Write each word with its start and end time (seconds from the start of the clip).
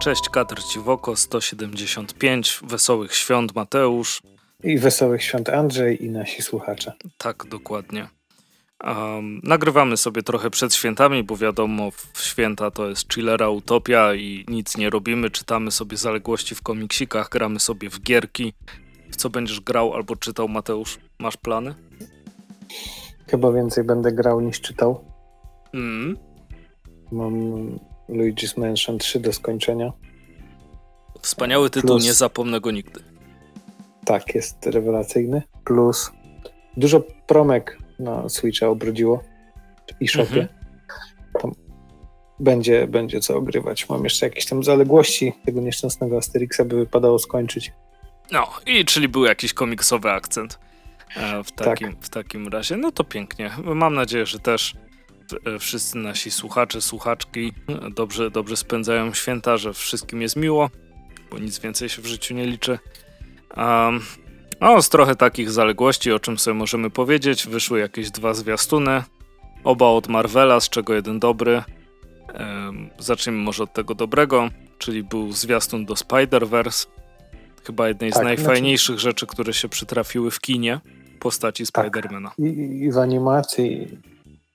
Cześć, 0.00 0.28
Katr 0.28 0.62
Ciwoko, 0.62 1.16
175. 1.16 2.60
Wesołych 2.62 3.14
świąt, 3.14 3.54
Mateusz. 3.54 4.22
I 4.64 4.78
wesołych 4.78 5.22
świąt, 5.22 5.48
Andrzej 5.48 6.04
i 6.04 6.10
nasi 6.10 6.42
słuchacze. 6.42 6.92
Tak, 7.18 7.46
dokładnie. 7.50 8.08
Um, 8.84 9.40
nagrywamy 9.44 9.96
sobie 9.96 10.22
trochę 10.22 10.50
przed 10.50 10.74
świętami, 10.74 11.24
bo 11.24 11.36
wiadomo, 11.36 11.90
w 11.90 12.20
święta 12.20 12.70
to 12.70 12.88
jest 12.88 13.14
chillera 13.14 13.48
utopia 13.48 14.14
i 14.14 14.44
nic 14.48 14.76
nie 14.76 14.90
robimy. 14.90 15.30
Czytamy 15.30 15.70
sobie 15.70 15.96
zaległości 15.96 16.54
w 16.54 16.62
komiksikach, 16.62 17.28
gramy 17.28 17.60
sobie 17.60 17.90
w 17.90 18.00
gierki. 18.00 18.52
W 19.10 19.16
co 19.16 19.30
będziesz 19.30 19.60
grał 19.60 19.94
albo 19.94 20.16
czytał, 20.16 20.48
Mateusz? 20.48 20.98
Masz 21.18 21.36
plany? 21.36 21.74
Chyba 23.26 23.52
więcej 23.52 23.84
będę 23.84 24.12
grał 24.12 24.40
niż 24.40 24.60
czytał. 24.60 25.04
Mm. 25.74 26.16
Mam 27.12 27.78
Luigi's 28.10 28.60
Mansion 28.60 28.98
3 28.98 29.20
do 29.20 29.32
skończenia. 29.32 29.92
Wspaniały 31.22 31.70
tytuł, 31.70 31.90
Plus... 31.90 32.04
nie 32.04 32.14
zapomnę 32.14 32.60
go 32.60 32.70
nigdy. 32.70 33.00
Tak, 34.04 34.34
jest 34.34 34.66
rewelacyjny. 34.66 35.42
Plus 35.64 36.12
dużo 36.76 37.02
promek 37.26 37.78
na 37.98 38.28
Switcha 38.28 38.68
obrodziło 38.68 39.22
i 40.00 40.08
shopie. 40.08 40.48
Mhm. 41.34 41.54
będzie, 42.40 42.86
będzie 42.86 43.20
co 43.20 43.36
ogrywać. 43.36 43.88
Mam 43.88 44.04
jeszcze 44.04 44.26
jakieś 44.26 44.46
tam 44.46 44.64
zaległości 44.64 45.32
tego 45.44 45.60
nieszczęsnego 45.60 46.18
Asterixa, 46.18 46.60
by 46.64 46.76
wypadało 46.76 47.18
skończyć. 47.18 47.72
No, 48.32 48.46
i 48.66 48.84
czyli 48.84 49.08
był 49.08 49.24
jakiś 49.24 49.52
komiksowy 49.52 50.10
akcent 50.10 50.58
e, 51.16 51.44
w 51.44 51.52
takim, 51.52 51.92
tak. 51.94 52.04
w 52.04 52.08
takim 52.08 52.48
razie. 52.48 52.76
No 52.76 52.92
to 52.92 53.04
pięknie. 53.04 53.50
Mam 53.64 53.94
nadzieję, 53.94 54.26
że 54.26 54.38
też 54.38 54.74
wszyscy 55.60 55.98
nasi 55.98 56.30
słuchacze, 56.30 56.80
słuchaczki 56.80 57.52
dobrze, 57.90 58.30
dobrze 58.30 58.56
spędzają 58.56 59.14
święta, 59.14 59.56
że 59.56 59.72
wszystkim 59.72 60.22
jest 60.22 60.36
miło, 60.36 60.70
bo 61.30 61.38
nic 61.38 61.58
więcej 61.58 61.88
się 61.88 62.02
w 62.02 62.06
życiu 62.06 62.34
nie 62.34 62.46
liczy. 62.46 62.78
Um, 63.56 64.00
no, 64.60 64.82
z 64.82 64.88
trochę 64.88 65.16
takich 65.16 65.50
zaległości, 65.50 66.12
o 66.12 66.18
czym 66.18 66.38
sobie 66.38 66.54
możemy 66.54 66.90
powiedzieć. 66.90 67.46
Wyszły 67.46 67.80
jakieś 67.80 68.10
dwa 68.10 68.34
zwiastuny, 68.34 69.02
oba 69.64 69.86
od 69.86 70.08
Marvela, 70.08 70.60
z 70.60 70.68
czego 70.68 70.94
jeden 70.94 71.18
dobry. 71.18 71.62
Um, 72.34 72.90
zacznijmy 72.98 73.42
może 73.42 73.62
od 73.62 73.72
tego 73.72 73.94
dobrego, 73.94 74.50
czyli 74.78 75.02
był 75.02 75.32
zwiastun 75.32 75.86
do 75.86 75.94
Spider-Verse. 75.94 76.86
Chyba 77.64 77.88
jednej 77.88 78.12
tak, 78.12 78.22
z 78.22 78.24
najfajniejszych 78.24 78.96
znaczy... 78.96 79.02
rzeczy, 79.02 79.26
które 79.26 79.52
się 79.52 79.68
przytrafiły 79.68 80.30
w 80.30 80.40
kinie 80.40 80.80
postaci 81.20 81.64
tak. 81.72 81.86
Spidermana. 81.86 82.32
I, 82.38 82.44
I, 82.82 82.92
w 82.92 82.98
animacji 82.98 83.98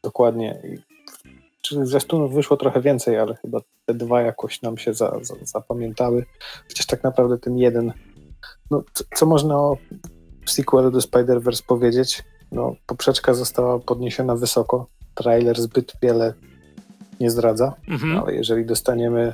dokładnie. 0.05 0.61
Czyli 1.61 1.85
zwiastunów 1.85 2.33
wyszło 2.33 2.57
trochę 2.57 2.81
więcej, 2.81 3.17
ale 3.19 3.35
chyba 3.35 3.59
te 3.85 3.93
dwa 3.93 4.21
jakoś 4.21 4.61
nam 4.61 4.77
się 4.77 4.93
za, 4.93 5.19
za, 5.21 5.35
zapamiętały. 5.43 6.25
Chociaż 6.67 6.85
tak 6.85 7.03
naprawdę 7.03 7.37
ten 7.37 7.57
jeden 7.57 7.93
no, 8.71 8.83
co, 8.93 9.03
co 9.15 9.25
można 9.25 9.57
o 9.57 9.77
sequelu 10.45 10.91
do 10.91 10.99
Spider-Verse 10.99 11.63
powiedzieć? 11.67 12.23
No, 12.51 12.75
poprzeczka 12.85 13.33
została 13.33 13.79
podniesiona 13.79 14.35
wysoko. 14.35 14.87
Trailer 15.15 15.61
zbyt 15.61 15.93
wiele 16.01 16.33
nie 17.19 17.31
zdradza, 17.31 17.73
mhm. 17.87 18.19
ale 18.19 18.35
jeżeli 18.35 18.65
dostaniemy 18.65 19.33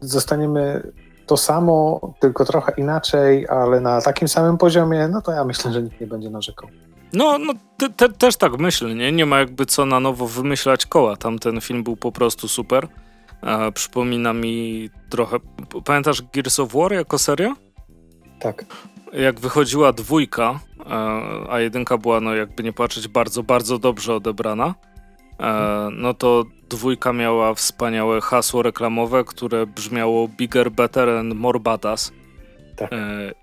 zostaniemy 0.00 0.92
to 1.26 1.36
samo, 1.36 2.00
tylko 2.20 2.44
trochę 2.44 2.72
inaczej, 2.76 3.48
ale 3.48 3.80
na 3.80 4.00
takim 4.00 4.28
samym 4.28 4.58
poziomie, 4.58 5.08
no 5.08 5.22
to 5.22 5.32
ja 5.32 5.44
myślę, 5.44 5.72
że 5.72 5.82
nikt 5.82 6.00
nie 6.00 6.06
będzie 6.06 6.30
narzekał. 6.30 6.68
No, 7.12 7.38
no 7.38 7.52
te, 7.76 7.90
te, 7.90 8.08
też 8.08 8.36
tak 8.36 8.58
myślę, 8.58 8.94
nie? 8.94 9.12
Nie 9.12 9.26
ma 9.26 9.38
jakby 9.38 9.66
co 9.66 9.86
na 9.86 10.00
nowo 10.00 10.26
wymyślać 10.26 10.86
koła. 10.86 11.16
Tamten 11.16 11.60
film 11.60 11.82
był 11.82 11.96
po 11.96 12.12
prostu 12.12 12.48
super. 12.48 12.88
E, 13.42 13.72
przypomina 13.72 14.32
mi 14.32 14.88
trochę... 15.08 15.36
Pamiętasz 15.84 16.22
Gears 16.22 16.60
of 16.60 16.72
War 16.72 16.92
jako 16.92 17.18
seria? 17.18 17.56
Tak. 18.40 18.64
Jak 19.12 19.40
wychodziła 19.40 19.92
dwójka, 19.92 20.60
e, 20.80 20.92
a 21.50 21.60
jedynka 21.60 21.98
była, 21.98 22.20
no 22.20 22.34
jakby 22.34 22.62
nie 22.62 22.72
patrzeć, 22.72 23.08
bardzo, 23.08 23.42
bardzo 23.42 23.78
dobrze 23.78 24.14
odebrana, 24.14 24.74
e, 25.40 25.88
no 25.92 26.14
to 26.14 26.44
dwójka 26.68 27.12
miała 27.12 27.54
wspaniałe 27.54 28.20
hasło 28.20 28.62
reklamowe, 28.62 29.24
które 29.24 29.66
brzmiało 29.66 30.28
Bigger, 30.28 30.70
Better 30.70 31.08
and 31.08 31.34
More 31.34 31.60
Badass. 31.60 32.12
Tak. 32.76 32.92
E, 32.92 32.96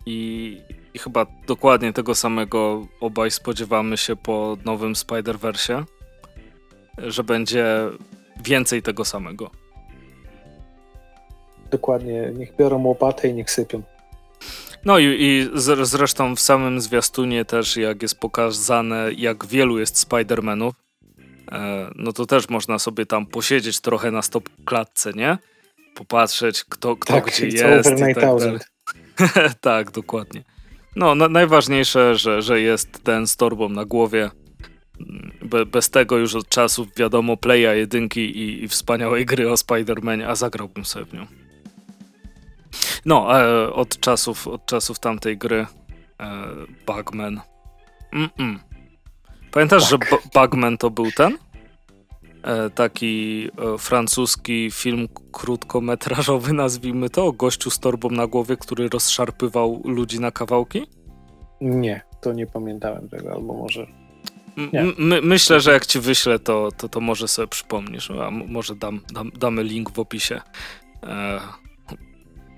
I, 0.06 0.58
I 0.98 1.00
chyba 1.00 1.26
dokładnie 1.48 1.94
tego 1.94 2.16
samego 2.16 2.88
obaj 3.00 3.32
spodziewamy 3.32 3.98
się 3.98 4.16
po 4.16 4.58
nowym 4.66 4.94
Spider-Versie, 4.94 5.84
że 6.98 7.24
będzie 7.24 7.66
więcej 8.44 8.82
tego 8.82 9.06
samego. 9.06 9.52
Dokładnie. 11.72 12.32
Niech 12.36 12.56
biorą 12.56 12.84
łopatę 12.84 13.28
i 13.28 13.34
niech 13.34 13.52
sypią. 13.52 13.82
No 14.86 15.00
i, 15.00 15.06
i 15.20 15.50
zresztą 15.84 16.36
w 16.36 16.40
samym 16.40 16.82
zwiastunie 16.82 17.46
też, 17.46 17.78
jak 17.78 18.02
jest 18.02 18.20
pokazane, 18.20 19.12
jak 19.18 19.46
wielu 19.46 19.80
jest 19.80 20.10
Spider-Manów, 20.10 20.72
e, 21.52 21.92
no 21.96 22.14
to 22.14 22.26
też 22.26 22.50
można 22.50 22.80
sobie 22.80 23.06
tam 23.06 23.26
posiedzieć 23.26 23.80
trochę 23.80 24.12
na 24.12 24.22
stop 24.22 24.50
klatce, 24.66 25.14
nie? 25.14 25.38
Popatrzeć, 25.96 26.64
kto, 26.64 26.96
kto 26.96 27.14
tak, 27.14 27.26
gdzie 27.26 27.48
jest. 27.48 27.90
I 27.90 28.16
tak, 28.16 29.60
tak, 29.62 29.92
dokładnie. 29.92 30.44
No, 30.98 31.16
na, 31.16 31.28
najważniejsze, 31.30 32.16
że, 32.16 32.42
że 32.42 32.62
jest 32.62 33.04
ten 33.04 33.28
z 33.28 33.36
torbą 33.36 33.70
na 33.70 33.86
głowie. 33.86 34.32
Be, 35.42 35.66
bez 35.66 35.90
tego 35.90 36.18
już 36.18 36.36
od 36.36 36.50
czasów 36.50 36.88
wiadomo 36.96 37.38
Playa 37.38 37.78
jedynki 37.78 38.22
i, 38.22 38.64
i 38.64 38.68
wspaniałej 38.68 39.26
gry 39.26 39.52
o 39.52 39.54
Spider-Manie, 39.54 40.24
a 40.28 40.36
zagrałbym 40.36 40.86
sobie 40.86 41.06
w 41.06 41.14
nią. 41.14 41.26
No, 43.06 43.42
e, 43.42 43.74
od 43.74 44.00
czasów, 44.00 44.48
od 44.48 44.66
czasów 44.66 45.00
tamtej 45.00 45.38
gry 45.38 45.66
e, 46.20 46.48
Bugman. 46.86 47.42
Mm 48.14 48.30
-mm. 48.38 48.60
Pamiętasz, 49.52 49.90
tak. 49.90 50.10
że 50.10 50.18
Bugman 50.34 50.78
to 50.78 50.90
był 50.90 51.12
ten? 51.12 51.38
E, 52.44 52.70
taki 52.70 53.48
e, 53.58 53.78
francuski 53.78 54.72
film 54.72 55.08
krótkometrażowy, 55.32 56.54
nazwijmy 56.54 57.10
to, 57.10 57.26
o 57.26 57.32
gościu 57.32 57.70
z 57.70 57.80
torbą 57.80 58.10
na 58.10 58.28
głowie, 58.28 58.58
który 58.58 58.90
rozszarpywał 58.90 59.82
ludzi 59.86 60.20
na 60.20 60.32
kawałki? 60.32 60.88
Nie, 61.62 62.02
to 62.22 62.34
nie 62.34 62.48
pamiętałem 62.48 63.10
tego, 63.10 63.34
albo 63.34 63.54
może... 63.54 63.88
My, 64.98 65.22
myślę, 65.22 65.60
że 65.60 65.72
jak 65.72 65.86
ci 65.86 66.00
wyślę, 66.00 66.40
to, 66.40 66.70
to, 66.78 66.90
to 66.90 67.00
może 67.00 67.28
sobie 67.28 67.48
przypomnisz, 67.48 68.12
a 68.12 68.32
może 68.32 68.76
dam, 68.76 69.02
dam, 69.14 69.32
damy 69.40 69.64
link 69.64 69.92
w 69.92 70.00
opisie. 70.00 70.42
E, 71.04 71.40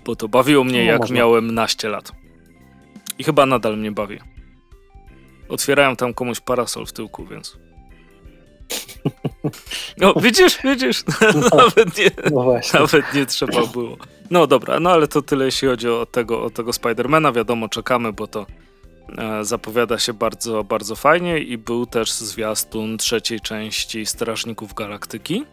bo 0.05 0.15
to 0.15 0.27
bawiło 0.27 0.63
mnie 0.63 0.79
no, 0.79 0.91
jak 0.91 0.99
można. 0.99 1.15
miałem 1.15 1.53
naście 1.53 1.89
lat. 1.89 2.11
I 3.17 3.23
chyba 3.23 3.45
nadal 3.45 3.77
mnie 3.77 3.91
bawi. 3.91 4.19
Otwierałem 5.49 5.95
tam 5.95 6.13
komuś 6.13 6.39
parasol 6.39 6.85
w 6.85 6.93
tyłku, 6.93 7.25
więc... 7.25 7.57
No, 9.97 10.13
widzisz, 10.13 10.59
widzisz, 10.63 11.03
no, 11.35 11.57
nawet, 11.57 11.97
nie, 11.97 12.11
no 12.31 12.59
nawet 12.73 13.13
nie 13.13 13.25
trzeba 13.25 13.65
było. 13.65 13.97
No 14.31 14.47
dobra, 14.47 14.79
no 14.79 14.91
ale 14.91 15.07
to 15.07 15.21
tyle 15.21 15.45
jeśli 15.45 15.67
chodzi 15.67 15.89
o 15.89 16.05
tego, 16.05 16.43
o 16.43 16.49
tego 16.49 16.73
Spidermana. 16.73 17.31
Wiadomo, 17.31 17.69
czekamy, 17.69 18.13
bo 18.13 18.27
to 18.27 18.45
e, 19.17 19.45
zapowiada 19.45 19.99
się 19.99 20.13
bardzo, 20.13 20.63
bardzo 20.63 20.95
fajnie 20.95 21.39
i 21.39 21.57
był 21.57 21.85
też 21.85 22.11
zwiastun 22.11 22.97
trzeciej 22.97 23.39
części 23.39 24.05
Strażników 24.05 24.73
Galaktyki. 24.73 25.45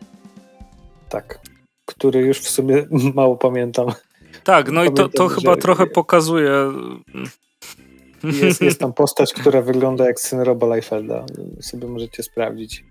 Tak, 1.08 1.40
który 1.87 2.20
już 2.20 2.40
w 2.40 2.50
sumie 2.50 2.87
mało 3.14 3.37
pamiętam. 3.37 3.87
Tak, 4.44 4.70
no 4.70 4.85
i 4.85 4.93
to, 4.93 5.08
to 5.08 5.29
chyba 5.29 5.56
trochę 5.56 5.87
pokazuje. 5.87 6.52
Jest, 8.25 8.62
jest 8.62 8.81
tam 8.81 8.93
postać, 9.02 9.32
która 9.32 9.62
wygląda 9.62 10.06
jak 10.06 10.20
syn 10.20 10.40
Roba 10.40 10.67
Leifelda. 10.67 11.26
Sobie 11.61 11.88
możecie 11.88 12.23
sprawdzić 12.23 12.85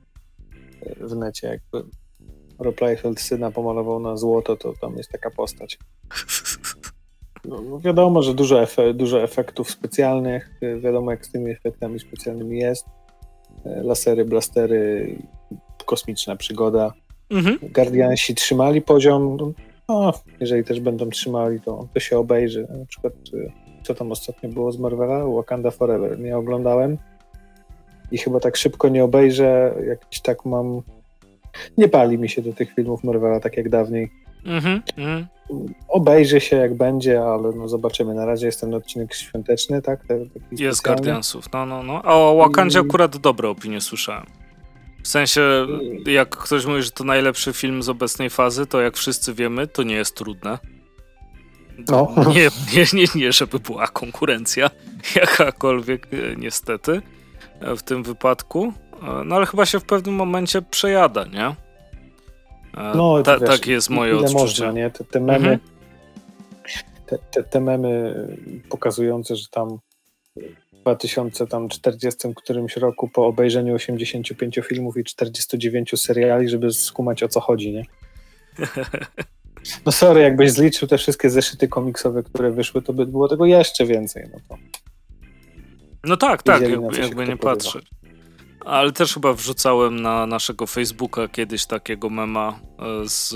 w 1.00 1.16
necie. 1.16 1.48
Jakby 1.48 1.90
Rob 2.60 2.82
Liefeld 2.82 3.20
syna 3.20 3.52
pomalował 3.52 4.00
na 4.00 4.18
złoto, 4.18 4.58
to 4.58 4.74
tam 4.82 4.98
jest 4.98 5.12
taka 5.12 5.32
postać. 5.32 5.78
No, 7.46 7.62
no 7.62 7.80
wiadomo, 7.80 8.22
że 8.22 8.34
dużo, 8.34 8.62
efe, 8.62 8.94
dużo 8.94 9.24
efektów 9.24 9.72
specjalnych. 9.72 10.50
Wiadomo, 10.80 11.12
jak 11.12 11.26
z 11.26 11.32
tymi 11.32 11.52
efektami 11.52 12.00
specjalnymi 12.00 12.60
jest. 12.60 12.86
Lasery, 13.66 14.26
blastery, 14.26 15.16
kosmiczna 15.86 16.36
przygoda. 16.36 16.94
Mhm. 17.30 17.58
Guardiansi 17.62 18.36
trzymali 18.36 18.82
poziom. 18.82 19.38
No, 19.90 20.14
jeżeli 20.40 20.64
też 20.64 20.80
będą 20.80 21.10
trzymali, 21.10 21.62
to, 21.62 21.88
to 21.94 22.00
się 22.00 22.18
obejrzy. 22.18 22.68
Na 22.80 22.86
przykład, 22.86 23.14
y, 23.34 23.52
co 23.84 23.96
tam 23.96 24.12
ostatnio 24.12 24.50
było 24.50 24.72
z 24.72 24.80
Marvela? 24.80 25.26
Wakanda 25.26 25.72
Forever. 25.72 26.20
Nie 26.20 26.38
oglądałem 26.38 26.98
i 28.12 28.18
chyba 28.18 28.40
tak 28.40 28.57
szybko 28.57 28.90
nie 28.90 29.04
obejrzę. 29.04 29.74
Jakiś 29.88 30.22
tak 30.22 30.46
mam. 30.46 30.81
Nie 31.78 31.90
pali 31.90 32.18
mi 32.18 32.30
się 32.30 32.42
do 32.42 32.54
tych 32.54 32.74
filmów 32.74 33.04
Marvela 33.04 33.40
tak 33.40 33.57
jak 33.57 33.69
dawniej. 33.69 34.12
Mhm, 34.46 34.81
mm 34.98 35.28
Obejrzy 35.88 36.42
się 36.42 36.56
jak 36.56 36.74
będzie, 36.74 37.22
ale 37.22 37.52
no 37.52 37.68
zobaczymy. 37.68 38.13
Na 38.13 38.25
razie 38.25 38.46
jest 38.46 38.62
ten 38.62 38.74
odcinek 38.74 39.13
świąteczny, 39.13 39.81
tak? 39.81 40.00
jest 40.52 40.84
Guardiansów, 40.84 41.46
no, 41.54 41.66
no, 41.66 41.84
no. 41.84 42.02
A 42.04 42.13
o 42.16 42.36
Wakandzie 42.36 42.80
I... 42.80 42.81
akurat 42.81 43.18
dobre 43.18 43.50
opinie 43.50 43.81
słyszałem. 43.81 44.25
W 45.04 45.08
sensie, 45.08 45.68
jak 46.06 46.30
ktoś 46.30 46.66
mówi, 46.66 46.81
że 46.81 46.92
to 46.92 47.04
najlepszy 47.04 47.54
film 47.54 47.84
z 47.84 47.90
obecnej 47.90 48.30
fazy, 48.30 48.66
to 48.66 48.81
jak 48.81 48.98
wszyscy 48.98 49.34
wiemy, 49.34 49.68
to 49.68 49.84
nie 49.84 49.96
jest 49.96 50.16
trudne. 50.16 50.58
No. 51.90 52.16
Nie, 52.36 52.50
nie, 52.74 52.86
nie, 52.94 53.06
nie, 53.16 53.31
żeby 53.31 53.60
była 53.60 53.88
konkurencja 53.88 54.69
jakakolwiek, 55.22 56.08
e, 56.13 56.36
niestety, 56.36 57.01
w 57.62 57.84
tym 57.84 58.04
wypadku. 58.04 58.74
E, 59.04 59.24
no 59.25 59.36
ale 59.36 59.46
chyba 59.46 59.66
się 59.66 59.80
w 59.80 59.86
pewnym 59.86 60.16
momencie 60.16 60.62
przejada, 60.62 61.25
nie? 61.25 61.56
No, 62.96 63.24
Ta, 63.24 63.40
wiesz, 63.40 63.50
tak 63.50 63.68
jest 63.68 63.90
moje 63.90 64.18
odczucie. 64.18 64.34
Można, 64.34 64.72
nie? 64.72 64.90
Te, 64.90 65.04
te 65.04 65.19
memy, 65.19 65.50
mhm. 65.50 65.60
te, 67.06 67.18
te, 67.31 67.44
te 67.44 67.62
memy 67.62 68.16
pokazujące, 68.69 69.36
że 69.36 69.48
tam 69.52 69.78
w 69.78 70.81
2040 70.81 72.34
którymś 72.36 72.78
roku 72.78 73.07
po 73.07 73.28
obejrzeniu 73.28 73.75
85 73.75 74.60
filmów 74.63 74.98
i 74.98 75.04
49 75.04 76.01
seriali, 76.01 76.50
żeby 76.50 76.74
skumać 76.74 77.24
o 77.24 77.28
co 77.28 77.40
chodzi, 77.40 77.74
nie? 77.74 77.86
No 79.86 79.92
sorry, 79.92 80.22
jakbyś 80.22 80.51
zliczył 80.51 80.88
te 80.88 80.98
wszystkie 80.98 81.30
zeszyty 81.30 81.68
komiksowe, 81.68 82.24
które 82.24 82.51
wyszły, 82.51 82.81
to 82.81 82.94
by 82.94 83.06
było 83.06 83.28
tego 83.28 83.46
jeszcze 83.46 83.86
więcej. 83.86 84.24
No, 84.34 84.40
to 84.50 84.58
no 86.06 86.18
tak, 86.18 86.44
tak, 86.44 86.62
jakby, 86.62 87.02
jakby 87.02 87.28
nie 87.28 87.38
patrzeć. 87.38 87.86
Ale 88.66 88.92
też 88.92 89.13
chyba 89.13 89.34
wrzucałem 89.34 90.02
na 90.02 90.25
naszego 90.25 90.68
Facebooka 90.68 91.28
kiedyś 91.28 91.66
takiego 91.66 92.10
mema 92.10 92.60
e, 92.80 93.10
z... 93.10 93.36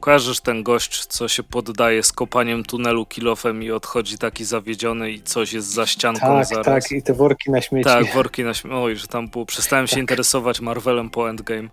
Kojarzysz 0.00 0.40
ten 0.40 0.62
gość, 0.62 1.06
co 1.06 1.28
się 1.28 1.42
poddaje 1.42 2.02
z 2.02 2.12
kopaniem 2.12 2.64
tunelu 2.64 3.06
kilofem 3.06 3.62
i 3.62 3.70
odchodzi 3.70 4.18
taki 4.18 4.44
zawiedziony 4.44 5.10
i 5.10 5.22
coś 5.22 5.52
jest 5.52 5.68
za 5.68 5.86
ścianką 5.86 6.20
tak, 6.20 6.46
zaraz. 6.46 6.64
Tak, 6.66 6.92
i 6.92 7.02
te 7.02 7.14
worki 7.14 7.50
na 7.50 7.60
śmieci. 7.60 7.84
Tak, 7.84 8.14
worki 8.14 8.44
na 8.44 8.54
śmieci. 8.54 8.76
Oj, 8.76 8.96
że 8.96 9.06
tam 9.06 9.28
było. 9.28 9.46
Przestałem 9.46 9.86
tak. 9.86 9.94
się 9.94 10.00
interesować 10.00 10.60
Marvelem 10.60 11.10
po 11.10 11.30
Endgame. 11.30 11.68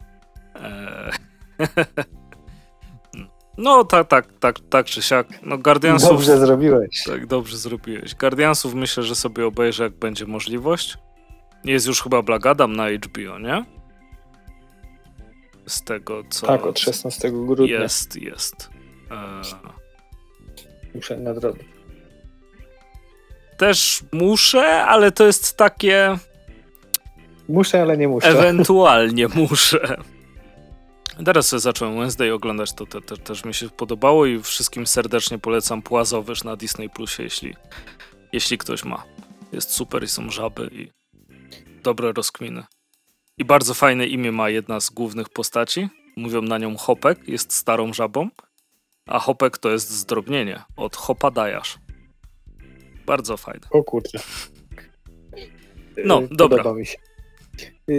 Eee. 0.55 1.11
No 3.57 3.83
tak, 3.83 4.07
tak, 4.07 4.27
tak, 4.39 4.59
tak 4.69 4.85
czy 4.85 5.01
siak. 5.01 5.27
No 5.43 5.57
Guardiansów... 5.57 6.09
Dobrze 6.09 6.37
zrobiłeś. 6.37 7.03
Tak, 7.05 7.27
dobrze 7.27 7.57
zrobiłeś. 7.57 8.15
Guardiansów 8.15 8.73
myślę, 8.73 9.03
że 9.03 9.15
sobie 9.15 9.45
obejrzę, 9.45 9.83
jak 9.83 9.93
będzie 9.93 10.25
możliwość. 10.25 10.97
Jest 11.63 11.87
już 11.87 12.03
chyba 12.03 12.21
Black 12.21 12.45
Adam 12.45 12.75
na 12.75 12.89
HBO, 12.89 13.39
nie? 13.39 13.65
Z 15.67 15.83
tego, 15.83 16.23
co... 16.29 16.47
Tak, 16.47 16.65
od 16.65 16.79
16 16.79 17.31
grudnia. 17.31 17.79
Jest, 17.79 18.15
jest. 18.15 18.69
E... 19.11 19.41
Muszę 20.95 21.17
nadrobić. 21.17 21.67
Też 23.57 24.03
muszę, 24.11 24.83
ale 24.83 25.11
to 25.11 25.25
jest 25.25 25.57
takie... 25.57 26.17
Muszę, 27.49 27.81
ale 27.81 27.97
nie 27.97 28.07
muszę. 28.07 28.27
Ewentualnie 28.27 29.27
muszę. 29.27 29.97
Teraz 31.25 31.47
sobie 31.47 31.59
zacząłem 31.59 31.95
Wednesday 31.95 32.33
oglądać, 32.33 32.73
to 32.73 32.85
te, 32.85 33.01
też 33.01 33.45
mi 33.45 33.53
się 33.53 33.69
podobało 33.69 34.25
i 34.25 34.41
wszystkim 34.41 34.87
serdecznie 34.87 35.39
polecam 35.39 35.81
Płazowyż 35.81 36.43
na 36.43 36.55
Disney 36.55 36.89
Plusie, 36.89 37.23
jeśli, 37.23 37.55
jeśli 38.33 38.57
ktoś 38.57 38.83
ma. 38.83 39.03
Jest 39.51 39.69
super 39.69 40.03
i 40.03 40.07
są 40.07 40.29
żaby 40.29 40.69
i 40.71 40.91
dobre 41.83 42.13
rozkminy. 42.13 42.63
I 43.37 43.45
bardzo 43.45 43.73
fajne 43.73 44.07
imię 44.07 44.31
ma 44.31 44.49
jedna 44.49 44.79
z 44.79 44.89
głównych 44.89 45.29
postaci. 45.29 45.89
Mówią 46.15 46.41
na 46.41 46.57
nią 46.57 46.77
Hopek, 46.77 47.27
jest 47.27 47.53
starą 47.53 47.93
żabą, 47.93 48.29
a 49.07 49.19
Hopek 49.19 49.57
to 49.57 49.69
jest 49.69 49.89
zdrobnienie 49.89 50.63
od 50.77 50.95
Hopadajasz. 50.95 51.77
Bardzo 53.05 53.37
fajne. 53.37 53.67
O 53.71 53.83
kurczę. 53.83 54.19
No, 56.05 56.21
dobra. 56.31 56.57
Podoba 56.57 56.79
mi 56.79 56.85
się. 56.85 56.97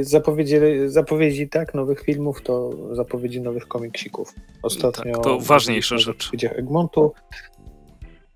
Zapowiedzi, 0.01 0.57
zapowiedzi 0.87 1.49
tak, 1.49 1.75
nowych 1.75 2.01
filmów, 2.01 2.43
to 2.43 2.71
zapowiedzi 2.93 3.41
nowych 3.41 3.69
komiksików. 3.69 4.35
Ostatnio 4.63 5.15
tak, 5.15 5.25
to 5.25 5.39
ważniejsza 5.41 5.99
rzecz. 5.99 6.31
W 6.31 6.45
Egmontu, 6.45 7.13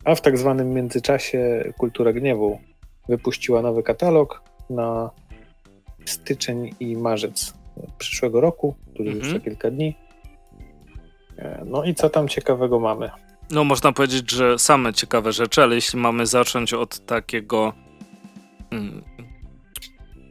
a 0.05 0.15
w 0.15 0.21
tak 0.21 0.39
zwanym 0.39 0.71
międzyczasie 0.75 1.73
Kultura 1.79 2.13
Gniewu 2.13 2.61
wypuściła 3.09 3.63
nowy 3.63 3.83
katalog 3.83 4.43
na 4.71 5.11
styczeń 6.05 6.75
i 6.81 6.97
marzec 6.97 7.55
przyszłego 7.99 8.41
roku, 8.41 8.75
który 8.95 9.11
-hmm. 9.11 9.17
już 9.17 9.31
za 9.31 9.41
kilka 9.41 9.71
dni. 9.71 9.97
E, 11.39 11.63
no 11.67 11.85
i 11.85 11.95
co 11.95 12.11
tam 12.11 12.29
ciekawego 12.29 12.81
mamy? 12.81 13.11
No, 13.51 13.65
można 13.65 13.93
powiedzieć, 13.93 14.31
że 14.31 14.59
same 14.59 14.93
ciekawe 14.93 15.33
rzeczy, 15.33 15.63
ale 15.63 15.75
jeśli 15.75 15.99
mamy 15.99 16.27
zacząć 16.27 16.75
od 16.75 17.07
takiego 17.07 17.73
mm, 18.71 19.05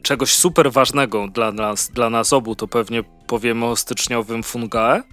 czegoś 0.05 0.35
super 0.35 0.71
ważnego 0.71 1.27
dla 1.27 1.51
nas, 1.51 1.89
dla 1.89 2.09
nas 2.09 2.33
obu, 2.33 2.55
to 2.55 2.67
pewnie 2.67 3.03
powiemy 3.27 3.65
o 3.65 3.75
styczniowym 3.75 4.43
Fungae, 4.43 5.03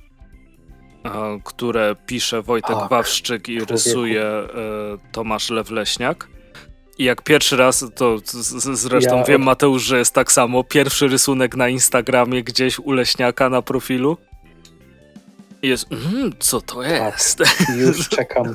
które 1.44 1.96
pisze 2.06 2.42
Wojtek 2.42 2.76
tak, 2.76 2.90
Wawszczyk 2.90 3.48
i 3.48 3.64
rysuje 3.64 4.22
e, 4.22 4.46
Tomasz 5.12 5.50
Lewleśniak. 5.50 6.28
I 6.98 7.04
jak 7.04 7.22
pierwszy 7.22 7.56
raz, 7.56 7.84
to 7.94 8.16
zresztą 8.74 9.16
ja 9.18 9.24
wiem, 9.24 9.42
Mateusz, 9.42 9.82
że 9.82 9.98
jest 9.98 10.14
tak 10.14 10.32
samo, 10.32 10.64
pierwszy 10.64 11.08
rysunek 11.08 11.56
na 11.56 11.68
Instagramie 11.68 12.42
gdzieś 12.42 12.78
u 12.78 12.92
Leśniaka 12.92 13.48
na 13.48 13.62
profilu. 13.62 14.16
Jest, 15.62 15.92
mm, 15.92 16.32
co 16.38 16.60
to 16.60 16.82
tak, 16.82 16.90
jest? 16.90 17.38
Tak, 17.38 17.66
już 17.76 18.08
czekam. 18.16 18.54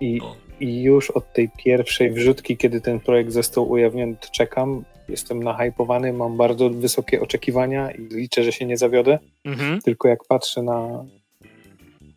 I, 0.00 0.20
I, 0.60 0.82
już 0.82 1.10
od 1.10 1.32
tej 1.32 1.50
pierwszej 1.64 2.10
wrzutki, 2.12 2.56
kiedy 2.56 2.80
ten 2.80 3.00
projekt 3.00 3.32
został 3.32 3.70
ujawniony, 3.70 4.16
czekam. 4.32 4.84
Jestem 5.08 5.42
nahypowany, 5.42 6.12
mam 6.12 6.36
bardzo 6.36 6.70
wysokie 6.70 7.20
oczekiwania 7.20 7.90
i 7.90 8.02
liczę, 8.02 8.44
że 8.44 8.52
się 8.52 8.66
nie 8.66 8.76
zawiodę. 8.76 9.18
Mhm. 9.44 9.80
Tylko 9.82 10.08
jak 10.08 10.24
patrzę 10.28 10.62
na. 10.62 11.04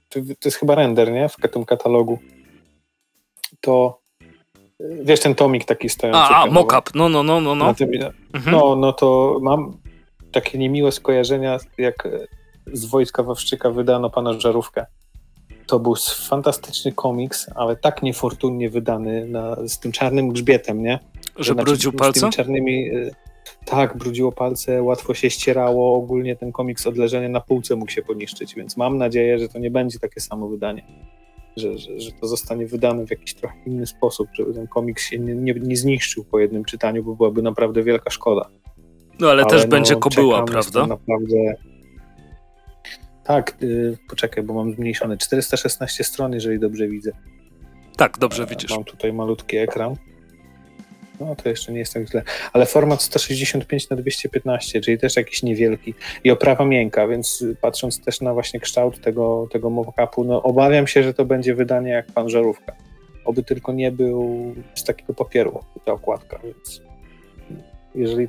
To, 0.10 0.20
to 0.20 0.46
jest 0.46 0.58
chyba 0.58 0.76
render, 0.76 1.12
nie? 1.12 1.30
W 1.30 1.36
tym 1.52 1.66
katalogu. 1.66 2.20
To 3.62 4.00
Wiesz, 4.80 5.20
ten 5.20 5.36
tomik 5.36 5.66
taki 5.66 5.90
stojący. 5.90 6.34
A, 6.34 6.44
a 6.44 6.46
mock-up, 6.46 6.92
no, 6.96 7.10
no, 7.10 7.24
no, 7.24 7.42
no. 7.42 7.56
No. 7.56 7.74
Tym, 7.74 7.90
mhm. 8.34 8.56
no, 8.56 8.76
no 8.76 8.94
to 8.94 9.40
mam 9.42 9.78
takie 10.32 10.58
niemiłe 10.58 10.92
skojarzenia, 10.92 11.58
jak 11.78 12.08
z 12.74 12.86
Wojska 12.86 13.24
Wawrzyka 13.24 13.70
wydano 13.70 14.10
Pana 14.10 14.40
Żarówkę. 14.40 14.86
To 15.70 15.80
był 15.80 15.96
fantastyczny 16.30 16.92
komiks, 16.92 17.50
ale 17.56 17.76
tak 17.76 18.04
niefortunnie 18.04 18.70
wydany 18.70 19.26
na, 19.26 19.58
z 19.68 19.80
tym 19.80 19.92
czarnym 19.92 20.30
grzbietem, 20.30 20.84
nie? 20.84 21.00
Że 21.38 21.54
znaczy, 21.54 21.66
brudził 21.66 21.94
palce? 21.94 22.20
Z 22.20 22.22
tymi 22.22 22.34
czarnymi... 22.34 22.96
Y, 22.96 23.12
tak, 23.66 23.98
brudziło 23.98 24.32
palce, 24.32 24.84
łatwo 24.84 25.14
się 25.14 25.30
ścierało. 25.30 25.96
Ogólnie 25.96 26.36
ten 26.36 26.52
komiks 26.52 26.88
od 26.88 26.98
leżenia 26.98 27.30
na 27.30 27.42
półce 27.42 27.76
mógł 27.76 27.92
się 27.92 28.02
poniszczyć, 28.02 28.56
więc 28.56 28.78
mam 28.78 28.98
nadzieję, 28.98 29.40
że 29.40 29.50
to 29.50 29.60
nie 29.60 29.72
będzie 29.72 30.00
takie 30.00 30.22
samo 30.22 30.48
wydanie 30.48 30.84
że, 31.58 31.78
że, 31.78 32.00
że 32.00 32.12
to 32.12 32.28
zostanie 32.28 32.66
wydane 32.66 33.06
w 33.06 33.12
jakiś 33.12 33.34
trochę 33.34 33.56
inny 33.66 33.88
sposób, 33.88 34.28
żeby 34.34 34.54
ten 34.54 34.68
komiks 34.68 35.04
się 35.04 35.20
nie, 35.20 35.36
nie, 35.36 35.54
nie 35.54 35.78
zniszczył 35.78 36.24
po 36.24 36.40
jednym 36.40 36.66
czytaniu, 36.66 37.04
bo 37.04 37.16
byłaby 37.16 37.42
naprawdę 37.42 37.84
wielka 37.84 38.10
szkoda. 38.10 38.50
No 39.20 39.30
ale, 39.30 39.42
ale 39.42 39.52
też 39.52 39.64
no, 39.64 39.70
będzie 39.70 39.96
kobyła, 39.96 40.44
prawda? 40.44 40.88
Naprawdę... 40.88 41.36
Tak, 43.30 43.58
yy, 43.62 43.98
poczekaj, 44.08 44.44
bo 44.44 44.54
mam 44.54 44.74
zmniejszone 44.74 45.18
416 45.18 46.04
stron, 46.04 46.34
jeżeli 46.34 46.60
dobrze 46.60 46.88
widzę. 46.88 47.12
Tak, 47.98 48.18
dobrze 48.18 48.46
widzisz. 48.46 48.72
Mam 48.72 48.84
tutaj 48.84 49.14
malutki 49.14 49.58
ekran. 49.58 49.96
No 51.20 51.36
to 51.36 51.50
jeszcze 51.50 51.72
nie 51.72 51.80
jest 51.80 51.94
tak 51.94 52.10
źle. 52.10 52.24
Ale 52.54 52.66
format 52.66 53.02
165 53.02 53.90
na 53.90 53.98
215, 53.98 54.82
czyli 54.82 54.98
też 54.98 55.16
jakiś 55.16 55.44
niewielki. 55.44 55.94
I 56.24 56.32
oprawa 56.32 56.66
miękka, 56.66 57.08
więc 57.08 57.46
patrząc 57.62 58.02
też 58.02 58.22
na 58.22 58.34
właśnie 58.34 58.60
kształt 58.60 59.02
tego, 59.02 59.48
tego 59.52 59.70
mock-upu, 59.70 60.26
no 60.26 60.44
obawiam 60.44 60.88
się, 60.88 61.04
że 61.04 61.14
to 61.14 61.26
będzie 61.26 61.56
wydanie 61.56 61.92
jak 61.92 62.06
pan 62.06 62.30
Żarówka. 62.30 62.76
Oby 63.26 63.44
tylko 63.44 63.74
nie 63.74 63.92
był 63.92 64.56
z 64.76 64.84
takiego 64.84 65.14
papieru 65.14 65.60
ta 65.86 65.92
okładka, 65.92 66.40
więc 66.44 66.82
jeżeli 67.96 68.28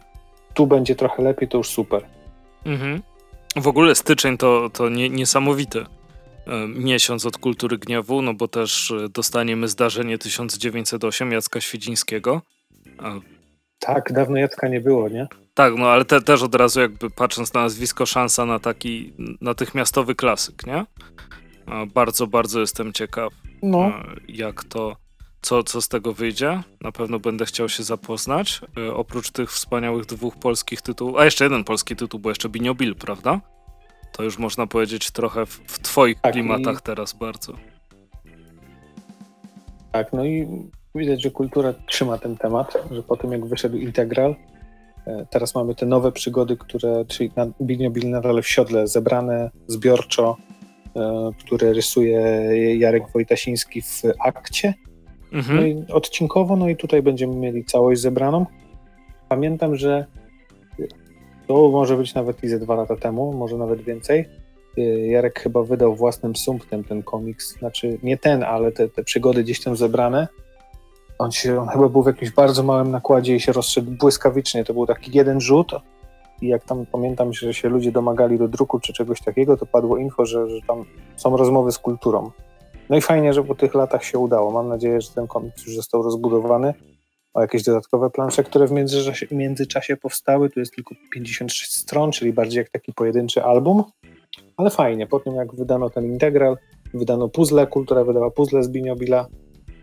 tu 0.55 0.67
będzie 0.67 0.95
trochę 0.95 1.23
lepiej, 1.23 1.49
to 1.49 1.59
już 1.59 1.69
super. 1.69 2.07
Mhm. 2.67 3.03
W 3.57 3.69
ogóle 3.69 3.95
styczeń 3.95 4.39
to, 4.39 4.71
to 4.73 4.89
nie, 4.89 5.09
niesamowity 5.09 5.81
e, 6.47 6.69
miesiąc 6.69 7.27
od 7.27 7.39
kultury 7.39 7.79
gniewu, 7.79 8.23
no 8.23 8.35
bo 8.35 8.49
też 8.49 8.91
e, 8.91 9.09
dostaniemy 9.09 9.69
zdarzenie 9.69 10.19
1908 10.19 11.33
Jacka 11.33 11.61
Świdzińskiego, 11.61 12.43
tak, 13.79 14.13
dawno 14.13 14.39
Jacka 14.39 14.69
nie 14.69 14.81
było, 14.81 15.09
nie? 15.09 15.27
Tak, 15.55 15.75
no 15.77 15.89
ale 15.89 16.05
te, 16.05 16.21
też 16.21 16.43
od 16.43 16.55
razu 16.55 16.81
jakby 16.81 17.11
patrząc 17.11 17.55
na 17.55 17.61
nazwisko, 17.63 18.07
szansa 18.07 18.47
na 18.47 18.59
taki 18.59 19.13
natychmiastowy 19.41 20.15
klasyk, 20.15 20.67
nie? 20.67 20.85
Bardzo, 21.95 22.27
bardzo 22.27 22.61
jestem 22.61 22.93
ciekaw, 22.93 23.33
no. 23.63 23.93
jak 24.29 24.65
to, 24.65 24.97
co, 25.43 25.63
co 25.63 25.81
z 25.81 25.89
tego 25.89 26.13
wyjdzie. 26.13 26.63
Na 26.81 26.93
pewno 26.93 27.19
będę 27.19 27.47
chciał 27.47 27.69
się 27.69 27.83
zapoznać. 27.83 28.61
E, 28.79 28.95
oprócz 28.95 29.31
tych 29.31 29.53
wspaniałych 29.53 30.07
dwóch 30.07 30.37
polskich 30.37 30.83
tytułów, 30.83 31.17
a 31.17 31.25
jeszcze 31.25 31.45
jeden 31.45 31.65
polski 31.65 31.97
tytuł, 31.97 32.21
bo 32.21 32.29
jeszcze 32.29 32.49
Binio 32.49 32.75
Bill, 32.75 32.95
prawda? 32.95 33.41
To 34.13 34.23
już 34.23 34.39
można 34.39 34.67
powiedzieć 34.67 35.11
trochę 35.11 35.47
w, 35.47 35.51
w 35.51 35.79
twoich 35.79 36.21
tak, 36.21 36.33
klimatach 36.33 36.79
i... 36.79 36.83
teraz 36.83 37.13
bardzo. 37.13 37.53
Tak, 39.93 40.13
no 40.13 40.25
i 40.25 40.49
widać, 40.95 41.23
że 41.23 41.31
kultura 41.31 41.75
trzyma 41.87 42.19
ten 42.19 42.37
temat, 42.37 42.77
że 42.91 43.03
po 43.03 43.17
tym 43.17 43.33
jak 43.33 43.47
wyszedł 43.47 43.77
Integral, 43.77 44.37
E, 45.07 45.27
teraz 45.31 45.55
mamy 45.55 45.75
te 45.75 45.87
nowe 45.87 46.13
przygody, 46.13 46.57
które, 46.57 47.05
czyli 47.05 47.31
Bilnio 47.63 47.91
Bill 47.91 48.11
nadal 48.11 48.43
w 48.43 48.49
siodle, 48.49 48.87
zebrane 48.87 49.51
zbiorczo, 49.67 50.37
e, 50.97 51.31
które 51.41 51.73
rysuje 51.73 52.21
Jarek 52.79 53.03
Wojtasiński 53.15 53.83
w 53.83 54.03
akcie. 54.25 54.75
Mhm. 55.33 55.57
No 55.57 55.67
i 55.67 55.85
odcinkowo, 55.93 56.57
no 56.57 56.69
i 56.69 56.77
tutaj 56.77 57.03
będziemy 57.03 57.37
mieli 57.37 57.65
całość 57.65 58.01
zebraną. 58.01 58.47
Pamiętam, 59.29 59.77
że 59.77 60.07
to 61.47 61.69
może 61.69 61.97
być 61.97 62.15
nawet 62.15 62.45
i 62.45 62.49
ze 62.49 62.59
dwa 62.59 62.75
lata 62.75 62.97
temu, 62.97 63.33
może 63.33 63.57
nawet 63.57 63.81
więcej. 63.81 64.29
Y, 64.79 65.07
Jarek 65.07 65.41
chyba 65.41 65.63
wydał 65.63 65.95
własnym 65.95 66.37
sumptem 66.37 66.85
ten 66.85 67.03
komiks, 67.03 67.59
znaczy 67.59 67.99
nie 68.03 68.19
ten, 68.19 68.43
ale 68.43 68.73
te, 68.73 68.89
te 68.89 69.05
przygody 69.05 69.43
gdzieś 69.45 69.61
tam 69.61 69.77
zebrane. 69.77 70.29
On, 71.19 71.33
się, 71.33 71.61
on 71.61 71.69
chyba 71.69 71.89
był 71.89 72.03
w 72.03 72.07
jakimś 72.07 72.31
bardzo 72.31 72.63
małym 72.63 72.91
nakładzie 72.91 73.37
i 73.37 73.41
się 73.41 73.53
rozszedł 73.53 73.91
błyskawicznie. 73.91 74.65
To 74.65 74.75
był 74.75 74.87
taki 74.87 75.17
jeden 75.17 75.41
rzut 75.41 75.73
i 76.43 76.49
jak 76.49 76.65
tam 76.65 76.87
pamiętam, 76.87 77.33
że 77.33 77.55
się 77.55 77.69
ludzie 77.69 77.93
domagali 77.93 78.39
do 78.39 78.49
druku 78.49 78.81
czy 78.81 78.93
czegoś 78.93 79.21
takiego, 79.21 79.57
to 79.57 79.67
padło 79.67 79.97
info, 79.97 80.27
że, 80.27 80.51
że 80.51 80.61
tam 80.67 80.85
są 81.17 81.37
rozmowy 81.37 81.73
z 81.73 81.79
kulturą. 81.79 82.31
No 82.91 82.97
i 82.97 83.01
fajnie, 83.01 83.33
że 83.33 83.45
po 83.45 83.55
tych 83.55 83.75
latach 83.75 84.05
się 84.05 84.19
udało. 84.19 84.51
Mam 84.51 84.69
nadzieję, 84.69 85.01
że 85.01 85.11
ten 85.11 85.27
komiks 85.27 85.67
już 85.67 85.77
został 85.77 86.03
rozbudowany 86.03 86.75
o 87.35 87.41
jakieś 87.41 87.63
dodatkowe 87.63 88.11
plansze, 88.11 88.45
które 88.45 88.67
w 88.67 88.73
międzyczasie, 88.73 89.27
międzyczasie 89.31 89.97
powstały. 89.97 90.51
Tu 90.51 90.61
jest 90.61 90.75
tylko 90.75 90.95
56 91.11 91.73
stron, 91.73 92.13
czyli 92.13 92.33
bardziej 92.33 92.59
jak 92.59 92.71
taki 92.71 92.93
pojedynczy 92.93 93.45
album, 93.45 93.85
ale 94.57 94.71
fajnie. 94.71 95.07
Po 95.07 95.21
tym 95.21 95.35
jak 95.35 95.55
wydano 95.55 95.91
ten 95.91 96.05
integral, 96.05 96.57
wydano 96.95 97.29
puzzle, 97.29 97.67
kultura 97.67 98.05
wydała 98.05 98.31
puzzle 98.31 98.63
z 98.63 98.69
Biniobila, 98.69 99.27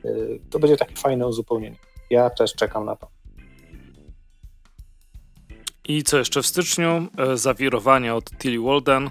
y, 0.06 0.40
to 0.50 0.60
będzie 0.60 0.78
takie 0.78 0.96
fajne 0.96 1.28
uzupełnienie. 1.28 1.78
Ja 2.10 2.30
też 2.30 2.56
czekam 2.56 2.86
na 2.86 2.96
to. 2.96 3.08
I 5.88 6.04
co 6.04 6.18
jeszcze 6.18 6.42
w 6.42 6.48
styczniu? 6.48 7.08
E, 7.18 7.38
zawirowanie 7.38 8.16
od 8.16 8.32
Tilly 8.38 8.60
Walden. 8.60 9.10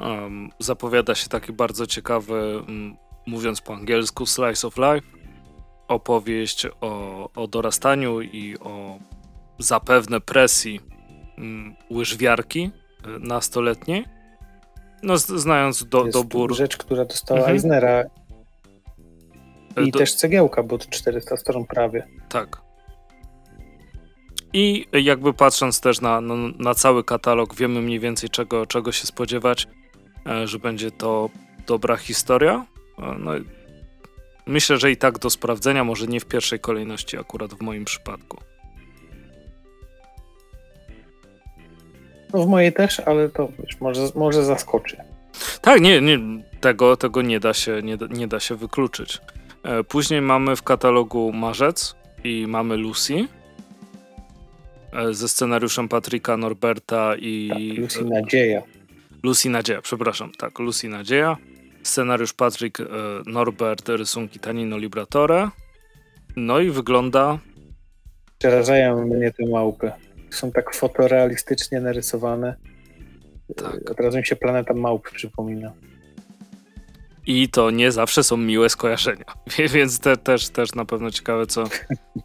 Um, 0.00 0.50
zapowiada 0.58 1.14
się 1.14 1.28
taki 1.28 1.52
bardzo 1.52 1.86
ciekawy, 1.86 2.62
um, 2.68 2.96
mówiąc 3.28 3.60
po 3.60 3.74
angielsku, 3.74 4.26
slice 4.26 4.66
of 4.66 4.76
life 4.76 5.18
opowieść 5.88 6.66
o, 6.80 7.30
o 7.34 7.46
dorastaniu 7.46 8.20
i 8.20 8.58
o 8.58 8.98
zapewne 9.58 10.20
presji 10.20 10.80
mm, 11.38 11.74
łyżwiarki 11.90 12.70
y, 13.06 13.18
nastoletniej. 13.20 14.04
No, 15.02 15.18
znając 15.18 15.84
do, 15.84 16.04
jest 16.04 16.18
dobór. 16.18 16.56
Rzecz, 16.56 16.76
która 16.76 17.04
dostała 17.04 17.40
mhm. 17.40 17.56
Eisnera. 17.56 18.04
I 19.86 19.90
do... 19.90 19.98
też 19.98 20.14
cegiełka, 20.14 20.62
bo 20.62 20.78
to 20.78 20.86
400 20.90 21.36
stron 21.36 21.66
prawie. 21.66 22.06
Tak. 22.28 22.62
I 24.52 24.86
jakby 24.92 25.34
patrząc 25.34 25.80
też 25.80 26.00
na, 26.00 26.20
na, 26.20 26.34
na, 26.58 26.74
cały 26.74 27.04
katalog, 27.04 27.54
wiemy 27.54 27.82
mniej 27.82 28.00
więcej 28.00 28.30
czego, 28.30 28.66
czego 28.66 28.92
się 28.92 29.06
spodziewać, 29.06 29.68
e, 30.26 30.46
że 30.46 30.58
będzie 30.58 30.90
to 30.90 31.30
dobra 31.66 31.96
historia. 31.96 32.66
E, 33.02 33.18
no, 33.18 33.32
Myślę, 34.48 34.78
że 34.78 34.90
i 34.90 34.96
tak 34.96 35.18
do 35.18 35.30
sprawdzenia, 35.30 35.84
może 35.84 36.06
nie 36.06 36.20
w 36.20 36.24
pierwszej 36.24 36.60
kolejności, 36.60 37.18
akurat 37.18 37.54
w 37.54 37.60
moim 37.60 37.84
przypadku. 37.84 38.38
No 42.32 42.42
w 42.44 42.48
mojej 42.48 42.72
też, 42.72 43.00
ale 43.00 43.28
to 43.28 43.48
wiesz, 43.58 43.80
może, 43.80 44.08
może 44.14 44.44
zaskoczy. 44.44 44.96
Tak, 45.60 45.80
nie, 45.80 46.00
nie 46.00 46.18
tego, 46.60 46.96
tego 46.96 47.22
nie, 47.22 47.40
da 47.40 47.54
się, 47.54 47.82
nie, 47.82 47.98
nie 48.10 48.28
da 48.28 48.40
się 48.40 48.54
wykluczyć. 48.54 49.18
E, 49.62 49.84
później 49.84 50.20
mamy 50.20 50.56
w 50.56 50.62
katalogu 50.62 51.32
Marzec 51.32 51.96
i 52.24 52.46
mamy 52.46 52.76
Lucy 52.76 53.28
e, 54.92 55.14
ze 55.14 55.28
scenariuszem 55.28 55.88
Patryka 55.88 56.36
Norberta 56.36 57.16
i. 57.16 57.48
Tak, 57.48 57.78
Lucy 57.78 58.04
Nadzieja. 58.04 58.62
Lucy 59.22 59.50
Nadzieja, 59.50 59.82
przepraszam, 59.82 60.32
tak, 60.38 60.58
Lucy 60.58 60.88
Nadzieja. 60.88 61.36
Scenariusz 61.88 62.32
Patrick 62.32 62.80
e, 62.80 62.84
Norbert, 63.26 63.88
rysunki 63.88 64.40
Tanino 64.40 64.78
Libratore. 64.78 65.50
No 66.36 66.60
i 66.60 66.70
wygląda... 66.70 67.38
Przerażają 68.38 69.06
mnie 69.06 69.32
te 69.32 69.46
małpy. 69.46 69.92
Są 70.30 70.52
tak 70.52 70.74
fotorealistycznie 70.74 71.80
narysowane. 71.80 72.54
Tak. 73.56 73.90
Od 73.90 74.00
razu 74.00 74.18
mi 74.18 74.26
się 74.26 74.36
planeta 74.36 74.74
małp 74.74 75.10
przypomina. 75.10 75.72
I 77.26 77.48
to 77.48 77.70
nie 77.70 77.92
zawsze 77.92 78.24
są 78.24 78.36
miłe 78.36 78.68
skojarzenia. 78.68 79.24
Więc 79.74 80.00
te, 80.00 80.16
też, 80.16 80.48
też 80.48 80.74
na 80.74 80.84
pewno 80.84 81.10
ciekawe, 81.10 81.46
co, 81.46 81.64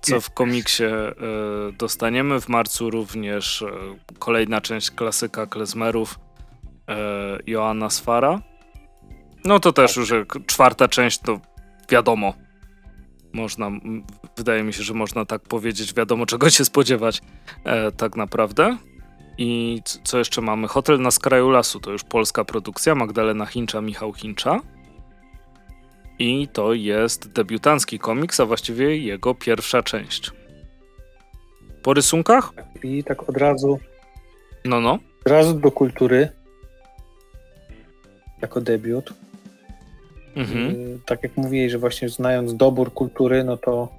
co 0.02 0.22
w 0.22 0.30
komiksie 0.30 0.84
y, 0.84 1.74
dostaniemy. 1.78 2.42
W 2.42 2.50
marcu 2.50 2.90
również 2.90 3.62
y, 3.62 3.66
kolejna 4.20 4.62
część 4.62 4.92
klasyka 4.92 5.46
klezmerów 5.46 6.20
y, 6.20 6.94
Joanna 7.48 7.90
Sfara. 7.90 8.42
No 9.46 9.60
to 9.60 9.74
też 9.74 9.96
już 9.96 10.14
czwarta 10.46 10.88
część, 10.88 11.20
to 11.20 11.40
wiadomo. 11.90 12.34
Można, 13.34 13.72
wydaje 14.38 14.64
mi 14.64 14.74
się, 14.74 14.84
że 14.84 14.94
można 14.94 15.26
tak 15.26 15.42
powiedzieć, 15.42 15.94
wiadomo 15.94 16.26
czego 16.26 16.50
się 16.50 16.66
spodziewać 16.66 17.22
e, 17.64 17.92
tak 17.92 18.16
naprawdę. 18.16 18.78
I 19.38 19.82
co 20.04 20.18
jeszcze 20.18 20.42
mamy? 20.42 20.68
Hotel 20.68 21.02
na 21.02 21.12
skraju 21.12 21.50
lasu, 21.50 21.80
to 21.80 21.92
już 21.92 22.04
polska 22.04 22.46
produkcja, 22.46 22.96
Magdalena 22.96 23.46
Hincza, 23.46 23.82
Michał 23.82 24.14
Hincza. 24.14 24.60
I 26.20 26.48
to 26.48 26.74
jest 26.74 27.32
debiutancki 27.32 28.00
komiks, 28.00 28.40
a 28.40 28.46
właściwie 28.46 28.98
jego 28.98 29.36
pierwsza 29.36 29.84
część. 29.84 30.32
Po 31.84 31.94
rysunkach? 31.94 32.52
I 32.84 33.04
tak 33.04 33.30
od 33.30 33.38
razu. 33.38 33.80
No, 34.66 34.82
no. 34.82 35.00
Od 35.26 35.32
razu 35.32 35.54
do 35.54 35.72
kultury. 35.72 36.30
Jako 38.42 38.62
debiut. 38.62 39.14
Mhm. 40.36 40.72
Y, 40.72 41.00
tak 41.06 41.24
jak 41.24 41.38
mówiłeś, 41.38 41.72
że 41.72 41.78
właśnie 41.78 42.10
znając 42.10 42.56
dobór 42.56 42.94
kultury, 42.94 43.44
no 43.44 43.58
to 43.58 43.90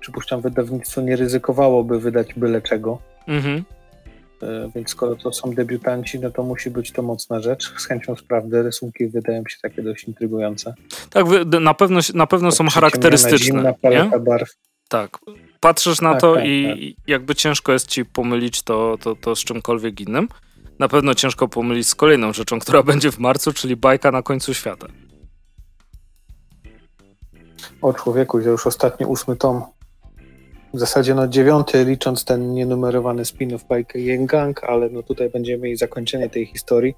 przypuszczam, 0.00 0.40
wydawnictwo 0.40 1.00
nie 1.00 1.16
ryzykowałoby 1.16 2.00
wydać 2.00 2.34
byle 2.34 2.62
czego. 2.62 2.98
Mhm. 3.28 3.64
Y, 4.42 4.70
więc 4.74 4.90
skoro 4.90 5.16
to 5.16 5.32
są 5.32 5.50
debiutanci, 5.54 6.20
no 6.20 6.30
to 6.30 6.42
musi 6.42 6.70
być 6.70 6.92
to 6.92 7.02
mocna 7.02 7.40
rzecz. 7.40 7.72
Z 7.78 7.86
chęcią 7.86 8.16
sprawdzę. 8.16 8.62
Rysunki 8.62 9.06
wydają 9.06 9.42
się 9.48 9.56
takie 9.62 9.82
dość 9.82 10.04
intrygujące. 10.04 10.74
Tak, 11.10 11.26
na 11.60 11.74
pewno, 11.74 12.00
na 12.14 12.26
pewno 12.26 12.52
są 12.52 12.68
charakterystyczne. 12.68 13.38
Zimna 13.38 13.72
paleta 13.72 14.16
nie? 14.16 14.22
barw. 14.22 14.50
Tak. 14.88 15.18
Patrzysz 15.60 16.00
na 16.00 16.12
tak, 16.12 16.20
to 16.20 16.34
tak, 16.34 16.44
i 16.46 16.94
tak. 16.96 17.08
jakby 17.08 17.34
ciężko 17.34 17.72
jest 17.72 17.86
ci 17.86 18.04
pomylić 18.04 18.62
to, 18.62 18.98
to, 19.00 19.16
to 19.16 19.36
z 19.36 19.44
czymkolwiek 19.44 20.00
innym. 20.00 20.28
Na 20.78 20.88
pewno 20.88 21.14
ciężko 21.14 21.48
pomylić 21.48 21.88
z 21.88 21.94
kolejną 21.94 22.32
rzeczą, 22.32 22.58
która 22.58 22.82
będzie 22.92 23.12
w 23.12 23.18
marcu, 23.18 23.52
czyli 23.52 23.76
bajka 23.76 24.10
na 24.10 24.22
końcu 24.22 24.54
świata. 24.54 24.86
O 27.82 27.92
człowieku, 27.92 28.42
to 28.42 28.48
już 28.48 28.66
ostatni 28.66 29.06
ósmy 29.06 29.36
tom. 29.36 29.62
W 30.74 30.78
zasadzie 30.78 31.14
no 31.14 31.28
dziewiąty, 31.28 31.84
licząc 31.84 32.24
ten 32.24 32.52
nienumerowany 32.52 33.22
spin-off 33.22 33.64
bajkę 33.68 33.98
Gang, 34.18 34.64
ale 34.64 34.88
no 34.88 35.02
tutaj 35.02 35.30
będziemy 35.30 35.62
mieli 35.62 35.76
zakończenie 35.76 36.28
tej 36.28 36.46
historii. 36.46 36.94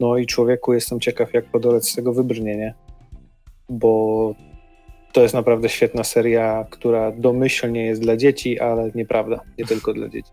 No 0.00 0.16
i 0.16 0.26
człowieku, 0.26 0.72
jestem 0.72 1.00
ciekaw, 1.00 1.34
jak 1.34 1.44
podolec 1.44 1.88
z 1.88 1.94
tego 1.94 2.12
wybrnienie, 2.12 2.74
bo 3.68 4.34
to 5.12 5.22
jest 5.22 5.34
naprawdę 5.34 5.68
świetna 5.68 6.04
seria, 6.04 6.66
która 6.70 7.12
domyślnie 7.12 7.86
jest 7.86 8.00
dla 8.00 8.16
dzieci, 8.16 8.60
ale 8.60 8.90
nieprawda, 8.94 9.40
nie 9.58 9.64
tylko 9.64 9.92
dla 9.92 10.08
dzieci. 10.08 10.30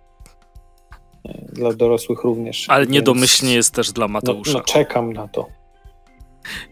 Dla 1.53 1.73
dorosłych 1.73 2.23
również. 2.23 2.65
Ale 2.69 2.87
niedomyślnie 2.87 3.53
jest 3.53 3.73
też 3.73 3.91
dla 3.91 4.07
Mateusza. 4.07 4.53
No, 4.53 4.59
no 4.59 4.65
czekam 4.65 5.13
na 5.13 5.27
to 5.27 5.62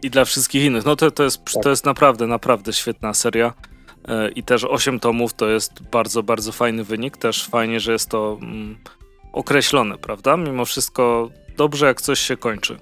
i 0.03 0.09
dla 0.09 0.25
wszystkich 0.25 0.63
innych. 0.63 0.85
No 0.85 0.95
to, 0.95 1.11
to, 1.11 1.23
jest, 1.23 1.45
tak. 1.53 1.63
to 1.63 1.69
jest 1.69 1.85
naprawdę, 1.85 2.27
naprawdę 2.27 2.73
świetna 2.73 3.13
seria. 3.13 3.53
E, 4.07 4.29
I 4.29 4.43
też 4.43 4.63
8 4.63 4.99
tomów 4.99 5.33
to 5.33 5.49
jest 5.49 5.83
bardzo, 5.91 6.23
bardzo 6.23 6.51
fajny 6.51 6.83
wynik. 6.83 7.17
Też 7.17 7.47
fajnie, 7.47 7.79
że 7.79 7.91
jest 7.91 8.09
to 8.09 8.37
mm, 8.41 8.77
określone, 9.33 9.97
prawda? 9.97 10.37
Mimo 10.37 10.65
wszystko 10.65 11.29
dobrze, 11.57 11.85
jak 11.85 12.01
coś 12.01 12.19
się 12.19 12.37
kończy. 12.37 12.77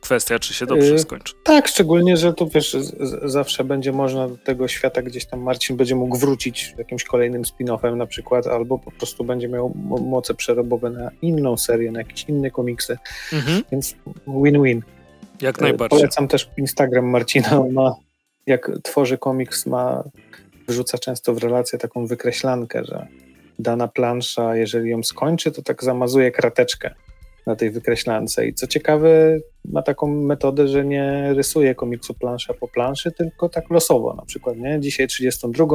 Kwestia, 0.00 0.38
czy 0.38 0.54
się 0.54 0.66
dobrze 0.66 0.92
yy, 0.92 0.98
skończy. 0.98 1.34
Tak, 1.44 1.68
szczególnie, 1.68 2.16
że 2.16 2.32
tu 2.32 2.48
wiesz, 2.48 2.76
zawsze 3.24 3.64
będzie 3.64 3.92
można 3.92 4.28
do 4.28 4.36
tego 4.36 4.68
świata 4.68 5.02
gdzieś 5.02 5.26
tam 5.26 5.40
Marcin 5.40 5.76
będzie 5.76 5.94
mógł 5.94 6.16
wrócić 6.16 6.74
jakimś 6.78 7.04
kolejnym 7.04 7.42
spin-offem 7.42 7.96
na 7.96 8.06
przykład, 8.06 8.46
albo 8.46 8.78
po 8.78 8.90
prostu 8.90 9.24
będzie 9.24 9.48
miał 9.48 9.74
moce 9.84 10.34
przerobowe 10.34 10.90
na 10.90 11.10
inną 11.22 11.56
serię, 11.56 11.92
na 11.92 11.98
jakieś 11.98 12.24
inne 12.24 12.50
komiksy. 12.50 12.98
Mhm. 13.32 13.62
Więc 13.72 13.96
win-win. 14.26 14.80
Jak 15.42 15.58
e, 15.58 15.62
najbardziej. 15.62 15.98
Polecam 15.98 16.28
też 16.28 16.50
Instagram 16.56 17.04
Marcina. 17.04 17.62
ma, 17.72 17.94
jak 18.46 18.70
tworzy 18.82 19.18
komiks, 19.18 19.66
ma, 19.66 20.04
wrzuca 20.68 20.98
często 20.98 21.34
w 21.34 21.38
relację 21.38 21.78
taką 21.78 22.06
wykreślankę, 22.06 22.84
że 22.84 23.06
dana 23.58 23.88
plansza, 23.88 24.56
jeżeli 24.56 24.90
ją 24.90 25.02
skończy, 25.02 25.52
to 25.52 25.62
tak 25.62 25.84
zamazuje 25.84 26.30
krateczkę 26.30 26.94
na 27.46 27.56
tej 27.56 27.70
wykreślance. 27.70 28.46
I 28.46 28.54
co 28.54 28.66
ciekawe, 28.66 29.38
ma 29.64 29.82
taką 29.82 30.06
metodę, 30.06 30.68
że 30.68 30.84
nie 30.84 31.34
rysuje 31.34 31.74
komiksu 31.74 32.14
plansza 32.14 32.54
po 32.54 32.68
planszy, 32.68 33.12
tylko 33.12 33.48
tak 33.48 33.70
losowo. 33.70 34.14
Na 34.14 34.24
przykład, 34.24 34.56
nie? 34.56 34.80
Dzisiaj 34.80 35.08
32, 35.08 35.66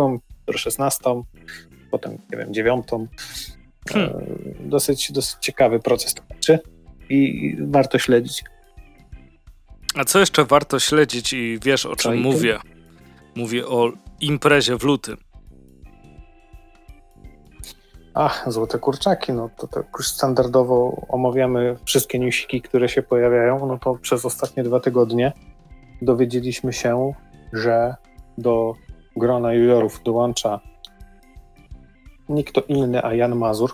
16, 0.56 1.24
potem, 1.92 2.12
nie 2.32 2.38
wiem, 2.38 2.54
dziewiątą. 2.54 3.08
Hmm. 3.90 4.12
Dosyć, 4.60 5.12
dosyć 5.12 5.38
ciekawy 5.40 5.80
proces 5.80 6.14
to 6.14 6.24
znaczy 6.28 6.60
i 7.10 7.56
warto 7.60 8.00
śledzić. 8.00 8.44
A 9.96 10.06
co 10.06 10.20
jeszcze 10.20 10.46
warto 10.46 10.80
śledzić 10.80 11.34
i 11.34 11.60
wiesz 11.64 11.86
o 11.86 11.96
czym 11.96 12.22
mówię? 12.22 12.60
Mówię 13.36 13.68
o 13.68 13.92
imprezie 14.20 14.78
w 14.78 14.84
lutym. 14.84 15.18
Ach, 18.14 18.44
złote 18.48 18.80
kurczaki, 18.80 19.34
no 19.34 19.50
to 19.58 19.68
tak 19.68 19.86
już 19.98 20.08
standardowo 20.08 21.06
omawiamy 21.10 21.78
wszystkie 21.86 22.20
newsiki, 22.20 22.62
które 22.62 22.90
się 22.90 23.04
pojawiają, 23.04 23.68
no 23.68 23.78
to 23.78 23.96
przez 23.96 24.26
ostatnie 24.26 24.64
dwa 24.64 24.80
tygodnie 24.80 25.34
dowiedzieliśmy 26.02 26.74
się, 26.74 27.14
że 27.54 27.96
do 28.38 28.74
grona 29.16 29.54
juniorów 29.54 30.04
dołącza 30.04 30.60
nie 32.30 32.44
kto 32.44 32.62
inny, 32.62 33.04
a 33.04 33.14
Jan 33.14 33.36
Mazur. 33.36 33.72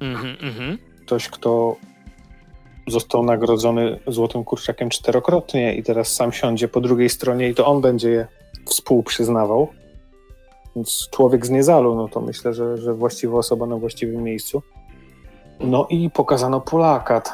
Mm 0.00 0.16
-hmm. 0.16 0.78
Ktoś, 1.06 1.28
kto 1.28 1.76
został 2.90 3.22
nagrodzony 3.22 4.00
złotym 4.06 4.44
kurczakiem 4.44 4.90
czterokrotnie 4.90 5.74
i 5.74 5.82
teraz 5.82 6.14
sam 6.14 6.32
siądzie 6.32 6.68
po 6.68 6.80
drugiej 6.80 7.08
stronie 7.08 7.48
i 7.48 7.54
to 7.54 7.66
on 7.66 7.80
będzie 7.80 8.10
je 8.10 8.26
współprzyznawał. 8.66 9.68
Więc 10.76 11.08
człowiek 11.10 11.46
z 11.46 11.50
niezalu, 11.50 11.94
no 11.94 12.08
to 12.08 12.20
myślę, 12.20 12.54
że, 12.54 12.76
że 12.76 12.94
właściwa 12.94 13.38
osoba 13.38 13.66
na 13.66 13.76
właściwym 13.76 14.22
miejscu. 14.22 14.62
No 15.60 15.86
i 15.90 16.10
pokazano 16.10 16.60
plakat. 16.60 17.32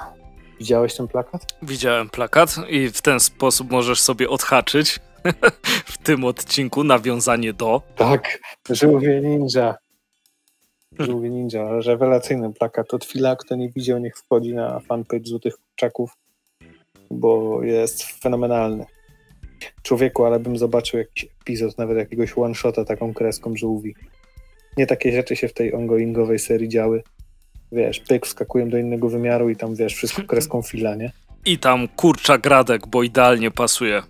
Widziałeś 0.58 0.96
ten 0.96 1.08
plakat? 1.08 1.42
Widziałem 1.62 2.11
plakat 2.11 2.56
i 2.68 2.88
w 2.88 3.02
ten 3.02 3.20
sposób 3.20 3.70
możesz 3.70 4.00
sobie 4.00 4.28
odhaczyć 4.30 5.00
w 5.94 5.99
tym 5.99 6.25
odcinku 6.25 6.84
nawiązanie 6.84 7.52
do. 7.52 7.82
Tak, 7.96 8.38
żółwie 8.70 9.20
ninja. 9.20 9.75
Żółwie 10.98 11.30
ninja, 11.30 11.80
rewelacyjny 11.80 12.52
plakat. 12.52 12.94
Od 12.94 13.04
chwila, 13.04 13.36
kto 13.36 13.56
nie 13.56 13.68
widział, 13.68 13.98
niech 13.98 14.16
wchodzi 14.16 14.54
na 14.54 14.80
fanpage 14.80 15.24
Złotych 15.24 15.54
Kurczaków, 15.56 16.10
bo 17.10 17.62
jest 17.62 18.02
fenomenalny. 18.02 18.86
Człowieku, 19.82 20.24
ale 20.24 20.40
bym 20.40 20.58
zobaczył 20.58 20.98
jakiś 20.98 21.26
epizod, 21.42 21.78
nawet 21.78 21.96
jakiegoś 21.96 22.38
one-shota 22.38 22.84
taką 22.84 23.14
kreską 23.14 23.56
żółwi. 23.56 23.94
Nie 24.76 24.86
takie 24.86 25.12
rzeczy 25.12 25.36
się 25.36 25.48
w 25.48 25.52
tej 25.52 25.74
ongoingowej 25.74 26.38
serii 26.38 26.68
działy. 26.68 27.02
Wiesz, 27.72 28.00
pyk, 28.00 28.26
wskakują 28.26 28.68
do 28.68 28.78
innego 28.78 29.08
wymiaru 29.08 29.50
i 29.50 29.56
tam, 29.56 29.74
wiesz, 29.74 29.94
wszystko 29.94 30.22
kreską 30.30 30.62
fila, 30.62 30.94
nie? 30.94 31.12
I 31.44 31.58
tam 31.58 31.88
kurcza 31.88 32.38
gradek, 32.38 32.86
bo 32.86 33.02
idealnie 33.02 33.50
pasuje. 33.50 34.02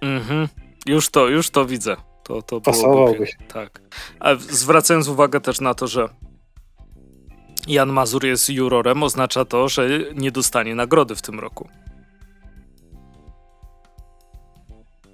Mhm. 0.00 0.48
Już 0.86 1.10
to, 1.10 1.28
już 1.28 1.50
to 1.50 1.66
widzę. 1.66 1.96
To, 2.24 2.42
to 2.42 2.60
Pasowałby 2.60 3.26
się. 3.26 3.36
Tak. 3.52 3.80
A 4.20 4.34
zwracając 4.34 5.08
uwagę 5.08 5.40
też 5.40 5.60
na 5.60 5.74
to, 5.74 5.86
że 5.86 6.08
Jan 7.66 7.92
Mazur 7.92 8.24
jest 8.24 8.50
jurorem, 8.50 9.02
oznacza 9.02 9.44
to, 9.44 9.68
że 9.68 9.88
nie 10.14 10.30
dostanie 10.30 10.74
nagrody 10.74 11.14
w 11.14 11.22
tym 11.22 11.40
roku. 11.40 11.68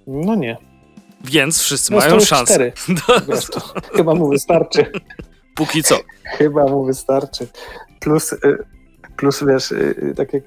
No 0.07 0.35
nie. 0.35 0.57
Więc 1.23 1.61
wszyscy 1.61 1.91
no 1.91 1.97
mają 1.97 2.19
szansę. 2.19 2.71
Chyba 3.95 4.15
mu 4.15 4.29
wystarczy. 4.29 4.91
Póki 5.55 5.83
co. 5.83 5.99
Chyba 6.23 6.65
mu 6.65 6.85
wystarczy. 6.85 7.47
Plus, 7.99 8.33
y, 8.33 8.37
plus 9.21 9.43
wiesz, 9.47 9.71
y, 9.71 9.95
y, 10.03 10.15
tak 10.15 10.33
jak 10.33 10.43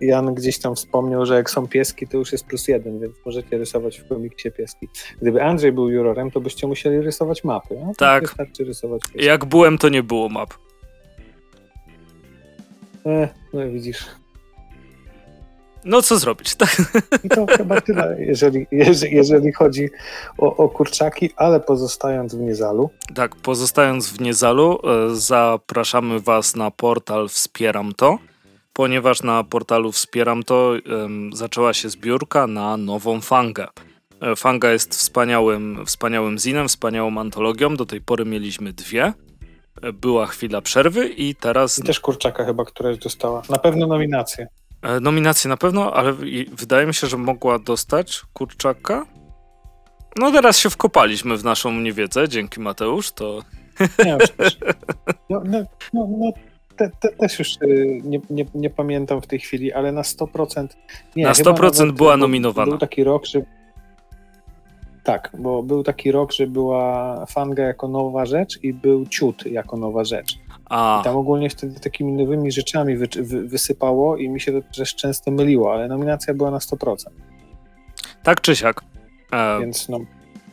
Jan 0.00 0.34
gdzieś 0.34 0.58
tam 0.58 0.74
wspomniał, 0.74 1.26
że 1.26 1.34
jak 1.34 1.50
są 1.50 1.68
pieski, 1.68 2.06
to 2.06 2.18
już 2.18 2.32
jest 2.32 2.46
plus 2.46 2.68
jeden, 2.68 3.00
więc 3.00 3.14
możecie 3.26 3.58
rysować 3.58 3.98
w 3.98 4.08
komiksie 4.08 4.50
pieski. 4.50 4.88
Gdyby 5.22 5.42
Andrzej 5.42 5.72
był 5.72 5.90
jurorem, 5.90 6.30
to 6.30 6.40
byście 6.40 6.66
musieli 6.66 7.00
rysować 7.00 7.44
mapy. 7.44 7.76
No, 7.80 7.92
tak. 7.96 8.22
Wystarczy 8.22 8.64
rysować 8.64 9.02
pieski. 9.02 9.26
Jak 9.26 9.44
byłem, 9.44 9.78
to 9.78 9.88
nie 9.88 10.02
było 10.02 10.28
map. 10.28 10.54
E, 13.06 13.28
no 13.52 13.68
widzisz. 13.70 14.06
No 15.84 16.02
co 16.02 16.18
zrobić, 16.18 16.54
tak? 16.54 16.76
I 17.24 17.28
to 17.28 17.46
chyba 17.46 17.80
tyle, 17.80 18.16
jeżeli, 18.18 18.66
jeżeli, 18.70 19.16
jeżeli 19.16 19.52
chodzi 19.52 19.90
o, 20.38 20.56
o, 20.56 20.68
kurczaki, 20.68 21.30
ale 21.36 21.60
pozostając 21.60 22.34
w 22.34 22.40
Niezalu. 22.40 22.90
Tak, 23.14 23.36
pozostając 23.36 24.08
w 24.08 24.20
Niezalu, 24.20 24.78
e, 24.84 25.16
zapraszamy 25.16 26.20
Was 26.20 26.56
na 26.56 26.70
portal 26.70 27.28
Wspieram 27.28 27.92
To, 27.92 28.18
ponieważ 28.72 29.22
na 29.22 29.44
portalu 29.44 29.92
Wspieram 29.92 30.42
To 30.42 30.72
zaczęła 31.32 31.74
się 31.74 31.88
zbiórka 31.88 32.46
na 32.46 32.76
nową 32.76 33.20
fangę. 33.20 33.66
E, 34.24 34.36
Fanga 34.36 34.70
jest 34.70 34.94
wspaniałym, 34.94 35.86
wspaniałym 35.86 36.38
zinem, 36.38 36.68
wspaniałą 36.68 37.18
antologią. 37.18 37.76
Do 37.76 37.86
tej 37.86 38.00
pory 38.00 38.24
mieliśmy 38.24 38.72
dwie. 38.72 39.12
E, 39.82 39.92
była 39.92 40.26
chwila 40.26 40.60
przerwy 40.60 41.08
i 41.08 41.34
teraz. 41.34 41.78
I 41.78 41.82
też 41.82 42.00
kurczaka 42.00 42.44
chyba, 42.44 42.64
któraś 42.64 42.98
dostała. 42.98 43.42
Na 43.50 43.58
pewno 43.58 43.86
nominację. 43.86 44.48
E, 44.84 45.00
nominację 45.00 45.48
na 45.48 45.56
pewno, 45.56 45.92
ale 45.92 46.12
wydaje 46.52 46.86
mi 46.86 46.94
się, 46.94 47.06
że 47.06 47.16
mogła 47.16 47.58
dostać 47.58 48.22
kurczaka. 48.32 49.06
No 50.18 50.32
teraz 50.32 50.58
się 50.58 50.70
wkopaliśmy 50.70 51.36
w 51.36 51.44
naszą 51.44 51.80
niewiedzę, 51.80 52.28
dzięki 52.28 52.60
Mateusz, 52.60 53.12
to... 53.12 53.42
Nie, 54.04 54.18
no, 55.30 55.42
no, 55.44 55.64
no, 55.92 56.08
no 56.18 56.32
te, 56.76 56.90
te, 57.00 57.08
też 57.08 57.38
już 57.38 57.56
y, 57.62 58.00
nie, 58.04 58.20
nie, 58.30 58.44
nie, 58.54 58.70
pamiętam 58.70 59.22
w 59.22 59.26
tej 59.26 59.38
chwili, 59.38 59.72
ale 59.72 59.92
na 59.92 60.02
100%... 60.02 60.68
Nie, 61.16 61.24
na 61.24 61.32
100% 61.32 61.92
była 61.92 62.16
nominowana. 62.16 62.70
Był 62.70 62.78
taki 62.78 63.04
rok, 63.04 63.26
że... 63.26 63.42
Tak, 65.04 65.30
bo 65.38 65.62
był 65.62 65.82
taki 65.82 66.12
rok, 66.12 66.32
że 66.32 66.46
była 66.46 67.26
Fanga 67.26 67.62
jako 67.62 67.88
nowa 67.88 68.26
rzecz 68.26 68.58
i 68.62 68.72
był 68.72 69.06
Ciut 69.06 69.46
jako 69.46 69.76
nowa 69.76 70.04
rzecz. 70.04 70.38
A. 70.74 71.00
I 71.00 71.04
tam 71.04 71.16
ogólnie 71.16 71.50
wtedy 71.50 71.80
takimi 71.80 72.12
nowymi 72.12 72.52
rzeczami 72.52 72.96
wy, 72.96 73.08
wy, 73.20 73.48
wysypało 73.48 74.16
i 74.16 74.28
mi 74.28 74.40
się 74.40 74.52
to 74.52 74.68
też 74.76 74.94
często 74.94 75.30
myliło, 75.30 75.72
ale 75.72 75.88
nominacja 75.88 76.34
była 76.34 76.50
na 76.50 76.58
100%. 76.58 76.96
Tak 78.22 78.40
czy 78.40 78.56
siak. 78.56 78.80
E, 79.32 79.60
Więc 79.60 79.88
no. 79.88 80.00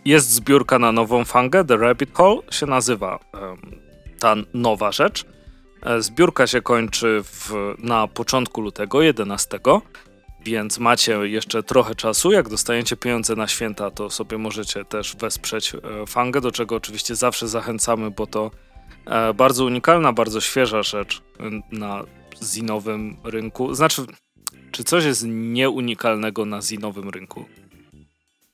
Jest 0.06 0.30
zbiórka 0.32 0.80
na 0.80 0.92
nową 0.92 1.26
fangę, 1.26 1.66
The 1.66 1.78
Rabbit 1.78 2.14
Hole 2.14 2.42
się 2.52 2.66
nazywa 2.66 3.20
e, 3.34 3.56
ta 4.20 4.36
nowa 4.54 4.92
rzecz. 4.92 5.26
E, 5.84 6.02
zbiórka 6.02 6.48
się 6.48 6.62
kończy 6.62 7.24
w, 7.24 7.52
na 7.80 8.08
początku 8.08 8.62
lutego, 8.62 9.02
11. 9.02 9.60
Więc 10.46 10.80
macie 10.80 11.14
jeszcze 11.14 11.64
trochę 11.64 11.96
czasu. 11.96 12.32
Jak 12.32 12.50
dostajecie 12.50 12.98
pieniądze 12.98 13.36
na 13.36 13.48
święta, 13.48 13.92
to 13.92 14.10
sobie 14.10 14.38
możecie 14.38 14.86
też 14.86 15.16
wesprzeć 15.16 15.76
e, 15.76 15.80
fangę, 16.08 16.42
do 16.42 16.52
czego 16.52 16.76
oczywiście 16.76 17.16
zawsze 17.16 17.48
zachęcamy, 17.48 18.12
bo 18.12 18.28
to 18.28 18.52
bardzo 19.36 19.66
unikalna, 19.66 20.14
bardzo 20.14 20.42
świeża 20.42 20.84
rzecz 20.84 21.22
na 21.72 22.04
zinowym 22.44 23.18
rynku. 23.24 23.76
Znaczy, 23.76 24.06
czy 24.72 24.84
coś 24.84 25.06
jest 25.06 25.26
nieunikalnego 25.28 26.46
na 26.46 26.62
zinowym 26.62 27.10
rynku? 27.10 27.46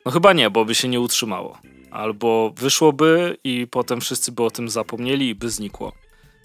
No 0.05 0.11
chyba 0.11 0.33
nie, 0.33 0.49
bo 0.49 0.65
by 0.65 0.75
się 0.75 0.87
nie 0.87 0.99
utrzymało. 0.99 1.57
Albo 1.91 2.53
wyszłoby 2.55 3.37
i 3.43 3.67
potem 3.71 4.01
wszyscy 4.01 4.31
by 4.31 4.43
o 4.43 4.51
tym 4.51 4.69
zapomnieli 4.69 5.29
i 5.29 5.35
by 5.35 5.49
znikło. 5.49 5.91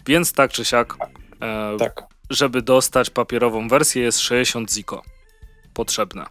Więc 0.06 0.32
tak 0.32 0.52
czy 0.52 0.64
siak, 0.64 0.96
e, 1.40 1.76
tak. 1.78 2.02
żeby 2.30 2.62
dostać 2.62 3.10
papierową 3.10 3.68
wersję 3.68 4.02
jest 4.02 4.20
60 4.20 4.72
ziko 4.72 5.02
potrzebne. 5.74 6.26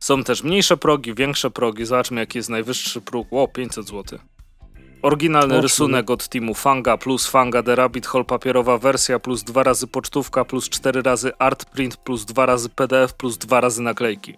Są 0.00 0.24
też 0.24 0.42
mniejsze 0.42 0.76
progi, 0.76 1.14
większe 1.14 1.50
progi. 1.50 1.84
Zobaczmy 1.84 2.20
jaki 2.20 2.38
jest 2.38 2.48
najwyższy 2.48 3.00
próg. 3.00 3.28
O, 3.30 3.48
500 3.48 3.86
zł. 3.86 4.18
Oryginalny 5.04 5.60
rysunek 5.60 6.10
od 6.10 6.28
teamu 6.28 6.54
Fanga 6.54 6.96
plus 6.96 7.26
Fanga 7.26 7.62
The 7.62 7.74
Rabbit 7.74 8.06
Hole 8.06 8.24
papierowa 8.24 8.78
wersja 8.78 9.18
plus 9.18 9.42
dwa 9.42 9.62
razy 9.62 9.86
pocztówka 9.86 10.44
plus 10.44 10.68
cztery 10.68 11.02
razy 11.02 11.32
art 11.38 11.64
print 11.64 11.96
plus 11.96 12.24
dwa 12.24 12.46
razy 12.46 12.68
PDF 12.68 13.14
plus 13.14 13.38
dwa 13.38 13.60
razy 13.60 13.82
naklejki. 13.82 14.36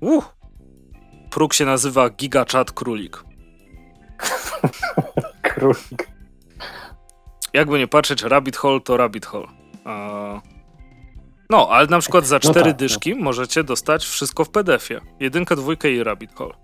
Uh. 0.00 0.24
Próg 1.30 1.54
się 1.54 1.64
nazywa 1.64 2.10
GigaChat 2.10 2.72
Królik. 2.72 3.24
Królik. 5.42 6.08
Jakby 7.52 7.78
nie 7.78 7.88
patrzeć, 7.88 8.22
Rabbit 8.22 8.56
Hole 8.56 8.80
to 8.80 8.96
Rabbit 8.96 9.26
Hole. 9.26 9.46
Uh... 9.84 10.40
No, 11.50 11.68
ale 11.70 11.86
na 11.86 11.98
przykład 11.98 12.26
za 12.26 12.36
no 12.36 12.40
cztery 12.40 12.60
no 12.60 12.66
tak, 12.66 12.76
dyszki 12.76 13.16
no. 13.16 13.24
możecie 13.24 13.64
dostać 13.64 14.04
wszystko 14.04 14.44
w 14.44 14.50
PDF-ie. 14.50 15.00
Jedynkę, 15.20 15.56
dwójkę 15.56 15.90
i 15.90 16.04
Rabbit 16.04 16.34
Hole. 16.34 16.54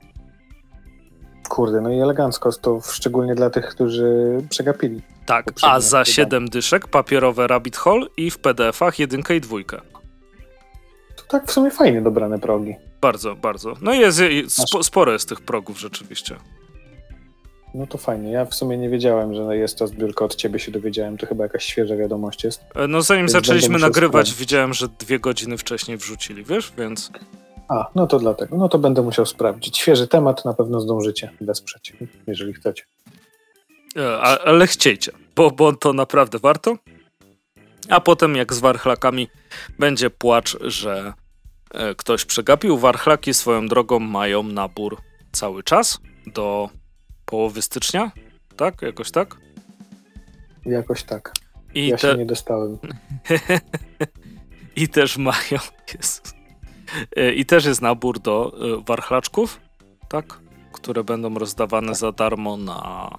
Kurde, 1.49 1.81
no 1.81 1.91
i 1.91 2.01
elegancko, 2.01 2.53
to 2.53 2.81
szczególnie 2.93 3.35
dla 3.35 3.51
tych, 3.51 3.69
którzy 3.69 4.39
przegapili. 4.51 5.01
Tak, 5.27 5.47
a 5.63 5.81
za 5.81 6.05
7 6.05 6.49
dyszek 6.49 6.89
papierowe 6.89 7.47
Rabbit 7.47 7.77
Hole 7.77 8.07
i 8.17 8.31
w 8.31 8.39
PDF-ach 8.39 8.99
jedynkę 8.99 9.37
i 9.37 9.41
dwójkę. 9.41 9.81
To 11.17 11.23
tak 11.29 11.47
w 11.47 11.53
sumie 11.53 11.71
fajnie 11.71 12.03
dobrane 12.03 12.39
progi. 12.39 12.75
Bardzo, 13.01 13.37
bardzo. 13.37 13.75
No 13.81 13.95
jest, 13.95 14.21
spo, 14.49 14.83
sporo 14.83 15.13
jest 15.13 15.29
tych 15.29 15.41
progów 15.41 15.81
rzeczywiście. 15.81 16.37
No 17.75 17.87
to 17.87 17.99
fajnie. 17.99 18.33
Ja 18.33 18.45
w 18.45 18.55
sumie 18.55 18.79
nie 18.79 18.89
wiedziałem, 18.89 19.35
że 19.35 19.57
jest 19.57 19.79
to 19.79 19.87
zbiórka. 19.87 20.25
Od 20.25 20.35
ciebie 20.35 20.59
się 20.59 20.73
dowiedziałem. 20.73 21.19
To 21.19 21.27
chyba 21.27 21.45
jakaś 21.45 21.65
świeża 21.65 21.97
wiadomość 21.97 22.45
jest. 22.45 22.65
E, 22.75 22.89
no 22.89 23.03
zanim 23.03 23.23
więc 23.23 23.33
zaczęliśmy 23.33 23.79
nagrywać, 23.79 24.35
widziałem, 24.35 24.75
że 24.75 24.89
dwie 24.89 25.19
godziny 25.19 25.59
wcześniej 25.59 25.97
wrzucili, 25.97 26.45
wiesz, 26.45 26.73
więc... 26.79 27.11
A, 27.73 27.91
no 27.95 28.07
to 28.07 28.19
dlatego. 28.19 28.57
No 28.57 28.69
to 28.69 28.79
będę 28.79 29.03
musiał 29.03 29.27
sprawdzić. 29.27 29.79
Świeży 29.79 30.09
temat, 30.09 30.45
na 30.45 30.55
pewno 30.55 30.81
zdążycie 30.81 31.31
wesprzeć, 31.41 31.93
jeżeli 32.27 32.53
chcecie. 32.53 32.85
E, 33.97 34.19
ale 34.21 34.67
chciejcie, 34.67 35.13
bo, 35.37 35.51
bo 35.51 35.73
to 35.73 35.93
naprawdę 35.93 36.39
warto. 36.39 36.77
A 37.89 38.01
potem, 38.01 38.37
jak 38.37 38.53
z 38.53 38.59
warchlakami, 38.59 39.29
będzie 39.79 40.11
płacz, 40.11 40.59
że 40.61 41.13
e, 41.75 41.95
ktoś 41.95 42.25
przegapił. 42.25 42.79
Warchlaki 42.79 43.35
swoją 43.35 43.67
drogą 43.67 43.99
mają 43.99 44.43
nabór 44.43 44.97
cały 45.33 45.63
czas 45.63 45.99
do 46.27 46.69
połowy 47.25 47.63
stycznia, 47.63 48.11
tak? 48.57 48.83
Jakoś 48.83 49.11
tak? 49.11 49.37
Jakoś 50.67 51.03
tak. 51.03 51.33
I 51.75 51.87
ja 51.87 51.97
te... 51.97 52.13
się 52.13 52.19
nie 52.19 52.27
dostałem. 52.27 52.79
I 54.77 54.89
też 54.89 55.17
mają. 55.17 55.59
Jezus. 55.95 56.42
E, 57.17 57.33
I 57.33 57.47
też 57.47 57.65
jest 57.65 57.83
nabór 57.83 58.19
do 58.19 58.53
e, 58.53 58.85
warchlaczków, 58.87 59.61
tak? 60.09 60.41
Które 60.73 61.05
będą 61.05 61.35
rozdawane 61.35 61.87
tak. 61.87 61.97
za 61.97 62.13
darmo 62.13 62.57
na 62.57 63.11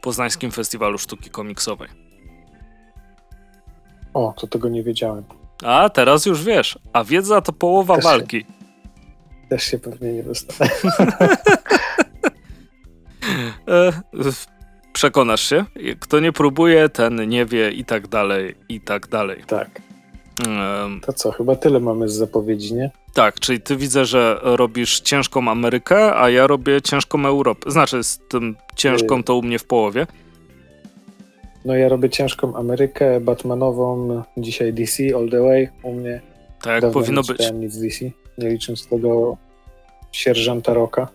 Poznańskim 0.00 0.50
Festiwalu 0.50 0.98
Sztuki 0.98 1.30
Komiksowej. 1.30 1.88
O, 4.14 4.34
to 4.36 4.46
tego 4.46 4.68
nie 4.68 4.82
wiedziałem. 4.82 5.24
A, 5.64 5.88
teraz 5.90 6.26
już 6.26 6.44
wiesz. 6.44 6.78
A 6.92 7.04
wiedza 7.04 7.40
to 7.40 7.52
połowa 7.52 7.94
też 7.96 8.04
walki. 8.04 8.40
Się, 8.40 8.46
też 9.48 9.64
się 9.64 9.78
pewnie 9.78 10.12
nie 10.12 10.22
dostałem. 10.22 10.72
E, 13.68 13.92
przekonasz 14.92 15.48
się. 15.48 15.64
Kto 16.00 16.20
nie 16.20 16.32
próbuje, 16.32 16.88
ten 16.88 17.28
nie 17.28 17.46
wie 17.46 17.70
i 17.70 17.84
tak 17.84 18.08
dalej, 18.08 18.54
i 18.68 18.80
tak 18.80 19.08
dalej. 19.08 19.44
Tak. 19.46 19.82
To 21.06 21.12
co, 21.12 21.30
chyba 21.30 21.56
tyle 21.56 21.80
mamy 21.80 22.08
z 22.08 22.12
zapowiedzi, 22.12 22.74
nie? 22.74 22.90
Tak, 23.14 23.40
czyli 23.40 23.60
ty 23.60 23.76
widzę, 23.76 24.04
że 24.04 24.40
robisz 24.42 25.00
ciężką 25.00 25.48
Amerykę, 25.48 26.16
a 26.16 26.30
ja 26.30 26.46
robię 26.46 26.82
ciężką 26.82 27.26
Europę. 27.26 27.70
Znaczy, 27.70 28.04
z 28.04 28.18
tym 28.28 28.56
ciężką 28.76 29.22
to 29.22 29.36
u 29.36 29.42
mnie 29.42 29.58
w 29.58 29.64
połowie. 29.64 30.06
No 31.64 31.74
ja 31.76 31.88
robię 31.88 32.10
ciężką 32.10 32.56
Amerykę, 32.56 33.20
Batmanową, 33.20 34.22
dzisiaj 34.36 34.72
DC 34.72 35.02
all 35.16 35.30
the 35.30 35.42
way 35.42 35.68
u 35.82 35.92
mnie. 35.92 36.20
Tak 36.62 36.82
jak 36.82 36.92
powinno 36.92 37.22
nie 37.28 37.34
być. 37.34 37.52
nic 37.52 37.78
DC, 37.78 38.04
nie 38.38 38.48
licząc 38.48 38.86
tego 38.86 39.36
sierżanta 40.12 40.74
Roka, 40.74 41.08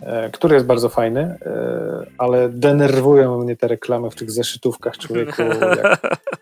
e, 0.00 0.30
który 0.30 0.54
jest 0.54 0.66
bardzo 0.66 0.88
fajny, 0.88 1.20
e, 1.20 2.06
ale 2.18 2.48
denerwują 2.48 3.38
mnie 3.38 3.56
te 3.56 3.68
reklamy 3.68 4.10
w 4.10 4.14
tych 4.14 4.30
zeszytówkach 4.30 4.98
człowieku. 4.98 5.42
Jak 5.42 6.00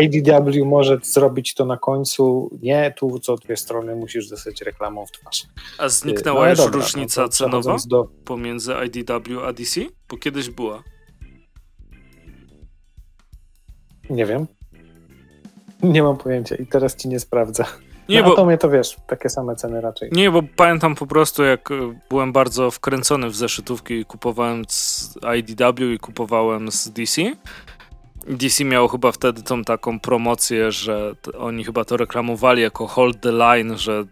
IDW 0.00 0.64
może 0.64 0.98
zrobić 1.02 1.54
to 1.54 1.64
na 1.64 1.76
końcu. 1.76 2.50
Nie, 2.62 2.94
tu 2.96 3.18
co 3.18 3.36
dwie 3.36 3.56
strony 3.56 3.96
musisz 3.96 4.28
dostać 4.28 4.62
reklamą 4.62 5.06
w 5.06 5.12
twarz. 5.12 5.46
A 5.78 5.88
zniknęła 5.88 6.44
no, 6.44 6.50
już 6.50 6.58
dobra, 6.58 6.80
różnica 6.80 7.22
no 7.22 7.28
cenowa 7.28 7.76
do... 7.86 8.08
pomiędzy 8.24 8.74
IDW 8.86 9.40
a 9.46 9.52
DC? 9.52 9.80
Bo 10.08 10.16
kiedyś 10.16 10.50
była. 10.50 10.82
Nie 14.10 14.26
wiem. 14.26 14.46
Nie 15.82 16.02
mam 16.02 16.16
pojęcia 16.16 16.56
i 16.56 16.66
teraz 16.66 16.96
ci 16.96 17.08
nie 17.08 17.20
sprawdzę. 17.20 17.64
Nie, 18.08 18.22
no, 18.22 18.28
bo 18.28 18.36
to 18.36 18.44
mnie 18.44 18.58
to 18.58 18.70
wiesz, 18.70 18.96
takie 19.06 19.28
same 19.28 19.56
ceny 19.56 19.80
raczej. 19.80 20.08
Nie, 20.12 20.30
bo 20.30 20.42
pamiętam 20.56 20.94
po 20.94 21.06
prostu, 21.06 21.42
jak 21.42 21.70
e, 21.70 21.74
byłem 22.10 22.32
bardzo 22.32 22.70
wkręcony 22.70 23.30
w 23.30 23.36
zeszytówki 23.36 23.94
i 23.94 24.04
kupowałem 24.04 24.64
z 24.68 25.14
IDW 25.36 25.84
i 25.94 25.98
kupowałem 25.98 26.72
z 26.72 26.90
DC 26.90 27.22
DC 28.26 28.64
miało 28.64 28.88
chyba 28.88 29.12
wtedy 29.12 29.42
tą 29.42 29.64
taką 29.64 30.00
promocję, 30.00 30.72
że 30.72 31.14
oni 31.38 31.64
chyba 31.64 31.84
to 31.84 31.96
reklamowali 31.96 32.62
jako 32.62 32.86
hold 32.86 33.20
the 33.20 33.32
line, 33.32 33.78
że 33.78 34.04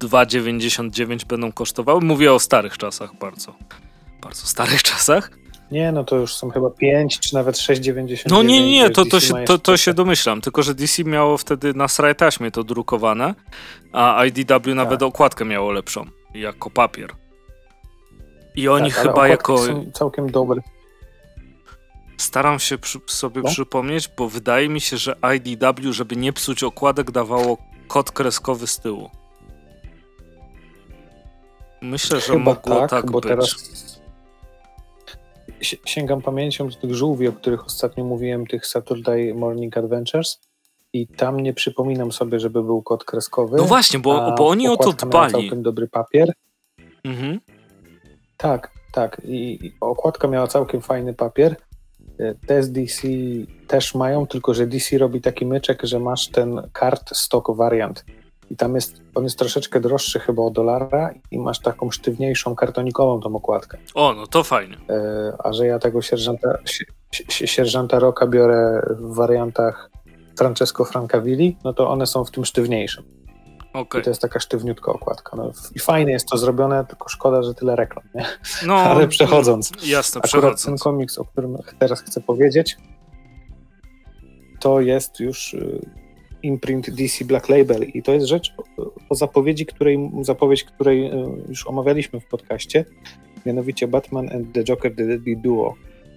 2,99 0.00 1.02
mm, 1.02 1.18
będą 1.28 1.52
kosztowały. 1.52 2.00
Mówię 2.00 2.32
o 2.32 2.38
starych 2.38 2.78
czasach 2.78 3.18
bardzo. 3.18 3.54
Bardzo 4.22 4.46
starych 4.46 4.82
czasach. 4.92 5.30
Nie, 5.70 5.92
no 5.92 6.04
to 6.04 6.16
już 6.16 6.34
są 6.34 6.50
chyba 6.50 6.70
5 6.70 7.20
czy 7.20 7.34
nawet 7.34 7.56
6,99. 7.56 8.22
No 8.30 8.42
nie, 8.42 8.70
nie, 8.70 8.90
to, 8.90 9.04
to, 9.04 9.20
się, 9.20 9.34
to, 9.46 9.58
to 9.58 9.76
się 9.76 9.94
domyślam. 9.94 10.40
Tylko, 10.40 10.62
że 10.62 10.74
DC 10.74 11.04
miało 11.04 11.38
wtedy 11.38 11.74
na 11.74 11.88
sraj 11.88 12.16
taśmie 12.16 12.50
to 12.50 12.64
drukowane, 12.64 13.34
a 13.92 14.24
IDW 14.24 14.74
nawet 14.74 15.00
tak. 15.00 15.08
okładkę 15.08 15.44
miało 15.44 15.72
lepszą, 15.72 16.06
jako 16.34 16.70
papier. 16.70 17.10
I 18.54 18.68
oni 18.68 18.90
tak, 18.90 18.98
chyba 19.02 19.28
jako. 19.28 19.58
Są 19.58 19.90
całkiem 19.92 20.30
dobre. 20.30 20.60
Staram 22.22 22.58
się 22.58 22.78
przy, 22.78 22.98
sobie 23.06 23.40
no? 23.44 23.50
przypomnieć, 23.50 24.08
bo 24.16 24.28
wydaje 24.28 24.68
mi 24.68 24.80
się, 24.80 24.96
że 24.96 25.16
IDW, 25.34 25.92
żeby 25.92 26.16
nie 26.16 26.32
psuć 26.32 26.62
okładek, 26.62 27.10
dawało 27.10 27.58
kod 27.88 28.10
kreskowy 28.10 28.66
z 28.66 28.78
tyłu. 28.78 29.10
Myślę, 31.82 32.20
że 32.20 32.26
Chyba 32.26 32.38
mogło 32.38 32.80
tak, 32.80 32.90
tak 32.90 33.10
bo 33.10 33.20
być. 33.20 33.28
Teraz 33.28 33.54
sięgam 35.84 36.22
pamięcią 36.22 36.68
do 36.68 36.76
tych 36.76 36.94
żółwi, 36.94 37.28
o 37.28 37.32
których 37.32 37.66
ostatnio 37.66 38.04
mówiłem, 38.04 38.46
tych 38.46 38.66
Saturday 38.66 39.34
Morning 39.34 39.76
Adventures 39.76 40.40
i 40.92 41.06
tam 41.06 41.40
nie 41.40 41.52
przypominam 41.52 42.12
sobie, 42.12 42.40
żeby 42.40 42.62
był 42.62 42.82
kod 42.82 43.04
kreskowy. 43.04 43.56
No 43.56 43.64
właśnie, 43.64 43.98
bo, 43.98 44.34
bo 44.38 44.48
oni 44.48 44.68
o 44.68 44.76
to 44.76 44.92
dbali. 44.92 45.32
całkiem 45.32 45.62
dobry 45.62 45.88
papier. 45.88 46.32
Mhm. 47.04 47.40
Tak, 48.36 48.70
tak. 48.92 49.20
I, 49.24 49.66
I 49.66 49.72
okładka 49.80 50.28
miała 50.28 50.46
całkiem 50.46 50.80
fajny 50.80 51.14
papier. 51.14 51.56
Te 52.46 52.62
z 52.62 52.72
DC 52.72 53.08
też 53.66 53.94
mają, 53.94 54.26
tylko 54.26 54.54
że 54.54 54.66
DC 54.66 54.98
robi 54.98 55.20
taki 55.20 55.46
myczek, 55.46 55.82
że 55.82 55.98
masz 55.98 56.28
ten 56.28 56.62
kart 56.72 57.16
stock 57.16 57.50
wariant. 57.50 58.04
I 58.50 58.56
tam 58.56 58.74
jest, 58.74 59.02
on 59.14 59.24
jest 59.24 59.38
troszeczkę 59.38 59.80
droższy 59.80 60.20
chyba 60.20 60.42
o 60.42 60.50
dolara 60.50 61.14
i 61.30 61.38
masz 61.38 61.58
taką 61.58 61.90
sztywniejszą 61.90 62.54
kartonikową 62.54 63.20
tą 63.20 63.36
okładkę. 63.36 63.78
O, 63.94 64.14
no 64.14 64.26
to 64.26 64.44
fajnie. 64.44 64.76
E, 64.90 65.32
a 65.38 65.52
że 65.52 65.66
ja 65.66 65.78
tego 65.78 66.02
sierżanta, 66.02 66.58
sierżanta 67.28 67.98
Roka 67.98 68.26
biorę 68.26 68.82
w 69.00 69.14
wariantach 69.14 69.90
Francesco 70.38 70.84
Francavilli, 70.84 71.56
no 71.64 71.72
to 71.72 71.90
one 71.90 72.06
są 72.06 72.24
w 72.24 72.30
tym 72.30 72.44
sztywniejszym. 72.44 73.04
Okay. 73.72 74.00
I 74.00 74.04
to 74.04 74.10
jest 74.10 74.20
taka 74.20 74.40
sztywniutka 74.40 74.92
okładka. 74.92 75.36
No, 75.36 75.52
I 75.74 75.78
fajnie 75.78 76.12
jest 76.12 76.28
to 76.28 76.38
zrobione, 76.38 76.84
tylko 76.84 77.08
szkoda, 77.08 77.42
że 77.42 77.54
tyle 77.54 77.76
reklam, 77.76 78.04
nie? 78.14 78.24
No, 78.66 78.74
Ale 78.90 79.08
przechodząc, 79.08 79.72
jasne, 79.84 80.18
akurat 80.18 80.30
przechodząc. 80.30 80.64
ten 80.64 80.78
komiks, 80.78 81.18
o 81.18 81.24
którym 81.24 81.56
teraz 81.78 82.00
chcę 82.00 82.20
powiedzieć, 82.20 82.76
to 84.60 84.80
jest 84.80 85.20
już 85.20 85.54
y, 85.54 85.80
imprint 86.42 86.90
DC 86.90 87.24
Black 87.24 87.48
Label 87.48 87.82
i 87.82 88.02
to 88.02 88.12
jest 88.12 88.26
rzecz 88.26 88.54
o 89.08 89.14
zapowiedzi, 89.14 89.66
której, 89.66 90.10
zapowiedź, 90.22 90.64
której 90.64 91.06
y, 91.06 91.10
już 91.48 91.66
omawialiśmy 91.66 92.20
w 92.20 92.26
podcaście, 92.26 92.84
mianowicie 93.46 93.88
Batman 93.88 94.28
and 94.32 94.54
the 94.54 94.64
Joker 94.64 94.96
The 94.96 95.06
Deadly 95.06 95.36
Duo 95.36 95.74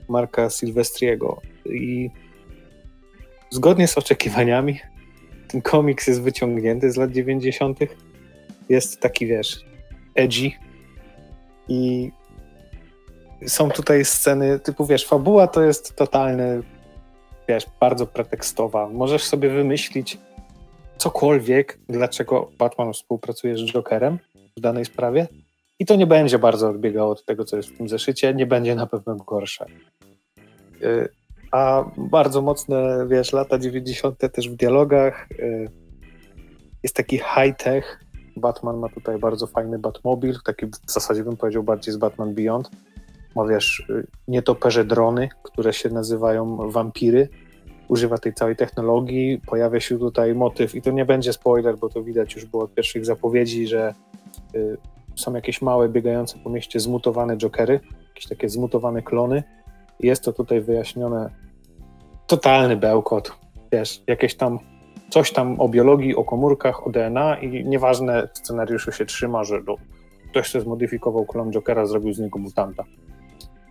Marka 0.09 0.49
Silvestriego 0.49 1.41
i 1.65 2.09
zgodnie 3.49 3.87
z 3.87 3.97
oczekiwaniami 3.97 4.79
ten 5.55 5.61
komiks 5.61 6.07
jest 6.07 6.21
wyciągnięty 6.21 6.91
z 6.91 6.97
lat 6.97 7.11
90. 7.11 7.79
Jest 8.69 8.99
taki, 8.99 9.27
wiesz, 9.27 9.65
edgy 10.15 10.51
i 11.67 12.11
są 13.47 13.69
tutaj 13.69 14.05
sceny 14.05 14.59
typu, 14.59 14.85
wiesz, 14.85 15.05
fabuła 15.05 15.47
to 15.47 15.61
jest 15.61 15.95
totalny, 15.95 16.61
wiesz, 17.47 17.65
bardzo 17.79 18.07
pretekstowa. 18.07 18.89
Możesz 18.89 19.23
sobie 19.23 19.49
wymyślić 19.49 20.17
cokolwiek, 20.97 21.79
dlaczego 21.89 22.51
Batman 22.57 22.93
współpracuje 22.93 23.57
z 23.57 23.61
Jokerem 23.61 24.19
w 24.57 24.61
danej 24.61 24.85
sprawie 24.85 25.27
i 25.79 25.85
to 25.85 25.95
nie 25.95 26.07
będzie 26.07 26.39
bardzo 26.39 26.69
odbiegało 26.69 27.11
od 27.11 27.25
tego, 27.25 27.45
co 27.45 27.57
jest 27.57 27.69
w 27.69 27.77
tym 27.77 27.89
zeszycie, 27.89 28.33
nie 28.33 28.45
będzie 28.45 28.75
na 28.75 28.87
pewno 28.87 29.15
gorsze. 29.15 29.65
A 31.51 31.85
bardzo 31.97 32.41
mocne, 32.41 33.05
wiesz, 33.09 33.33
lata 33.33 33.59
90. 33.59 34.19
też 34.33 34.49
w 34.49 34.55
dialogach. 34.55 35.27
Y, 35.31 35.69
jest 36.83 36.95
taki 36.95 37.17
high-tech. 37.17 37.99
Batman 38.37 38.77
ma 38.77 38.89
tutaj 38.89 39.19
bardzo 39.19 39.47
fajny 39.47 39.79
Batmobil, 39.79 40.35
taki 40.45 40.65
w 40.65 40.91
zasadzie 40.91 41.23
bym 41.23 41.37
powiedział 41.37 41.63
bardziej 41.63 41.93
z 41.93 41.97
Batman 41.97 42.33
Beyond. 42.33 42.69
Ma, 43.35 43.47
wiesz, 43.47 43.87
y, 43.89 44.07
nietoperze 44.27 44.85
drony, 44.85 45.29
które 45.43 45.73
się 45.73 45.89
nazywają 45.89 46.71
wampiry. 46.71 47.29
Używa 47.87 48.17
tej 48.17 48.33
całej 48.33 48.55
technologii, 48.55 49.41
pojawia 49.47 49.79
się 49.79 49.99
tutaj 49.99 50.35
motyw 50.35 50.75
i 50.75 50.81
to 50.81 50.91
nie 50.91 51.05
będzie 51.05 51.33
spoiler, 51.33 51.77
bo 51.77 51.89
to 51.89 52.03
widać 52.03 52.35
już 52.35 52.45
było 52.45 52.63
od 52.63 52.73
pierwszych 52.73 53.05
zapowiedzi, 53.05 53.67
że 53.67 53.93
y, 54.55 54.77
są 55.15 55.33
jakieś 55.33 55.61
małe, 55.61 55.89
biegające 55.89 56.37
po 56.43 56.49
mieście 56.49 56.79
zmutowane 56.79 57.37
jokery, 57.37 57.79
jakieś 58.07 58.27
takie 58.27 58.49
zmutowane 58.49 59.01
klony. 59.01 59.43
Jest 59.99 60.23
to 60.23 60.33
tutaj 60.33 60.61
wyjaśnione 60.61 61.29
totalny 62.27 62.77
bełkot. 62.77 63.31
Wiesz, 63.71 64.03
jakieś 64.07 64.35
tam 64.35 64.59
coś 65.09 65.31
tam 65.31 65.59
o 65.59 65.69
biologii, 65.69 66.15
o 66.15 66.23
komórkach, 66.23 66.87
o 66.87 66.89
DNA 66.89 67.37
i 67.37 67.65
nieważne 67.65 68.27
w 68.33 68.37
scenariuszu 68.37 68.91
się 68.91 69.05
trzyma, 69.05 69.43
że 69.43 69.61
no, 69.67 69.75
ktoś, 70.29 70.49
kto 70.49 70.61
zmodyfikował 70.61 71.25
klon 71.25 71.51
Jokera, 71.51 71.85
zrobił 71.85 72.13
z 72.13 72.19
niego 72.19 72.39
mutanta. 72.39 72.83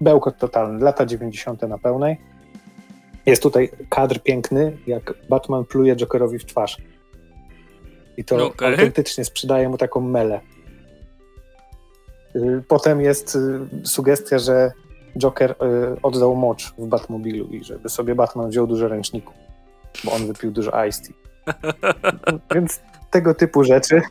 Bełkot 0.01 0.39
totalny, 0.39 0.85
lata 0.85 1.07
90. 1.07 1.63
na 1.63 1.79
pełnej. 1.79 2.17
Jest 3.27 3.43
tutaj 3.43 3.71
kadr 3.89 4.21
piękny, 4.21 4.77
jak 4.87 5.15
Batman 5.29 5.65
pluje 5.65 5.97
Jokerowi 5.97 6.39
w 6.39 6.45
twarz. 6.45 6.77
I 8.17 8.25
to 8.25 8.47
okay. 8.47 8.71
autentycznie 8.71 9.25
sprzedaje 9.25 9.69
mu 9.69 9.79
taką 9.79 10.01
melę. 10.01 10.41
Y, 12.37 12.63
potem 12.69 13.01
jest 13.01 13.37
y, 13.37 13.87
sugestia, 13.89 14.39
że 14.39 14.73
Joker 15.19 15.51
y, 15.51 15.55
oddał 16.03 16.37
mocz 16.37 16.75
w 16.79 16.87
Batmobilu 16.87 17.47
i 17.47 17.65
żeby 17.65 17.89
sobie 17.89 18.15
Batman 18.15 18.51
wziął 18.51 18.67
dużo 18.67 18.89
ręczników, 18.89 19.35
bo 20.05 20.13
on 20.13 20.27
wypił 20.27 20.51
dużo 20.51 20.85
Ice 20.85 21.03
Tea. 21.03 21.15
Więc 22.55 22.81
tego 23.11 23.35
typu 23.35 23.65
rzeczy 23.65 24.03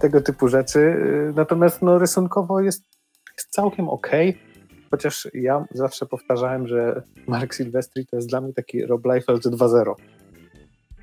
tego 0.00 0.20
typu 0.20 0.48
rzeczy. 0.48 0.78
Y, 0.78 1.32
natomiast 1.36 1.82
no, 1.82 1.98
rysunkowo 1.98 2.60
jest, 2.60 2.84
jest 3.36 3.50
całkiem 3.50 3.88
ok. 3.88 4.10
Chociaż 4.90 5.28
ja 5.34 5.64
zawsze 5.70 6.06
powtarzałem, 6.06 6.66
że 6.66 7.02
Mark 7.26 7.54
Silvestri 7.54 8.06
to 8.06 8.16
jest 8.16 8.28
dla 8.28 8.40
mnie 8.40 8.52
taki 8.52 8.86
Rob 8.86 9.06
Liefeld 9.06 9.46
2.0. 9.46 9.94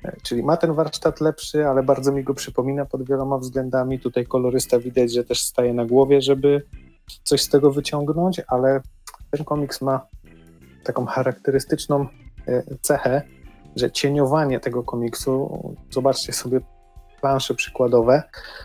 E, 0.04 0.16
czyli 0.22 0.42
ma 0.42 0.56
ten 0.56 0.74
warsztat 0.74 1.20
lepszy, 1.20 1.66
ale 1.66 1.82
bardzo 1.82 2.12
mi 2.12 2.24
go 2.24 2.34
przypomina 2.34 2.84
pod 2.84 3.08
wieloma 3.08 3.38
względami. 3.38 4.00
Tutaj 4.00 4.26
kolorysta 4.26 4.78
widać, 4.78 5.12
że 5.12 5.24
też 5.24 5.40
staje 5.40 5.74
na 5.74 5.84
głowie, 5.84 6.22
żeby 6.22 6.62
coś 7.22 7.42
z 7.42 7.48
tego 7.48 7.70
wyciągnąć, 7.70 8.40
ale 8.48 8.80
ten 9.30 9.44
komiks 9.44 9.80
ma 9.80 10.06
taką 10.84 11.06
charakterystyczną 11.06 12.06
e, 12.48 12.62
cechę, 12.80 13.22
że 13.76 13.90
cieniowanie 13.90 14.60
tego 14.60 14.82
komiksu, 14.82 15.62
zobaczcie 15.90 16.32
sobie 16.32 16.60
plansze 17.20 17.54
przykładowe, 17.54 18.22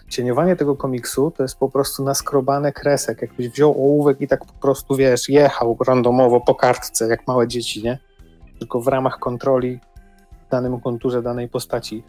cieniowanie 0.10 0.56
tego 0.56 0.76
komiksu 0.76 1.32
to 1.32 1.44
jest 1.44 1.58
po 1.58 1.70
prostu 1.70 2.04
naskrobane 2.04 2.72
kresek. 2.72 3.22
Jakbyś 3.22 3.50
wziął 3.50 3.72
ołówek 3.72 4.22
i 4.22 4.28
tak 4.28 4.46
po 4.46 4.54
prostu, 4.54 4.96
wiesz, 4.96 5.30
jechał 5.30 5.78
randomowo 5.88 6.42
po 6.42 6.56
kartce, 6.56 7.08
jak 7.08 7.28
małe 7.28 7.48
dzieci, 7.48 7.84
nie? 7.84 8.00
Tylko 8.60 8.82
w 8.82 8.88
ramach 8.88 9.20
kontroli 9.20 9.80
w 10.48 10.52
danym 10.52 10.82
konturze 10.82 11.22
danej 11.22 11.50
postaci. 11.50 12.04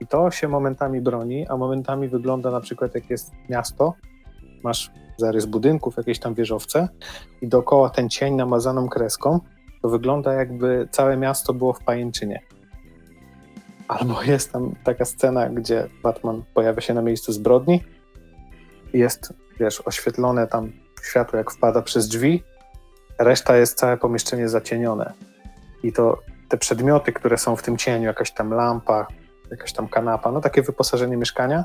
I 0.00 0.06
to 0.06 0.30
się 0.30 0.48
momentami 0.48 1.00
broni, 1.00 1.48
a 1.48 1.56
momentami 1.56 2.08
wygląda 2.08 2.50
na 2.50 2.60
przykład 2.60 2.94
jak 2.94 3.10
jest 3.10 3.32
miasto, 3.48 3.94
masz 4.62 4.90
zarys 5.16 5.46
budynków, 5.46 5.96
jakieś 5.96 6.18
tam 6.18 6.34
wieżowce 6.34 6.88
i 7.42 7.48
dookoła 7.48 7.90
ten 7.90 8.08
cień 8.08 8.34
namazaną 8.34 8.88
kreską, 8.88 9.40
to 9.82 9.88
wygląda 9.88 10.32
jakby 10.32 10.88
całe 10.90 11.16
miasto 11.16 11.54
było 11.54 11.72
w 11.72 11.84
pajęczynie. 11.84 12.40
Albo 13.88 14.22
jest 14.22 14.52
tam 14.52 14.74
taka 14.84 15.04
scena, 15.04 15.48
gdzie 15.48 15.88
Batman 16.02 16.42
pojawia 16.54 16.80
się 16.80 16.94
na 16.94 17.02
miejscu 17.02 17.32
zbrodni. 17.32 17.84
Jest, 18.92 19.34
wiesz, 19.60 19.82
oświetlone 19.84 20.46
tam 20.46 20.72
światło, 21.02 21.38
jak 21.38 21.50
wpada 21.50 21.82
przez 21.82 22.08
drzwi. 22.08 22.42
Reszta 23.18 23.56
jest 23.56 23.78
całe 23.78 23.96
pomieszczenie 23.96 24.48
zacienione. 24.48 25.12
I 25.82 25.92
to 25.92 26.18
te 26.48 26.56
przedmioty, 26.56 27.12
które 27.12 27.38
są 27.38 27.56
w 27.56 27.62
tym 27.62 27.76
cieniu, 27.76 28.06
jakaś 28.06 28.32
tam 28.32 28.50
lampa, 28.50 29.06
jakaś 29.50 29.72
tam 29.72 29.88
kanapa, 29.88 30.32
no 30.32 30.40
takie 30.40 30.62
wyposażenie 30.62 31.16
mieszkania. 31.16 31.64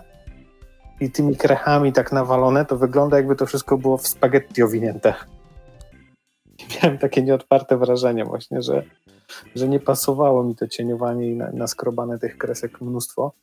I 0.99 1.11
tymi 1.11 1.35
krechami 1.35 1.93
tak 1.93 2.11
nawalone, 2.11 2.65
to 2.65 2.77
wygląda 2.77 3.17
jakby 3.17 3.35
to 3.35 3.45
wszystko 3.45 3.77
było 3.77 3.97
w 3.97 4.07
spaghetti 4.07 4.63
owinięte. 4.63 5.13
miałem 6.83 6.97
takie 6.97 7.21
nieodparte 7.21 7.77
wrażenie 7.77 8.25
właśnie, 8.25 8.61
że 8.61 8.83
że 9.55 9.67
nie 9.67 9.79
pasowało 9.79 10.43
mi 10.43 10.55
to 10.55 10.67
cieniowanie 10.67 11.31
i 11.31 11.35
naskrobane 11.35 12.19
tych 12.19 12.37
kresek 12.37 12.81
mnóstwo. 12.81 13.33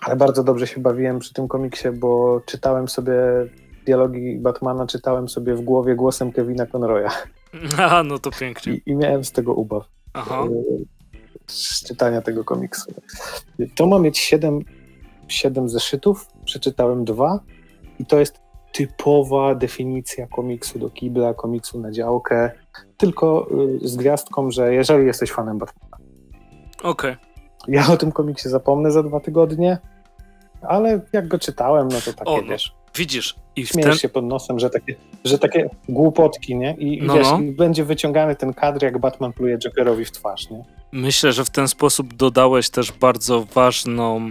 Ale 0.00 0.16
bardzo 0.16 0.44
dobrze 0.44 0.66
się 0.66 0.80
bawiłem 0.80 1.18
przy 1.18 1.34
tym 1.34 1.48
komiksie, 1.48 1.88
bo 1.90 2.40
czytałem 2.46 2.88
sobie 2.88 3.14
dialogi 3.86 4.38
Batmana, 4.38 4.86
czytałem 4.86 5.28
sobie 5.28 5.54
w 5.54 5.60
głowie 5.60 5.94
głosem 5.94 6.32
Kevina 6.32 6.66
Conroya. 6.66 7.10
Aha, 7.78 8.02
no 8.02 8.18
to 8.18 8.30
pięknie. 8.30 8.72
I, 8.72 8.82
i 8.86 8.96
miałem 8.96 9.24
z 9.24 9.32
tego 9.32 9.54
ubaw. 9.54 9.84
Aha. 10.12 10.44
Z 11.46 11.84
czytania 11.86 12.22
tego 12.22 12.44
komiksu. 12.44 12.94
To 13.76 13.86
ma 13.86 13.98
mieć 13.98 14.18
7, 14.18 14.60
7 15.32 15.68
zeszytów, 15.68 16.26
przeczytałem 16.44 17.04
dwa 17.04 17.40
i 17.98 18.06
to 18.06 18.20
jest 18.20 18.40
typowa 18.72 19.54
definicja 19.54 20.26
komiksu 20.26 20.78
do 20.78 20.90
kibla, 20.90 21.34
komiksu 21.34 21.80
na 21.80 21.90
działkę, 21.92 22.50
tylko 22.96 23.48
y, 23.82 23.88
z 23.88 23.96
gwiazdką, 23.96 24.50
że 24.50 24.74
jeżeli 24.74 25.06
jesteś 25.06 25.30
fanem 25.32 25.58
Batmana. 25.58 25.96
Okej. 26.82 27.12
Okay. 27.12 27.16
Ja 27.68 27.86
o 27.92 27.96
tym 27.96 28.12
komiksie 28.12 28.48
zapomnę 28.48 28.92
za 28.92 29.02
dwa 29.02 29.20
tygodnie, 29.20 29.78
ale 30.62 31.00
jak 31.12 31.28
go 31.28 31.38
czytałem, 31.38 31.88
no 31.88 32.00
to 32.04 32.12
takie, 32.12 32.30
o, 32.30 32.36
no, 32.36 32.42
wiesz... 32.42 32.74
Widzisz, 32.96 33.36
i 33.56 33.66
Śmiejesz 33.66 33.90
ten... 33.90 33.98
się 33.98 34.08
pod 34.08 34.24
nosem, 34.24 34.58
że 34.58 34.70
takie, 34.70 34.94
że 35.24 35.38
takie 35.38 35.70
głupotki, 35.88 36.56
nie? 36.56 36.74
I, 36.74 37.02
no, 37.02 37.14
wiesz, 37.14 37.26
no. 37.30 37.40
I 37.40 37.52
będzie 37.52 37.84
wyciągany 37.84 38.36
ten 38.36 38.54
kadr, 38.54 38.82
jak 38.82 38.98
Batman 38.98 39.32
pluje 39.32 39.58
Jokerowi 39.58 40.04
w 40.04 40.12
twarz, 40.12 40.50
nie? 40.50 40.64
Myślę, 40.92 41.32
że 41.32 41.44
w 41.44 41.50
ten 41.50 41.68
sposób 41.68 42.14
dodałeś 42.14 42.70
też 42.70 42.92
bardzo 42.92 43.44
ważną 43.54 44.30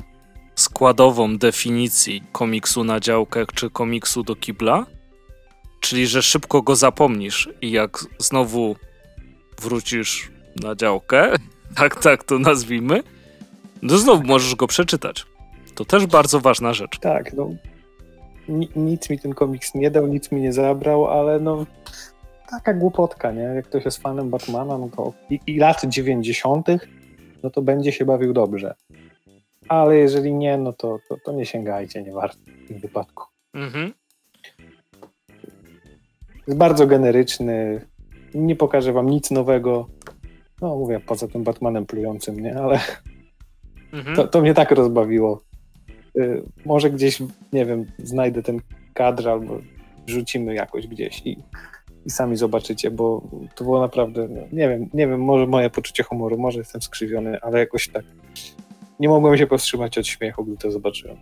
składową 0.59 1.37
definicji 1.37 2.23
komiksu 2.31 2.83
na 2.83 2.99
działkę 2.99 3.45
czy 3.55 3.69
komiksu 3.69 4.23
do 4.23 4.35
kibla, 4.35 4.85
czyli 5.79 6.07
że 6.07 6.21
szybko 6.23 6.61
go 6.61 6.75
zapomnisz 6.75 7.49
i 7.61 7.71
jak 7.71 8.05
znowu 8.19 8.75
wrócisz 9.61 10.31
na 10.63 10.75
działkę, 10.75 11.31
tak, 11.77 12.01
tak 12.03 12.23
to 12.23 12.39
nazwijmy, 12.39 13.03
no 13.81 13.97
znowu 13.97 14.23
możesz 14.23 14.55
go 14.55 14.67
przeczytać. 14.67 15.25
To 15.75 15.85
też 15.85 16.05
bardzo 16.05 16.39
ważna 16.39 16.73
rzecz. 16.73 16.99
Tak, 16.99 17.33
no 17.33 17.49
nic 18.75 19.09
mi 19.09 19.19
ten 19.19 19.33
komiks 19.33 19.75
nie 19.75 19.91
dał, 19.91 20.07
nic 20.07 20.31
mi 20.31 20.41
nie 20.41 20.53
zabrał, 20.53 21.07
ale 21.07 21.39
no 21.39 21.65
taka 22.49 22.73
głupotka, 22.73 23.31
nie? 23.31 23.41
Jak 23.41 23.65
ktoś 23.65 23.85
jest 23.85 24.01
fanem 24.01 24.29
Batmana, 24.29 24.77
no 24.77 24.89
to 24.95 25.13
i, 25.29 25.39
i 25.47 25.57
lat 25.57 25.85
90., 25.85 26.67
no 27.43 27.49
to 27.49 27.61
będzie 27.61 27.91
się 27.91 28.05
bawił 28.05 28.33
dobrze 28.33 28.75
ale 29.69 29.97
jeżeli 29.97 30.33
nie, 30.33 30.57
no 30.57 30.73
to, 30.73 30.99
to, 31.09 31.17
to 31.25 31.31
nie 31.31 31.45
sięgajcie, 31.45 32.03
nie 32.03 32.13
warto 32.13 32.39
w 32.65 32.67
tym 32.67 32.79
wypadku. 32.79 33.23
Mhm. 33.53 33.93
Jest 36.47 36.59
bardzo 36.59 36.87
generyczny, 36.87 37.85
nie 38.33 38.55
pokaże 38.55 38.93
wam 38.93 39.09
nic 39.09 39.31
nowego. 39.31 39.87
No 40.61 40.75
mówię, 40.75 40.99
poza 40.99 41.27
tym 41.27 41.43
Batmanem 41.43 41.85
plującym, 41.85 42.39
nie? 42.39 42.57
Ale 42.57 42.79
mhm. 43.93 44.15
to, 44.15 44.27
to 44.27 44.41
mnie 44.41 44.53
tak 44.53 44.71
rozbawiło. 44.71 45.41
Y, 46.17 46.43
może 46.65 46.89
gdzieś, 46.89 47.19
nie 47.53 47.65
wiem, 47.65 47.85
znajdę 47.97 48.43
ten 48.43 48.61
kadr 48.93 49.29
albo 49.29 49.59
wrzucimy 50.07 50.53
jakoś 50.53 50.87
gdzieś 50.87 51.21
i, 51.25 51.43
i 52.05 52.09
sami 52.09 52.37
zobaczycie, 52.37 52.91
bo 52.91 53.21
to 53.55 53.63
było 53.63 53.81
naprawdę, 53.81 54.27
no, 54.27 54.41
nie 54.51 54.69
wiem, 54.69 54.89
nie 54.93 55.07
wiem, 55.07 55.21
może 55.21 55.47
moje 55.47 55.69
poczucie 55.69 56.03
humoru, 56.03 56.37
może 56.37 56.59
jestem 56.59 56.81
skrzywiony, 56.81 57.41
ale 57.41 57.59
jakoś 57.59 57.87
tak 57.87 58.05
nie 58.99 59.09
mogłem 59.09 59.37
się 59.37 59.47
powstrzymać 59.47 59.97
od 59.97 60.07
śmiechu, 60.07 60.45
gdy 60.45 60.57
to 60.57 60.71
zobaczyłem. 60.71 61.17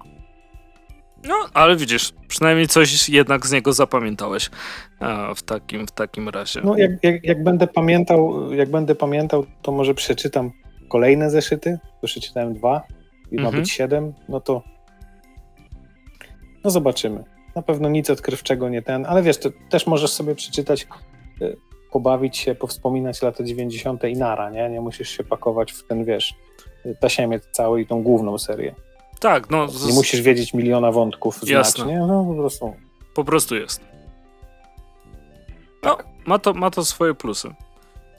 No, 1.23 1.35
ale 1.53 1.75
widzisz, 1.75 2.13
przynajmniej 2.27 2.67
coś 2.67 3.09
jednak 3.09 3.45
z 3.45 3.51
niego 3.51 3.73
zapamiętałeś 3.73 4.49
w 5.35 5.43
takim, 5.43 5.87
w 5.87 5.91
takim 5.91 6.29
razie. 6.29 6.61
No, 6.63 6.77
jak, 6.77 6.91
jak, 7.03 7.23
jak, 7.23 7.43
będę 7.43 7.67
pamiętał, 7.67 8.53
jak 8.53 8.71
będę 8.71 8.95
pamiętał, 8.95 9.45
to 9.61 9.71
może 9.71 9.93
przeczytam 9.93 10.51
kolejne 10.89 11.29
zeszyty. 11.29 11.79
To 12.01 12.07
przeczytałem 12.07 12.53
dwa 12.53 12.83
i 13.31 13.35
mhm. 13.35 13.53
ma 13.53 13.59
być 13.59 13.71
siedem, 13.71 14.13
no 14.29 14.39
to 14.39 14.63
no 16.63 16.69
zobaczymy. 16.71 17.23
Na 17.55 17.61
pewno 17.61 17.89
nic 17.89 18.09
odkrywczego 18.09 18.69
nie 18.69 18.81
ten, 18.81 19.05
ale 19.05 19.23
wiesz, 19.23 19.37
to 19.37 19.49
też 19.69 19.87
możesz 19.87 20.11
sobie 20.11 20.35
przeczytać, 20.35 20.87
y, 21.41 21.57
pobawić 21.91 22.38
się, 22.38 22.56
powspominać 22.56 23.21
lata 23.21 23.43
90. 23.43 24.04
i 24.04 24.13
nara, 24.13 24.50
nie? 24.50 24.69
Nie 24.69 24.82
musisz 24.82 25.10
się 25.10 25.23
pakować 25.23 25.71
w 25.71 25.88
ten, 25.88 26.06
wiesz, 26.06 26.34
tasiemiec 27.00 27.43
cały 27.52 27.82
i 27.82 27.88
tą 27.88 28.04
główną 28.04 28.38
serię. 28.38 28.76
Tak, 29.19 29.50
no. 29.50 29.67
Nie 29.88 29.93
musisz 29.93 30.21
wiedzieć 30.21 30.54
miliona 30.54 30.91
wątków 30.91 31.39
Jasne. 31.43 31.84
znacznie, 31.84 32.00
no 32.00 32.26
po 32.26 32.34
prostu. 32.34 32.73
Po 33.13 33.23
prostu 33.23 33.56
jest. 33.56 33.82
No, 35.84 35.95
tak. 35.95 36.06
ma 36.26 36.39
to, 36.39 36.54
ma 36.54 36.71
to 36.71 36.86
swoje 36.86 37.13
plusy. 37.13 37.54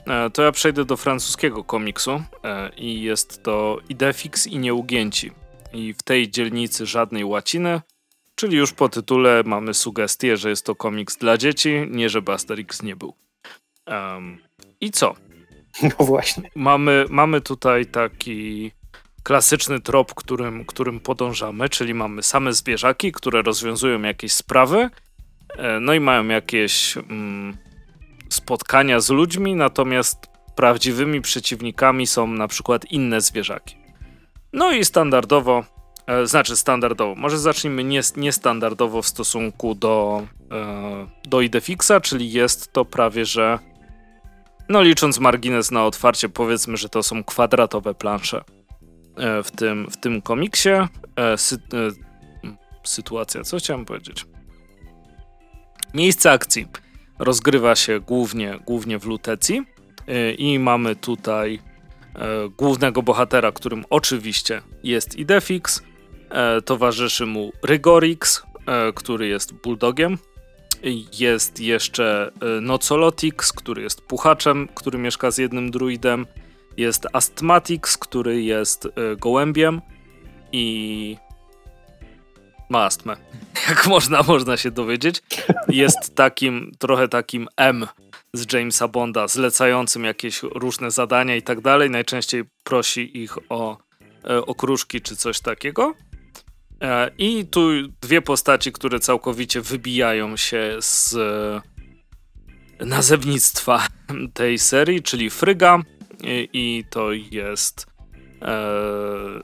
E, 0.07 0.29
to 0.29 0.43
ja 0.43 0.51
przejdę 0.51 0.85
do 0.85 0.97
francuskiego 0.97 1.63
komiksu 1.63 2.11
e, 2.43 2.69
i 2.77 3.01
jest 3.01 3.43
to 3.43 3.77
Idefix 3.89 4.47
i 4.47 4.59
Nieugięci. 4.59 5.31
I 5.73 5.93
w 5.93 6.03
tej 6.03 6.29
dzielnicy 6.29 6.85
żadnej 6.85 7.25
łaciny, 7.25 7.81
czyli 8.35 8.57
już 8.57 8.73
po 8.73 8.89
tytule 8.89 9.43
mamy 9.45 9.73
sugestię, 9.73 10.37
że 10.37 10.49
jest 10.49 10.65
to 10.65 10.75
komiks 10.75 11.17
dla 11.17 11.37
dzieci, 11.37 11.87
nie 11.89 12.09
żeby 12.09 12.31
Asterix 12.31 12.83
nie 12.83 12.95
był. 12.95 13.13
Um, 13.89 14.37
I 14.81 14.91
co? 14.91 15.15
No 15.83 16.05
właśnie. 16.05 16.49
Mamy, 16.55 17.05
mamy 17.09 17.41
tutaj 17.41 17.85
taki 17.85 18.71
klasyczny 19.23 19.79
trop, 19.79 20.13
którym, 20.13 20.65
którym 20.65 20.99
podążamy, 20.99 21.69
czyli 21.69 21.93
mamy 21.93 22.23
same 22.23 22.53
zwierzaki, 22.53 23.11
które 23.11 23.41
rozwiązują 23.41 24.01
jakieś 24.01 24.33
sprawy, 24.33 24.89
e, 25.57 25.79
no 25.79 25.93
i 25.93 25.99
mają 25.99 26.27
jakieś 26.27 26.97
mm, 26.97 27.57
spotkania 28.29 28.99
z 28.99 29.09
ludźmi, 29.09 29.55
natomiast 29.55 30.17
prawdziwymi 30.55 31.21
przeciwnikami 31.21 32.07
są 32.07 32.27
na 32.27 32.47
przykład 32.47 32.85
inne 32.85 33.21
zwierzaki. 33.21 33.75
No 34.53 34.71
i 34.71 34.85
standardowo, 34.85 35.63
e, 36.07 36.27
znaczy 36.27 36.57
standardowo, 36.57 37.15
może 37.15 37.37
zacznijmy 37.37 38.01
niestandardowo 38.17 39.01
w 39.01 39.07
stosunku 39.07 39.75
do, 39.75 40.27
e, 40.51 41.07
do 41.23 41.41
Idefixa, 41.41 42.01
czyli 42.01 42.31
jest 42.31 42.73
to 42.73 42.85
prawie 42.85 43.25
że 43.25 43.59
no 44.69 44.81
licząc 44.81 45.19
margines 45.19 45.71
na 45.71 45.85
otwarcie, 45.85 46.29
powiedzmy, 46.29 46.77
że 46.77 46.89
to 46.89 47.03
są 47.03 47.23
kwadratowe 47.23 47.93
plansze 47.93 48.43
e, 49.17 49.43
w 49.43 49.51
tym, 49.51 49.87
w 49.91 49.97
tym 49.97 50.21
komiksie. 50.21 50.69
E, 51.15 51.37
sy 51.37 51.55
e, 51.55 51.59
sytuacja, 52.83 53.43
co 53.43 53.57
chciałem 53.57 53.85
powiedzieć? 53.85 54.25
Miejsce 55.93 56.31
akcji. 56.31 56.67
rozgrywa 57.19 57.75
się 57.75 57.99
głównie, 57.99 58.59
głównie 58.65 58.99
w 58.99 59.05
Lutecji 59.05 59.65
i 60.37 60.59
mamy 60.59 60.95
tutaj 60.95 61.59
głównego 62.57 63.03
bohatera, 63.03 63.51
którym 63.51 63.85
oczywiście 63.89 64.61
jest 64.83 65.15
Idefix, 65.15 65.83
towarzyszy 66.65 67.25
mu 67.25 67.51
Rygorix, 67.63 68.43
który 68.95 69.27
jest 69.27 69.53
bulldogiem, 69.53 70.17
jest 71.19 71.59
jeszcze 71.59 72.31
Nocolotix, 72.61 73.53
który 73.53 73.81
jest 73.81 74.01
puchaczem, 74.01 74.67
który 74.75 74.97
mieszka 74.99 75.31
z 75.31 75.37
jednym 75.37 75.71
druidem, 75.71 76.25
jest 76.77 77.07
Astmatix, 77.13 77.97
który 77.97 78.41
jest 78.43 78.87
gołębiem 79.17 79.81
i 80.51 81.17
ma 82.69 82.83
astmę. 82.85 83.17
Jak 83.69 83.87
można, 83.87 84.23
można 84.23 84.57
się 84.57 84.71
dowiedzieć. 84.71 85.21
Jest 85.67 86.15
takim, 86.15 86.71
trochę 86.79 87.07
takim 87.07 87.47
M 87.57 87.87
z 88.33 88.53
Jamesa 88.53 88.87
Bonda, 88.87 89.27
zlecającym 89.27 90.03
jakieś 90.03 90.43
różne 90.43 90.91
zadania 90.91 91.35
i 91.35 91.41
tak 91.41 91.61
dalej. 91.61 91.89
Najczęściej 91.89 92.43
prosi 92.63 93.17
ich 93.23 93.37
o, 93.49 93.77
e, 94.29 94.45
o 94.45 94.55
kruszki 94.55 95.01
czy 95.01 95.15
coś 95.15 95.39
takiego. 95.39 95.93
E, 96.81 97.11
I 97.17 97.45
tu 97.45 97.69
dwie 98.01 98.21
postaci, 98.21 98.71
które 98.71 98.99
całkowicie 98.99 99.61
wybijają 99.61 100.37
się 100.37 100.77
z 100.79 101.15
e, 102.79 102.85
nazewnictwa 102.85 103.87
tej 104.33 104.59
serii, 104.59 105.01
czyli 105.01 105.29
Fryga 105.29 105.79
i 106.53 106.83
to 106.89 107.11
jest 107.11 107.87
e, 108.41 108.57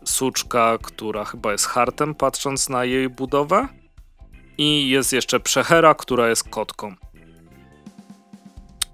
suczka, 0.04 0.78
która 0.82 1.26
chyba 1.26 1.52
jest 1.52 1.66
hartem, 1.66 2.16
patrząc 2.16 2.70
na 2.70 2.86
jej 2.86 3.10
budowę. 3.10 3.68
I 4.58 4.90
jest 4.90 5.14
jeszcze 5.14 5.40
przechera, 5.40 5.96
która 5.96 6.30
jest 6.30 6.50
kotką. 6.50 6.96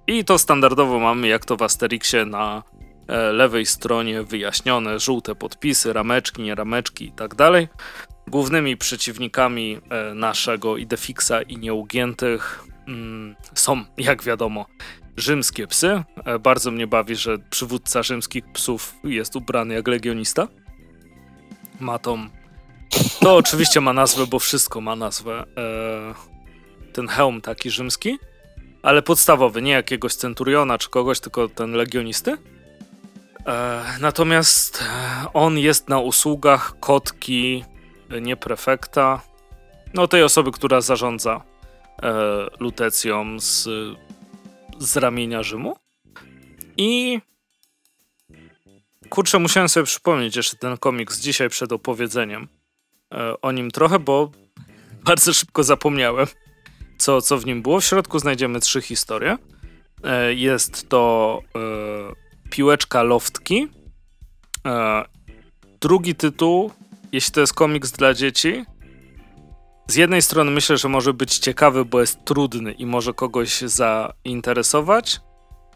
I 0.07 0.25
to 0.25 0.39
standardowo 0.39 0.99
mamy, 0.99 1.27
jak 1.27 1.45
to 1.45 1.57
w 1.57 1.61
Asterixie, 1.61 2.25
na 2.25 2.63
lewej 3.33 3.65
stronie 3.65 4.23
wyjaśnione 4.23 4.99
żółte 4.99 5.35
podpisy, 5.35 5.93
rameczki, 5.93 6.41
nie 6.41 6.55
rameczki 6.55 7.05
i 7.05 7.11
tak 7.11 7.35
dalej. 7.35 7.67
Głównymi 8.31 8.77
przeciwnikami 8.77 9.77
e, 9.89 10.13
naszego 10.13 10.77
Idefixa 10.77 11.41
i 11.47 11.57
nieugiętych 11.57 12.63
mm, 12.87 13.35
są, 13.55 13.83
jak 13.97 14.23
wiadomo, 14.23 14.65
rzymskie 15.17 15.67
psy. 15.67 16.03
E, 16.25 16.39
bardzo 16.39 16.71
mnie 16.71 16.87
bawi, 16.87 17.15
że 17.15 17.37
przywódca 17.49 18.03
rzymskich 18.03 18.43
psów 18.53 18.95
jest 19.03 19.35
ubrany 19.35 19.73
jak 19.73 19.87
legionista. 19.87 20.47
Ma 21.79 21.99
tą. 21.99 22.29
To 23.19 23.35
oczywiście 23.35 23.81
ma 23.81 23.93
nazwę, 23.93 24.27
bo 24.27 24.39
wszystko 24.39 24.81
ma 24.81 24.95
nazwę. 24.95 25.45
E, 25.57 26.93
ten 26.93 27.07
hełm 27.07 27.41
taki 27.41 27.69
rzymski, 27.71 28.17
ale 28.83 29.01
podstawowy, 29.01 29.61
nie 29.61 29.71
jakiegoś 29.71 30.15
centuriona 30.15 30.77
czy 30.77 30.89
kogoś, 30.89 31.19
tylko 31.19 31.49
ten 31.49 31.71
legionisty. 31.71 32.37
Natomiast 33.99 34.83
on 35.33 35.57
jest 35.57 35.89
na 35.89 35.99
usługach 35.99 36.79
kotki, 36.79 37.63
nie 38.21 38.35
prefekta, 38.37 39.21
no 39.93 40.07
tej 40.07 40.23
osoby, 40.23 40.51
która 40.51 40.81
zarządza 40.81 41.41
Lutecją 42.59 43.39
z 43.39 43.67
z 44.81 44.97
ramienia 44.97 45.43
Rzymu. 45.43 45.75
I 46.77 47.19
kurczę, 49.09 49.39
musiałem 49.39 49.69
sobie 49.69 49.85
przypomnieć 49.85 50.35
jeszcze 50.35 50.57
ten 50.57 50.77
komiks 50.77 51.19
dzisiaj 51.19 51.49
przed 51.49 51.71
opowiedzeniem 51.71 52.47
e, 53.13 53.41
o 53.41 53.51
nim 53.51 53.71
trochę, 53.71 53.99
bo 53.99 54.31
bardzo 55.03 55.33
szybko 55.33 55.63
zapomniałem, 55.63 56.27
co, 56.97 57.21
co 57.21 57.37
w 57.37 57.45
nim 57.45 57.61
było. 57.61 57.79
W 57.79 57.85
środku 57.85 58.19
znajdziemy 58.19 58.59
trzy 58.59 58.81
historie. 58.81 59.37
E, 60.03 60.33
jest 60.33 60.89
to 60.89 61.39
e, 61.55 62.49
Piłeczka 62.49 63.03
Loftki. 63.03 63.67
E, 64.65 65.05
drugi 65.81 66.15
tytuł, 66.15 66.71
jeśli 67.11 67.33
to 67.33 67.41
jest 67.41 67.53
komiks 67.53 67.91
dla 67.91 68.13
dzieci, 68.13 68.65
z 69.87 69.95
jednej 69.95 70.21
strony 70.21 70.51
myślę, 70.51 70.77
że 70.77 70.89
może 70.89 71.13
być 71.13 71.37
ciekawy, 71.37 71.85
bo 71.85 71.99
jest 71.99 72.25
trudny 72.25 72.71
i 72.71 72.85
może 72.85 73.13
kogoś 73.13 73.61
zainteresować, 73.61 75.21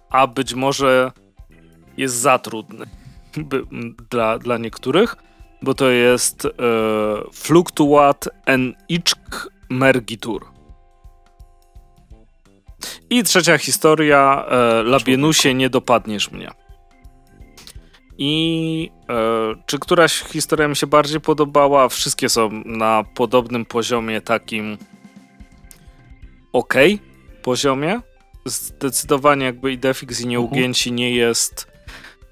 a 0.10 0.28
być 0.28 0.54
może 0.54 1.12
jest 1.98 2.16
za 2.16 2.40
trudny 2.40 2.86
dla, 4.12 4.40
dla 4.40 4.58
niektórych, 4.58 5.16
bo 5.62 5.74
to 5.74 5.90
jest 5.90 6.46
e, 6.46 6.50
Fluctuat 7.34 8.30
en 8.46 8.74
Iczk 8.90 9.50
Mergitur. 9.70 10.46
I 13.10 13.24
trzecia 13.24 13.58
historia, 13.58 14.46
e, 14.46 14.84
Labienusie, 14.84 15.54
nie 15.54 15.70
dopadniesz 15.70 16.32
mnie. 16.32 16.52
I 18.18 18.92
e, 19.10 19.16
czy 19.66 19.80
któraś 19.80 20.20
historia 20.20 20.68
mi 20.68 20.76
się 20.76 20.88
bardziej 20.88 21.22
podobała? 21.22 21.90
Wszystkie 21.90 22.30
są 22.30 22.50
na 22.66 23.04
podobnym 23.16 23.66
poziomie, 23.66 24.22
takim 24.22 24.78
ok 26.54 26.74
poziomie. 27.42 28.02
Zdecydowanie 28.46 29.46
jakby 29.46 29.72
Idefix 29.72 30.22
i 30.22 30.28
Nieugięci 30.28 30.92
nie 30.92 31.12
jest 31.12 31.68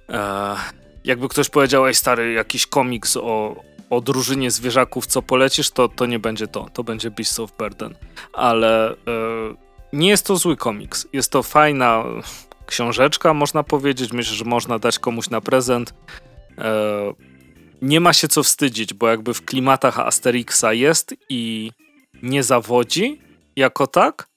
e, 0.10 0.56
jakby 1.04 1.30
ktoś 1.30 1.50
powiedział, 1.50 1.88
ej 1.88 1.96
stary, 1.96 2.34
jakiś 2.34 2.67
komiks 2.67 3.17
o, 3.17 3.56
o 3.89 4.02
drużynie 4.02 4.52
zwierzaków, 4.52 5.06
co 5.06 5.22
polecisz, 5.22 5.72
to, 5.72 5.88
to 5.88 6.06
nie 6.06 6.19
będzie 6.19 6.48
to. 6.48 6.69
To 6.74 6.84
będzie 6.84 7.12
Beast 7.12 7.39
of 7.39 7.52
Burden. 7.58 7.96
Ale 8.34 8.91
e, 8.91 8.96
nie 9.93 10.10
jest 10.10 10.26
to 10.26 10.36
zły 10.36 10.58
komiks. 10.58 11.08
Jest 11.13 11.32
to 11.32 11.43
fajna 11.43 12.04
książeczka, 12.65 13.34
można 13.34 13.63
powiedzieć. 13.63 14.13
Myślę, 14.13 14.36
że 14.36 14.45
można 14.45 14.80
dać 14.80 14.99
komuś 14.99 15.30
na 15.30 15.41
prezent. 15.41 15.93
E, 16.58 17.13
nie 17.82 17.99
ma 17.99 18.13
się 18.13 18.28
co 18.28 18.43
wstydzić, 18.43 18.93
bo 18.93 19.08
jakby 19.08 19.34
w 19.34 19.45
klimatach 19.45 19.99
Asterixa 19.99 20.73
jest 20.73 21.15
i 21.30 21.71
nie 22.21 22.43
zawodzi 22.43 23.21
jako 23.56 23.88
tak, 23.88 24.28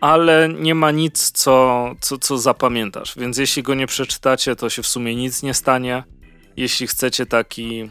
ale 0.00 0.48
nie 0.48 0.74
ma 0.74 0.90
nic, 0.90 1.30
co, 1.30 1.90
co, 2.00 2.18
co 2.18 2.38
zapamiętasz. 2.38 3.18
Więc 3.18 3.38
jeśli 3.38 3.62
go 3.62 3.74
nie 3.74 3.86
przeczytacie, 3.86 4.56
to 4.56 4.70
się 4.70 4.82
w 4.82 4.86
sumie 4.86 5.16
nic 5.16 5.42
nie 5.42 5.54
stanie. 5.54 6.04
Jeśli 6.56 6.86
chcecie 6.86 7.26
taki. 7.26 7.90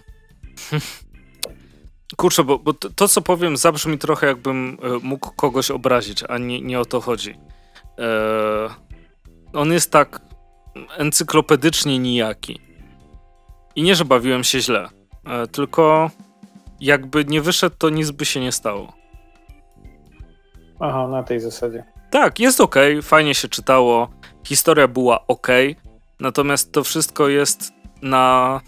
Kurczę, 2.18 2.44
bo, 2.44 2.60
bo 2.60 2.74
to, 2.74 3.08
co 3.08 3.22
powiem, 3.22 3.58
zabrzmi 3.58 3.98
trochę, 3.98 4.28
jakbym 4.28 4.78
e, 4.84 5.00
mógł 5.04 5.32
kogoś 5.32 5.72
obrazić, 5.72 6.24
a 6.30 6.38
nie, 6.38 6.62
nie 6.62 6.80
o 6.80 6.86
to 6.86 7.02
chodzi. 7.02 7.30
Eee, 7.98 8.70
on 9.54 9.72
jest 9.72 9.92
tak 9.92 10.22
encyklopedycznie 10.98 12.00
nijaki. 12.00 12.62
I 13.76 13.84
nie, 13.84 13.96
że 13.96 14.06
bawiłem 14.06 14.44
się 14.44 14.60
źle, 14.60 14.90
e, 15.26 15.48
tylko 15.48 16.12
jakby 16.80 17.26
nie 17.26 17.42
wyszedł, 17.42 17.76
to 17.80 17.90
nic 17.90 18.12
by 18.12 18.26
się 18.26 18.40
nie 18.40 18.52
stało. 18.52 18.94
Aha, 20.80 21.08
na 21.08 21.24
tej 21.24 21.40
zasadzie. 21.40 21.84
Tak, 22.12 22.40
jest 22.40 22.62
ok, 22.62 22.76
fajnie 23.02 23.36
się 23.36 23.48
czytało, 23.48 24.10
historia 24.44 24.88
była 24.88 25.28
ok, 25.28 25.48
natomiast 26.20 26.72
to 26.72 26.84
wszystko 26.84 27.28
jest 27.28 27.74
na. 28.02 28.62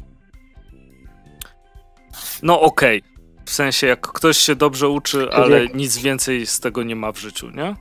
No 2.44 2.62
ok. 2.62 2.82
W 3.46 3.52
sensie, 3.52 3.88
jak 3.88 4.08
ktoś 4.08 4.38
się 4.38 4.56
dobrze 4.56 4.90
uczy, 4.90 5.32
ale 5.32 5.68
nic 5.68 5.98
więcej 5.98 6.46
z 6.46 6.60
tego 6.60 6.84
nie 6.84 6.96
ma 6.96 7.12
w 7.12 7.18
życiu, 7.18 7.50
nie? 7.50 7.76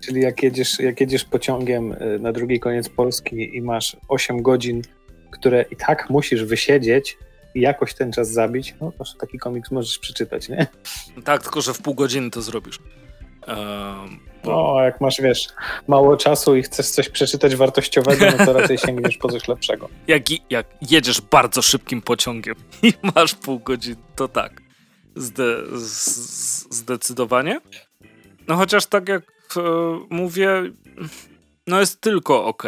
Czyli 0.00 0.20
jak 0.20 0.42
jedziesz, 0.42 0.78
jak 0.78 1.00
jedziesz 1.00 1.24
pociągiem 1.24 1.92
y, 1.92 2.18
na 2.18 2.32
drugi 2.32 2.60
koniec 2.60 2.88
Polski 2.88 3.56
i 3.56 3.62
masz 3.62 3.96
8 4.08 4.42
godzin, 4.42 4.82
które 5.30 5.64
i 5.70 5.76
tak 5.76 6.10
musisz 6.10 6.44
wysiedzieć 6.44 7.18
i 7.54 7.60
jakoś 7.60 7.94
ten 7.94 8.12
czas 8.12 8.30
zabić, 8.30 8.74
no 8.80 8.92
to 8.92 9.04
taki 9.20 9.38
komiks 9.38 9.70
możesz 9.70 9.98
przeczytać, 9.98 10.48
nie? 10.48 10.66
Tak, 11.24 11.42
tylko 11.42 11.60
że 11.60 11.74
w 11.74 11.82
pół 11.82 11.94
godziny 11.94 12.30
to 12.30 12.42
zrobisz. 12.42 12.78
Um, 13.48 14.20
bo... 14.44 14.74
No, 14.74 14.84
jak 14.84 15.00
masz, 15.00 15.20
wiesz, 15.20 15.48
mało 15.86 16.16
czasu 16.16 16.56
i 16.56 16.62
chcesz 16.62 16.86
coś 16.88 17.08
przeczytać 17.08 17.56
wartościowego, 17.56 18.26
no 18.38 18.46
to 18.46 18.52
raczej 18.52 18.78
sięgniesz 18.78 19.16
po 19.16 19.28
coś 19.28 19.48
lepszego. 19.48 19.88
Jak, 20.06 20.22
jak 20.50 20.66
jedziesz 20.90 21.20
bardzo 21.20 21.62
szybkim 21.62 22.02
pociągiem 22.02 22.54
i 22.82 22.92
masz 23.14 23.34
pół 23.34 23.58
godziny, 23.58 23.96
to 24.16 24.28
tak. 24.28 24.62
Zde, 25.16 25.56
zdecydowanie. 26.70 27.60
No 28.48 28.56
chociaż 28.56 28.86
tak 28.86 29.08
jak 29.08 29.22
mówię, 30.10 30.62
no 31.66 31.80
jest 31.80 32.00
tylko 32.00 32.44
ok. 32.44 32.62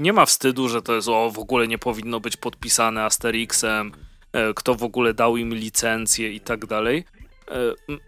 Nie 0.00 0.12
ma 0.12 0.26
wstydu, 0.26 0.68
że 0.68 0.82
to 0.82 0.94
jest 0.94 1.08
o, 1.08 1.30
w 1.30 1.38
ogóle 1.38 1.68
nie 1.68 1.78
powinno 1.78 2.20
być 2.20 2.36
podpisane 2.36 3.04
Asterixem, 3.04 3.92
e, 4.32 4.54
kto 4.54 4.74
w 4.74 4.82
ogóle 4.82 5.14
dał 5.14 5.36
im 5.36 5.54
licencję 5.54 6.32
i 6.32 6.40
tak 6.40 6.66
dalej. 6.66 7.04
E, 7.50 7.54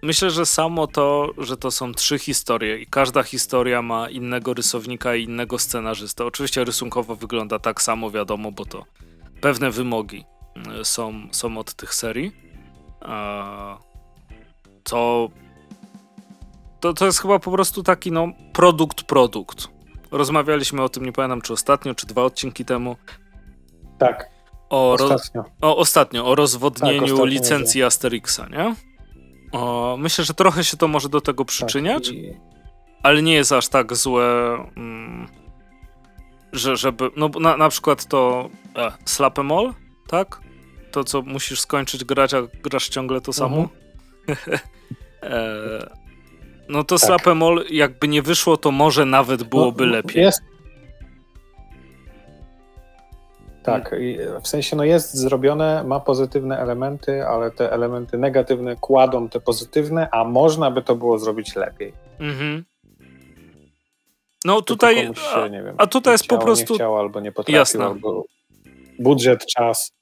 myślę, 0.03 0.31
że 0.31 0.47
samo 0.47 0.87
to, 0.87 1.31
że 1.39 1.57
to 1.57 1.71
są 1.71 1.93
trzy 1.95 2.19
historie 2.19 2.79
i 2.79 2.87
każda 2.87 3.23
historia 3.23 3.83
ma 3.83 4.11
innego 4.11 4.55
rysownika 4.55 5.15
i 5.15 5.25
innego 5.25 5.59
scenarzysta. 5.59 6.25
Oczywiście 6.25 6.65
rysunkowo 6.65 7.17
wygląda 7.17 7.59
tak 7.59 7.83
samo, 7.83 8.11
wiadomo, 8.11 8.53
bo 8.53 8.65
to 8.65 8.85
pewne 9.41 9.71
wymogi 9.71 10.25
są, 10.83 11.29
są 11.33 11.59
od 11.59 11.75
tych 11.75 11.95
serii. 11.95 12.33
Co 14.85 15.29
to, 16.83 16.95
to 16.95 17.07
jest 17.07 17.23
chyba 17.23 17.39
po 17.39 17.51
prostu 17.51 17.83
taki 17.83 18.13
no 18.13 18.29
produkt, 18.53 19.03
produkt. 19.03 19.69
Rozmawialiśmy 20.11 20.83
o 20.83 20.89
tym, 20.89 21.05
nie 21.05 21.13
pamiętam 21.13 21.41
czy 21.41 21.53
ostatnio, 21.53 21.95
czy 21.95 22.07
dwa 22.07 22.23
odcinki 22.23 22.65
temu. 22.65 22.97
Tak. 23.99 24.31
O, 24.71 24.93
ostatnio. 24.93 25.45
o, 25.61 25.77
ostatnio, 25.77 26.27
o 26.27 26.35
rozwodnieniu 26.35 27.01
tak, 27.01 27.03
ostatnio 27.03 27.25
licencji. 27.25 27.83
Asterixa, 27.83 28.41
nie? 28.51 28.75
O, 29.53 29.97
myślę, 29.99 30.25
że 30.25 30.35
trochę 30.35 30.65
się 30.65 30.77
to 30.77 30.89
może 30.89 31.09
do 31.09 31.21
tego 31.21 31.45
przyczyniać, 31.45 32.07
tak, 32.09 32.17
i... 32.17 32.41
ale 33.03 33.23
nie 33.23 33.35
jest 33.35 33.53
aż 33.53 33.69
tak 33.69 33.97
złe, 33.97 34.55
mm, 34.77 35.29
że 36.53 36.77
żeby, 36.77 37.11
no 37.17 37.31
na, 37.41 37.57
na 37.57 37.69
przykład 37.69 38.07
to 38.07 38.51
e, 38.77 38.93
Slapemol, 39.05 39.75
tak? 40.09 40.41
To, 40.91 41.05
co 41.05 41.23
musisz 41.23 41.61
skończyć 41.61 42.05
grać, 42.05 42.35
a 42.35 42.43
grasz 42.63 42.89
ciągle 42.89 43.21
to 43.21 43.33
samo. 43.33 43.69
Mhm. 44.29 44.59
e, 45.23 46.02
no 46.69 46.85
to 46.85 46.99
tak. 46.99 47.07
Slapemol, 47.07 47.65
jakby 47.71 48.09
nie 48.09 48.23
wyszło, 48.23 48.57
to 48.57 48.71
może 48.71 49.05
nawet 49.05 49.43
byłoby 49.43 49.87
no, 49.87 49.93
lepiej. 49.93 50.23
Jest. 50.23 50.43
Tak, 53.63 53.95
w 54.43 54.49
sensie 54.49 54.77
no 54.77 54.85
jest 54.85 55.15
zrobione, 55.15 55.85
ma 55.85 56.01
pozytywne 56.01 56.59
elementy, 56.59 57.27
ale 57.27 57.51
te 57.51 57.73
elementy 57.73 58.19
negatywne 58.19 58.77
kładą 58.77 59.29
te 59.29 59.41
pozytywne, 59.41 60.09
a 60.11 60.25
można 60.25 60.71
by 60.71 60.83
to 60.83 60.95
było 60.97 61.19
zrobić 61.19 61.57
lepiej. 61.57 61.93
Mhm. 62.21 62.65
No 64.45 64.63
tutaj, 64.63 64.97
się, 64.97 65.13
wiem, 65.51 65.75
a, 65.79 65.87
tutaj 65.87 66.15
jest 66.15 66.25
chciało, 66.25 66.41
po 66.41 66.47
prostu... 66.47 66.73
Nie 66.73 66.79
chciał, 66.79 66.99
albo 66.99 67.21
nie 67.21 67.33
potrafił, 67.33 67.59
Jasne. 67.59 67.85
albo 67.85 68.25
budżet, 68.99 69.47
czas. 69.47 69.93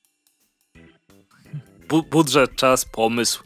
Bu 1.88 2.02
budżet, 2.02 2.56
czas, 2.56 2.84
pomysł, 2.84 3.42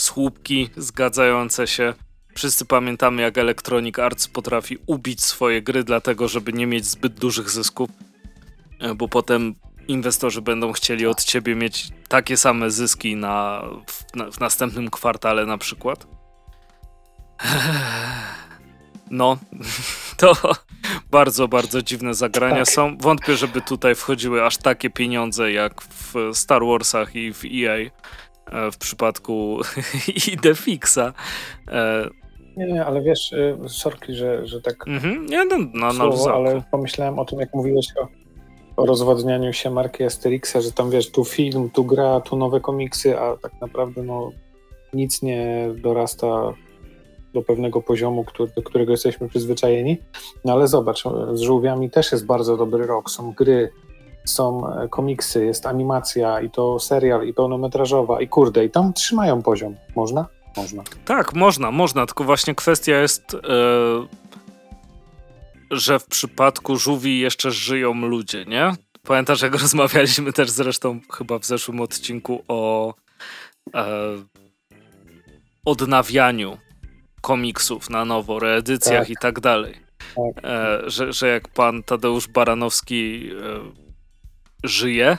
słupki 0.00 0.70
zgadzające 0.76 1.66
się. 1.66 1.94
Wszyscy 2.34 2.64
pamiętamy, 2.64 3.22
jak 3.22 3.38
Electronic 3.38 3.98
Arts 3.98 4.28
potrafi 4.28 4.78
ubić 4.86 5.24
swoje 5.24 5.62
gry, 5.62 5.84
dlatego 5.84 6.28
żeby 6.28 6.52
nie 6.52 6.66
mieć 6.66 6.84
zbyt 6.86 7.14
dużych 7.14 7.50
zysków, 7.50 7.90
e, 8.80 8.94
bo 8.94 9.08
potem 9.08 9.54
inwestorzy 9.88 10.42
będą 10.42 10.72
chcieli 10.72 11.06
od 11.06 11.24
ciebie 11.24 11.54
mieć 11.54 11.88
takie 12.08 12.36
same 12.36 12.70
zyski 12.70 13.16
na, 13.16 13.62
w, 13.86 14.16
na, 14.16 14.30
w 14.30 14.40
następnym 14.40 14.90
kwartale 14.90 15.46
na 15.46 15.58
przykład. 15.58 16.06
No, 19.10 19.38
to 20.16 20.36
bardzo, 21.10 21.48
bardzo 21.48 21.82
dziwne 21.82 22.14
zagrania 22.14 22.64
tak. 22.64 22.74
są. 22.74 22.96
Wątpię, 22.98 23.36
żeby 23.36 23.60
tutaj 23.60 23.94
wchodziły 23.94 24.44
aż 24.44 24.56
takie 24.56 24.90
pieniądze 24.90 25.52
jak 25.52 25.82
w 25.82 26.14
Star 26.32 26.62
Warsach 26.64 27.16
i 27.16 27.32
w 27.32 27.44
EA 27.44 27.90
w 28.72 28.78
przypadku 28.78 29.58
Idefixa. 30.32 31.12
E, 31.68 32.08
nie, 32.56 32.66
nie, 32.66 32.84
ale 32.84 33.02
wiesz, 33.02 33.32
y, 33.32 33.58
sorki, 33.68 34.14
że, 34.14 34.46
że 34.46 34.60
tak 34.60 34.88
mhm, 34.88 35.26
nie, 35.26 35.44
no, 35.44 35.56
no, 35.74 35.92
słowo, 35.92 36.26
no, 36.26 36.34
ale 36.34 36.62
pomyślałem 36.70 37.18
o 37.18 37.24
tym, 37.24 37.40
jak 37.40 37.54
mówiłeś 37.54 37.86
o, 38.02 38.08
o 38.82 38.86
rozwadnianiu 38.86 39.52
się 39.52 39.70
marki 39.70 40.04
Asterixa, 40.04 40.60
że 40.60 40.72
tam 40.72 40.90
wiesz, 40.90 41.10
tu 41.10 41.24
film, 41.24 41.70
tu 41.70 41.84
gra, 41.84 42.20
tu 42.20 42.36
nowe 42.36 42.60
komiksy, 42.60 43.18
a 43.18 43.36
tak 43.36 43.52
naprawdę 43.60 44.02
no 44.02 44.30
nic 44.92 45.22
nie 45.22 45.68
dorasta 45.76 46.52
do 47.34 47.42
pewnego 47.42 47.82
poziomu, 47.82 48.24
który, 48.24 48.52
do 48.56 48.62
którego 48.62 48.92
jesteśmy 48.92 49.28
przyzwyczajeni. 49.28 49.98
No 50.44 50.52
ale 50.52 50.68
zobacz, 50.68 51.04
z 51.32 51.40
żółwiami 51.40 51.90
też 51.90 52.12
jest 52.12 52.26
bardzo 52.26 52.56
dobry 52.56 52.86
rok. 52.86 53.10
Są 53.10 53.32
gry, 53.32 53.70
są 54.24 54.74
e, 54.74 54.88
komiksy, 54.88 55.44
jest 55.44 55.66
animacja 55.66 56.40
i 56.40 56.50
to 56.50 56.78
serial, 56.78 57.26
i 57.26 57.34
pełnometrażowa, 57.34 58.20
i 58.20 58.28
kurde, 58.28 58.64
i 58.64 58.70
tam 58.70 58.92
trzymają 58.92 59.42
poziom. 59.42 59.76
Można? 59.96 60.26
Można. 60.56 60.82
Tak, 61.04 61.34
można, 61.34 61.70
można, 61.70 62.06
tylko 62.06 62.24
właśnie 62.24 62.54
kwestia 62.54 63.00
jest, 63.00 63.32
yy, 63.32 64.08
że 65.70 65.98
w 65.98 66.06
przypadku 66.06 66.76
żółwi 66.76 67.20
jeszcze 67.20 67.50
żyją 67.50 67.94
ludzie, 67.94 68.44
nie? 68.44 68.72
Pamiętasz, 69.02 69.42
jak 69.42 69.54
rozmawialiśmy 69.62 70.32
też 70.32 70.50
zresztą 70.50 71.00
chyba 71.12 71.38
w 71.38 71.44
zeszłym 71.44 71.80
odcinku 71.80 72.42
o 72.48 72.94
e, 73.74 73.86
odnawianiu 75.64 76.58
komiksów 77.20 77.90
na 77.90 78.04
nowo, 78.04 78.38
reedycjach 78.38 79.02
tak. 79.02 79.10
i 79.10 79.14
tak 79.20 79.40
dalej. 79.40 79.74
Tak. 80.16 80.44
E, 80.44 80.90
że, 80.90 81.12
że 81.12 81.28
jak 81.28 81.48
pan 81.48 81.82
Tadeusz 81.82 82.28
Baranowski 82.28 83.30
e, 83.32 83.89
żyje 84.64 85.18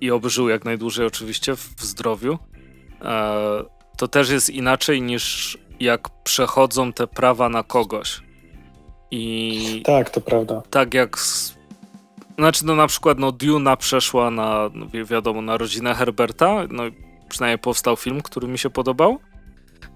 i 0.00 0.10
oby 0.10 0.30
żył 0.30 0.48
jak 0.48 0.64
najdłużej 0.64 1.06
oczywiście 1.06 1.56
w, 1.56 1.74
zdrowiu, 1.78 2.38
e, 3.02 3.64
to 3.96 4.08
też 4.08 4.30
jest 4.30 4.50
inaczej 4.50 5.02
niż 5.02 5.58
jak 5.80 6.08
przechodzą 6.24 6.92
te 6.92 7.06
prawa 7.06 7.48
na 7.48 7.62
kogoś. 7.62 8.22
I 9.10 9.82
tak, 9.84 10.10
to 10.10 10.20
prawda. 10.20 10.62
Tak 10.70 10.94
jak 10.94 11.18
znaczy, 12.38 12.66
no 12.66 12.74
na 12.74 12.86
przykład 12.86 13.18
no, 13.18 13.32
Duna 13.32 13.76
przeszła 13.76 14.30
na, 14.30 14.70
no, 14.74 14.86
wiadomo, 15.04 15.42
na 15.42 15.56
rodzinę 15.56 15.94
Herberta, 15.94 16.66
no 16.70 16.82
przynajmniej 17.28 17.58
powstał 17.58 17.96
film, 17.96 18.20
który 18.22 18.48
mi 18.48 18.58
się 18.58 18.70
podobał, 18.70 19.18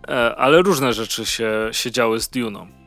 e, 0.08 0.36
ale 0.36 0.62
różne 0.62 0.92
rzeczy 0.92 1.26
się, 1.26 1.68
się 1.72 1.90
działy 1.90 2.20
z 2.20 2.28
Duną. 2.28 2.83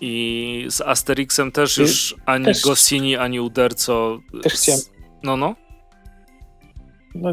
I 0.00 0.66
z 0.68 0.80
Asterixem 0.80 1.52
też 1.52 1.78
już 1.78 2.16
ani 2.26 2.44
też, 2.44 2.62
Goscini, 2.62 3.16
ani 3.16 3.40
Uderco... 3.40 4.20
Też 4.42 4.52
chciałem... 4.52 4.80
No, 5.22 5.36
no. 5.36 5.54
No 7.14 7.32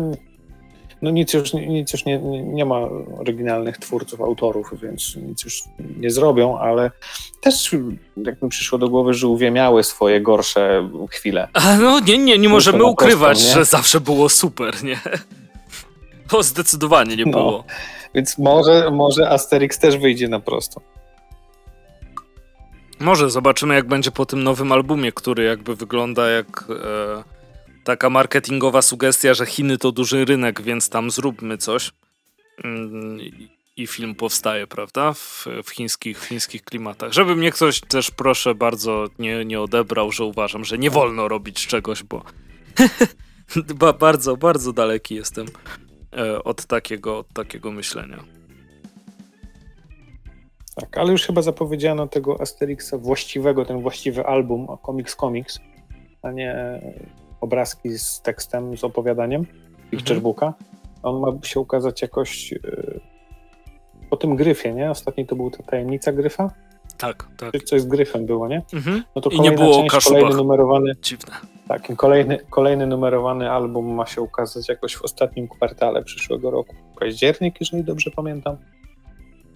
no 1.01 1.11
nic 1.11 1.33
już, 1.33 1.53
nic 1.53 1.93
już 1.93 2.05
nie, 2.05 2.19
nie 2.43 2.65
ma 2.65 2.79
oryginalnych 3.19 3.77
twórców, 3.77 4.21
autorów, 4.21 4.73
więc 4.81 5.15
nic 5.15 5.43
już 5.43 5.63
nie 5.97 6.09
zrobią, 6.09 6.57
ale 6.57 6.91
też 7.41 7.75
jak 8.17 8.41
mi 8.41 8.49
przyszło 8.49 8.77
do 8.77 8.89
głowy, 8.89 9.13
że 9.13 9.19
żółwie 9.19 9.51
miały 9.51 9.83
swoje 9.83 10.21
gorsze 10.21 10.89
chwile. 11.11 11.47
A 11.53 11.77
no 11.77 11.99
nie, 11.99 12.17
nie, 12.17 12.37
nie 12.37 12.49
możemy 12.49 12.83
ukrywać, 12.83 13.43
nie? 13.43 13.53
że 13.53 13.65
zawsze 13.65 14.01
było 14.01 14.29
super, 14.29 14.83
nie? 14.83 14.99
To 16.29 16.43
zdecydowanie 16.43 17.15
nie 17.15 17.25
no, 17.25 17.31
było. 17.31 17.63
Więc 18.15 18.37
może, 18.37 18.91
może 18.91 19.29
Asterix 19.29 19.79
też 19.79 19.97
wyjdzie 19.97 20.27
na 20.27 20.39
prosto. 20.39 20.81
Może, 22.99 23.29
zobaczymy 23.29 23.75
jak 23.75 23.87
będzie 23.87 24.11
po 24.11 24.25
tym 24.25 24.43
nowym 24.43 24.71
albumie, 24.71 25.11
który 25.11 25.43
jakby 25.43 25.75
wygląda 25.75 26.29
jak... 26.29 26.63
E 26.69 27.37
taka 27.87 28.09
marketingowa 28.09 28.81
sugestia, 28.81 29.33
że 29.33 29.45
Chiny 29.45 29.77
to 29.77 29.91
duży 29.91 30.25
rynek, 30.25 30.61
więc 30.61 30.89
tam 30.89 31.11
zróbmy 31.11 31.57
coś. 31.57 31.91
Mm, 32.63 33.19
I 33.77 33.87
film 33.87 34.15
powstaje, 34.15 34.67
prawda? 34.67 35.13
W, 35.13 35.45
w, 35.63 35.69
chińskich, 35.69 36.19
w 36.19 36.25
chińskich 36.25 36.63
klimatach. 36.63 37.13
Żeby 37.13 37.35
mnie 37.35 37.51
ktoś 37.51 37.79
też, 37.79 38.11
proszę 38.11 38.55
bardzo, 38.55 39.05
nie, 39.19 39.45
nie 39.45 39.61
odebrał, 39.61 40.11
że 40.11 40.23
uważam, 40.23 40.65
że 40.65 40.77
nie 40.77 40.89
wolno 40.89 41.27
robić 41.27 41.67
czegoś, 41.67 42.03
bo 42.03 42.23
bardzo, 43.99 44.37
bardzo 44.37 44.73
daleki 44.73 45.15
jestem 45.15 45.45
e, 46.17 46.43
od 46.43 46.65
takiego, 46.65 47.17
od 47.17 47.33
takiego 47.33 47.71
myślenia. 47.71 48.36
Tak, 50.79 50.97
ale 50.97 51.11
już 51.11 51.25
chyba 51.25 51.41
zapowiedziano 51.41 52.07
tego 52.07 52.41
Asterixa 52.41 52.93
właściwego, 52.97 53.65
ten 53.65 53.81
właściwy 53.81 54.25
album, 54.25 54.67
Comics 54.85 55.15
Comics, 55.15 55.59
a 56.21 56.31
nie 56.31 56.81
obrazki 57.41 57.89
z 57.89 58.21
tekstem, 58.21 58.77
z 58.77 58.83
opowiadaniem 58.83 59.45
Picturebooka. 59.91 60.45
Mhm. 60.45 60.65
On 61.03 61.19
ma 61.19 61.43
się 61.43 61.59
ukazać 61.59 62.01
jakoś 62.01 62.51
yy, 62.51 62.99
po 64.09 64.17
tym 64.17 64.35
gryfie, 64.35 64.73
nie? 64.73 64.91
Ostatni 64.91 65.25
to 65.25 65.35
był 65.35 65.51
ta 65.51 65.63
tajemnica 65.63 66.11
gryfa? 66.11 66.51
Tak, 66.97 67.27
tak. 67.37 67.51
Czy 67.51 67.59
coś 67.59 67.81
z 67.81 67.85
gryfem 67.85 68.25
było, 68.25 68.47
nie? 68.47 68.61
Mhm. 68.73 69.03
No 69.15 69.21
to 69.21 69.29
I 69.29 69.41
nie 69.41 69.51
było 69.51 69.87
część, 69.89 70.07
kolejny 70.07 70.35
numerowany. 70.35 70.91
Dziwne. 71.01 71.33
Tak, 71.67 71.95
kolejny, 71.95 72.37
kolejny 72.49 72.87
numerowany 72.87 73.51
album 73.51 73.93
ma 73.93 74.05
się 74.05 74.21
ukazać 74.21 74.69
jakoś 74.69 74.95
w 74.95 75.03
ostatnim 75.03 75.47
kwartale 75.47 76.03
przyszłego 76.03 76.51
roku. 76.51 76.75
Październik, 76.99 77.55
jeżeli 77.59 77.83
dobrze 77.83 78.11
pamiętam. 78.11 78.57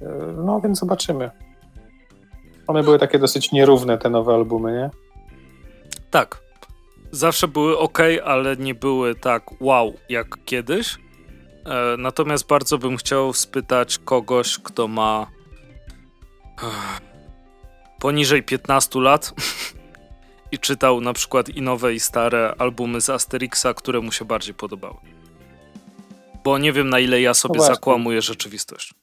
Yy, 0.02 0.34
no 0.46 0.62
więc 0.62 0.80
zobaczymy. 0.80 1.32
One 2.68 2.84
były 2.84 3.00
takie 3.00 3.20
dosyć 3.20 3.52
nierówne, 3.52 3.98
te 3.98 4.10
nowe 4.10 4.34
albumy, 4.34 4.72
nie? 4.72 4.90
Tak, 6.12 6.42
zawsze 7.12 7.48
były 7.48 7.78
ok, 7.78 8.00
ale 8.26 8.58
nie 8.58 8.76
były 8.76 9.16
tak 9.16 9.62
wow 9.62 9.94
jak 10.10 10.38
kiedyś. 10.46 10.98
E, 11.66 11.98
natomiast 11.98 12.48
bardzo 12.48 12.78
bym 12.78 12.98
chciał 12.98 13.34
spytać 13.34 13.98
kogoś, 13.98 14.60
kto 14.60 14.88
ma 14.88 15.28
poniżej 18.00 18.44
15 18.44 19.00
lat 19.00 19.34
i 20.52 20.60
czytał 20.60 21.02
na 21.02 21.14
przykład 21.14 21.50
i 21.50 21.62
nowe 21.62 21.94
i 21.94 22.00
stare 22.00 22.56
albumy 22.58 23.02
z 23.02 23.10
Asterixa, 23.10 23.74
które 23.76 24.02
mu 24.02 24.12
się 24.12 24.26
bardziej 24.26 24.54
podobały. 24.54 24.98
Bo 26.44 26.58
nie 26.58 26.74
wiem 26.74 26.90
na 26.90 27.00
ile 27.00 27.22
ja 27.22 27.34
sobie 27.34 27.60
no 27.60 27.66
zakłamuję 27.66 28.22
rzeczywistość. 28.22 28.94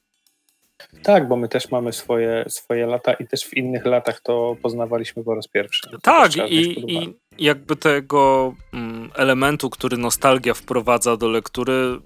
Tak, 1.03 1.27
bo 1.27 1.35
my 1.35 1.49
też 1.49 1.71
mamy 1.71 1.93
swoje, 1.93 2.45
swoje 2.47 2.85
lata 2.85 3.13
i 3.13 3.27
też 3.27 3.45
w 3.45 3.53
innych 3.53 3.85
latach 3.85 4.21
to 4.21 4.55
poznawaliśmy 4.61 5.23
po 5.23 5.35
raz 5.35 5.47
pierwszy. 5.47 5.89
Tak, 6.01 6.35
i, 6.35 6.93
i 6.93 7.13
jakby 7.37 7.75
tego 7.75 8.53
mm, 8.73 9.11
elementu, 9.15 9.69
który 9.69 9.97
nostalgia 9.97 10.53
wprowadza 10.53 11.17
do 11.17 11.29
lektury, 11.29 11.99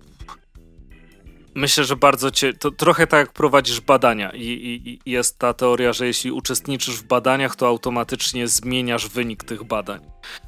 Myślę, 1.55 1.83
że 1.83 1.95
bardzo 1.95 2.31
cię. 2.31 2.53
To 2.53 2.71
trochę 2.71 3.07
tak 3.07 3.19
jak 3.19 3.33
prowadzisz 3.33 3.81
badania. 3.81 4.31
I, 4.31 4.41
i, 4.41 4.89
I, 4.89 5.11
jest 5.11 5.39
ta 5.39 5.53
teoria, 5.53 5.93
że 5.93 6.07
jeśli 6.07 6.31
uczestniczysz 6.31 6.95
w 6.95 7.03
badaniach, 7.03 7.55
to 7.55 7.67
automatycznie 7.67 8.47
zmieniasz 8.47 9.07
wynik 9.07 9.43
tych 9.43 9.63
badań. 9.63 9.99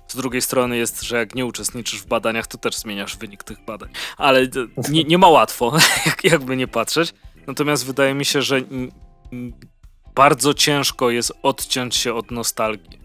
Z 0.08 0.16
drugiej 0.16 0.42
strony 0.42 0.78
jest, 0.78 1.02
że 1.02 1.18
jak 1.18 1.36
nie 1.36 1.46
uczestniczysz 1.46 2.02
w 2.02 2.06
badaniach, 2.06 2.48
to 2.48 2.58
też 2.58 2.76
zmieniasz 2.78 3.18
wynik 3.18 3.44
tych 3.44 3.66
badań. 3.66 3.90
Ale 4.18 4.48
nie, 4.90 5.04
nie 5.04 5.18
ma 5.18 5.28
łatwo, 5.28 5.78
jakby 6.24 6.58
nie 6.58 6.68
patrzeć. 6.68 7.14
Natomiast 7.48 7.86
wydaje 7.86 8.14
mi 8.14 8.26
się, 8.26 8.42
że 8.42 8.62
bardzo 10.16 10.54
ciężko 10.54 11.10
jest 11.10 11.34
odciąć 11.44 11.96
się 11.96 12.14
od 12.14 12.32
nostalgii. 12.32 13.00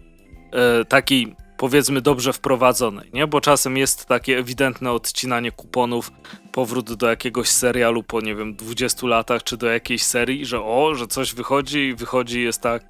E, 0.51 0.85
takiej 0.85 1.35
powiedzmy 1.57 2.01
dobrze 2.01 2.33
wprowadzonej, 2.33 3.09
nie? 3.13 3.27
Bo 3.27 3.41
czasem 3.41 3.77
jest 3.77 4.05
takie 4.05 4.37
ewidentne 4.37 4.91
odcinanie 4.91 5.51
kuponów, 5.51 6.11
powrót 6.51 6.93
do 6.93 7.09
jakiegoś 7.09 7.49
serialu 7.49 8.03
po, 8.03 8.21
nie 8.21 8.35
wiem, 8.35 8.55
20 8.55 9.07
latach, 9.07 9.43
czy 9.43 9.57
do 9.57 9.67
jakiejś 9.67 10.03
serii, 10.03 10.45
że 10.45 10.61
o, 10.61 10.95
że 10.95 11.07
coś 11.07 11.33
wychodzi 11.33 11.79
i 11.79 11.95
wychodzi 11.95 12.41
jest 12.41 12.61
tak 12.61 12.83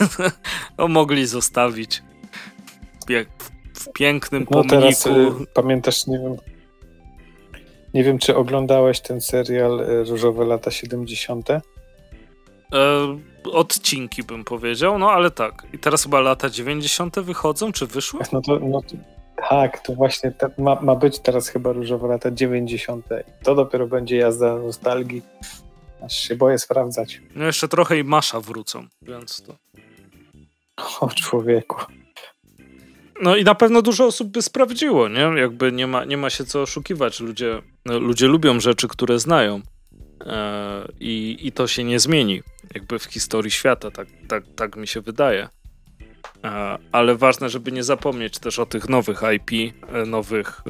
no 0.78 0.88
mogli 0.88 1.26
zostawić 1.26 2.02
w 3.74 3.92
pięknym 3.92 4.46
no 4.50 4.50
pomniku. 4.50 4.80
Teraz, 4.80 5.06
y, 5.06 5.46
pamiętasz, 5.54 6.06
nie 6.06 6.18
wiem, 6.18 6.36
nie 7.94 8.04
wiem, 8.04 8.18
czy 8.18 8.36
oglądałeś 8.36 9.00
ten 9.00 9.20
serial 9.20 9.80
y, 9.80 10.04
Różowe 10.04 10.44
lata 10.44 10.70
70. 10.70 11.50
E, 11.50 11.62
odcinki 13.52 14.22
bym 14.22 14.44
powiedział, 14.44 14.98
no 14.98 15.10
ale 15.10 15.30
tak. 15.30 15.66
I 15.72 15.78
teraz 15.78 16.02
chyba 16.02 16.20
lata 16.20 16.50
90. 16.50 17.20
wychodzą, 17.20 17.72
czy 17.72 17.86
wyszły? 17.86 18.20
No 18.32 18.40
to, 18.40 18.58
no 18.58 18.82
to, 18.82 18.96
tak, 19.48 19.80
to 19.80 19.94
właśnie 19.94 20.32
ma, 20.58 20.80
ma 20.80 20.96
być 20.96 21.18
teraz 21.18 21.48
chyba 21.48 21.72
Różowe 21.72 22.08
lata 22.08 22.30
90. 22.30 23.06
I 23.06 23.44
to 23.44 23.54
dopiero 23.54 23.86
będzie 23.86 24.16
jazda 24.16 24.56
nostalgii. 24.56 25.22
Aż 26.04 26.16
się 26.16 26.36
boję 26.36 26.58
sprawdzać. 26.58 27.20
No 27.34 27.44
jeszcze 27.44 27.68
trochę 27.68 27.98
i 27.98 28.04
Masza 28.04 28.40
wrócą, 28.40 28.86
więc 29.02 29.42
to... 29.42 29.56
O 31.00 31.08
człowieku. 31.08 31.76
No 33.22 33.36
i 33.36 33.44
na 33.44 33.54
pewno 33.54 33.82
dużo 33.82 34.06
osób 34.06 34.28
by 34.28 34.42
sprawdziło, 34.42 35.08
nie? 35.08 35.20
Jakby 35.20 35.72
nie 35.72 35.86
ma, 35.86 36.04
nie 36.04 36.16
ma 36.16 36.30
się 36.30 36.44
co 36.44 36.62
oszukiwać. 36.62 37.20
Ludzie, 37.20 37.62
ludzie 37.84 38.26
lubią 38.26 38.60
rzeczy, 38.60 38.88
które 38.88 39.18
znają. 39.18 39.60
E, 40.26 40.88
i, 41.00 41.38
I 41.40 41.52
to 41.52 41.66
się 41.66 41.84
nie 41.84 42.00
zmieni. 42.00 42.42
Jakby 42.74 42.98
w 42.98 43.04
historii 43.04 43.50
świata, 43.50 43.90
tak, 43.90 44.08
tak, 44.28 44.44
tak 44.56 44.76
mi 44.76 44.86
się 44.86 45.00
wydaje. 45.00 45.48
E, 46.44 46.78
ale 46.92 47.16
ważne, 47.16 47.48
żeby 47.48 47.72
nie 47.72 47.84
zapomnieć 47.84 48.38
też 48.38 48.58
o 48.58 48.66
tych 48.66 48.88
nowych 48.88 49.20
IP, 49.36 49.74
e, 49.92 50.06
nowych 50.06 50.62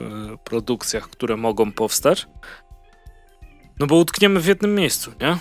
produkcjach, 0.45 1.11
które 1.11 1.37
mogą 1.37 1.73
powstać. 1.73 2.27
No 3.81 3.87
bo 3.87 3.97
utkniemy 3.97 4.41
w 4.41 4.47
jednym 4.47 4.75
miejscu, 4.75 5.13
nie? 5.21 5.39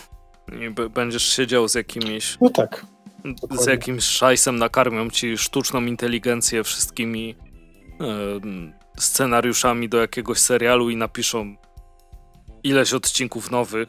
I 0.65 0.89
będziesz 0.89 1.23
siedział 1.23 1.67
z 1.67 1.75
jakimiś. 1.75 2.37
No 2.41 2.49
tak 2.49 2.85
z 3.51 3.65
jakimś 3.65 4.03
szajsem 4.03 4.55
nakarmią 4.55 5.09
ci 5.09 5.37
sztuczną 5.37 5.85
inteligencję 5.85 6.63
wszystkimi 6.63 7.35
scenariuszami 9.01 9.89
do 9.89 9.97
jakiegoś 9.97 10.37
serialu 10.37 10.89
i 10.89 10.95
napiszą 10.95 11.55
ileś 12.63 12.93
odcinków 12.93 13.51
nowych 13.51 13.87